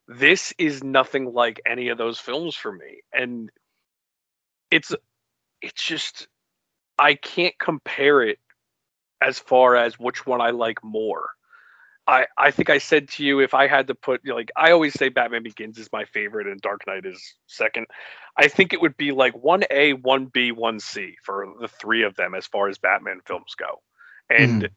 this 0.08 0.54
is 0.58 0.84
nothing 0.84 1.34
like 1.34 1.62
any 1.66 1.90
of 1.90 1.98
those 1.98 2.20
films 2.20 2.56
for 2.56 2.72
me 2.72 3.02
and 3.14 3.50
it's 4.70 4.94
it's 5.62 5.84
just 5.84 6.28
i 6.98 7.14
can't 7.14 7.58
compare 7.60 8.22
it 8.22 8.40
as 9.22 9.40
far 9.40 9.76
as 9.76 10.00
which 10.00 10.26
one 10.26 10.42
I 10.42 10.50
like 10.50 10.84
more. 10.84 11.30
I, 12.08 12.26
I 12.38 12.50
think 12.50 12.70
I 12.72 12.80
said 12.80 13.08
to 13.10 13.24
you 13.24 13.40
if 13.40 13.54
I 13.54 13.68
had 13.68 13.88
to 13.88 13.96
put 13.96 14.22
like 14.28 14.52
I 14.58 14.72
always 14.72 14.94
say 14.94 15.10
Batman 15.10 15.44
Begins 15.44 15.78
is 15.78 15.88
my 15.94 16.04
favorite 16.06 16.48
and 16.48 16.60
Dark 16.60 16.82
Knight 16.88 17.06
is 17.06 17.22
second. 17.46 17.86
I 18.36 18.48
think 18.48 18.74
it 18.74 18.82
would 18.82 18.98
be 18.98 19.12
like 19.12 19.34
one 19.36 19.64
A, 19.70 19.94
one 19.94 20.26
B, 20.26 20.52
one 20.52 20.80
C 20.80 21.16
for 21.24 21.46
the 21.62 21.68
three 21.68 22.04
of 22.04 22.16
them 22.16 22.34
as 22.34 22.48
far 22.48 22.68
as 22.68 22.80
Batman 22.80 23.20
films 23.26 23.54
go. 23.56 23.82
And 24.30 24.64
mm. 24.64 24.70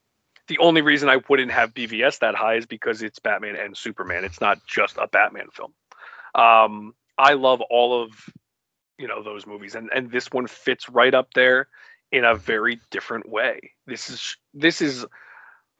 The 0.48 0.58
only 0.58 0.82
reason 0.82 1.08
I 1.08 1.20
wouldn't 1.28 1.52
have 1.52 1.74
BVS 1.74 2.18
that 2.20 2.34
high 2.34 2.56
is 2.56 2.66
because 2.66 3.02
it's 3.02 3.18
Batman 3.18 3.56
and 3.56 3.76
Superman. 3.76 4.24
It's 4.24 4.40
not 4.40 4.64
just 4.66 4.96
a 4.98 5.08
Batman 5.08 5.48
film. 5.52 5.72
Um, 6.34 6.94
I 7.16 7.34
love 7.34 7.60
all 7.70 8.02
of 8.02 8.10
you 8.98 9.08
know 9.08 9.22
those 9.22 9.46
movies 9.46 9.74
and 9.74 9.90
and 9.94 10.10
this 10.10 10.30
one 10.30 10.46
fits 10.46 10.88
right 10.88 11.14
up 11.14 11.34
there 11.34 11.68
in 12.12 12.24
a 12.24 12.34
very 12.34 12.80
different 12.90 13.28
way. 13.28 13.72
This 13.86 14.10
is 14.10 14.36
this 14.52 14.80
is 14.80 15.06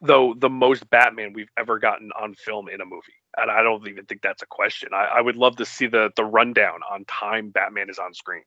though 0.01 0.33
the 0.37 0.49
most 0.49 0.89
Batman 0.89 1.33
we've 1.33 1.51
ever 1.57 1.79
gotten 1.79 2.11
on 2.19 2.33
film 2.35 2.67
in 2.69 2.81
a 2.81 2.85
movie. 2.85 3.13
And 3.37 3.51
I 3.51 3.63
don't 3.63 3.87
even 3.87 4.05
think 4.05 4.21
that's 4.21 4.41
a 4.41 4.47
question. 4.47 4.89
I, 4.93 5.05
I 5.15 5.21
would 5.21 5.35
love 5.35 5.57
to 5.57 5.65
see 5.65 5.87
the 5.87 6.11
the 6.15 6.25
rundown 6.25 6.79
on 6.89 7.05
time 7.05 7.49
Batman 7.49 7.89
is 7.89 7.99
on 7.99 8.13
screen. 8.13 8.43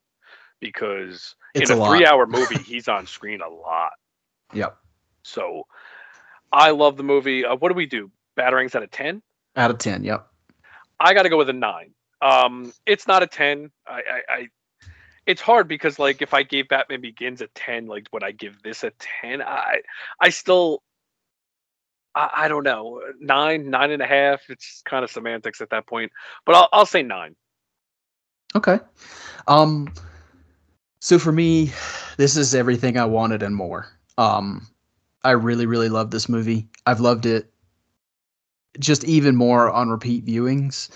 Because 0.61 1.35
it's 1.55 1.71
in 1.71 1.79
a, 1.79 1.81
a 1.81 1.87
three 1.87 2.05
hour 2.05 2.25
movie, 2.27 2.57
he's 2.57 2.87
on 2.87 3.07
screen 3.07 3.41
a 3.41 3.49
lot. 3.49 3.93
Yep. 4.53 4.77
So 5.23 5.63
I 6.51 6.71
love 6.71 6.97
the 6.97 7.03
movie. 7.03 7.45
Uh, 7.45 7.55
what 7.55 7.69
do 7.69 7.75
we 7.75 7.85
do? 7.85 8.11
Batarangs 8.37 8.75
out 8.75 8.83
of 8.83 8.91
10? 8.91 9.21
Out 9.55 9.71
of 9.71 9.77
10, 9.77 10.03
yep. 10.03 10.27
I 10.99 11.13
got 11.13 11.23
to 11.23 11.29
go 11.29 11.37
with 11.37 11.49
a 11.49 11.53
9. 11.53 11.91
Um, 12.21 12.73
it's 12.85 13.07
not 13.07 13.23
a 13.23 13.27
10. 13.27 13.71
I, 13.87 13.93
I, 13.93 14.21
I 14.29 14.47
it's 15.29 15.41
hard 15.41 15.67
because 15.67 15.99
like 15.99 16.23
if 16.23 16.33
I 16.33 16.41
gave 16.41 16.69
Batman 16.69 17.01
Begins 17.01 17.41
a 17.41 17.47
ten, 17.53 17.85
like 17.85 18.07
would 18.11 18.23
I 18.23 18.31
give 18.31 18.63
this 18.63 18.83
a 18.83 18.91
ten? 19.21 19.43
I 19.43 19.81
I 20.19 20.29
still 20.29 20.81
I, 22.15 22.29
I 22.33 22.47
don't 22.47 22.63
know 22.63 23.01
nine 23.19 23.69
nine 23.69 23.91
and 23.91 24.01
a 24.01 24.07
half. 24.07 24.41
It's 24.49 24.81
kind 24.85 25.03
of 25.03 25.11
semantics 25.11 25.61
at 25.61 25.69
that 25.69 25.85
point, 25.85 26.11
but 26.47 26.55
I'll 26.55 26.69
I'll 26.73 26.85
say 26.87 27.03
nine. 27.03 27.35
Okay. 28.55 28.79
Um. 29.47 29.93
So 30.99 31.19
for 31.19 31.31
me, 31.31 31.71
this 32.17 32.35
is 32.35 32.55
everything 32.55 32.97
I 32.97 33.05
wanted 33.05 33.43
and 33.43 33.55
more. 33.55 33.87
Um, 34.17 34.67
I 35.23 35.31
really 35.31 35.65
really 35.65 35.89
love 35.89 36.11
this 36.11 36.29
movie. 36.29 36.67
I've 36.85 36.99
loved 36.99 37.25
it 37.25 37.51
just 38.79 39.03
even 39.03 39.35
more 39.35 39.69
on 39.69 39.89
repeat 39.89 40.25
viewings 40.25 40.89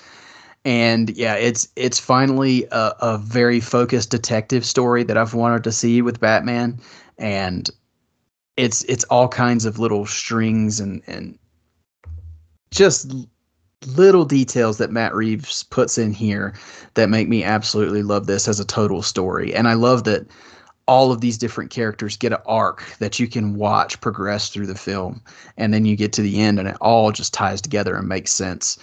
and 0.66 1.10
yeah, 1.18 1.36
it's 1.36 1.68
it's 1.76 2.00
finally 2.00 2.66
a, 2.72 2.94
a 3.00 3.18
very 3.18 3.60
focused 3.60 4.10
detective 4.12 4.66
story 4.66 5.04
that 5.04 5.18
I've 5.18 5.34
wanted 5.34 5.64
to 5.66 5.72
see 5.72 6.02
with 6.02 6.20
Batman, 6.20 6.80
and 7.18 7.70
it's 8.56 8.84
it's 8.86 9.04
all 9.06 9.28
kinds 9.28 9.66
of 9.66 9.80
little 9.80 10.06
strings 10.06 10.80
and 10.80 11.02
and 11.06 11.38
just 12.72 13.14
little 13.88 14.24
details 14.24 14.78
that 14.78 14.91
Matt 14.91 15.14
Reeves 15.14 15.64
puts 15.64 15.98
in 15.98 16.14
here 16.14 16.54
that 16.94 17.10
make 17.10 17.28
me 17.28 17.44
absolutely 17.44 18.02
love 18.02 18.28
this 18.28 18.48
as 18.48 18.60
a 18.60 18.66
total 18.66 19.02
story. 19.02 19.54
And 19.54 19.68
I 19.68 19.74
love 19.74 20.06
that 20.06 20.26
all 20.88 21.11
of 21.11 21.22
these 21.22 21.38
different 21.38 21.72
characters 21.72 22.18
get 22.18 22.34
an 22.34 22.39
arc 22.45 22.84
that 22.99 23.19
you 23.19 23.27
can 23.27 23.55
watch 23.55 23.99
progress 24.01 24.49
through 24.49 24.68
the 24.68 24.76
film. 24.76 25.22
And 25.57 25.73
then 25.73 25.85
you 25.85 25.95
get 25.95 26.14
to 26.14 26.22
the 26.22 26.41
end 26.41 26.60
and 26.60 26.68
it 26.68 26.77
all 26.81 27.11
just 27.11 27.34
ties 27.34 27.61
together 27.61 27.95
and 27.95 28.07
makes 28.07 28.31
sense 28.31 28.77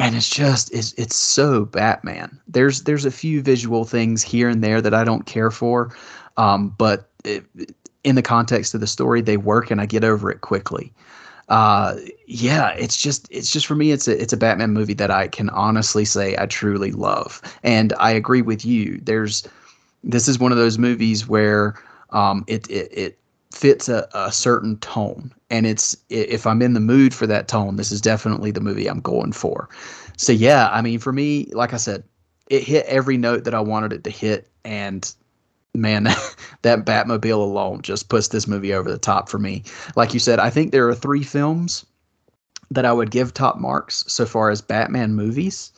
and 0.00 0.16
it's 0.16 0.30
just 0.30 0.72
it's 0.72 0.92
it's 0.94 1.16
so 1.16 1.64
Batman. 1.64 2.40
There's 2.48 2.82
there's 2.84 3.04
a 3.04 3.10
few 3.10 3.42
visual 3.42 3.84
things 3.84 4.22
here 4.22 4.48
and 4.48 4.64
there 4.64 4.80
that 4.80 4.94
I 4.94 5.04
don't 5.04 5.26
care 5.26 5.50
for, 5.50 5.94
um, 6.36 6.74
but 6.78 7.10
it, 7.24 7.44
in 8.02 8.14
the 8.14 8.22
context 8.22 8.74
of 8.74 8.80
the 8.80 8.86
story, 8.86 9.20
they 9.20 9.36
work, 9.36 9.70
and 9.70 9.80
I 9.80 9.86
get 9.86 10.04
over 10.04 10.30
it 10.30 10.40
quickly. 10.40 10.92
Uh, 11.48 11.96
yeah, 12.26 12.70
it's 12.70 12.96
just 12.96 13.28
it's 13.30 13.50
just 13.50 13.66
for 13.66 13.74
me, 13.74 13.90
it's 13.90 14.08
a 14.08 14.20
it's 14.20 14.32
a 14.32 14.36
Batman 14.36 14.72
movie 14.72 14.94
that 14.94 15.10
I 15.10 15.28
can 15.28 15.50
honestly 15.50 16.04
say 16.04 16.36
I 16.38 16.46
truly 16.46 16.92
love, 16.92 17.42
and 17.62 17.92
I 17.98 18.12
agree 18.12 18.42
with 18.42 18.64
you. 18.64 19.00
There's 19.02 19.46
this 20.02 20.28
is 20.28 20.38
one 20.38 20.52
of 20.52 20.58
those 20.58 20.78
movies 20.78 21.28
where 21.28 21.74
um, 22.10 22.44
it, 22.46 22.68
it 22.70 22.92
it 22.92 23.18
fits 23.52 23.88
a, 23.88 24.08
a 24.14 24.30
certain 24.32 24.76
tone. 24.78 25.32
And 25.50 25.66
it's 25.66 25.96
if 26.08 26.46
i'm 26.46 26.62
in 26.62 26.74
the 26.74 26.80
mood 26.80 27.12
for 27.12 27.26
that 27.26 27.48
tone 27.48 27.76
this 27.76 27.90
is 27.90 28.00
definitely 28.00 28.52
the 28.52 28.60
movie 28.60 28.86
i'm 28.86 29.00
going 29.00 29.32
for. 29.32 29.68
So 30.16 30.32
yeah 30.32 30.68
i 30.70 30.80
mean 30.80 30.98
for 30.98 31.12
me 31.12 31.46
like 31.52 31.72
i 31.72 31.76
said 31.76 32.04
it 32.48 32.62
hit 32.62 32.86
every 32.86 33.16
note 33.16 33.44
that 33.44 33.54
i 33.54 33.60
wanted 33.60 33.92
it 33.92 34.04
to 34.04 34.10
hit. 34.10 34.48
And 34.64 35.12
man 35.74 36.04
that 36.62 36.84
batmobile 36.84 37.32
alone 37.32 37.82
just 37.82 38.08
puts 38.08 38.28
this 38.28 38.46
movie 38.46 38.72
over 38.74 38.90
the 38.90 38.98
top 38.98 39.28
for 39.28 39.38
me. 39.38 39.64
Like 39.96 40.14
you 40.14 40.20
said 40.20 40.38
i 40.38 40.50
think 40.50 40.70
there 40.70 40.88
are 40.88 40.94
three 40.94 41.24
films 41.24 41.84
that 42.70 42.84
i 42.84 42.92
would 42.92 43.10
give 43.10 43.34
top 43.34 43.58
marks 43.58 44.04
so 44.06 44.24
far 44.24 44.50
as 44.50 44.62
batman 44.62 45.14
movies. 45.14 45.72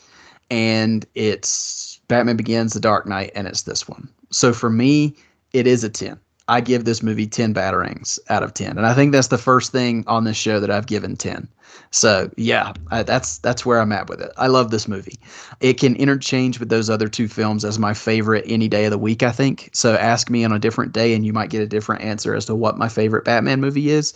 And 0.51 1.07
it's 1.15 1.92
batman 2.13 2.37
begins 2.37 2.73
the 2.73 2.81
dark 2.81 3.07
knight 3.07 3.31
and 3.35 3.47
it's 3.47 3.63
this 3.63 3.89
one 3.89 4.09
so 4.31 4.53
for 4.53 4.71
me 4.71 5.15
it 5.53 5.67
is 5.67 5.83
a 5.83 5.89
10 5.89 6.19
I 6.49 6.61
give 6.61 6.85
this 6.85 7.03
movie 7.03 7.27
10 7.27 7.55
batarangs 7.55 8.19
out 8.29 8.43
of 8.43 8.53
10. 8.53 8.77
And 8.77 8.87
I 8.87 8.95
think 8.95 9.13
that's 9.13 9.29
the 9.29 9.39
first 9.39 9.73
thing 9.73 10.05
on 10.07 10.25
this 10.25 10.37
show 10.37 10.61
that 10.61 10.71
I've 10.71 10.87
given 10.87 11.17
10. 11.17 11.49
So, 11.91 12.31
yeah, 12.37 12.73
I, 12.91 13.03
that's 13.03 13.39
that's 13.39 13.65
where 13.65 13.81
I'm 13.81 13.93
at 13.93 14.09
with 14.09 14.21
it. 14.21 14.31
I 14.37 14.49
love 14.49 14.71
this 14.71 14.89
movie. 14.89 15.19
It 15.61 15.79
can 15.79 15.95
interchange 15.97 16.59
with 16.59 16.69
those 16.69 16.91
other 16.91 17.09
two 17.09 17.29
films 17.29 17.65
as 17.65 17.79
my 17.79 17.95
favorite 17.95 18.45
any 18.47 18.69
day 18.69 18.87
of 18.87 18.91
the 18.91 18.99
week, 18.99 19.23
I 19.23 19.31
think. 19.31 19.71
So, 19.73 19.95
ask 19.95 20.29
me 20.29 20.45
on 20.45 20.53
a 20.53 20.59
different 20.59 20.93
day 20.93 21.15
and 21.15 21.25
you 21.25 21.33
might 21.33 21.51
get 21.51 21.63
a 21.63 21.67
different 21.67 22.03
answer 22.03 22.35
as 22.35 22.47
to 22.47 22.55
what 22.55 22.79
my 22.79 22.89
favorite 22.89 23.25
Batman 23.25 23.61
movie 23.61 23.91
is. 23.91 24.13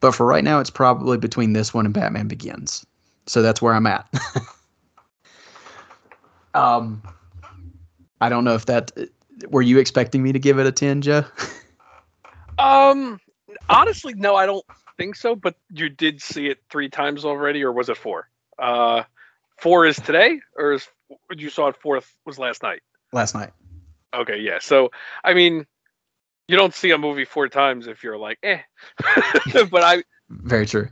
But 0.00 0.14
for 0.14 0.26
right 0.26 0.44
now, 0.44 0.60
it's 0.60 0.70
probably 0.70 1.18
between 1.18 1.52
this 1.52 1.72
one 1.72 1.86
and 1.86 1.94
Batman 1.94 2.28
Begins. 2.28 2.84
So, 3.26 3.42
that's 3.42 3.62
where 3.62 3.74
I'm 3.74 3.86
at. 3.86 4.08
um 6.54 7.00
I 8.20 8.28
don't 8.28 8.44
know 8.44 8.54
if 8.54 8.66
that 8.66 8.92
were 9.48 9.62
you 9.62 9.78
expecting 9.78 10.22
me 10.22 10.32
to 10.32 10.38
give 10.38 10.58
it 10.58 10.66
a 10.66 10.72
10, 10.72 11.02
Joe? 11.02 11.24
Um, 12.58 13.18
honestly, 13.68 14.14
no, 14.14 14.36
I 14.36 14.46
don't 14.46 14.64
think 14.98 15.16
so. 15.16 15.34
But 15.34 15.56
you 15.72 15.88
did 15.88 16.20
see 16.20 16.46
it 16.46 16.58
three 16.70 16.88
times 16.88 17.24
already, 17.24 17.64
or 17.64 17.72
was 17.72 17.88
it 17.88 17.96
four? 17.96 18.28
Uh, 18.58 19.04
four 19.58 19.86
is 19.86 19.96
today, 19.96 20.40
or 20.56 20.72
is 20.74 20.86
you 21.34 21.50
saw 21.50 21.68
it 21.68 21.76
fourth 21.76 22.14
was 22.26 22.38
last 22.38 22.62
night? 22.62 22.82
Last 23.12 23.34
night. 23.34 23.50
Okay, 24.12 24.38
yeah. 24.38 24.58
So 24.60 24.90
I 25.24 25.34
mean, 25.34 25.66
you 26.48 26.56
don't 26.56 26.74
see 26.74 26.90
a 26.90 26.98
movie 26.98 27.24
four 27.24 27.48
times 27.48 27.86
if 27.86 28.02
you're 28.02 28.18
like, 28.18 28.38
eh. 28.42 28.60
but 29.70 29.82
I. 29.82 30.04
Very 30.28 30.66
true. 30.66 30.88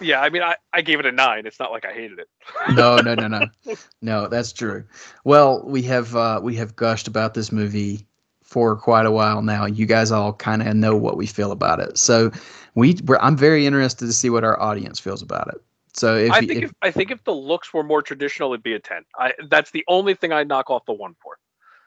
Yeah, 0.00 0.20
I 0.20 0.30
mean, 0.30 0.42
I, 0.42 0.56
I 0.72 0.82
gave 0.82 0.98
it 1.00 1.06
a 1.06 1.12
nine. 1.12 1.46
It's 1.46 1.60
not 1.60 1.70
like 1.70 1.84
I 1.84 1.92
hated 1.92 2.18
it. 2.18 2.28
no, 2.74 2.96
no, 2.96 3.14
no, 3.14 3.28
no, 3.28 3.46
no. 4.02 4.28
That's 4.28 4.52
true. 4.52 4.84
Well, 5.24 5.62
we 5.64 5.82
have 5.82 6.16
uh, 6.16 6.40
we 6.42 6.56
have 6.56 6.74
gushed 6.76 7.08
about 7.08 7.34
this 7.34 7.52
movie 7.52 8.06
for 8.42 8.76
quite 8.76 9.06
a 9.06 9.10
while 9.10 9.42
now. 9.42 9.66
You 9.66 9.86
guys 9.86 10.10
all 10.10 10.32
kind 10.32 10.62
of 10.62 10.74
know 10.74 10.96
what 10.96 11.16
we 11.16 11.26
feel 11.26 11.52
about 11.52 11.80
it. 11.80 11.98
So 11.98 12.30
we 12.74 12.98
I'm 13.20 13.36
very 13.36 13.66
interested 13.66 14.06
to 14.06 14.12
see 14.12 14.30
what 14.30 14.44
our 14.44 14.60
audience 14.60 14.98
feels 14.98 15.22
about 15.22 15.48
it. 15.48 15.62
So 15.94 16.16
if 16.16 16.32
I 16.32 16.40
think 16.40 16.50
if, 16.52 16.64
if, 16.64 16.74
I 16.80 16.90
think 16.90 17.10
if 17.10 17.22
the 17.24 17.34
looks 17.34 17.72
were 17.74 17.82
more 17.82 18.02
traditional, 18.02 18.52
it'd 18.52 18.62
be 18.62 18.74
a 18.74 18.78
ten. 18.78 19.04
I 19.16 19.32
that's 19.48 19.70
the 19.70 19.84
only 19.88 20.14
thing 20.14 20.32
I 20.32 20.42
knock 20.44 20.70
off 20.70 20.86
the 20.86 20.92
one 20.92 21.14
for. 21.22 21.38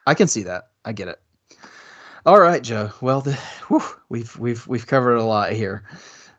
I 0.08 0.14
can 0.14 0.28
see 0.28 0.44
that. 0.44 0.70
I 0.84 0.94
get 0.94 1.08
it. 1.08 1.20
All 2.26 2.40
right, 2.40 2.62
Joe. 2.62 2.92
Well, 3.02 3.22
the, 3.22 3.34
whew, 3.68 3.84
we've 4.10 4.38
we've 4.38 4.66
we've 4.68 4.88
covered 4.88 5.16
a 5.16 5.24
lot 5.24 5.54
here. 5.54 5.84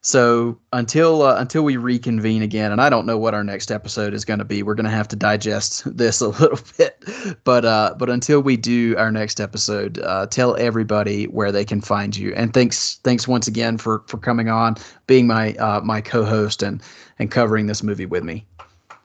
So 0.07 0.57
until 0.73 1.23
uh, 1.23 1.35
until 1.37 1.65
we 1.65 1.77
reconvene 1.77 2.41
again, 2.41 2.71
and 2.71 2.81
I 2.81 2.89
don't 2.89 3.07
know 3.07 3.19
what 3.19 3.35
our 3.35 3.43
next 3.43 3.73
episode 3.73 4.15
is 4.15 4.25
going 4.25 4.39
to 4.39 4.45
be. 4.45 4.63
We're 4.63 4.77
going 4.77 4.85
to 4.85 4.91
have 4.91 5.09
to 5.09 5.17
digest 5.17 5.83
this 5.97 6.21
a 6.21 6.29
little 6.29 6.61
bit, 6.79 7.05
but 7.43 7.65
uh, 7.65 7.97
but 7.99 8.09
until 8.09 8.41
we 8.41 8.57
do 8.57 8.97
our 8.99 9.11
next 9.11 9.41
episode, 9.41 9.99
uh, 9.99 10.27
tell 10.27 10.57
everybody 10.59 11.25
where 11.25 11.51
they 11.51 11.65
can 11.65 11.81
find 11.81 12.17
you. 12.17 12.33
And 12.35 12.55
thanks 12.55 13.01
thanks 13.03 13.27
once 13.27 13.49
again 13.49 13.79
for 13.79 14.05
for 14.07 14.19
coming 14.19 14.49
on, 14.49 14.77
being 15.09 15.27
my 15.27 15.55
uh, 15.55 15.81
my 15.81 16.01
co-host 16.01 16.63
and 16.63 16.81
and 17.19 17.29
covering 17.29 17.67
this 17.67 17.83
movie 17.83 18.07
with 18.07 18.23
me. 18.23 18.47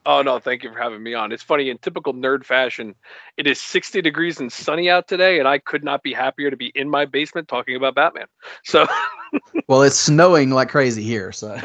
Oh 0.05 0.21
no, 0.23 0.39
thank 0.39 0.63
you 0.63 0.71
for 0.71 0.79
having 0.79 1.03
me 1.03 1.13
on. 1.13 1.31
It's 1.31 1.43
funny 1.43 1.69
in 1.69 1.77
typical 1.77 2.13
nerd 2.13 2.43
fashion. 2.43 2.95
It 3.37 3.45
is 3.45 3.59
60 3.59 4.01
degrees 4.01 4.39
and 4.39 4.51
sunny 4.51 4.89
out 4.89 5.07
today, 5.07 5.37
and 5.37 5.47
I 5.47 5.59
could 5.59 5.83
not 5.83 6.01
be 6.01 6.13
happier 6.13 6.49
to 6.49 6.57
be 6.57 6.71
in 6.73 6.89
my 6.89 7.05
basement 7.05 7.47
talking 7.47 7.75
about 7.75 7.93
Batman. 7.93 8.25
So, 8.63 8.87
well, 9.67 9.83
it's 9.83 9.97
snowing 9.97 10.49
like 10.49 10.69
crazy 10.69 11.03
here. 11.03 11.31
So, 11.31 11.55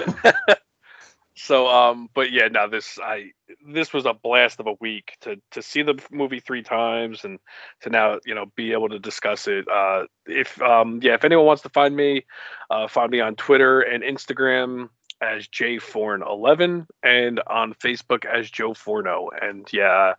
so 1.34 1.68
um, 1.68 2.10
but 2.14 2.30
yeah, 2.30 2.48
now 2.48 2.66
this 2.66 2.98
I 3.02 3.30
this 3.66 3.94
was 3.94 4.04
a 4.04 4.12
blast 4.12 4.60
of 4.60 4.66
a 4.66 4.74
week 4.80 5.16
to 5.22 5.40
to 5.52 5.62
see 5.62 5.82
the 5.82 5.98
movie 6.10 6.40
three 6.40 6.62
times 6.62 7.24
and 7.24 7.38
to 7.80 7.90
now 7.90 8.18
you 8.26 8.34
know 8.34 8.46
be 8.54 8.72
able 8.72 8.90
to 8.90 8.98
discuss 8.98 9.48
it. 9.48 9.66
Uh, 9.66 10.04
if 10.26 10.60
um, 10.60 11.00
yeah, 11.02 11.14
if 11.14 11.24
anyone 11.24 11.46
wants 11.46 11.62
to 11.62 11.70
find 11.70 11.96
me, 11.96 12.26
uh, 12.68 12.86
find 12.86 13.10
me 13.10 13.20
on 13.20 13.34
Twitter 13.34 13.80
and 13.80 14.04
Instagram 14.04 14.90
as 15.26 15.48
J 15.48 15.78
Forn 15.78 16.22
11 16.22 16.86
and 17.02 17.40
on 17.46 17.74
Facebook 17.74 18.24
as 18.24 18.50
Joe 18.50 18.74
Forno. 18.74 19.30
And 19.40 19.66
yeah, 19.72 20.14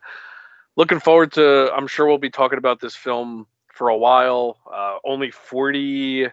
looking 0.76 1.00
forward 1.00 1.32
to. 1.34 1.72
I'm 1.74 1.88
sure 1.88 2.06
we'll 2.08 2.18
be 2.18 2.30
talking 2.30 2.58
about 2.58 2.80
this 2.80 2.96
film 2.96 3.48
for 3.74 3.90
a 3.90 3.98
while. 3.98 4.58
Uh, 4.72 4.98
only 5.06 5.32
43 5.32 6.32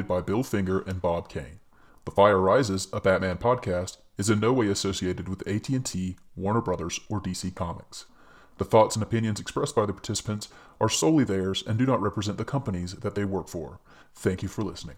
Created 0.06 0.22
by 0.22 0.26
Bill 0.26 0.42
Finger 0.42 0.80
and 0.86 1.02
Bob 1.02 1.28
Kane. 1.28 1.60
The 2.04 2.10
Fire 2.12 2.38
Rises, 2.38 2.88
a 2.92 3.00
Batman 3.00 3.38
podcast, 3.38 3.98
is 4.16 4.30
in 4.30 4.40
no 4.40 4.52
way 4.52 4.68
associated 4.68 5.28
with 5.28 5.46
AT&T, 5.46 6.16
Warner 6.36 6.60
Brothers, 6.60 7.00
or 7.08 7.20
DC 7.20 7.54
Comics. 7.54 8.06
The 8.58 8.64
thoughts 8.64 8.96
and 8.96 9.02
opinions 9.02 9.40
expressed 9.40 9.74
by 9.74 9.84
the 9.84 9.92
participants 9.92 10.48
are 10.80 10.88
solely 10.88 11.24
theirs 11.24 11.62
and 11.66 11.78
do 11.78 11.84
not 11.84 12.00
represent 12.00 12.38
the 12.38 12.44
companies 12.44 12.94
that 12.94 13.14
they 13.14 13.24
work 13.24 13.48
for. 13.48 13.80
Thank 14.14 14.42
you 14.42 14.48
for 14.48 14.62
listening. 14.62 14.96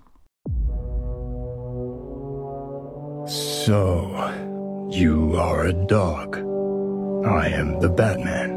So, 3.26 4.88
you 4.90 5.36
are 5.36 5.66
a 5.66 5.72
dog. 5.72 6.36
I 7.26 7.48
am 7.48 7.80
the 7.80 7.88
Batman. 7.88 8.56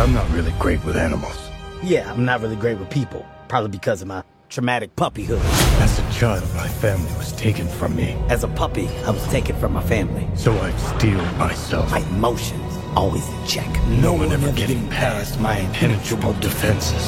I'm 0.00 0.12
not 0.12 0.28
really 0.30 0.52
great 0.58 0.82
with 0.84 0.96
animals. 0.96 1.50
Yeah, 1.82 2.10
I'm 2.10 2.24
not 2.24 2.40
really 2.40 2.56
great 2.56 2.78
with 2.78 2.90
people. 2.90 3.24
Probably 3.48 3.70
because 3.70 4.00
of 4.02 4.08
my 4.08 4.22
traumatic 4.54 4.94
puppyhood. 4.94 5.40
As 5.82 5.98
a 5.98 6.12
child, 6.12 6.44
my 6.54 6.68
family 6.68 7.12
was 7.14 7.32
taken 7.32 7.66
from 7.66 7.96
me. 7.96 8.12
As 8.28 8.44
a 8.44 8.48
puppy, 8.48 8.86
I 9.04 9.10
was 9.10 9.26
taken 9.26 9.56
from 9.56 9.72
my 9.72 9.82
family. 9.82 10.28
So 10.36 10.56
I 10.60 10.70
steeled 10.76 11.36
myself. 11.36 11.90
My 11.90 11.98
emotions 11.98 12.78
always 12.94 13.28
in 13.28 13.46
check. 13.48 13.68
No, 13.88 14.12
one 14.12 14.30
ever 14.30 14.52
getting 14.52 14.88
past 14.90 15.40
my 15.40 15.58
impenetrable 15.58 16.34
defenses. 16.34 17.02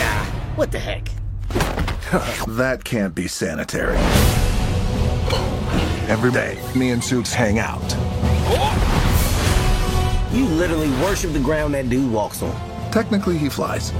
Ah, 0.00 0.52
what 0.56 0.72
the 0.72 0.78
heck? 0.78 1.10
that 2.48 2.80
can't 2.82 3.14
be 3.14 3.28
sanitary. 3.28 3.98
Every 6.08 6.32
day, 6.32 6.58
me 6.74 6.92
and 6.92 7.04
Suits 7.04 7.34
hang 7.34 7.58
out. 7.58 7.82
You 10.32 10.46
literally 10.46 10.88
worship 11.02 11.34
the 11.34 11.40
ground 11.40 11.74
that 11.74 11.90
dude 11.90 12.10
walks 12.10 12.42
on. 12.42 12.69
Technically, 12.90 13.38
he 13.38 13.48
flies. 13.48 13.92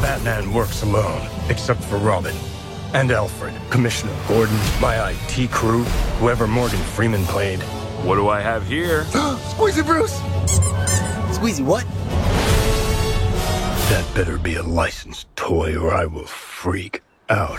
Batman 0.00 0.52
works 0.52 0.82
alone, 0.82 1.28
except 1.48 1.82
for 1.82 1.98
Robin. 1.98 2.34
And 2.94 3.10
Alfred, 3.10 3.54
Commissioner 3.70 4.14
Gordon, 4.28 4.56
my 4.80 5.10
IT 5.10 5.50
crew, 5.50 5.82
whoever 6.18 6.46
Morgan 6.46 6.78
Freeman 6.78 7.24
played. 7.24 7.60
What 8.04 8.16
do 8.16 8.28
I 8.28 8.40
have 8.40 8.66
here? 8.66 9.02
Squeezy 9.54 9.84
Bruce! 9.84 10.16
Squeezy 11.36 11.64
what? 11.64 11.84
That 13.88 14.08
better 14.14 14.38
be 14.38 14.54
a 14.56 14.62
licensed 14.62 15.26
toy 15.34 15.76
or 15.76 15.92
I 15.92 16.06
will 16.06 16.26
freak 16.26 17.02
out. 17.28 17.58